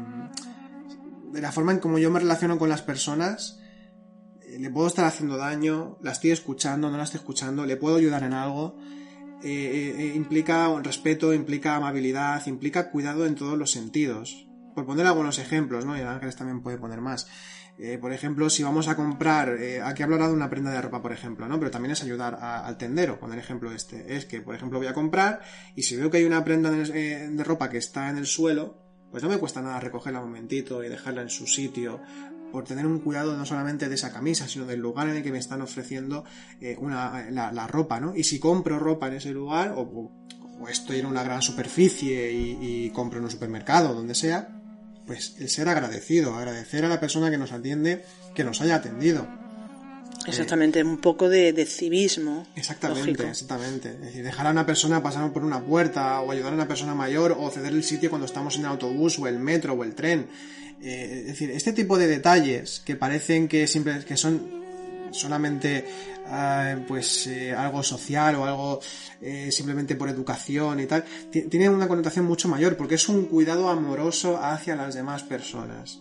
de, 1.33 1.41
la 1.41 1.53
forma 1.53 1.73
en 1.73 1.79
como 1.79 1.99
yo 1.99 2.11
me 2.11 2.21
relaciono 2.21 2.59
con 2.59 2.71
las 2.71 2.83
personas, 2.83 3.61
le 4.47 4.71
puedo 4.71 4.87
estar 4.87 5.05
haciendo 5.05 5.37
daño, 5.37 5.99
la 6.03 6.13
estoy 6.13 6.31
escuchando, 6.31 6.91
no 6.91 6.97
la 6.97 7.05
estoy 7.05 7.19
escuchando, 7.19 7.67
le 7.67 7.77
puedo 7.77 7.97
ayudar 7.97 8.23
en 8.25 8.33
algo 8.33 8.77
eh, 9.43 9.95
eh, 9.99 10.13
implica 10.15 10.69
respeto, 10.83 11.33
implica 11.33 11.77
amabilidad, 11.77 12.47
implica 12.47 12.91
cuidado 12.91 13.27
en 13.27 13.35
todos 13.35 13.59
los 13.59 13.71
sentidos. 13.71 14.47
Por 14.75 14.87
poner 14.87 15.07
algunos 15.07 15.39
ejemplos, 15.39 15.85
¿no? 15.85 15.97
Y 15.97 16.01
Ángeles 16.03 16.37
también 16.37 16.63
puede 16.63 16.79
poner 16.79 17.01
más. 17.01 17.27
Eh, 17.81 17.97
por 17.97 18.13
ejemplo, 18.13 18.51
si 18.51 18.65
vamos 18.65 18.89
a 18.89 18.97
comprar, 18.97 19.51
eh, 19.51 19.81
aquí 19.81 20.03
hablo 20.03 20.17
ahora 20.17 20.29
de 20.29 20.35
una 20.35 20.51
prenda 20.51 20.73
de 20.73 20.83
ropa, 20.83 21.01
por 21.01 21.13
ejemplo, 21.13 21.47
¿no? 21.47 21.61
Pero 21.61 21.71
también 21.71 21.93
es 21.93 22.03
ayudar 22.03 22.37
al 22.41 22.77
tendero, 22.77 23.21
poner 23.21 23.39
ejemplo 23.39 23.71
este. 23.73 24.17
Es 24.17 24.25
que, 24.25 24.41
por 24.41 24.57
ejemplo, 24.57 24.79
voy 24.79 24.89
a 24.89 24.95
comprar 24.95 25.41
y 25.77 25.85
si 25.85 25.97
veo 25.97 26.11
que 26.11 26.19
hay 26.19 26.25
una 26.25 26.45
prenda 26.45 26.73
de, 26.73 26.83
eh, 26.93 27.29
de 27.29 27.45
ropa 27.45 27.71
que 27.71 27.79
está 27.79 28.11
en 28.11 28.19
el 28.19 28.27
suelo, 28.27 28.83
pues 29.13 29.23
no 29.23 29.29
me 29.29 29.39
cuesta 29.39 29.63
nada 29.63 29.79
recogerla 29.79 30.19
un 30.21 30.27
momentito 30.27 30.83
y 30.83 30.89
dejarla 30.89 31.23
en 31.23 31.31
su 31.31 31.47
sitio 31.47 32.01
por 32.53 32.65
tener 32.65 32.87
un 32.87 33.01
cuidado 33.01 33.37
no 33.37 33.47
solamente 33.47 33.89
de 33.89 33.95
esa 33.95 34.13
camisa, 34.13 34.49
sino 34.49 34.67
del 34.67 34.81
lugar 34.81 35.09
en 35.09 35.17
el 35.17 35.23
que 35.23 35.33
me 35.33 35.39
están 35.39 35.63
ofreciendo 35.63 36.25
eh, 36.61 36.77
una, 36.79 37.31
la, 37.31 37.53
la, 37.53 37.67
ropa, 37.67 38.01
¿no? 38.01 38.15
Y 38.17 38.25
si 38.25 38.39
compro 38.39 38.79
ropa 38.79 39.09
en 39.09 39.15
ese 39.15 39.31
lugar, 39.31 39.75
o, 39.77 40.13
o 40.61 40.69
estoy 40.69 41.01
en 41.01 41.07
una 41.07 41.23
gran 41.23 41.43
superficie 41.43 42.33
y, 42.33 42.59
y, 42.61 42.91
compro 42.91 43.19
en 43.19 43.25
un 43.25 43.31
supermercado, 43.31 43.95
donde 43.95 44.15
sea, 44.15 44.49
pues 45.07 45.37
el 45.39 45.49
ser 45.49 45.69
agradecido, 45.69 46.35
agradecer 46.35 46.85
a 46.85 46.89
la 46.89 47.01
persona 47.01 47.31
que 47.31 47.39
nos 47.39 47.53
atiende, 47.53 48.05
que 48.35 48.45
nos 48.45 48.61
haya 48.61 48.77
atendido. 48.77 49.27
Exactamente, 50.27 50.83
un 50.83 50.99
poco 50.99 51.29
de, 51.29 51.65
civismo. 51.65 52.47
Exactamente, 52.55 53.29
exactamente. 53.29 53.91
Es 53.91 54.01
decir, 54.01 54.25
dejar 54.25 54.47
a 54.47 54.51
una 54.51 54.67
persona 54.67 55.03
pasar 55.03 55.33
por 55.33 55.45
una 55.45 55.65
puerta 55.65 56.21
o 56.21 56.31
ayudar 56.31 56.53
a 56.53 56.57
una 56.57 56.69
persona 56.69 56.95
mayor 56.95 57.37
o 57.39 57.49
ceder 57.51 57.73
el 57.73 57.85
sitio 57.85 58.11
cuando 58.11 58.27
estamos 58.27 58.57
en 58.57 58.63
el 58.63 58.67
autobús 58.67 59.19
o 59.19 59.27
el 59.27 59.39
metro 59.39 59.75
o 59.75 59.85
el 59.85 59.95
tren. 59.95 60.29
Eh, 60.83 61.21
es 61.21 61.27
decir, 61.27 61.51
este 61.51 61.73
tipo 61.73 61.99
de 61.99 62.07
detalles 62.07 62.81
que 62.85 62.97
parecen 62.97 63.49
que, 63.49 63.67
siempre, 63.67 64.05
que 64.05 64.17
son 64.17 64.59
solamente 65.11 65.85
ah, 66.27 66.77
pues 66.87 67.27
eh, 67.27 67.53
algo 67.53 67.83
social 67.83 68.37
o 68.37 68.45
algo 68.45 68.81
eh, 69.21 69.51
simplemente 69.51 69.97
por 69.97 70.09
educación 70.09 70.81
y 70.81 70.87
tal, 70.87 71.05
tiene 71.31 71.69
una 71.69 71.89
connotación 71.89 72.27
mucho 72.27 72.49
mayor 72.49 72.77
porque 72.77 72.97
es 72.97 73.09
un 73.09 73.27
cuidado 73.27 73.69
amoroso 73.69 74.39
hacia 74.43 74.77
las 74.77 74.95
demás 74.95 75.23
personas 75.23 76.01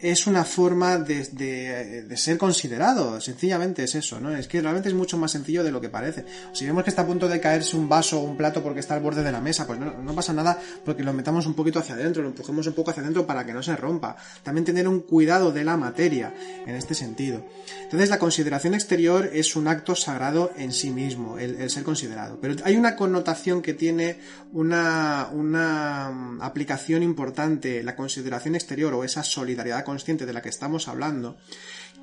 es 0.00 0.26
una 0.26 0.44
forma 0.44 0.98
de, 0.98 2.16
ser 2.16 2.38
considerado, 2.38 3.20
sencillamente 3.20 3.84
es 3.84 3.94
eso, 3.94 4.20
¿no? 4.20 4.34
Es 4.34 4.48
que 4.48 4.60
realmente 4.60 4.88
es 4.88 4.94
mucho 4.94 5.18
más 5.18 5.32
sencillo 5.32 5.62
de 5.62 5.70
lo 5.70 5.80
que 5.80 5.88
parece. 5.88 6.24
Si 6.52 6.66
vemos 6.66 6.84
que 6.84 6.90
está 6.90 7.02
a 7.02 7.06
punto 7.06 7.28
de 7.28 7.40
caerse 7.40 7.76
un 7.76 7.88
vaso 7.88 8.20
o 8.20 8.24
un 8.24 8.36
plato 8.36 8.62
porque 8.62 8.80
está 8.80 8.94
al 8.94 9.02
borde 9.02 9.22
de 9.22 9.32
la 9.32 9.40
mesa, 9.40 9.66
pues 9.66 9.78
no, 9.78 10.14
pasa 10.14 10.32
nada 10.32 10.58
porque 10.84 11.02
lo 11.02 11.12
metamos 11.12 11.46
un 11.46 11.54
poquito 11.54 11.78
hacia 11.78 11.94
adentro, 11.94 12.22
lo 12.22 12.28
empujemos 12.28 12.66
un 12.66 12.72
poco 12.74 12.90
hacia 12.90 13.02
adentro 13.02 13.26
para 13.26 13.44
que 13.44 13.52
no 13.52 13.62
se 13.62 13.76
rompa. 13.76 14.16
También 14.42 14.64
tener 14.64 14.88
un 14.88 15.00
cuidado 15.00 15.52
de 15.52 15.64
la 15.64 15.76
materia 15.76 16.34
en 16.66 16.74
este 16.74 16.94
sentido. 16.94 17.44
Entonces 17.82 18.10
la 18.10 18.18
consideración 18.18 18.74
exterior 18.74 19.30
es 19.32 19.56
un 19.56 19.68
acto 19.68 19.94
sagrado 19.94 20.52
en 20.56 20.72
sí 20.72 20.90
mismo, 20.90 21.38
el, 21.38 21.68
ser 21.70 21.84
considerado. 21.84 22.38
Pero 22.40 22.56
hay 22.64 22.76
una 22.76 22.96
connotación 22.96 23.62
que 23.62 23.74
tiene 23.74 24.18
una, 24.52 25.28
una 25.32 26.10
mm, 26.10 26.42
aplicación 26.42 27.02
importante, 27.02 27.82
la 27.82 27.96
consideración 27.96 28.54
exterior 28.54 28.94
o 28.94 29.04
esa 29.04 29.22
solidaridad 29.22 29.49
solidaridad 29.50 29.84
consciente 29.84 30.26
de 30.26 30.32
la 30.32 30.42
que 30.42 30.48
estamos 30.48 30.86
hablando, 30.86 31.36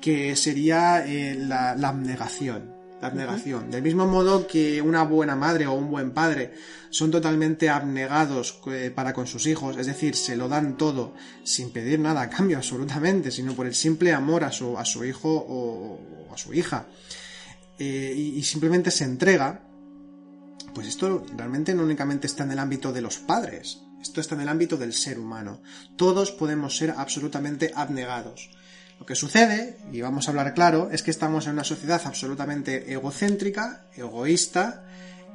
que 0.00 0.36
sería 0.36 1.04
eh, 1.06 1.34
la, 1.34 1.70
abnegación. 1.70 2.74
La 3.00 3.08
abnegación. 3.08 3.70
Del 3.70 3.82
mismo 3.82 4.06
modo 4.06 4.46
que 4.46 4.82
una 4.82 5.04
buena 5.04 5.34
madre 5.34 5.66
o 5.66 5.72
un 5.72 5.90
buen 5.90 6.10
padre 6.10 6.52
son 6.90 7.10
totalmente 7.10 7.70
abnegados 7.70 8.60
eh, 8.66 8.92
para 8.94 9.14
con 9.14 9.26
sus 9.26 9.46
hijos, 9.46 9.76
es 9.78 9.86
decir, 9.86 10.14
se 10.14 10.36
lo 10.36 10.48
dan 10.48 10.76
todo 10.76 11.14
sin 11.42 11.70
pedir 11.70 12.00
nada 12.00 12.22
a 12.22 12.28
cambio 12.28 12.56
absolutamente, 12.58 13.30
sino 13.30 13.54
por 13.54 13.66
el 13.66 13.74
simple 13.74 14.12
amor 14.12 14.44
a 14.44 14.52
su, 14.52 14.76
a 14.76 14.84
su 14.84 15.04
hijo 15.04 15.30
o, 15.30 16.00
a 16.32 16.36
su 16.36 16.52
hija. 16.52 16.86
Eh, 17.78 18.12
y, 18.14 18.42
simplemente 18.42 18.90
se 18.90 19.04
entrega, 19.04 19.62
pues 20.74 20.88
esto 20.88 21.24
realmente 21.36 21.74
no 21.74 21.84
únicamente 21.84 22.26
está 22.26 22.42
en 22.42 22.50
el 22.50 22.58
ámbito 22.58 22.92
de 22.92 23.00
los 23.00 23.18
padres, 23.18 23.87
esto 24.00 24.20
está 24.20 24.34
en 24.34 24.42
el 24.42 24.48
ámbito 24.48 24.76
del 24.76 24.92
ser 24.92 25.18
humano. 25.18 25.60
Todos 25.96 26.30
podemos 26.30 26.76
ser 26.76 26.94
absolutamente 26.96 27.72
abnegados. 27.74 28.50
Lo 28.98 29.06
que 29.06 29.14
sucede, 29.14 29.78
y 29.92 30.00
vamos 30.00 30.26
a 30.26 30.30
hablar 30.30 30.54
claro, 30.54 30.88
es 30.90 31.02
que 31.02 31.10
estamos 31.10 31.46
en 31.46 31.52
una 31.52 31.64
sociedad 31.64 32.02
absolutamente 32.04 32.92
egocéntrica, 32.92 33.84
egoísta, 33.94 34.84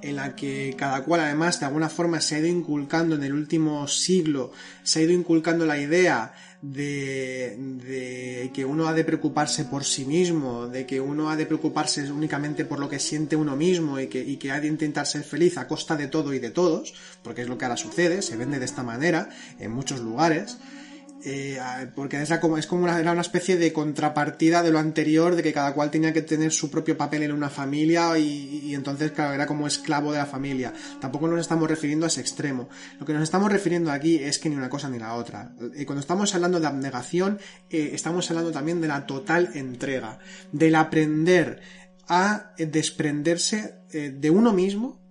en 0.02 0.18
la 0.18 0.35
que 0.35 0.76
cada 0.77 1.03
cual 1.03 1.22
además 1.22 1.60
de 1.60 1.65
alguna 1.65 1.88
forma 1.88 2.19
se 2.19 2.35
ha 2.35 2.40
ido 2.40 2.48
inculcando 2.48 3.15
en 3.15 3.23
el 3.23 3.34
último 3.34 3.88
siglo, 3.88 4.52
se 4.84 4.99
ha 4.99 5.03
ido 5.03 5.14
inculcando 5.14 5.65
la 5.65 5.77
idea 5.77 6.34
de, 6.64 8.49
que 8.53 8.65
uno 8.65 8.88
ha 8.88 8.94
de 8.94 9.03
preocuparse 9.03 9.65
por 9.65 9.84
sí 9.84 10.06
mismo, 10.06 10.68
de 10.68 10.85
que 10.85 11.02
uno 11.02 11.30
ha 11.30 11.35
de 11.35 11.45
preocuparse 11.45 12.10
únicamente 12.10 12.64
por 12.64 12.80
lo 12.80 12.88
que 12.90 12.99
siente 12.99 13.35
uno 13.35 13.57
mismo 13.57 13.99
y 13.99 14.07
que, 14.07 14.22
y 14.22 14.38
que 14.38 14.52
ha 14.52 14.61
de 14.61 14.68
intentar 14.68 15.06
ser 15.06 15.23
feliz 15.23 15.57
a 15.57 15.68
costa 15.68 15.98
de 15.98 16.07
todo 16.07 16.34
y 16.34 16.40
de 16.40 16.52
todos, 16.52 16.94
porque 17.22 17.41
es 17.41 17.49
lo 17.49 17.57
que 17.57 17.65
ahora 17.65 17.77
sucede, 17.77 18.22
se 18.22 18.38
vende 18.38 18.60
de 18.60 18.65
esta 18.65 18.84
manera 18.84 19.30
en 19.60 19.72
muchos 19.72 19.99
lugares. 19.99 20.57
Eh, 21.25 21.57
porque 21.95 22.21
es 22.21 22.29
como, 22.37 22.83
una, 22.83 22.99
era 22.99 23.13
una 23.13 23.21
especie 23.21 23.55
de 23.55 23.71
contrapartida 23.71 24.61
de 24.61 24.71
lo 24.71 24.79
anterior, 24.79 25.37
de 25.37 25.43
que 25.43 25.53
cada 25.53 25.73
cual 25.73 25.89
tenía 25.89 26.11
que 26.11 26.21
tener 26.21 26.51
su 26.51 26.69
propio 26.69 26.97
papel 26.97 27.23
en 27.23 27.31
una 27.31 27.49
familia 27.49 28.17
y, 28.17 28.75
entonces, 28.75 29.11
claro, 29.11 29.33
era 29.33 29.47
como 29.47 29.65
esclavo 29.65 30.11
de 30.11 30.17
la 30.17 30.25
familia. 30.25 30.73
Tampoco 30.99 31.29
nos 31.29 31.39
estamos 31.39 31.69
refiriendo 31.69 32.05
a 32.05 32.07
ese 32.07 32.19
extremo. 32.19 32.67
Lo 32.99 33.05
que 33.05 33.13
nos 33.13 33.23
estamos 33.23 33.49
refiriendo 33.49 33.89
aquí 33.89 34.17
es 34.17 34.37
que 34.37 34.49
ni 34.49 34.57
una 34.57 34.69
cosa 34.69 34.89
ni 34.89 34.99
la 34.99 35.13
otra. 35.13 35.53
Y 35.75 35.85
cuando 35.85 36.01
estamos 36.01 36.35
hablando 36.35 36.59
de 36.59 36.67
abnegación, 36.67 37.39
eh, 37.69 37.91
estamos 37.93 38.29
hablando 38.29 38.51
también 38.51 38.81
de 38.81 38.89
la 38.89 39.05
total 39.05 39.51
entrega, 39.53 40.19
del 40.51 40.75
aprender 40.75 41.61
a 42.09 42.53
desprenderse 42.57 43.75
eh, 43.91 44.13
de 44.13 44.29
uno 44.29 44.51
mismo, 44.51 45.01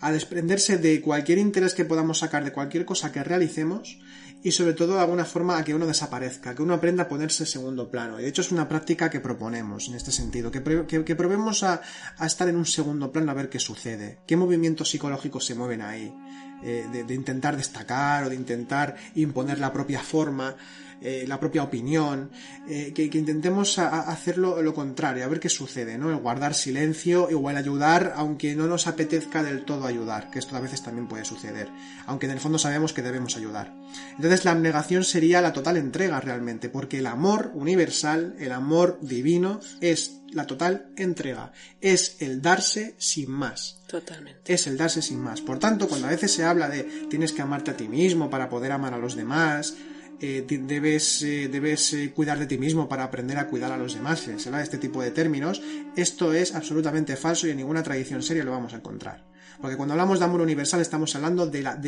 a 0.00 0.10
desprenderse 0.10 0.76
de 0.78 1.00
cualquier 1.00 1.38
interés 1.38 1.72
que 1.72 1.84
podamos 1.84 2.18
sacar 2.18 2.44
de 2.44 2.52
cualquier 2.52 2.84
cosa 2.84 3.12
que 3.12 3.22
realicemos, 3.22 3.98
y 4.46 4.52
sobre 4.52 4.74
todo 4.74 4.94
de 4.94 5.00
alguna 5.00 5.24
forma 5.24 5.58
a 5.58 5.64
que 5.64 5.74
uno 5.74 5.88
desaparezca, 5.88 6.54
que 6.54 6.62
uno 6.62 6.74
aprenda 6.74 7.02
a 7.02 7.08
ponerse 7.08 7.44
segundo 7.44 7.90
plano. 7.90 8.20
Y 8.20 8.22
de 8.22 8.28
hecho 8.28 8.42
es 8.42 8.52
una 8.52 8.68
práctica 8.68 9.10
que 9.10 9.18
proponemos 9.18 9.88
en 9.88 9.96
este 9.96 10.12
sentido, 10.12 10.52
que, 10.52 10.62
que, 10.62 11.16
probemos 11.16 11.64
a, 11.64 11.80
estar 12.24 12.48
en 12.48 12.54
un 12.54 12.64
segundo 12.64 13.10
plano 13.10 13.32
a 13.32 13.34
ver 13.34 13.48
qué 13.48 13.58
sucede, 13.58 14.18
qué 14.24 14.36
movimientos 14.36 14.88
psicológicos 14.88 15.44
se 15.44 15.56
mueven 15.56 15.82
ahí, 15.82 16.14
eh, 16.62 16.86
de, 16.92 17.12
intentar 17.12 17.56
destacar 17.56 18.22
o 18.22 18.28
de 18.28 18.36
intentar 18.36 18.94
imponer 19.16 19.58
la 19.58 19.72
propia 19.72 19.98
forma. 19.98 20.54
Eh, 21.02 21.24
la 21.28 21.38
propia 21.38 21.62
opinión, 21.62 22.30
eh, 22.68 22.92
que, 22.94 23.04
intentemos 23.04 23.78
hacerlo 23.78 24.62
lo 24.62 24.72
contrario, 24.72 25.24
a 25.24 25.28
ver 25.28 25.40
qué 25.40 25.48
sucede, 25.48 25.98
¿no? 25.98 26.10
El 26.10 26.16
guardar 26.16 26.54
silencio 26.54 27.24
o 27.24 27.50
el 27.50 27.56
ayudar 27.56 28.14
aunque 28.16 28.54
no 28.54 28.66
nos 28.66 28.86
apetezca 28.86 29.42
del 29.42 29.64
todo 29.64 29.86
ayudar, 29.86 30.30
que 30.30 30.38
esto 30.38 30.56
a 30.56 30.60
veces 30.60 30.82
también 30.82 31.06
puede 31.06 31.24
suceder, 31.24 31.68
aunque 32.06 32.26
en 32.26 32.32
el 32.32 32.40
fondo 32.40 32.58
sabemos 32.58 32.92
que 32.92 33.02
debemos 33.02 33.36
ayudar. 33.36 33.74
Entonces 34.16 34.44
la 34.44 34.52
abnegación 34.52 35.04
sería 35.04 35.42
la 35.42 35.52
total 35.52 35.76
entrega 35.76 36.18
realmente, 36.20 36.70
porque 36.70 36.98
el 36.98 37.06
amor 37.06 37.50
universal, 37.54 38.34
el 38.38 38.52
amor 38.52 38.98
divino, 39.02 39.60
es 39.80 40.22
la 40.32 40.46
total 40.46 40.90
entrega, 40.96 41.52
es 41.80 42.16
el 42.20 42.42
darse 42.42 42.94
sin 42.98 43.30
más. 43.30 43.82
Totalmente. 43.86 44.52
Es 44.52 44.66
el 44.66 44.76
darse 44.76 45.02
sin 45.02 45.20
más. 45.20 45.40
Por 45.40 45.58
tanto, 45.58 45.88
cuando 45.88 46.08
a 46.08 46.10
veces 46.10 46.32
se 46.32 46.44
habla 46.44 46.68
de 46.68 46.84
tienes 47.08 47.32
que 47.32 47.42
amarte 47.42 47.70
a 47.70 47.76
ti 47.76 47.86
mismo 47.86 48.28
para 48.30 48.48
poder 48.48 48.72
amar 48.72 48.94
a 48.94 48.98
los 48.98 49.14
demás, 49.14 49.74
eh, 50.20 50.44
debes, 50.46 51.22
eh, 51.22 51.48
debes 51.48 51.92
eh, 51.92 52.12
cuidar 52.12 52.38
de 52.38 52.46
ti 52.46 52.56
mismo 52.56 52.88
para 52.88 53.04
aprender 53.04 53.36
a 53.38 53.48
cuidar 53.48 53.72
a 53.72 53.76
los 53.76 53.94
demás, 53.94 54.20
se 54.20 54.48
habla 54.48 54.62
este 54.62 54.78
tipo 54.78 55.02
de 55.02 55.10
términos, 55.10 55.60
esto 55.94 56.32
es 56.32 56.54
absolutamente 56.54 57.16
falso 57.16 57.46
y 57.46 57.50
en 57.50 57.58
ninguna 57.58 57.82
tradición 57.82 58.22
seria 58.22 58.44
lo 58.44 58.50
vamos 58.50 58.72
a 58.72 58.76
encontrar. 58.76 59.24
Porque 59.60 59.76
cuando 59.76 59.94
hablamos 59.94 60.18
de 60.18 60.24
amor 60.24 60.40
universal 60.40 60.80
estamos 60.80 61.14
hablando 61.16 61.46
de, 61.46 61.62
la, 61.62 61.80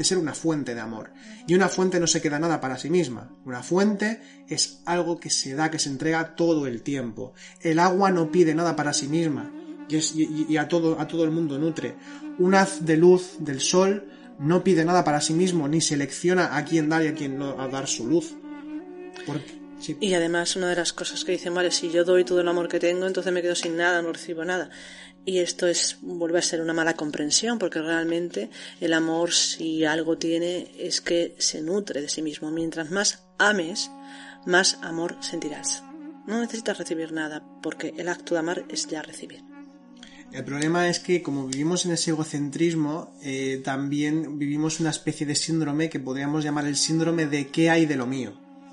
ser 0.00 0.18
una 0.18 0.34
fuente 0.34 0.74
de 0.74 0.80
amor. 0.80 1.12
Y 1.46 1.54
una 1.54 1.68
fuente 1.68 1.98
no 1.98 2.06
se 2.06 2.20
queda 2.20 2.38
nada 2.38 2.60
para 2.60 2.76
sí 2.76 2.90
misma. 2.90 3.30
Una 3.44 3.62
fuente 3.62 4.20
es 4.48 4.82
algo 4.84 5.18
que 5.18 5.30
se 5.30 5.54
da, 5.54 5.70
que 5.70 5.78
se 5.78 5.88
entrega 5.88 6.34
todo 6.34 6.66
el 6.66 6.82
tiempo. 6.82 7.32
El 7.60 7.78
agua 7.78 8.10
no 8.10 8.30
pide 8.30 8.54
nada 8.54 8.76
para 8.76 8.92
sí 8.92 9.08
misma. 9.08 9.50
Y, 9.88 10.56
a, 10.56 10.68
todo, 10.68 11.00
a 11.00 11.06
todo 11.06 11.24
el 11.24 11.30
mundo 11.30 11.58
nutre. 11.58 11.96
Un 12.38 12.54
haz 12.54 12.84
de 12.84 12.96
luz 12.96 13.36
del 13.38 13.60
sol 13.60 14.06
no 14.38 14.64
pide 14.64 14.84
nada 14.84 15.04
para 15.04 15.20
sí 15.20 15.32
mismo, 15.32 15.68
ni 15.68 15.80
selecciona 15.80 16.56
a 16.56 16.64
quién 16.64 16.88
dar 16.88 17.02
y 17.02 17.08
a 17.08 17.14
quién 17.14 17.38
no 17.38 17.60
a 17.60 17.68
dar 17.68 17.86
su 17.86 18.06
luz. 18.06 18.34
Y 20.00 20.14
además 20.14 20.56
una 20.56 20.68
de 20.68 20.76
las 20.76 20.92
cosas 20.92 21.24
que 21.24 21.32
dicen, 21.32 21.54
vale, 21.54 21.70
si 21.70 21.90
yo 21.90 22.04
doy 22.04 22.24
todo 22.24 22.40
el 22.40 22.48
amor 22.48 22.68
que 22.68 22.80
tengo, 22.80 23.06
entonces 23.06 23.32
me 23.32 23.42
quedo 23.42 23.54
sin 23.54 23.76
nada, 23.76 24.00
no 24.02 24.12
recibo 24.12 24.44
nada. 24.44 24.70
Y 25.26 25.38
esto 25.38 25.66
es, 25.66 25.98
vuelve 26.02 26.38
a 26.38 26.42
ser 26.42 26.60
una 26.60 26.74
mala 26.74 26.94
comprensión, 26.94 27.58
porque 27.58 27.80
realmente 27.80 28.50
el 28.80 28.92
amor, 28.92 29.32
si 29.32 29.84
algo 29.84 30.18
tiene, 30.18 30.70
es 30.78 31.00
que 31.00 31.34
se 31.38 31.62
nutre 31.62 32.02
de 32.02 32.08
sí 32.08 32.22
mismo. 32.22 32.50
Mientras 32.50 32.90
más 32.90 33.24
ames, 33.38 33.90
más 34.46 34.78
amor 34.82 35.16
sentirás. 35.20 35.82
No 36.26 36.40
necesitas 36.40 36.78
recibir 36.78 37.12
nada, 37.12 37.42
porque 37.62 37.94
el 37.96 38.08
acto 38.08 38.34
de 38.34 38.40
amar 38.40 38.64
es 38.68 38.86
ya 38.86 39.02
recibir. 39.02 39.53
El 40.34 40.42
problema 40.42 40.88
es 40.88 40.98
que 40.98 41.22
como 41.22 41.46
vivimos 41.46 41.86
en 41.86 41.92
ese 41.92 42.10
egocentrismo, 42.10 43.14
eh, 43.22 43.60
también 43.62 44.36
vivimos 44.36 44.80
una 44.80 44.90
especie 44.90 45.24
de 45.24 45.36
síndrome 45.36 45.88
que 45.88 46.00
podríamos 46.00 46.42
llamar 46.42 46.66
el 46.66 46.74
síndrome 46.74 47.26
de 47.26 47.46
qué 47.46 47.70
hay 47.70 47.86
de 47.86 47.94
lo 47.94 48.04
mío. 48.04 48.32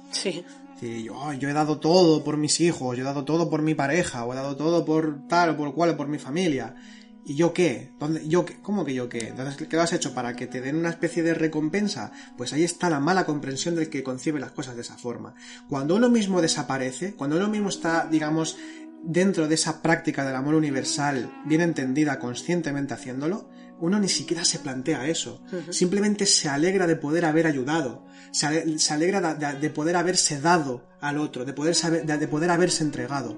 Sí. 0.09 0.43
yo, 0.81 1.33
yo, 1.33 1.49
he 1.49 1.53
dado 1.53 1.77
todo 1.77 2.23
por 2.23 2.37
mis 2.37 2.59
hijos, 2.61 2.97
yo 2.97 3.03
he 3.03 3.05
dado 3.05 3.25
todo 3.25 3.51
por 3.51 3.61
mi 3.61 3.75
pareja, 3.75 4.25
o 4.25 4.33
he 4.33 4.35
dado 4.35 4.55
todo 4.55 4.83
por 4.85 5.27
tal 5.27 5.51
o 5.51 5.57
por 5.57 5.75
cual 5.75 5.91
o 5.91 5.97
por 5.97 6.07
mi 6.07 6.17
familia. 6.17 6.75
¿Y 7.23 7.35
yo 7.35 7.53
qué? 7.53 7.91
¿Dónde, 7.99 8.27
yo 8.27 8.43
qué? 8.43 8.59
¿Cómo 8.63 8.83
que 8.83 8.95
yo 8.95 9.07
qué? 9.07 9.27
Entonces, 9.27 9.67
¿qué 9.67 9.75
lo 9.75 9.83
has 9.83 9.93
hecho 9.93 10.15
para 10.15 10.35
que 10.35 10.47
te 10.47 10.61
den 10.61 10.75
una 10.75 10.89
especie 10.89 11.21
de 11.21 11.35
recompensa? 11.35 12.11
Pues 12.35 12.53
ahí 12.53 12.63
está 12.63 12.89
la 12.89 12.99
mala 12.99 13.27
comprensión 13.27 13.75
del 13.75 13.89
que 13.89 14.01
concibe 14.01 14.39
las 14.39 14.51
cosas 14.51 14.75
de 14.75 14.81
esa 14.81 14.97
forma. 14.97 15.35
Cuando 15.69 15.95
uno 15.95 16.09
mismo 16.09 16.41
desaparece, 16.41 17.13
cuando 17.13 17.35
uno 17.35 17.47
mismo 17.47 17.69
está, 17.69 18.07
digamos, 18.09 18.57
dentro 19.03 19.47
de 19.47 19.55
esa 19.55 19.81
práctica 19.81 20.25
del 20.25 20.35
amor 20.35 20.55
universal, 20.55 21.31
bien 21.45 21.61
entendida, 21.61 22.19
conscientemente 22.19 22.93
haciéndolo, 22.93 23.49
uno 23.79 23.99
ni 23.99 24.07
siquiera 24.07 24.45
se 24.45 24.59
plantea 24.59 25.07
eso. 25.07 25.41
Simplemente 25.71 26.25
se 26.25 26.47
alegra 26.47 26.85
de 26.85 26.95
poder 26.95 27.25
haber 27.25 27.47
ayudado, 27.47 28.05
se, 28.31 28.45
alegra 28.93 29.33
de, 29.33 29.69
poder 29.71 29.95
haberse 29.95 30.39
dado 30.39 30.87
al 31.01 31.17
otro, 31.17 31.45
de 31.45 31.53
poder, 31.53 31.75
de, 31.75 32.27
poder 32.27 32.51
haberse 32.51 32.83
entregado. 32.83 33.37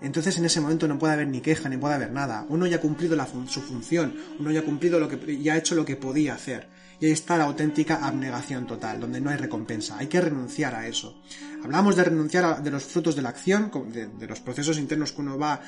Entonces 0.00 0.36
en 0.38 0.44
ese 0.44 0.60
momento 0.60 0.86
no 0.86 0.98
puede 0.98 1.14
haber 1.14 1.28
ni 1.28 1.40
queja, 1.40 1.68
ni 1.68 1.76
puede 1.76 1.94
haber 1.94 2.12
nada. 2.12 2.46
Uno 2.48 2.66
ya 2.66 2.76
ha 2.76 2.80
cumplido 2.80 3.16
su 3.48 3.60
función, 3.62 4.14
uno 4.38 4.50
ya 4.52 4.60
ha 4.60 4.64
cumplido 4.64 5.00
lo 5.00 5.08
que, 5.08 5.42
ya 5.42 5.54
ha 5.54 5.58
hecho 5.58 5.74
lo 5.74 5.84
que 5.84 5.96
podía 5.96 6.34
hacer. 6.34 6.68
Y 7.00 7.06
ahí 7.06 7.12
está 7.12 7.36
la 7.36 7.44
auténtica 7.44 8.06
abnegación 8.06 8.66
total, 8.66 9.00
donde 9.00 9.20
no 9.20 9.30
hay 9.30 9.36
recompensa. 9.36 9.98
Hay 9.98 10.06
que 10.06 10.20
renunciar 10.20 10.74
a 10.74 10.86
eso. 10.86 11.20
Hablamos 11.64 11.96
de 11.96 12.04
renunciar 12.04 12.44
a, 12.44 12.60
de 12.60 12.70
los 12.70 12.84
frutos 12.84 13.16
de 13.16 13.22
la 13.22 13.30
acción, 13.30 13.70
de, 13.90 14.26
los 14.26 14.40
procesos 14.40 14.78
internos 14.78 15.12
que 15.12 15.22
uno 15.22 15.38
va 15.38 15.62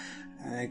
eh, 0.44 0.70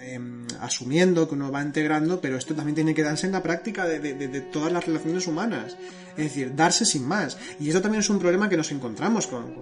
em, 0.00 0.44
asumiendo, 0.60 1.28
que 1.28 1.34
uno 1.34 1.52
va 1.52 1.62
integrando, 1.62 2.20
pero 2.20 2.36
esto 2.36 2.54
también 2.54 2.74
tiene 2.74 2.92
que 2.92 3.04
darse 3.04 3.26
en 3.26 3.32
la 3.32 3.42
práctica 3.42 3.86
de, 3.86 4.00
de, 4.00 4.40
todas 4.40 4.72
las 4.72 4.84
relaciones 4.84 5.28
humanas. 5.28 5.76
Es 6.16 6.24
decir, 6.24 6.54
darse 6.56 6.84
sin 6.84 7.06
más. 7.06 7.38
Y 7.60 7.70
eso 7.70 7.80
también 7.80 8.00
es 8.00 8.10
un 8.10 8.18
problema 8.18 8.48
que 8.48 8.56
nos 8.56 8.72
encontramos 8.72 9.28
con 9.28 9.54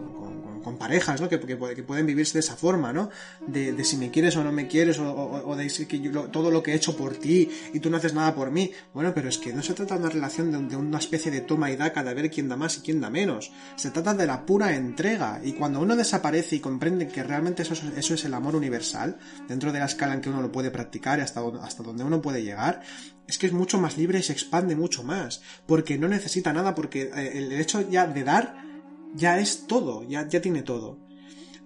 con 0.52 0.52
parejas, 0.63 1.21
¿no? 1.21 1.29
Que, 1.29 1.39
que, 1.41 1.57
pueden 1.57 2.07
vivirse 2.07 2.35
de 2.35 2.41
esa 2.41 2.57
forma, 2.57 2.93
¿no? 2.93 3.11
De, 3.47 3.85
si 3.85 3.97
me 3.97 4.11
quieres 4.11 4.37
o 4.37 4.45
no 4.45 4.53
me 4.53 4.69
quieres, 4.69 4.99
o, 4.99 5.55
de 5.57 5.69
que 5.87 5.99
todo 6.31 6.51
lo 6.51 6.63
que 6.63 6.73
he 6.73 6.75
hecho 6.75 6.97
por 6.97 7.17
ti 7.17 7.49
y 7.73 7.81
tú 7.81 7.91
no 7.91 7.97
haces 7.97 8.15
nada 8.15 8.35
por 8.35 8.51
mí. 8.51 8.73
Bueno, 8.95 9.13
pero 9.15 9.29
es 9.29 9.39
que 9.39 9.53
no 9.53 9.63
se 9.63 9.75
trata 9.75 9.95
de 9.95 10.01
una 10.01 10.11
relación 10.11 10.69
de, 10.69 10.77
una 10.77 10.99
especie 10.99 11.31
de 11.31 11.41
toma 11.41 11.71
y 11.71 11.77
daca 11.77 12.03
de 12.03 12.15
ver 12.15 12.31
quién 12.31 12.49
da 12.49 12.57
más 12.57 12.79
y 12.79 12.81
quién 12.81 13.01
da 13.01 13.11
menos. 13.11 13.53
Se 13.77 13.91
trata 13.91 14.15
de 14.15 14.27
la 14.27 14.47
pura 14.47 14.75
entrega. 14.75 15.41
Y 15.45 15.53
cuando 15.53 15.81
uno 15.81 15.97
desaparece 15.97 16.57
y 16.57 16.61
comprende 16.61 17.09
que 17.09 17.23
realmente 17.23 17.63
eso, 17.63 17.75
eso 17.97 18.15
es 18.15 18.25
el 18.25 18.35
amor 18.35 18.57
universal, 18.57 19.19
dentro 19.49 19.73
de 19.73 19.79
la 19.79 19.87
escala 19.87 20.15
en 20.15 20.21
que 20.21 20.31
uno 20.31 20.43
lo 20.43 20.53
puede 20.53 20.71
practicar 20.71 21.19
y 21.19 21.23
hasta, 21.23 21.43
hasta 21.63 21.83
donde 21.83 22.05
uno 22.05 22.23
puede 22.23 22.43
llegar, 22.43 22.83
es 23.27 23.39
que 23.39 23.47
es 23.47 23.53
mucho 23.53 23.79
más 23.79 23.97
libre 23.97 24.19
y 24.19 24.23
se 24.23 24.33
expande 24.33 24.77
mucho 24.77 25.03
más. 25.03 25.43
Porque 25.67 25.99
no 25.99 26.09
necesita 26.09 26.53
nada, 26.53 26.75
porque 26.75 27.11
eh, 27.15 27.39
el 27.39 27.53
hecho 27.53 27.89
ya 27.89 28.07
de 28.07 28.25
dar 28.25 28.72
ya 29.15 29.39
es 29.39 29.67
todo, 29.67 30.03
ya, 30.09 30.27
ya 30.29 30.41
tiene 30.41 30.63
todo. 30.63 30.99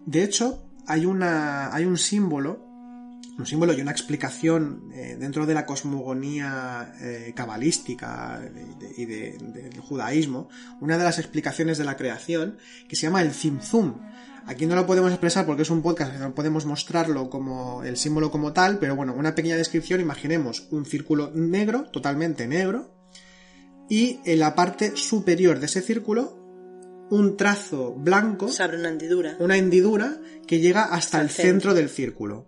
De 0.04 0.22
hecho, 0.22 0.62
hay, 0.86 1.06
una, 1.06 1.74
hay 1.74 1.84
un 1.84 1.98
símbolo, 1.98 2.64
un 3.38 3.46
símbolo 3.46 3.72
y 3.72 3.80
una 3.80 3.90
explicación 3.90 4.90
eh, 4.94 5.16
dentro 5.18 5.46
de 5.46 5.54
la 5.54 5.66
cosmogonía 5.66 6.94
eh, 7.00 7.32
cabalística 7.34 8.40
y 8.96 9.04
del 9.04 9.80
judaísmo, 9.80 10.48
una 10.80 10.96
de 10.96 11.04
las 11.04 11.18
explicaciones 11.18 11.76
de 11.78 11.84
la 11.84 11.96
creación, 11.96 12.58
que 12.88 12.96
se 12.96 13.02
llama 13.02 13.22
el 13.22 13.32
Zimzum. 13.32 14.00
Aquí 14.46 14.66
no 14.66 14.76
lo 14.76 14.86
podemos 14.86 15.10
expresar 15.10 15.44
porque 15.44 15.62
es 15.62 15.70
un 15.70 15.82
podcast, 15.82 16.14
no 16.14 16.34
podemos 16.34 16.66
mostrarlo 16.66 17.28
como 17.28 17.82
el 17.82 17.96
símbolo 17.96 18.30
como 18.30 18.52
tal, 18.52 18.78
pero 18.78 18.94
bueno, 18.94 19.12
una 19.12 19.34
pequeña 19.34 19.56
descripción, 19.56 20.00
imaginemos 20.00 20.68
un 20.70 20.86
círculo 20.86 21.32
negro, 21.34 21.90
totalmente 21.90 22.46
negro, 22.46 22.94
y 23.88 24.20
en 24.24 24.38
la 24.38 24.54
parte 24.54 24.96
superior 24.96 25.58
de 25.58 25.66
ese 25.66 25.82
círculo 25.82 26.45
un 27.10 27.36
trazo 27.36 27.94
blanco. 27.94 28.48
Se 28.48 28.62
abre 28.62 28.78
una 28.78 28.88
hendidura. 28.88 29.36
Una 29.38 29.56
hendidura 29.56 30.16
que 30.46 30.60
llega 30.60 30.84
hasta 30.84 31.20
el 31.20 31.30
centro. 31.30 31.74
del 31.74 31.88
círculo. 31.88 32.46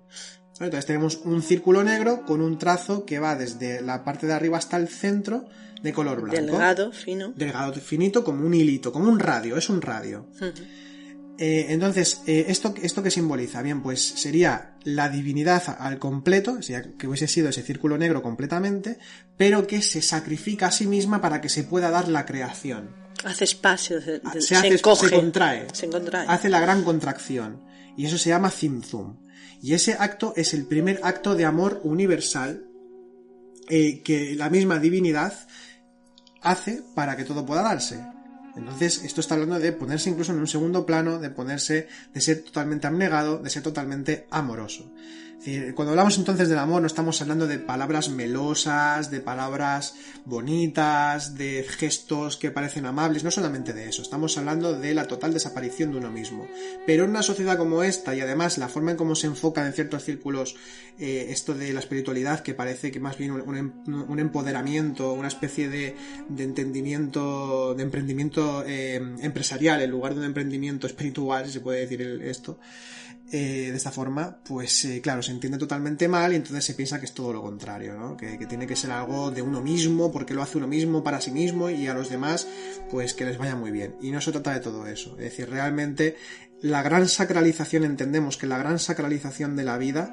Entonces 0.55 0.87
tenemos 0.87 1.21
un 1.25 1.43
círculo 1.43 1.85
negro 1.85 2.25
con 2.25 2.41
un 2.41 2.59
trazo 2.59 3.05
que 3.05 3.21
va 3.21 3.37
desde 3.37 3.81
la 3.81 4.05
parte 4.05 4.27
de 4.27 4.33
arriba 4.33 4.59
hasta 4.59 4.77
el 4.77 4.89
centro 4.89 5.45
de 5.83 5.93
color 5.93 6.23
blanco. 6.23 6.53
Delgado, 6.53 6.93
fino. 6.93 7.33
Delgado, 7.37 7.75
finito, 7.75 8.25
como 8.25 8.45
un 8.45 8.55
hilito, 8.55 8.93
como 8.93 9.09
un 9.09 9.21
radio, 9.21 9.57
es 9.57 9.69
un 9.71 9.81
radio. 9.81 10.27
Eh, 11.39 11.67
entonces, 11.69 12.23
eh, 12.27 12.47
¿esto, 12.49 12.75
¿esto 12.83 13.05
qué 13.05 13.13
simboliza? 13.13 13.63
Bien, 13.63 13.81
pues 13.81 14.03
sería 14.03 14.75
la 14.83 15.09
divinidad 15.09 15.77
al 15.79 16.01
completo, 16.01 16.59
que 16.99 17.07
hubiese 17.07 17.29
sido 17.29 17.49
ese 17.49 17.63
círculo 17.63 17.97
negro 17.97 18.23
completamente, 18.23 18.99
pero 19.37 19.69
que 19.69 19.81
se 19.81 20.03
sacrifica 20.03 20.67
a 20.67 20.73
sí 20.73 20.89
misma 20.89 21.21
para 21.21 21.41
que 21.41 21.49
se 21.49 21.63
pueda 21.63 21.91
dar 21.91 22.09
la 22.09 22.27
creación. 22.27 23.08
Hace 23.25 23.45
espacio, 23.45 24.01
se, 24.01 24.21
se, 24.41 24.81
contrae, 25.11 25.67
se 25.73 25.89
contrae. 25.89 26.27
Hace 26.29 26.49
la 26.49 26.61
gran 26.61 26.83
contracción. 26.85 27.63
Y 27.97 28.07
eso 28.07 28.19
se 28.19 28.31
llama 28.31 28.51
Zimzum. 28.51 29.17
Y 29.61 29.75
ese 29.75 29.95
acto 29.99 30.33
es 30.37 30.55
el 30.55 30.67
primer 30.67 31.01
acto 31.03 31.35
de 31.35 31.45
amor 31.45 31.81
universal 31.83 32.65
eh, 33.69 34.03
que 34.03 34.35
la 34.37 34.51
misma 34.51 34.79
divinidad 34.79 35.35
hace 36.43 36.83
para 36.95 37.17
que 37.17 37.25
todo 37.25 37.45
pueda 37.45 37.63
darse. 37.63 38.01
Entonces, 38.57 39.03
esto 39.05 39.21
está 39.21 39.35
hablando 39.35 39.59
de 39.59 39.73
ponerse 39.73 40.11
incluso 40.11 40.33
en 40.33 40.39
un 40.39 40.47
segundo 40.47 40.87
plano, 40.87 41.19
de 41.19 41.31
ponerse, 41.31 41.89
de 42.13 42.21
ser 42.21 42.43
totalmente 42.43 42.87
abnegado, 42.87 43.39
de 43.39 43.51
ser 43.51 43.63
totalmente 43.63 44.27
amoroso 44.31 44.93
cuando 45.75 45.93
hablamos 45.93 46.19
entonces 46.19 46.49
del 46.49 46.59
amor 46.59 46.81
no 46.81 46.89
estamos 46.89 47.23
hablando 47.23 47.47
de 47.47 47.59
palabras 47.59 48.09
melosas, 48.09 49.11
de 49.11 49.21
palabras 49.21 49.95
bonitas, 50.25 51.37
de 51.37 51.65
gestos 51.69 52.37
que 52.37 52.51
parecen 52.51 52.87
amables, 52.87 53.23
no 53.23 53.31
solamente 53.31 53.73
de 53.73 53.89
eso, 53.89 54.03
estamos 54.03 54.37
hablando 54.37 54.79
de 54.79 54.95
la 54.95 55.07
total 55.07 55.33
desaparición 55.33 55.93
de 55.93 55.99
uno 55.99 56.11
mismo. 56.11 56.49
Pero 56.87 57.05
en 57.05 57.11
una 57.11 57.23
sociedad 57.23 57.57
como 57.57 57.85
esta 57.85 58.17
y 58.17 58.21
además 58.21 58.59
la 58.59 58.69
forma 58.69 58.91
en 58.91 58.97
cómo 58.97 59.15
se 59.15 59.29
enfoca 59.29 59.65
en 59.65 59.73
ciertos 59.73 60.05
círculos 60.05 60.57
eh, 60.99 61.27
esto 61.31 61.55
de 61.55 61.73
la 61.73 61.81
espiritualidad 61.81 62.41
que 62.41 62.55
parece 62.55 62.91
que 62.91 62.99
más 62.99 63.17
bien 63.17 63.31
un, 63.31 63.57
em, 63.57 64.19
empoderamiento, 64.19 65.13
una 65.13 65.29
especie 65.29 65.69
de, 65.69 65.95
entendimiento, 66.37 67.75
de 67.75 67.83
emprendimiento 67.85 68.65
eh, 68.67 68.97
empresarial 69.21 69.81
en 69.83 69.91
lugar 69.91 70.15
de 70.15 70.21
un 70.21 70.27
emprendimiento 70.27 70.89
espiritual, 70.89 71.47
si 71.47 71.53
se 71.53 71.61
puede 71.61 71.81
decir 71.81 72.03
esto, 72.03 72.59
eh, 73.31 73.69
de 73.71 73.77
esta 73.77 73.91
forma, 73.91 74.39
pues 74.43 74.87
eh, 74.87 75.03
claro, 75.03 75.23
se 75.23 75.33
entiende 75.33 75.59
totalmente 75.59 76.09
mal 76.09 76.33
y 76.33 76.37
entonces 76.37 76.65
se 76.65 76.73
piensa 76.73 76.99
que 76.99 77.05
es 77.05 77.13
todo 77.13 77.33
lo 77.33 77.43
contrario, 77.43 77.95
¿no? 77.95 78.17
Que, 78.17 78.39
tiene 78.47 78.67
que 78.67 78.75
ser 78.75 78.91
algo 78.91 79.31
de 79.31 79.43
uno 79.43 79.61
mismo, 79.61 80.11
porque 80.11 80.33
lo 80.33 80.43
hace 80.43 80.57
uno 80.57 80.67
mismo 80.67 81.05
para 81.05 81.21
sí 81.21 81.31
mismo 81.31 81.69
y 81.69 81.87
a 81.89 81.95
los 81.95 82.09
demás, 82.09 82.49
pues 82.91 83.13
que 83.13 83.27
les 83.27 83.37
vaya 83.37 83.55
muy 83.55 83.71
bien. 83.71 83.97
Y 84.01 84.13
no 84.13 84.23
se 84.23 84.33
trata 84.33 84.55
de 84.55 84.61
todo 84.61 84.87
eso. 84.87 85.11
Es 85.19 85.25
decir, 85.25 85.51
realmente 85.51 86.17
la 86.63 86.83
gran 86.83 87.07
sacralización, 87.07 87.85
entendemos 87.85 88.39
que 88.39 88.47
la 88.47 88.57
gran 88.57 88.79
sacralización 88.79 89.57
de 89.57 89.65
la 89.65 89.77
vida 89.77 90.11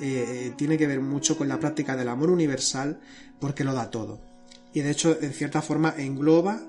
eh, 0.00 0.52
tiene 0.56 0.76
que 0.76 0.88
ver 0.88 1.00
mucho 1.00 1.38
con 1.38 1.46
la 1.46 1.60
práctica 1.60 1.96
del 1.96 2.08
amor 2.08 2.30
universal, 2.30 2.98
porque 3.38 3.62
lo 3.62 3.74
da 3.74 3.92
todo. 3.92 4.20
Y 4.74 4.80
de 4.80 4.90
hecho, 4.90 5.16
en 5.20 5.32
cierta 5.32 5.62
forma, 5.62 5.94
engloba 5.96 6.60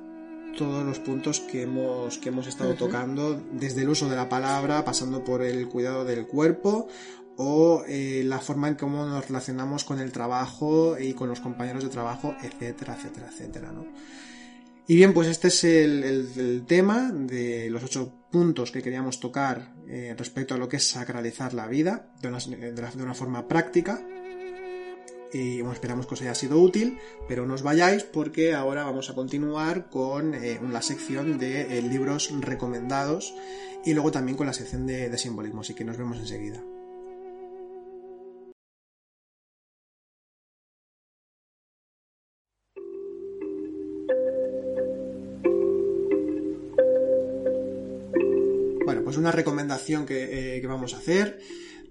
todos 0.57 0.83
los 0.83 0.99
puntos 0.99 1.39
que 1.39 1.61
hemos, 1.61 2.17
que 2.17 2.29
hemos 2.29 2.47
estado 2.47 2.73
tocando, 2.73 3.41
desde 3.53 3.83
el 3.83 3.89
uso 3.89 4.09
de 4.09 4.17
la 4.17 4.27
palabra, 4.27 4.83
pasando 4.83 5.23
por 5.23 5.41
el 5.41 5.69
cuidado 5.69 6.03
del 6.03 6.27
cuerpo 6.27 6.89
o 7.37 7.83
eh, 7.87 8.23
la 8.25 8.39
forma 8.39 8.67
en 8.67 8.75
cómo 8.75 9.05
nos 9.05 9.27
relacionamos 9.27 9.85
con 9.85 9.99
el 9.99 10.11
trabajo 10.11 10.97
y 10.99 11.13
con 11.13 11.29
los 11.29 11.39
compañeros 11.39 11.83
de 11.83 11.89
trabajo, 11.89 12.35
etcétera, 12.41 12.95
etcétera, 12.95 13.27
etcétera. 13.31 13.71
¿no? 13.71 13.85
Y 14.87 14.95
bien, 14.95 15.13
pues 15.13 15.27
este 15.27 15.49
es 15.49 15.63
el, 15.63 16.65
tema 16.67 17.11
de 17.11 17.69
los 17.69 17.83
ocho 17.83 18.13
puntos 18.31 18.71
que 18.71 18.81
queríamos 18.81 19.19
tocar 19.19 19.75
eh, 19.87 20.15
respecto 20.17 20.55
a 20.55 20.57
lo 20.57 20.67
que 20.67 20.77
es 20.77 20.87
sacralizar 20.87 21.53
la 21.53 21.67
vida 21.67 22.11
de 22.21 22.29
una, 22.29 22.39
de 22.39 23.03
una 23.03 23.13
forma 23.13 23.47
práctica 23.47 24.01
y 25.33 25.61
bueno, 25.61 25.73
esperamos 25.73 26.07
que 26.07 26.13
os 26.13 26.21
haya 26.21 26.35
sido 26.35 26.59
útil, 26.59 26.97
pero 27.27 27.45
no 27.45 27.53
os 27.53 27.63
vayáis 27.63 28.03
porque 28.03 28.53
ahora 28.53 28.83
vamos 28.83 29.09
a 29.09 29.15
continuar 29.15 29.89
con 29.89 30.33
eh, 30.33 30.59
la 30.71 30.81
sección 30.81 31.37
de 31.37 31.77
eh, 31.77 31.81
libros 31.81 32.31
recomendados 32.41 33.33
y 33.85 33.93
luego 33.93 34.11
también 34.11 34.37
con 34.37 34.47
la 34.47 34.53
sección 34.53 34.87
de, 34.87 35.09
de 35.09 35.17
simbolismo, 35.17 35.61
así 35.61 35.73
que 35.73 35.83
nos 35.83 35.97
vemos 35.97 36.17
enseguida. 36.17 36.63
Bueno, 48.85 49.03
pues 49.03 49.17
una 49.17 49.33
recomendación 49.33 50.05
que, 50.05 50.55
eh, 50.55 50.61
que 50.61 50.67
vamos 50.67 50.93
a 50.93 50.97
hacer 50.99 51.39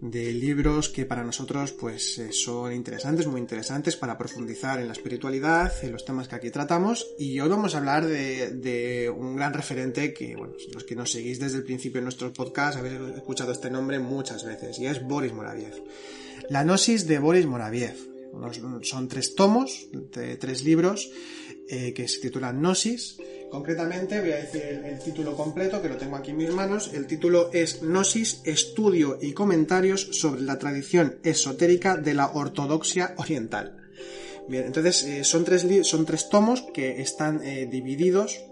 de 0.01 0.32
libros 0.32 0.89
que 0.89 1.06
para 1.06 1.24
nosotros 1.24 1.73
pues 1.73 2.18
eh, 2.18 2.32
son 2.32 2.73
interesantes, 2.73 3.27
muy 3.27 3.40
interesantes 3.40 3.97
para 3.97 4.18
profundizar 4.18 4.78
en 4.78 4.89
la 4.89 4.93
espiritualidad, 4.93 5.73
en 5.82 5.93
los 5.93 6.05
temas 6.05 6.28
que 6.28 6.36
aquí 6.36 6.51
tratamos 6.51 7.06
y 7.18 7.40
hoy 7.40 7.48
vamos 7.48 7.74
a 7.74 7.78
hablar 7.78 8.06
de, 8.06 9.12
un 9.16 9.36
gran 9.36 9.55
referente 9.55 10.12
que, 10.12 10.36
bueno, 10.36 10.55
los 10.73 10.85
que 10.85 10.94
nos 10.94 11.10
seguís 11.10 11.40
desde 11.40 11.59
el 11.59 11.64
principio 11.64 11.98
en 11.98 12.05
nuestros 12.05 12.32
podcasts 12.32 12.78
habéis 12.78 13.01
escuchado 13.16 13.52
este 13.52 13.70
nombre 13.70 13.98
muchas 13.98 14.44
veces 14.44 14.78
y 14.78 14.86
es 14.86 15.02
Boris 15.02 15.32
Moraviev. 15.32 15.82
La 16.51 16.62
Gnosis 16.62 17.06
de 17.06 17.18
Boris 17.18 17.47
Moraviev. 17.47 17.97
son 18.82 19.09
tres 19.09 19.35
tomos, 19.35 19.89
de 19.93 20.36
tres 20.36 20.62
libros 20.62 21.10
eh, 21.68 21.94
que 21.94 22.06
se 22.06 22.20
titulan 22.20 22.60
Gnosis 22.60 23.16
Concretamente 23.57 24.20
voy 24.20 24.33
a 24.33 24.37
decir 24.37 24.83
el, 24.85 24.99
título 24.99 25.35
completo, 25.35 25.81
que 25.81 25.89
lo 25.89 25.97
tengo 25.97 26.16
aquí 26.16 26.33
en 26.33 26.37
mis 26.37 26.51
manos. 26.51 26.91
El 26.93 27.07
título 27.07 27.49
es 27.55 27.81
Gnosis, 27.81 28.43
estudio 28.45 29.16
y 29.19 29.33
comentarios 29.33 30.09
sobre 30.12 30.43
la 30.43 30.59
tradición 30.59 31.16
esotérica 31.23 31.97
de 31.97 32.12
la 32.12 32.33
ortodoxia 32.33 33.15
oriental. 33.16 33.78
Bien, 34.47 34.66
entonces 34.66 35.05
eh, 35.05 35.24
son, 35.24 35.45
tres, 35.45 35.66
son 35.89 36.05
tres 36.05 36.28
tomos 36.28 36.66
que 36.74 37.01
están 37.01 37.43
eh, 37.43 37.66
divididos 37.66 38.45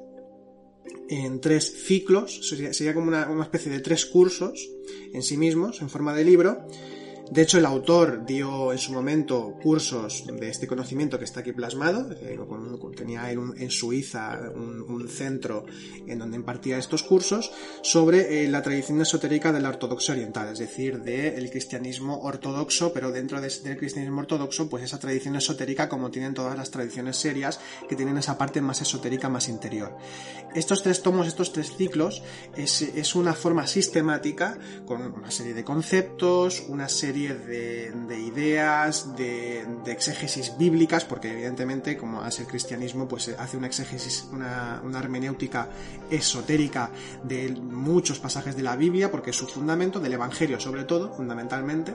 en 1.10 1.38
tres 1.42 1.84
ciclos, 1.86 2.48
sería, 2.48 2.94
como 2.94 3.08
una, 3.08 3.42
especie 3.42 3.70
de 3.70 3.80
tres 3.80 4.06
cursos 4.06 4.70
en 5.12 5.22
sí 5.22 5.36
mismos, 5.36 5.82
en 5.82 5.90
forma 5.90 6.14
de 6.14 6.24
libro, 6.24 6.66
De 7.30 7.40
hecho, 7.40 7.56
el 7.56 7.64
autor 7.64 8.26
dio 8.26 8.70
en 8.70 8.78
su 8.78 8.92
momento 8.92 9.56
cursos 9.62 10.24
de 10.26 10.50
este 10.50 10.66
conocimiento 10.66 11.18
que 11.18 11.24
está 11.24 11.40
aquí 11.40 11.52
plasmado. 11.52 12.06
tenía 12.94 13.30
en, 13.30 13.70
Suiza 13.70 14.38
un, 14.54 15.08
centro 15.08 15.64
en 16.06 16.18
donde 16.18 16.36
impartía 16.36 16.76
estos 16.76 17.02
cursos 17.02 17.50
sobre 17.82 18.44
eh, 18.44 18.48
la 18.48 18.62
tradición 18.62 19.00
esotérica 19.00 19.52
de 19.52 19.60
la 19.60 19.70
ortodoxia 19.70 20.12
oriental, 20.12 20.52
es 20.52 20.58
decir, 20.58 21.00
del 21.00 21.50
cristianismo 21.50 22.20
ortodoxo, 22.20 22.92
pero 22.92 23.10
dentro 23.10 23.40
del 23.40 23.76
cristianismo 23.78 24.20
ortodoxo, 24.20 24.68
pues 24.68 24.84
esa 24.84 24.98
tradición 24.98 25.36
esotérica 25.36 25.88
como 25.88 26.10
tienen 26.10 26.34
todas 26.34 26.56
las 26.56 26.70
tradiciones 26.70 27.16
serias, 27.16 27.58
que 27.88 27.96
tienen 27.96 28.18
esa 28.18 28.36
parte 28.36 28.60
más 28.60 28.82
esotérica, 28.82 29.30
más 29.30 29.48
interior. 29.48 29.96
Estos 30.54 30.82
tres 30.82 31.02
tomos, 31.02 31.26
estos 31.26 31.52
tres 31.52 31.74
ciclos, 31.74 32.22
es, 32.54 32.82
es 32.82 33.14
una 33.14 33.32
forma 33.32 33.66
sistemática 33.66 34.58
con 34.84 35.00
una 35.00 35.30
serie 35.30 35.54
de 35.54 35.64
conceptos, 35.64 36.64
una 36.68 36.88
serie 36.88 37.13
de, 37.14 38.18
ideas, 38.18 39.16
de, 39.16 39.64
exégesis 39.86 40.56
bíblicas, 40.58 41.04
porque 41.04 41.30
evidentemente, 41.30 41.96
como 41.96 42.20
hace 42.20 42.42
el 42.42 42.48
cristianismo, 42.48 43.08
pues 43.08 43.28
hace 43.38 43.56
una 43.56 43.66
exégesis, 43.66 44.28
una, 44.32 44.80
una 44.84 44.98
hermenéutica 44.98 45.68
esotérica 46.10 46.90
de 47.22 47.50
muchos 47.50 48.18
pasajes 48.18 48.56
de 48.56 48.62
la 48.62 48.76
Biblia, 48.76 49.10
porque 49.10 49.30
es 49.30 49.36
su 49.36 49.46
fundamento, 49.46 50.00
del 50.00 50.12
Evangelio 50.12 50.60
sobre 50.60 50.84
todo, 50.84 51.12
fundamentalmente. 51.14 51.94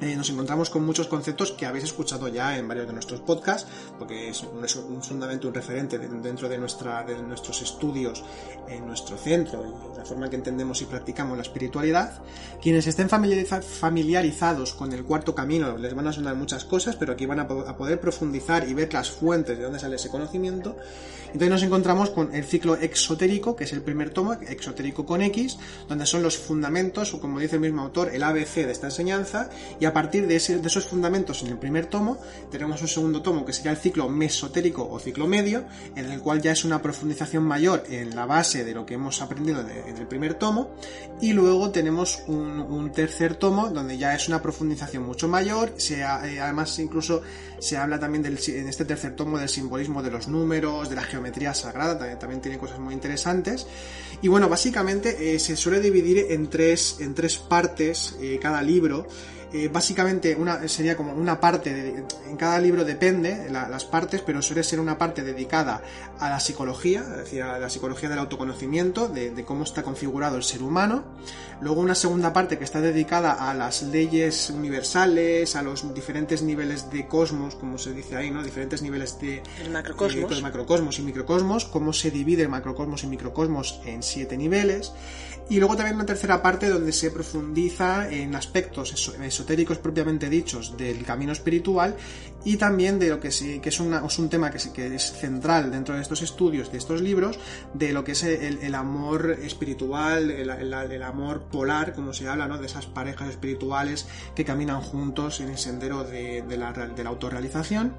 Eh, 0.00 0.16
nos 0.16 0.30
encontramos 0.30 0.70
con 0.70 0.84
muchos 0.86 1.08
conceptos 1.08 1.52
que 1.52 1.66
habéis 1.66 1.84
escuchado 1.84 2.28
ya 2.28 2.56
en 2.56 2.66
varios 2.66 2.86
de 2.86 2.94
nuestros 2.94 3.20
podcasts, 3.20 3.68
porque 3.98 4.30
es 4.30 4.42
un, 4.42 4.64
un 4.94 5.02
fundamento, 5.02 5.48
un 5.48 5.54
referente 5.54 5.98
dentro 5.98 6.48
de, 6.48 6.56
nuestra, 6.56 7.04
de 7.04 7.20
nuestros 7.22 7.60
estudios 7.60 8.24
en 8.66 8.86
nuestro 8.86 9.18
centro 9.18 9.62
y 9.62 9.98
la 9.98 10.04
forma 10.04 10.30
que 10.30 10.36
entendemos 10.36 10.80
y 10.80 10.86
practicamos 10.86 11.36
la 11.36 11.42
espiritualidad. 11.42 12.22
Quienes 12.62 12.86
estén 12.86 13.08
familiarizados 13.10 14.72
con 14.72 14.92
el 14.92 15.04
cuarto 15.04 15.34
camino 15.34 15.76
les 15.76 15.94
van 15.94 16.06
a 16.06 16.12
sonar 16.12 16.34
muchas 16.34 16.64
cosas, 16.64 16.96
pero 16.96 17.12
aquí 17.12 17.26
van 17.26 17.40
a, 17.40 17.46
poder 17.46 18.00
profundizar 18.00 18.66
y 18.68 18.74
ver 18.74 18.92
las 18.94 19.10
fuentes 19.10 19.58
de 19.58 19.64
dónde 19.64 19.78
sale 19.78 19.96
ese 19.96 20.08
conocimiento. 20.08 20.76
Entonces 21.26 21.50
nos 21.50 21.62
encontramos 21.62 22.10
con 22.10 22.34
el 22.34 22.44
ciclo 22.44 22.74
exotérico, 22.74 23.54
que 23.54 23.64
es 23.64 23.72
el 23.72 23.82
primer 23.82 24.10
tomo, 24.10 24.32
exotérico 24.32 25.06
con 25.06 25.22
X, 25.22 25.58
donde 25.88 26.04
son 26.06 26.22
los 26.22 26.36
fundamentos, 26.36 27.14
o 27.14 27.20
como 27.20 27.38
dice 27.38 27.56
el 27.56 27.60
mismo 27.60 27.82
autor, 27.82 28.10
el 28.12 28.22
ABC 28.24 28.66
de 28.66 28.72
esta 28.72 28.88
enseñanza, 28.88 29.48
y 29.78 29.84
a 29.84 29.89
partir 29.92 30.26
de, 30.26 30.36
esos 30.36 30.86
fundamentos 30.86 31.42
en 31.42 31.48
el 31.48 31.58
primer 31.58 31.86
tomo, 31.86 32.18
tenemos 32.50 32.82
un 32.82 32.88
segundo 32.88 33.22
tomo 33.22 33.44
que 33.44 33.52
sería 33.52 33.70
el 33.72 33.76
ciclo 33.76 34.08
mesotérico 34.08 34.88
o 34.88 34.98
ciclo 34.98 35.26
medio, 35.26 35.64
en 35.96 36.10
el 36.10 36.20
cual 36.20 36.40
ya 36.40 36.52
es 36.52 36.64
una 36.64 36.82
profundización 36.82 37.44
mayor 37.44 37.84
en 37.88 38.14
la 38.14 38.26
base 38.26 38.64
de 38.64 38.74
lo 38.74 38.86
que 38.86 38.94
hemos 38.94 39.22
aprendido 39.22 39.60
en 39.60 39.96
el 39.96 40.06
primer 40.06 40.34
tomo, 40.34 40.70
y 41.20 41.32
luego 41.32 41.70
tenemos 41.70 42.22
un, 42.26 42.90
tercer 42.92 43.36
tomo 43.36 43.70
donde 43.70 43.98
ya 43.98 44.14
es 44.14 44.28
una 44.28 44.42
profundización 44.42 45.04
mucho 45.04 45.28
mayor, 45.28 45.74
se, 45.76 46.00
eh, 46.00 46.40
además 46.40 46.78
incluso 46.78 47.22
se 47.58 47.76
habla 47.76 48.00
también 48.00 48.22
del, 48.22 48.38
en 48.48 48.68
este 48.68 48.84
tercer 48.84 49.14
tomo 49.14 49.38
del 49.38 49.48
simbolismo 49.48 50.02
de 50.02 50.10
los 50.10 50.28
números, 50.28 50.88
de 50.88 50.96
la 50.96 51.02
geometría 51.02 51.54
sagrada, 51.54 51.98
también, 51.98 52.18
también 52.18 52.40
tiene 52.40 52.58
cosas 52.58 52.78
muy 52.78 52.94
interesantes. 52.94 53.66
Y 54.22 54.28
bueno, 54.28 54.48
básicamente 54.48 55.34
eh, 55.34 55.38
se 55.38 55.56
suele 55.56 55.80
dividir 55.80 56.26
en 56.30 56.48
tres, 56.48 56.96
en 57.00 57.14
tres 57.14 57.38
partes 57.38 58.16
eh, 58.20 58.38
cada 58.40 58.62
libro. 58.62 59.06
Eh, 59.52 59.68
básicamente 59.68 60.36
una, 60.36 60.68
sería 60.68 60.96
como 60.96 61.12
una 61.12 61.40
parte, 61.40 62.04
en 62.28 62.36
cada 62.36 62.60
libro 62.60 62.84
depende 62.84 63.48
las 63.50 63.84
partes, 63.84 64.22
pero 64.24 64.40
suele 64.42 64.62
ser 64.62 64.78
una 64.78 64.96
parte 64.96 65.22
dedicada 65.22 65.82
a 66.20 66.30
la 66.30 66.38
psicología, 66.38 67.00
es 67.00 67.16
decir, 67.16 67.42
a 67.42 67.58
la 67.58 67.68
psicología 67.68 68.08
del 68.08 68.20
autoconocimiento, 68.20 69.08
de, 69.08 69.44
cómo 69.44 69.64
está 69.64 69.82
configurado 69.82 70.36
el 70.36 70.44
ser 70.44 70.62
humano. 70.62 71.02
Luego 71.60 71.80
una 71.80 71.94
segunda 71.94 72.32
parte 72.32 72.58
que 72.58 72.64
está 72.64 72.80
dedicada 72.80 73.50
a 73.50 73.52
las 73.54 73.82
leyes 73.82 74.50
universales, 74.50 75.56
a 75.56 75.62
los 75.62 75.92
diferentes 75.94 76.42
niveles 76.42 76.90
de 76.90 77.06
cosmos, 77.08 77.56
como 77.56 77.76
se 77.76 77.92
dice 77.92 78.16
ahí, 78.16 78.30
¿no? 78.30 78.42
Diferentes 78.42 78.82
niveles 78.82 79.18
de... 79.20 79.42
El 79.62 79.70
macrocosmos. 79.70 80.42
macrocosmos 80.42 80.98
y 81.00 81.02
microcosmos, 81.02 81.64
cómo 81.64 81.92
se 81.92 82.10
divide 82.10 82.42
el 82.42 82.48
macrocosmos 82.48 83.02
y 83.02 83.08
microcosmos 83.08 83.80
en 83.84 84.02
siete 84.02 84.36
niveles. 84.36 84.92
Y 85.50 85.58
luego 85.58 85.76
también 85.76 85.96
una 85.96 86.06
tercera 86.06 86.40
parte 86.40 86.68
donde 86.68 86.92
se 86.92 87.10
profundiza 87.10 88.08
en 88.08 88.36
aspectos 88.36 88.92
esotéricos 89.40 89.78
propiamente 89.78 90.28
dichos 90.28 90.76
del 90.76 91.02
camino 91.04 91.32
espiritual 91.32 91.96
y 92.44 92.56
también 92.56 92.98
de 92.98 93.08
lo 93.08 93.20
que, 93.20 93.30
sí, 93.30 93.58
que 93.60 93.70
es, 93.70 93.80
un 93.80 94.28
tema 94.28 94.50
que, 94.50 94.58
es 94.94 95.12
central 95.12 95.70
dentro 95.70 95.94
de 95.94 96.02
estos 96.02 96.22
estudios, 96.22 96.70
de 96.70 96.78
estos 96.78 97.00
libros, 97.00 97.38
de 97.74 97.92
lo 97.92 98.04
que 98.04 98.12
es 98.12 98.22
el, 98.22 98.74
amor 98.74 99.38
espiritual, 99.42 100.30
el, 100.30 101.02
amor 101.02 101.42
polar, 101.50 101.94
como 101.94 102.12
se 102.12 102.28
habla, 102.28 102.46
¿no? 102.48 102.58
de 102.58 102.66
esas 102.66 102.86
parejas 102.86 103.30
espirituales 103.30 104.06
que 104.34 104.44
caminan 104.44 104.80
juntos 104.80 105.40
en 105.40 105.50
el 105.50 105.58
sendero 105.58 106.04
de, 106.04 106.44
la, 106.56 106.74
autorrealización. 107.06 107.94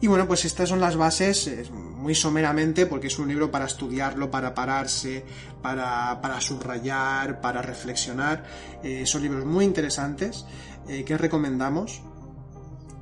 Y 0.00 0.06
bueno, 0.06 0.28
pues 0.28 0.44
estas 0.44 0.68
son 0.68 0.80
las 0.80 0.94
bases, 0.94 1.70
muy 1.72 2.14
someramente, 2.14 2.86
porque 2.86 3.08
es 3.08 3.18
un 3.18 3.26
libro 3.26 3.50
para 3.50 3.64
estudiarlo, 3.64 4.30
para 4.30 4.54
pararse, 4.54 5.24
para, 5.60 6.40
subrayar, 6.40 7.40
para 7.40 7.62
reflexionar. 7.62 8.44
Eh, 8.84 9.06
son 9.06 9.22
libros 9.22 9.44
muy 9.44 9.64
interesantes 9.64 10.44
eh, 10.88 11.04
que 11.04 11.16
recomendamos. 11.18 12.02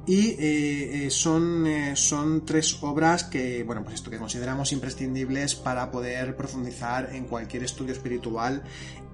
Y 0.08 0.36
eh, 0.38 1.08
son, 1.10 1.66
son 1.96 2.44
tres 2.46 2.80
obras 2.80 3.24
que, 3.24 3.64
bueno, 3.64 3.82
pues 3.82 3.96
esto 3.96 4.08
que 4.08 4.18
consideramos 4.18 4.70
imprescindibles 4.70 5.56
para 5.56 5.90
poder 5.90 6.36
profundizar 6.36 7.12
en 7.12 7.24
cualquier 7.24 7.64
estudio 7.64 7.92
espiritual 7.92 8.62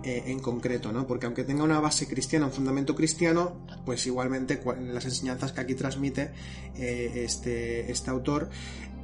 eh, 0.05 0.25
en 0.33 0.41
concreto, 0.41 0.91
¿no? 0.91 1.07
Porque 1.07 1.27
aunque 1.27 1.45
tenga 1.45 1.63
una 1.63 1.79
base 1.79 2.09
cristiana, 2.09 2.47
un 2.47 2.53
fundamento 2.53 2.93
cristiano, 2.97 3.65
pues 3.87 4.05
igualmente 4.07 4.61
las 4.93 5.05
enseñanzas 5.05 5.53
que 5.53 5.61
aquí 5.61 5.77
transmite 5.77 6.33
eh, 6.75 7.23
este, 7.25 7.89
este 7.89 8.11
autor, 8.11 8.51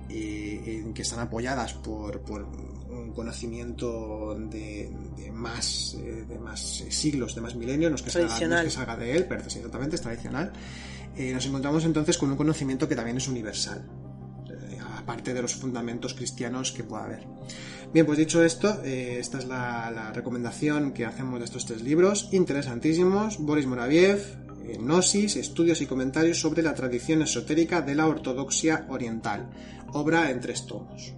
eh, 0.09 0.85
que 0.93 1.03
están 1.03 1.21
apoyadas 1.21 1.75
por, 1.75 2.21
un 2.99 3.13
conocimiento 3.13 4.37
de, 4.39 4.91
más, 5.33 5.97
de 5.99 6.39
más 6.39 6.85
siglos, 6.89 7.35
de 7.35 7.41
más 7.41 7.55
milenios, 7.55 7.91
no 7.91 7.97
es 7.97 8.03
que, 8.03 8.11
salga, 8.11 8.97
de 8.97 9.17
él, 9.17 9.27
pero 9.29 9.43
exactamente 9.43 9.97
es 9.97 10.03
tradicional, 10.03 10.53
nos 11.17 11.47
encontramos 11.47 11.85
entonces 11.85 12.17
con 12.19 12.31
un 12.31 12.37
conocimiento 12.37 12.89
que 12.89 12.95
también 12.95 13.17
es 13.17 13.29
universal, 13.29 13.85
aparte 14.97 15.35
de 15.35 15.43
los 15.43 15.55
fundamentos 15.55 16.15
cristianos 16.15 16.73
que 16.73 16.85
pueda 16.85 17.05
haber. 17.05 17.27
Bien, 17.93 18.05
pues 18.05 18.19
dicho 18.19 18.45
esto, 18.45 18.83
eh, 18.85 19.17
esta 19.19 19.39
es 19.39 19.47
la, 19.47 20.13
recomendación 20.13 20.93
que 20.93 21.07
hacemos 21.07 21.39
de 21.39 21.47
estos 21.47 21.65
tres 21.65 21.81
libros, 21.83 22.29
interesantísimos. 22.33 23.39
Boris 23.39 23.67
Moraviev, 23.67 24.21
eh, 24.67 24.77
Gnosis, 24.79 25.37
estudios 25.37 25.81
y 25.81 25.87
comentarios 25.87 26.39
sobre 26.39 26.63
la 26.63 26.75
tradición 26.75 27.23
esotérica 27.23 27.81
de 27.81 27.95
la 27.95 28.07
ortodoxia 28.07 28.87
oriental, 28.91 29.49
obra 29.95 30.31
en 30.31 30.41
tres 30.41 30.67
tomos. 30.67 31.15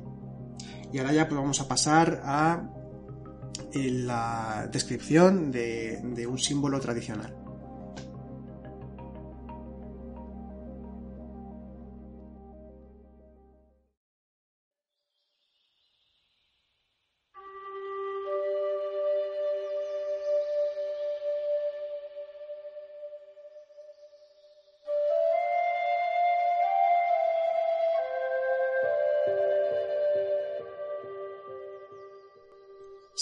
Y 0.93 0.99
ahora 0.99 1.13
ya 1.13 1.29
pues 1.29 1.41
vamos 1.41 1.61
a 1.61 1.69
pasar 1.69 2.21
a 2.25 2.69
eh, 3.73 3.91
la 3.91 4.69
descripción 4.71 5.51
de 5.51 6.27
un 6.29 6.39
símbolo 6.39 6.81
tradicional. 6.81 7.40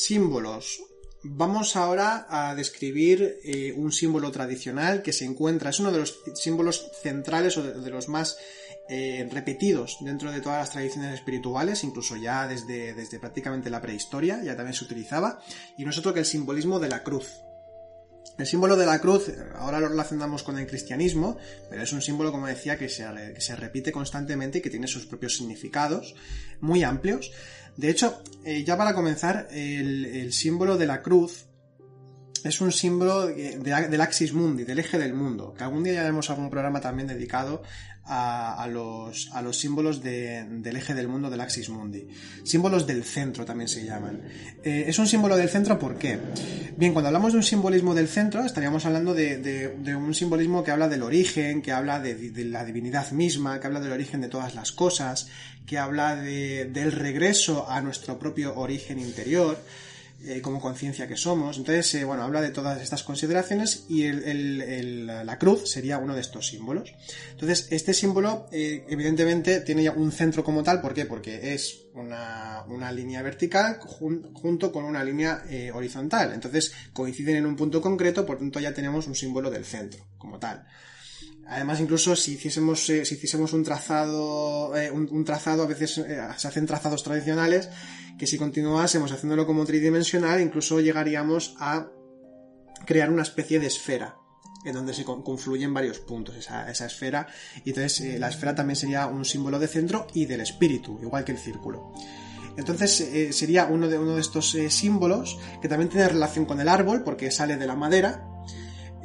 Símbolos. 0.09 0.80
Vamos 1.22 1.76
ahora 1.76 2.26
a 2.30 2.55
describir 2.55 3.40
eh, 3.44 3.74
un 3.76 3.93
símbolo 3.93 4.32
tradicional 4.32 5.02
que 5.02 5.12
se 5.12 5.26
encuentra, 5.26 5.68
es 5.68 5.80
uno 5.80 5.93
de 5.93 5.98
los 5.98 6.20
símbolos 6.35 6.90
centrales 7.02 7.59
o 7.59 7.62
de, 7.62 7.90
los 7.90 8.09
más 8.09 8.39
eh, 8.89 9.28
repetidos 9.30 9.98
dentro 10.01 10.32
de 10.32 10.40
todas 10.40 10.60
las 10.60 10.70
tradiciones 10.70 11.12
espirituales, 11.12 11.85
incluso 11.85 12.16
ya 12.16 12.48
desde, 12.48 12.94
desde 12.94 13.18
prácticamente 13.20 13.68
la 13.68 13.82
prehistoria, 13.82 14.43
ya 14.43 14.56
también 14.56 14.72
se 14.72 14.86
utilizaba, 14.86 15.43
y 15.76 15.85
no 15.85 15.90
es 15.90 15.98
otro 15.98 16.14
que 16.14 16.20
el 16.20 16.24
simbolismo 16.24 16.80
de 16.80 16.89
la 16.89 17.02
cruz. 17.02 17.28
El 18.39 18.47
símbolo 18.47 18.76
de 18.76 18.86
la 18.86 19.01
cruz, 19.01 19.30
ahora 19.56 19.78
lo 19.78 19.89
relacionamos 19.89 20.43
con 20.43 20.59
el 20.59 20.66
cristianismo, 20.66 21.36
pero 21.68 21.82
es 21.82 21.93
un 21.93 22.01
símbolo, 22.01 22.32
como 22.32 22.47
decía, 22.47 22.78
que 22.78 22.89
se, 22.89 23.05
que 23.35 23.43
se 23.43 23.56
repite 23.56 23.93
constantemente 23.93 24.59
y 24.59 24.60
que 24.62 24.70
tiene 24.70 24.86
sus 24.86 25.05
propios 25.05 25.36
significados 25.36 26.14
muy 26.60 26.82
amplios. 26.82 27.30
De 27.78 27.88
hecho, 27.90 28.20
eh, 28.44 28.64
ya 28.64 28.76
para 28.76 28.92
comenzar, 28.92 29.46
el, 29.52 30.32
símbolo 30.32 30.76
de 30.76 30.86
la 30.86 31.00
cruz 31.00 31.46
es 32.42 32.60
un 32.60 32.72
símbolo 32.72 33.28
del 33.28 34.00
Axis 34.00 34.32
Mundi, 34.32 34.64
del 34.64 34.80
eje 34.80 34.98
del 34.98 35.14
mundo, 35.14 35.55
que 35.56 35.62
algún 35.62 35.84
día 35.84 35.92
ya 35.94 36.00
haremos 36.00 36.28
algún 36.28 36.50
programa 36.50 36.80
también 36.80 37.06
dedicado 37.06 37.62
a, 38.09 38.66
los, 38.70 39.30
a 39.32 39.43
los, 39.43 39.59
símbolos 39.59 40.02
del 40.02 40.76
eje 40.76 40.94
del 40.94 41.09
mundo 41.09 41.28
del 41.28 41.40
Axis 41.40 41.68
Mundi. 41.68 42.09
Símbolos 42.43 42.86
del 42.86 43.05
centro 43.05 43.44
también 43.44 43.68
se 43.68 43.85
llaman. 43.85 44.22
Eh, 44.64 44.85
es 44.89 44.98
un 44.98 45.06
símbolo 45.06 45.36
del 45.36 45.48
centro, 45.48 45.78
¿por 45.78 45.97
qué? 45.98 46.18
Bien, 46.76 46.93
cuando 46.93 47.09
hablamos 47.09 47.32
de 47.32 47.39
un 47.39 47.44
simbolismo 47.44 47.94
del 47.94 48.09
centro, 48.09 48.44
estaríamos 48.44 48.86
hablando 48.86 49.12
de, 49.12 49.76
un 49.94 50.14
simbolismo 50.14 50.64
que 50.64 50.70
habla 50.70 50.89
del 50.89 51.02
origen, 51.02 51.60
que 51.60 51.72
habla 51.72 52.01
de, 52.01 52.44
la 52.44 52.64
divinidad 52.64 53.10
misma, 53.10 53.60
que 53.60 53.66
habla 53.66 53.80
del 53.80 53.93
origen 53.93 54.20
de 54.22 54.28
todas 54.28 54.55
las 54.55 54.72
cosas, 54.72 55.28
que 55.66 55.78
habla 55.78 56.16
del 56.16 56.93
regreso 56.93 57.70
a 57.70 57.80
nuestro 57.82 58.18
propio 58.18 58.56
origen 58.56 58.98
interior. 58.98 59.59
Eh, 60.24 60.43
como 60.43 60.61
conciencia 60.61 61.07
que 61.07 61.16
somos. 61.16 61.59
Entonces, 61.59 61.95
eh, 61.95 62.05
bueno, 62.05 62.24
habla 62.24 62.40
de 62.40 62.51
todas 62.51 62.82
estas 62.82 63.05
consideraciones 63.05 63.85
y 63.89 64.11
la 64.11 65.39
cruz 65.39 65.70
sería 65.70 65.99
uno 65.99 66.12
de 66.16 66.20
estos 66.20 66.49
símbolos. 66.49 66.93
Entonces, 67.31 67.69
este 67.70 67.95
símbolo, 67.95 68.49
eh, 68.51 68.85
evidentemente, 68.89 69.61
tiene 69.61 69.85
ya 69.85 69.93
un 69.93 70.11
centro 70.11 70.43
como 70.43 70.65
tal. 70.65 70.81
¿Por 70.81 70.93
qué? 70.93 71.07
Porque 71.07 71.55
es 71.55 71.86
una, 71.95 72.65
línea 72.90 73.23
vertical 73.23 73.78
junto 73.78 74.73
con 74.73 74.85
una 74.85 75.05
línea 75.05 75.45
horizontal. 75.73 76.32
Entonces, 76.32 76.73
coinciden 76.93 77.36
en 77.36 77.47
un 77.47 77.55
punto 77.55 77.81
concreto, 77.81 78.27
por 78.27 78.39
tanto, 78.39 78.59
ya 78.59 78.74
tenemos 78.74 79.07
un 79.07 79.15
símbolo 79.15 79.51
del 79.51 79.65
centro 79.65 80.05
como 80.19 80.40
tal. 80.40 80.66
Además, 81.48 81.80
incluso 81.80 82.14
si 82.14 82.34
hiciésemos, 82.34 82.84
si 82.84 83.00
hiciésemos 83.00 83.52
un 83.54 83.64
trazado, 83.64 84.74
a 84.74 85.66
veces 85.66 85.94
se 85.94 86.48
hacen 86.48 86.66
trazados 86.66 87.02
tradicionales 87.02 87.70
que 88.18 88.26
si 88.26 88.36
continuásemos 88.36 89.12
haciéndolo 89.12 89.46
como 89.46 89.64
tridimensional, 89.64 90.40
incluso 90.40 90.80
llegaríamos 90.80 91.54
a 91.58 91.88
crear 92.84 93.10
una 93.10 93.22
especie 93.22 93.60
de 93.60 93.66
esfera 93.66 94.16
en 94.64 94.74
donde 94.74 94.92
se 94.92 95.04
confluyen 95.04 95.72
varios 95.72 96.00
puntos 96.00 96.36
esa, 96.36 96.68
esfera. 96.70 97.28
Y 97.64 97.70
entonces 97.70 98.00
eh, 98.00 98.18
la 98.18 98.28
esfera 98.28 98.54
también 98.54 98.76
sería 98.76 99.06
un 99.06 99.24
símbolo 99.24 99.58
de 99.58 99.68
centro 99.68 100.06
y 100.12 100.26
del 100.26 100.40
espíritu 100.40 100.98
igual 101.00 101.24
que 101.24 101.32
el 101.32 101.38
círculo. 101.38 101.92
Entonces 102.56 103.00
eh, 103.00 103.32
sería 103.32 103.66
uno 103.66 103.88
de, 103.88 104.20
estos 104.20 104.54
eh, 104.56 104.68
símbolos 104.68 105.38
que 105.62 105.68
también 105.68 105.88
tiene 105.88 106.08
relación 106.08 106.44
con 106.44 106.60
el 106.60 106.68
árbol 106.68 107.04
porque 107.04 107.30
sale 107.30 107.56
de 107.56 107.66
la 107.66 107.76
madera 107.76 108.28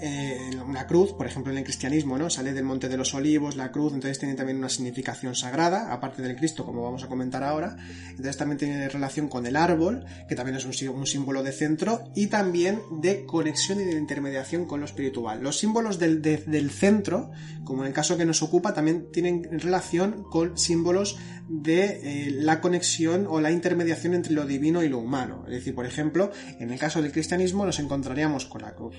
eh, 0.06 0.52
una 0.68 0.86
cruz, 0.86 1.14
por 1.14 1.26
ejemplo 1.26 1.54
en 1.54 1.60
el 1.60 1.64
cristianismo, 1.64 2.18
¿no? 2.18 2.30
Sale 2.30 2.52
del 2.52 2.66
Monte 2.66 2.90
de 2.90 2.98
los 2.98 3.14
Olivos, 3.14 3.56
la 3.56 3.72
cruz, 3.72 3.94
entonces 3.94 4.20
tiene 4.20 4.36
también 4.36 4.58
una 4.58 4.68
significación 4.68 5.34
sagrada, 5.34 5.94
aparte 5.94 6.22
del 6.22 6.36
Cristo, 6.36 6.66
como 6.66 6.84
vamos 6.84 7.06
a 7.06 7.08
comentar 7.08 7.42
ahora. 7.42 7.78
Entonces 8.10 8.36
también 8.36 8.58
tiene 8.58 8.90
relación 8.90 9.30
con 9.30 9.46
el 9.46 9.56
árbol, 9.56 10.04
que 10.28 10.36
también 10.36 10.58
es 10.58 10.66
un, 10.66 11.08
símbolo 11.08 11.42
de 11.42 11.54
centro, 11.54 12.04
y 12.16 12.28
también 12.28 12.82
de 13.00 13.26
conexión 13.26 13.80
y 13.80 13.86
de 13.86 13.98
intermediación 13.98 14.66
con 14.66 14.82
lo 14.82 14.86
espiritual. 14.86 15.42
Los 15.42 15.58
símbolos 15.60 16.00
del, 16.00 16.70
centro, 16.70 17.32
como 17.64 17.84
en 17.84 17.88
el 17.88 17.94
caso 17.94 18.18
que 18.18 18.26
nos 18.26 18.44
ocupa, 18.44 18.74
también 18.74 19.10
tienen 19.10 19.58
relación 19.58 20.26
con 20.30 20.58
símbolos 20.58 21.18
de 21.48 22.26
eh, 22.26 22.32
la 22.32 22.60
conexión 22.60 23.26
o 23.30 23.40
la 23.40 23.52
intermediación 23.52 24.16
entre 24.16 24.34
lo 24.34 24.46
divino 24.46 24.84
y 24.84 24.90
lo 24.90 24.98
humano. 24.98 25.46
Es 25.48 25.54
decir, 25.54 25.74
por 25.74 25.86
ejemplo, 25.86 26.30
en 26.60 26.72
el 26.72 26.80
caso 26.80 27.02
del 27.02 27.14
cristianismo 27.14 27.66
nos 27.66 27.80
encontraríamos 27.80 28.46
con 28.48 28.64
la 28.64 28.76
cruz 28.76 28.98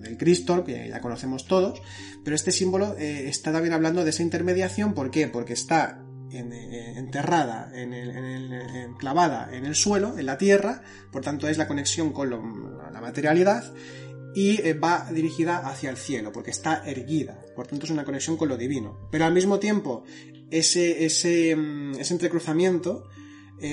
del 0.00 0.16
Cristo, 0.16 0.64
que 0.64 0.88
ya 0.88 1.00
conocemos 1.00 1.46
todos, 1.46 1.80
pero 2.24 2.34
este 2.34 2.50
símbolo 2.50 2.96
eh, 2.98 3.28
está 3.28 3.52
también 3.52 3.74
hablando 3.74 4.04
de 4.04 4.10
esa 4.10 4.22
intermediación, 4.22 4.94
¿por 4.94 5.10
qué? 5.10 5.28
Porque 5.28 5.52
está 5.52 6.02
eh, 6.32 6.94
enterrada, 6.96 7.70
en 7.74 7.92
el, 7.92 8.96
clavada 8.98 9.50
en 9.52 9.66
el 9.66 9.74
suelo, 9.74 10.18
en 10.18 10.26
la 10.26 10.38
tierra, 10.38 10.82
por 11.12 11.22
tanto 11.22 11.48
es 11.48 11.58
la 11.58 11.68
conexión 11.68 12.12
con 12.12 12.30
la 12.30 13.00
materialidad 13.00 13.72
y 14.34 14.60
eh, 14.62 14.74
va 14.74 15.08
dirigida 15.10 15.58
hacia 15.58 15.90
el 15.90 15.96
cielo, 15.96 16.32
porque 16.32 16.50
está 16.50 16.82
erguida, 16.84 17.40
por 17.56 17.66
tanto 17.66 17.86
es 17.86 17.90
una 17.90 18.04
conexión 18.04 18.36
con 18.36 18.48
lo 18.48 18.56
divino. 18.56 19.08
Pero 19.10 19.24
al 19.24 19.34
mismo 19.34 19.58
tiempo, 19.58 20.04
ese, 20.50 21.04
ese, 21.04 21.56
mm, 21.56 21.94
entrecruzamiento 21.98 23.08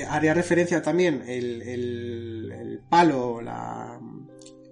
haría 0.09 0.33
referencia 0.33 0.81
también 0.81 1.23
el, 1.27 1.61
el 1.61 2.81
palo, 2.89 3.41
la, 3.41 3.96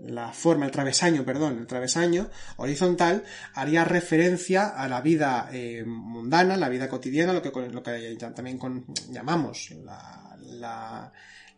la 0.07 0.31
forma, 0.31 0.65
el 0.65 0.71
travesaño, 0.71 1.25
perdón, 1.25 1.57
el 1.59 1.67
travesaño 1.67 2.29
horizontal 2.57 3.23
haría 3.53 3.83
referencia 3.83 4.67
a 4.67 4.87
la 4.87 5.01
vida 5.01 5.49
eh, 5.51 5.83
mundana, 5.85 6.57
la 6.57 6.69
vida 6.69 6.89
cotidiana, 6.89 7.33
lo 7.33 7.41
que, 7.41 7.51
lo 7.51 7.83
que 7.83 8.17
también 8.35 8.59
llamamos 9.09 9.71
la, 9.71 11.11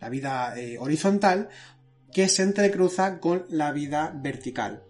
vida 0.09 0.57
eh, 0.57 0.77
horizontal, 0.79 1.49
que 2.11 2.29
se 2.29 2.43
entrecruza 2.43 3.19
con 3.19 3.45
la 3.49 3.71
vida 3.71 4.11
vertical, 4.15 4.83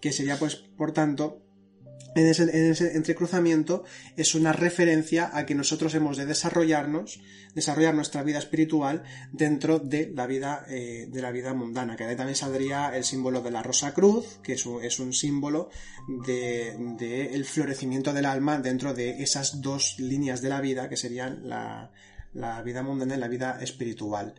que 0.00 0.12
sería 0.12 0.38
pues, 0.38 0.56
por 0.56 0.92
tanto, 0.92 1.43
en 2.14 2.26
ese, 2.26 2.96
entrecruzamiento 2.96 3.84
es 4.16 4.34
una 4.34 4.52
referencia 4.52 5.30
a 5.32 5.46
que 5.46 5.54
nosotros 5.54 5.94
hemos 5.94 6.16
de 6.16 6.26
desarrollarnos, 6.26 7.20
desarrollar 7.54 7.94
nuestra 7.94 8.22
vida 8.22 8.38
espiritual 8.38 9.02
dentro 9.32 9.78
de 9.78 10.12
la 10.14 10.26
vida, 10.26 10.64
eh, 10.68 11.08
de 11.10 11.22
la 11.22 11.30
vida 11.30 11.54
mundana, 11.54 11.96
que 11.96 12.04
ahí 12.04 12.16
también 12.16 12.36
saldría 12.36 12.96
el 12.96 13.04
símbolo 13.04 13.42
de 13.42 13.50
la 13.50 13.62
Rosa 13.62 13.92
Cruz, 13.94 14.38
que 14.42 14.52
es 14.54 14.66
un, 14.66 15.12
símbolo 15.12 15.70
del 16.26 16.96
de, 16.96 17.44
florecimiento 17.44 18.12
del 18.12 18.26
alma 18.26 18.58
dentro 18.58 18.94
de 18.94 19.22
esas 19.22 19.60
dos 19.60 19.98
líneas 19.98 20.40
de 20.42 20.48
la 20.48 20.60
vida 20.60 20.88
que 20.88 20.96
serían 20.96 21.48
la 21.48 22.62
vida 22.64 22.82
mundana 22.82 23.16
y 23.16 23.18
la 23.18 23.28
vida 23.28 23.58
espiritual. 23.60 24.34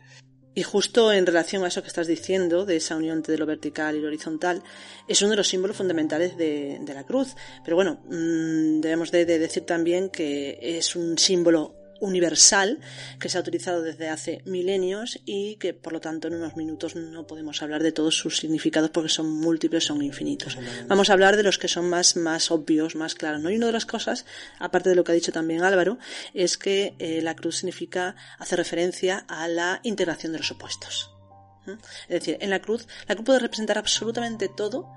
Y 0.56 0.62
justo 0.62 1.12
en 1.12 1.26
relación 1.26 1.64
a 1.64 1.68
eso 1.68 1.82
que 1.82 1.88
estás 1.88 2.06
diciendo, 2.06 2.64
de 2.64 2.76
esa 2.76 2.96
unión 2.96 3.18
entre 3.18 3.36
lo 3.36 3.44
vertical 3.44 3.94
y 3.94 4.00
lo 4.00 4.06
horizontal, 4.06 4.62
es 5.06 5.20
uno 5.20 5.32
de 5.32 5.36
los 5.36 5.48
símbolos 5.48 5.76
fundamentales 5.76 6.34
de, 6.38 6.80
la 6.94 7.04
cruz. 7.04 7.36
Pero 7.62 7.76
bueno, 7.76 8.00
mm, 8.06 8.80
debemos 8.80 9.10
de, 9.10 9.26
decir 9.26 9.66
también 9.66 10.08
que 10.08 10.58
es 10.62 10.96
un 10.96 11.18
símbolo 11.18 11.74
universal 12.00 12.78
que 13.20 13.28
se 13.28 13.38
ha 13.38 13.40
utilizado 13.40 13.82
desde 13.82 14.08
hace 14.08 14.42
milenios 14.44 15.20
y 15.24 15.56
que 15.56 15.74
por 15.74 15.92
lo 15.92 16.00
tanto 16.00 16.28
en 16.28 16.34
unos 16.34 16.56
minutos 16.56 16.96
no 16.96 17.26
podemos 17.26 17.62
hablar 17.62 17.82
de 17.82 17.92
todos 17.92 18.16
sus 18.16 18.38
significados 18.38 18.90
porque 18.90 19.08
son 19.08 19.30
múltiples, 19.30 19.84
son 19.84 20.02
infinitos. 20.02 20.56
Vamos 20.88 21.10
a 21.10 21.12
hablar 21.12 21.36
de 21.36 21.42
los 21.42 21.58
que 21.58 21.68
son 21.68 21.88
más, 21.88 22.16
más 22.16 22.50
obvios, 22.50 22.94
más 22.94 23.14
claros. 23.14 23.40
¿no? 23.40 23.50
Y 23.50 23.56
una 23.56 23.66
de 23.66 23.72
las 23.72 23.86
cosas, 23.86 24.26
aparte 24.58 24.90
de 24.90 24.96
lo 24.96 25.04
que 25.04 25.12
ha 25.12 25.14
dicho 25.14 25.32
también 25.32 25.62
Álvaro, 25.62 25.98
es 26.34 26.58
que 26.58 26.94
eh, 26.98 27.20
la 27.22 27.34
cruz 27.34 27.56
significa, 27.56 28.16
hace 28.38 28.56
referencia 28.56 29.24
a 29.28 29.48
la 29.48 29.80
integración 29.82 30.32
de 30.32 30.38
los 30.38 30.50
opuestos. 30.50 31.12
Es 32.08 32.20
decir, 32.20 32.38
en 32.40 32.50
la 32.50 32.60
cruz, 32.60 32.86
la 33.08 33.14
cruz 33.14 33.26
puede 33.26 33.40
representar 33.40 33.78
absolutamente 33.78 34.48
todo 34.48 34.88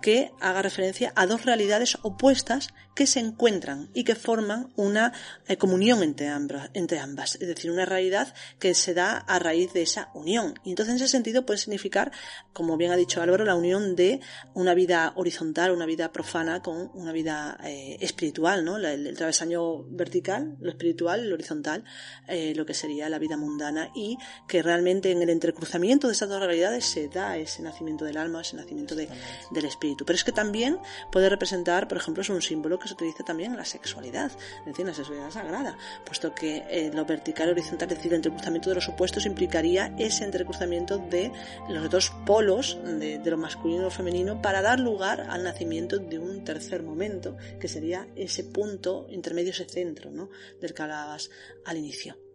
que 0.00 0.32
haga 0.40 0.62
referencia 0.62 1.12
a 1.16 1.26
dos 1.26 1.44
realidades 1.44 1.98
opuestas 2.02 2.68
que 2.94 3.06
se 3.06 3.20
encuentran 3.20 3.90
y 3.92 4.04
que 4.04 4.14
forman 4.14 4.72
una 4.74 5.12
eh, 5.46 5.58
comunión 5.58 6.02
entre 6.02 6.28
ambas, 6.28 6.70
entre 6.72 6.98
ambas, 6.98 7.36
es 7.40 7.46
decir, 7.46 7.70
una 7.70 7.84
realidad 7.84 8.32
que 8.58 8.72
se 8.72 8.94
da 8.94 9.18
a 9.18 9.38
raíz 9.38 9.74
de 9.74 9.82
esa 9.82 10.10
unión. 10.14 10.54
Y 10.64 10.70
entonces 10.70 10.94
en 10.94 10.96
ese 10.96 11.08
sentido 11.08 11.44
puede 11.44 11.58
significar, 11.58 12.10
como 12.54 12.78
bien 12.78 12.92
ha 12.92 12.96
dicho 12.96 13.20
Álvaro, 13.20 13.44
la 13.44 13.54
unión 13.54 13.96
de 13.96 14.20
una 14.54 14.74
vida 14.74 15.12
horizontal, 15.16 15.72
una 15.72 15.84
vida 15.84 16.10
profana 16.10 16.62
con 16.62 16.90
una 16.94 17.12
vida 17.12 17.58
eh, 17.64 17.98
espiritual, 18.00 18.64
¿no? 18.64 18.78
El, 18.78 19.14
travesaño 19.14 19.82
vertical, 19.90 20.56
lo 20.60 20.70
espiritual, 20.70 21.28
lo 21.28 21.34
horizontal, 21.34 21.84
eh, 22.28 22.54
lo 22.56 22.64
que 22.64 22.72
sería 22.72 23.10
la 23.10 23.18
vida 23.18 23.36
mundana 23.36 23.90
y 23.94 24.16
que 24.48 24.62
realmente 24.62 25.10
en 25.10 25.20
el 25.20 25.28
entrecruzamiento 25.28 26.06
de 26.06 26.14
estas 26.14 26.30
dos 26.30 26.40
realidades 26.40 26.86
se 26.86 27.08
da 27.08 27.36
ese 27.36 27.62
nacimiento 27.62 28.06
del 28.06 28.16
alma, 28.16 28.40
ese 28.40 28.56
nacimiento 28.56 28.94
del 28.94 29.64
espíritu. 29.64 29.85
Pero 29.94 30.16
es 30.16 30.24
que 30.24 30.32
también 30.32 30.78
puede 31.12 31.28
representar, 31.28 31.88
por 31.88 31.98
ejemplo, 31.98 32.22
es 32.22 32.28
un 32.28 32.42
símbolo 32.42 32.78
que 32.78 32.88
se 32.88 32.94
utiliza 32.94 33.24
también 33.24 33.52
en 33.52 33.58
la 33.58 33.64
sexualidad, 33.64 34.32
es 34.60 34.66
decir, 34.66 34.80
en 34.80 34.88
la 34.88 34.94
sexualidad 34.94 35.30
sagrada, 35.30 35.78
puesto 36.04 36.34
que 36.34 36.64
eh, 36.68 36.90
lo 36.92 37.04
vertical 37.04 37.50
horizontal, 37.50 37.90
es 37.90 37.96
decir, 37.96 38.12
el 38.12 38.16
entrecruzamiento 38.16 38.70
de 38.70 38.74
los 38.76 38.88
opuestos 38.88 39.26
implicaría 39.26 39.94
ese 39.98 40.24
entrecruzamiento 40.24 40.98
de 40.98 41.32
los 41.68 41.88
dos 41.90 42.10
polos, 42.24 42.78
de, 42.84 43.20
lo 43.24 43.38
masculino 43.38 43.80
y 43.80 43.84
lo 43.84 43.90
femenino, 43.90 44.42
para 44.42 44.62
dar 44.62 44.80
lugar 44.80 45.26
al 45.30 45.42
nacimiento 45.42 45.98
de 45.98 46.18
un 46.18 46.44
tercer 46.44 46.82
momento, 46.82 47.36
que 47.60 47.68
sería 47.68 48.08
ese 48.16 48.44
punto 48.44 49.06
intermedio, 49.10 49.50
ese 49.50 49.64
centro, 49.64 50.10
¿no? 50.10 50.30
del 50.60 50.74
que 50.74 50.82
hablabas 50.82 51.30
al 51.64 51.76
inicio. 51.76 52.25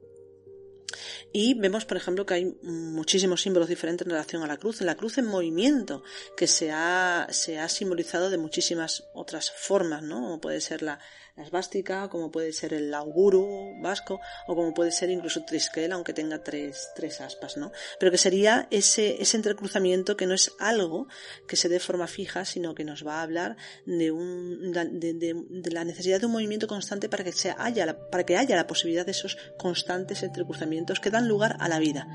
Y 1.31 1.53
vemos, 1.55 1.85
por 1.85 1.97
ejemplo, 1.97 2.25
que 2.25 2.33
hay 2.33 2.57
muchísimos 2.63 3.41
símbolos 3.41 3.69
diferentes 3.69 4.05
en 4.05 4.11
relación 4.11 4.43
a 4.43 4.47
la 4.47 4.57
cruz. 4.57 4.81
La 4.81 4.95
cruz 4.95 5.17
en 5.17 5.25
movimiento, 5.25 6.03
que 6.35 6.47
se 6.47 6.71
ha, 6.71 7.27
se 7.31 7.59
ha 7.59 7.69
simbolizado 7.69 8.29
de 8.29 8.37
muchísimas 8.37 9.05
otras 9.13 9.51
formas, 9.51 10.03
¿no? 10.03 10.21
Como 10.21 10.41
puede 10.41 10.61
ser 10.61 10.81
la, 10.81 10.99
la 11.49 12.09
como 12.09 12.31
puede 12.31 12.53
ser 12.53 12.73
el 12.73 12.93
auguro 12.93 13.47
vasco, 13.81 14.19
o 14.47 14.55
como 14.55 14.73
puede 14.73 14.91
ser 14.91 15.09
incluso 15.09 15.43
Triskel, 15.43 15.91
aunque 15.91 16.13
tenga 16.13 16.43
tres, 16.43 16.89
tres 16.95 17.21
aspas, 17.21 17.57
¿no? 17.57 17.71
Pero 17.99 18.11
que 18.11 18.17
sería 18.17 18.67
ese, 18.71 19.21
ese 19.21 19.37
entrecruzamiento 19.37 20.17
que 20.17 20.27
no 20.27 20.33
es 20.33 20.53
algo 20.59 21.07
que 21.47 21.55
se 21.55 21.69
dé 21.69 21.79
forma 21.79 22.07
fija, 22.07 22.45
sino 22.45 22.75
que 22.75 22.83
nos 22.83 23.05
va 23.05 23.19
a 23.19 23.23
hablar 23.23 23.57
de, 23.85 24.11
un, 24.11 24.71
de, 24.71 25.13
de, 25.13 25.71
la 25.71 25.83
necesidad 25.83 26.19
de 26.19 26.25
un 26.25 26.33
movimiento 26.33 26.67
constante 26.67 27.09
para 27.09 27.23
que, 27.23 27.31
se 27.31 27.53
haya 27.57 28.09
para 28.09 28.25
que 28.25 28.37
haya 28.37 28.55
la 28.55 28.67
posibilidad 28.67 29.05
de 29.05 29.11
esos 29.11 29.37
constantes 29.57 30.23
entrecruzamientos 30.23 30.99
que 30.99 31.09
dan 31.09 31.27
lugar 31.27 31.57
a 31.59 31.67
la 31.67 31.79
vida 31.79 32.07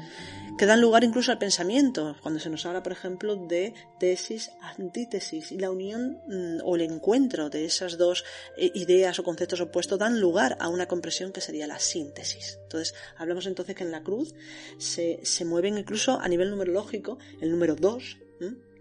que 0.56 0.66
dan 0.66 0.80
lugar 0.80 1.04
incluso 1.04 1.32
al 1.32 1.38
pensamiento, 1.38 2.16
cuando 2.22 2.40
se 2.40 2.48
nos 2.48 2.64
habla, 2.64 2.82
por 2.82 2.92
ejemplo, 2.92 3.36
de 3.36 3.74
tesis, 3.98 4.50
antítesis, 4.60 5.52
y 5.52 5.58
la 5.58 5.70
unión 5.70 6.20
mm, 6.26 6.58
o 6.64 6.76
el 6.76 6.82
encuentro 6.82 7.50
de 7.50 7.64
esas 7.66 7.98
dos 7.98 8.24
eh, 8.56 8.70
ideas 8.74 9.18
o 9.18 9.24
conceptos 9.24 9.60
opuestos 9.60 9.98
dan 9.98 10.20
lugar 10.20 10.56
a 10.60 10.68
una 10.68 10.86
compresión 10.86 11.32
que 11.32 11.40
sería 11.40 11.66
la 11.66 11.78
síntesis. 11.78 12.58
Entonces, 12.62 12.94
hablamos 13.16 13.46
entonces 13.46 13.74
que 13.74 13.84
en 13.84 13.90
la 13.90 14.02
cruz 14.02 14.34
se, 14.78 15.20
se 15.22 15.44
mueven 15.44 15.76
incluso 15.76 16.18
a 16.20 16.28
nivel 16.28 16.50
numerológico 16.50 17.18
el 17.40 17.50
número 17.50 17.76
2, 17.76 18.18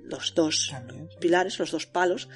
los 0.09 0.33
dos 0.35 0.73
pilares, 1.19 1.59
los 1.59 1.71
dos 1.71 1.85
palos. 1.85 2.29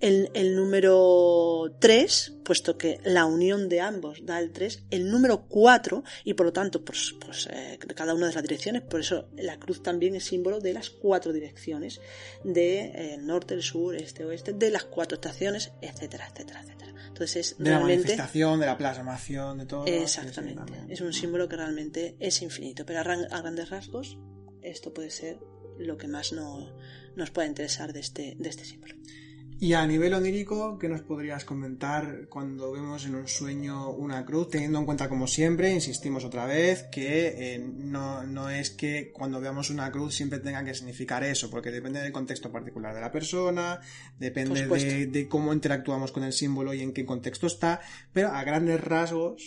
El, 0.00 0.30
el 0.34 0.54
número 0.54 1.74
3, 1.80 2.36
puesto 2.44 2.78
que 2.78 3.00
la 3.04 3.26
unión 3.26 3.68
de 3.68 3.80
ambos 3.80 4.24
da 4.24 4.38
el 4.38 4.52
3. 4.52 4.84
El 4.90 5.10
número 5.10 5.46
4, 5.48 6.04
y 6.24 6.34
por 6.34 6.46
lo 6.46 6.52
tanto, 6.52 6.84
pues, 6.84 7.14
pues 7.20 7.48
eh, 7.50 7.78
cada 7.94 8.14
una 8.14 8.28
de 8.28 8.34
las 8.34 8.42
direcciones, 8.42 8.82
por 8.82 9.00
eso 9.00 9.28
la 9.36 9.58
cruz 9.58 9.82
también 9.82 10.14
es 10.14 10.24
símbolo 10.24 10.60
de 10.60 10.72
las 10.72 10.90
cuatro 10.90 11.32
direcciones, 11.32 12.00
de 12.44 12.80
eh, 12.94 13.18
norte, 13.18 13.54
el 13.54 13.62
sur, 13.62 13.96
este, 13.96 14.24
oeste, 14.24 14.52
de 14.52 14.70
las 14.70 14.84
cuatro 14.84 15.16
estaciones, 15.16 15.72
etcétera, 15.80 16.28
etcétera, 16.32 16.60
etcétera. 16.62 16.94
Entonces 17.08 17.36
es 17.36 17.58
de 17.58 17.70
la 17.70 17.80
manifestación, 17.80 18.60
de 18.60 18.66
la 18.66 18.78
plasmación, 18.78 19.58
de 19.58 19.66
todo. 19.66 19.86
Exactamente. 19.86 20.84
Es 20.88 21.00
un 21.00 21.12
símbolo 21.12 21.48
que 21.48 21.56
realmente 21.56 22.16
es 22.20 22.40
infinito, 22.42 22.86
pero 22.86 23.00
a, 23.00 23.02
a 23.02 23.40
grandes 23.40 23.70
rasgos 23.70 24.18
esto 24.62 24.92
puede 24.92 25.10
ser 25.10 25.40
lo 25.78 25.96
que 25.96 26.08
más 26.08 26.32
no, 26.32 26.72
nos 27.18 27.30
puede 27.30 27.48
interesar 27.48 27.92
de 27.92 28.00
este, 28.00 28.34
de 28.38 28.48
este 28.48 28.64
símbolo. 28.64 28.94
Y 29.60 29.72
a 29.72 29.84
nivel 29.88 30.14
onírico, 30.14 30.78
¿qué 30.78 30.88
nos 30.88 31.00
podrías 31.00 31.44
comentar 31.44 32.28
cuando 32.28 32.70
vemos 32.70 33.04
en 33.06 33.16
un 33.16 33.26
sueño 33.26 33.90
una 33.90 34.24
cruz? 34.24 34.50
Teniendo 34.50 34.78
en 34.78 34.84
cuenta, 34.84 35.08
como 35.08 35.26
siempre, 35.26 35.72
insistimos 35.72 36.24
otra 36.24 36.46
vez, 36.46 36.84
que 36.92 37.54
eh, 37.54 37.58
no, 37.58 38.22
no, 38.22 38.50
es 38.50 38.70
que 38.70 39.10
cuando 39.10 39.40
veamos 39.40 39.70
una 39.70 39.90
cruz 39.90 40.14
siempre 40.14 40.38
tenga 40.38 40.64
que 40.64 40.74
significar 40.74 41.24
eso, 41.24 41.50
porque 41.50 41.72
depende 41.72 42.00
del 42.00 42.12
contexto 42.12 42.52
particular 42.52 42.94
de 42.94 43.00
la 43.00 43.10
persona, 43.10 43.80
depende 44.16 44.64
de, 44.64 45.06
de, 45.06 45.28
cómo 45.28 45.52
interactuamos 45.52 46.12
con 46.12 46.22
el 46.22 46.32
símbolo 46.32 46.72
y 46.72 46.82
en 46.82 46.92
qué 46.92 47.04
contexto 47.04 47.48
está, 47.48 47.80
pero 48.12 48.28
a 48.28 48.44
grandes 48.44 48.80
rasgos. 48.80 49.42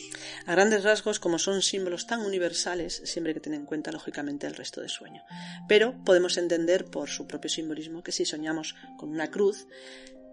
A 0.45 0.51
grandes 0.51 0.83
rasgos, 0.83 1.21
como 1.21 1.39
son 1.39 1.61
símbolos 1.61 2.05
tan 2.05 2.19
universales, 2.19 3.01
siempre 3.05 3.29
hay 3.29 3.35
que 3.35 3.39
tener 3.39 3.61
en 3.61 3.65
cuenta, 3.65 3.93
lógicamente, 3.93 4.45
el 4.45 4.55
resto 4.55 4.81
del 4.81 4.89
sueño. 4.89 5.23
Pero 5.69 6.03
podemos 6.03 6.37
entender 6.37 6.83
por 6.87 7.07
su 7.07 7.27
propio 7.27 7.49
simbolismo 7.49 8.03
que 8.03 8.11
si 8.11 8.25
soñamos 8.25 8.75
con 8.97 9.09
una 9.09 9.31
cruz, 9.31 9.67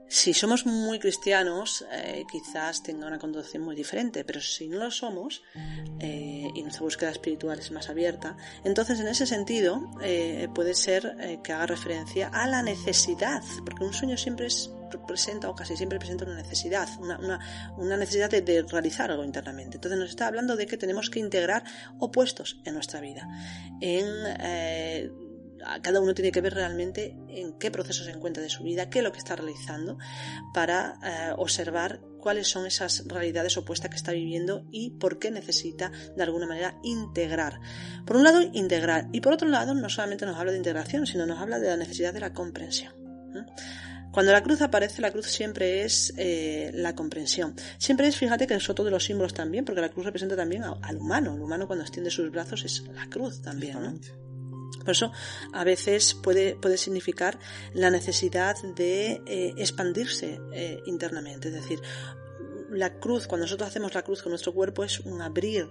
si 0.08 0.32
somos 0.32 0.64
muy 0.64 0.98
cristianos, 0.98 1.84
eh, 1.92 2.24
quizás 2.30 2.82
tenga 2.82 3.06
una 3.06 3.18
conducción 3.18 3.62
muy 3.62 3.76
diferente, 3.76 4.24
pero 4.24 4.40
si 4.40 4.66
no 4.66 4.78
lo 4.78 4.90
somos 4.90 5.42
eh, 6.00 6.48
y 6.54 6.62
nuestra 6.62 6.82
búsqueda 6.82 7.10
espiritual 7.10 7.58
es 7.58 7.70
más 7.70 7.90
abierta, 7.90 8.34
entonces 8.64 9.00
en 9.00 9.08
ese 9.08 9.26
sentido 9.26 9.82
eh, 10.02 10.48
puede 10.54 10.72
ser 10.74 11.38
que 11.44 11.52
haga 11.52 11.66
referencia 11.66 12.28
a 12.28 12.46
la 12.46 12.62
necesidad, 12.62 13.42
porque 13.66 13.84
un 13.84 13.92
sueño 13.92 14.16
siempre 14.16 14.46
es, 14.46 14.70
presenta 15.06 15.50
o 15.50 15.54
casi 15.54 15.76
siempre 15.76 15.98
presenta 15.98 16.24
una 16.24 16.36
necesidad, 16.36 16.88
una, 16.98 17.18
una, 17.76 17.96
necesidad 17.98 18.30
de, 18.30 18.62
realizar 18.62 19.10
algo 19.10 19.24
internamente. 19.24 19.76
Entonces 19.76 19.98
nos 19.98 20.08
está 20.08 20.26
hablando 20.26 20.56
de 20.56 20.66
que 20.66 20.78
tenemos 20.78 21.10
que 21.10 21.20
integrar 21.20 21.64
opuestos 21.98 22.58
en 22.64 22.72
nuestra 22.72 23.02
vida, 23.02 23.28
en 23.82 24.06
cada 25.82 26.00
uno 26.00 26.14
tiene 26.14 26.32
que 26.32 26.40
ver 26.40 26.54
realmente 26.54 27.16
en 27.28 27.58
qué 27.58 27.70
proceso 27.70 28.04
se 28.04 28.10
encuentra 28.10 28.42
de 28.42 28.48
su 28.48 28.62
vida, 28.62 28.90
qué 28.90 28.98
es 28.98 29.04
lo 29.04 29.12
que 29.12 29.18
está 29.18 29.36
realizando, 29.36 29.98
para 30.54 30.98
eh, 31.04 31.34
observar 31.36 32.00
cuáles 32.20 32.48
son 32.48 32.66
esas 32.66 33.04
realidades 33.06 33.56
opuestas 33.56 33.90
que 33.90 33.96
está 33.96 34.12
viviendo 34.12 34.66
y 34.70 34.90
por 34.90 35.18
qué 35.18 35.30
necesita 35.30 35.90
de 36.16 36.22
alguna 36.22 36.46
manera 36.46 36.78
integrar. 36.82 37.60
Por 38.04 38.16
un 38.16 38.24
lado, 38.24 38.42
integrar 38.52 39.08
y 39.12 39.20
por 39.20 39.32
otro 39.32 39.48
lado, 39.48 39.74
no 39.74 39.88
solamente 39.88 40.26
nos 40.26 40.36
habla 40.36 40.52
de 40.52 40.58
integración, 40.58 41.06
sino 41.06 41.26
nos 41.26 41.38
habla 41.38 41.58
de 41.58 41.68
la 41.68 41.76
necesidad 41.76 42.12
de 42.12 42.20
la 42.20 42.32
comprensión. 42.32 42.92
Cuando 44.10 44.32
la 44.32 44.42
cruz 44.42 44.62
aparece, 44.62 45.02
la 45.02 45.10
cruz 45.10 45.26
siempre 45.26 45.84
es 45.84 46.12
eh, 46.16 46.70
la 46.74 46.94
comprensión. 46.94 47.54
Siempre 47.76 48.08
es, 48.08 48.16
fíjate 48.16 48.46
que 48.46 48.54
es 48.54 48.68
otro 48.68 48.84
de 48.84 48.90
los 48.90 49.04
símbolos 49.04 49.34
también, 49.34 49.64
porque 49.64 49.80
la 49.80 49.90
cruz 49.90 50.06
representa 50.06 50.34
también 50.34 50.64
al 50.64 50.96
humano. 50.96 51.34
El 51.34 51.42
humano 51.42 51.66
cuando 51.66 51.84
extiende 51.84 52.10
sus 52.10 52.30
brazos 52.30 52.64
es 52.64 52.82
la 52.94 53.06
cruz 53.08 53.42
también. 53.42 54.00
Por 54.80 54.90
eso 54.90 55.12
a 55.52 55.64
veces 55.64 56.14
puede, 56.14 56.56
puede 56.56 56.78
significar 56.78 57.38
la 57.74 57.90
necesidad 57.90 58.56
de 58.62 59.22
eh, 59.26 59.54
expandirse 59.56 60.40
eh, 60.52 60.82
internamente. 60.86 61.48
Es 61.48 61.54
decir, 61.54 61.80
la 62.70 62.98
cruz, 62.98 63.26
cuando 63.26 63.46
nosotros 63.46 63.68
hacemos 63.68 63.94
la 63.94 64.02
cruz 64.02 64.22
con 64.22 64.30
nuestro 64.30 64.52
cuerpo, 64.52 64.84
es 64.84 65.00
un 65.00 65.22
abrir 65.22 65.70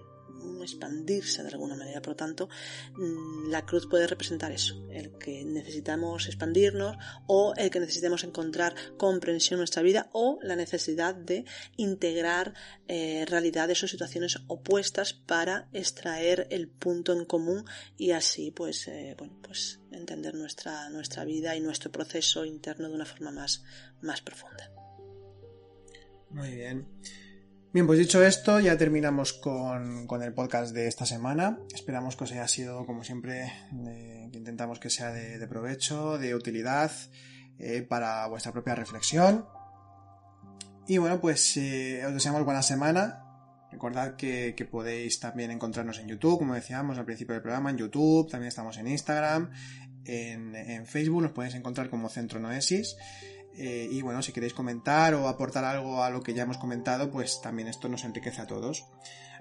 expandirse 0.61 1.43
de 1.43 1.49
alguna 1.49 1.75
manera. 1.75 2.01
Por 2.01 2.11
lo 2.11 2.15
tanto, 2.15 2.49
mm, 2.95 3.49
la 3.49 3.65
cruz 3.65 3.87
puede 3.87 4.07
representar 4.07 4.51
eso, 4.51 4.85
el 4.91 5.17
que 5.17 5.43
necesitamos 5.45 6.27
expandirnos 6.27 6.97
o 7.27 7.53
el 7.55 7.69
que 7.69 7.79
necesitemos 7.79 8.23
encontrar 8.23 8.75
comprensión 8.97 9.57
en 9.57 9.61
nuestra 9.61 9.81
vida 9.81 10.09
o 10.13 10.39
la 10.41 10.55
necesidad 10.55 11.15
de 11.15 11.45
integrar 11.77 12.53
eh, 12.87 13.25
realidades 13.27 13.83
o 13.83 13.87
situaciones 13.87 14.39
opuestas 14.47 15.13
para 15.13 15.69
extraer 15.73 16.47
el 16.51 16.67
punto 16.67 17.13
en 17.13 17.25
común 17.25 17.65
y 17.97 18.11
así 18.11 18.51
pues, 18.51 18.87
eh, 18.87 19.15
bueno, 19.17 19.37
pues 19.41 19.79
entender 19.91 20.35
nuestra, 20.35 20.89
nuestra 20.89 21.23
vida 21.23 21.55
y 21.55 21.61
nuestro 21.61 21.91
proceso 21.91 22.45
interno 22.45 22.89
de 22.89 22.95
una 22.95 23.05
forma 23.05 23.31
más, 23.31 23.63
más 24.01 24.21
profunda. 24.21 24.71
Muy 26.29 26.55
bien. 26.55 26.85
Bien, 27.77 27.85
pues 27.85 27.99
dicho 27.99 28.23
esto, 28.23 28.59
ya 28.59 28.75
terminamos 28.75 29.33
con, 29.33 30.07
el 30.23 30.33
podcast 30.33 30.73
de 30.73 30.87
esta 30.87 31.05
semana. 31.05 31.59
Esperamos 31.75 32.15
que 32.15 32.23
os 32.23 32.31
haya 32.31 32.47
sido, 32.47 32.87
como 32.87 33.03
siempre, 33.03 33.53
que 34.31 34.35
intentamos 34.35 34.79
que 34.79 34.89
sea 34.89 35.11
de, 35.11 35.47
provecho, 35.47 36.17
de 36.17 36.33
utilidad 36.33 36.91
eh, 37.59 37.83
para 37.83 38.25
vuestra 38.29 38.51
propia 38.51 38.73
reflexión. 38.73 39.45
Y 40.87 40.97
bueno, 40.97 41.21
pues 41.21 41.55
eh, 41.57 42.03
os 42.03 42.15
deseamos 42.15 42.43
buena 42.45 42.63
semana. 42.63 43.23
Recordad 43.71 44.15
que, 44.15 44.55
podéis 44.71 45.19
también 45.19 45.51
encontrarnos 45.51 45.99
en 45.99 46.07
YouTube, 46.07 46.39
como 46.39 46.55
decíamos 46.55 46.97
al 46.97 47.05
principio 47.05 47.33
del 47.35 47.43
programa, 47.43 47.69
en 47.69 47.77
YouTube, 47.77 48.27
también 48.27 48.47
estamos 48.47 48.75
en 48.79 48.87
Instagram, 48.87 49.51
en, 50.03 50.55
en 50.55 50.87
Facebook, 50.87 51.21
nos 51.21 51.31
podéis 51.31 51.53
encontrar 51.53 51.91
como 51.91 52.09
Centro 52.09 52.39
Noesis. 52.39 52.97
Eh, 53.57 53.87
y 53.89 54.01
bueno, 54.01 54.21
si 54.21 54.31
queréis 54.31 54.53
comentar 54.53 55.15
o 55.15 55.27
aportar 55.27 55.65
algo 55.65 56.03
a 56.03 56.09
lo 56.09 56.21
que 56.21 56.33
ya 56.33 56.43
hemos 56.43 56.57
comentado, 56.57 57.09
pues 57.11 57.41
también 57.41 57.67
esto 57.67 57.89
nos 57.89 58.03
enriquece 58.03 58.41
a 58.41 58.47
todos. 58.47 58.85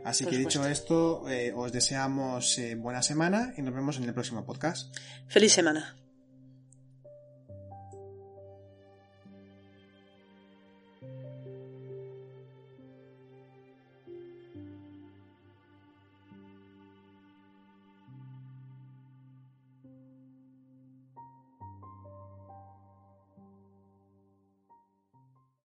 Así 0.05 0.25
que 0.25 0.39
dicho 0.39 0.67
esto, 0.67 1.29
eh, 1.29 1.53
os 1.55 1.73
deseamos 1.73 2.59
eh, 2.59 2.75
buena 2.77 3.03
semana 3.03 3.53
y 3.57 3.63
nos 3.63 3.75
vemos 3.75 3.97
en 3.99 4.05
el 4.05 4.15
próximo 4.15 4.45
podcast. 4.45 4.95
Feliz 5.29 5.53
semana. 5.53 5.97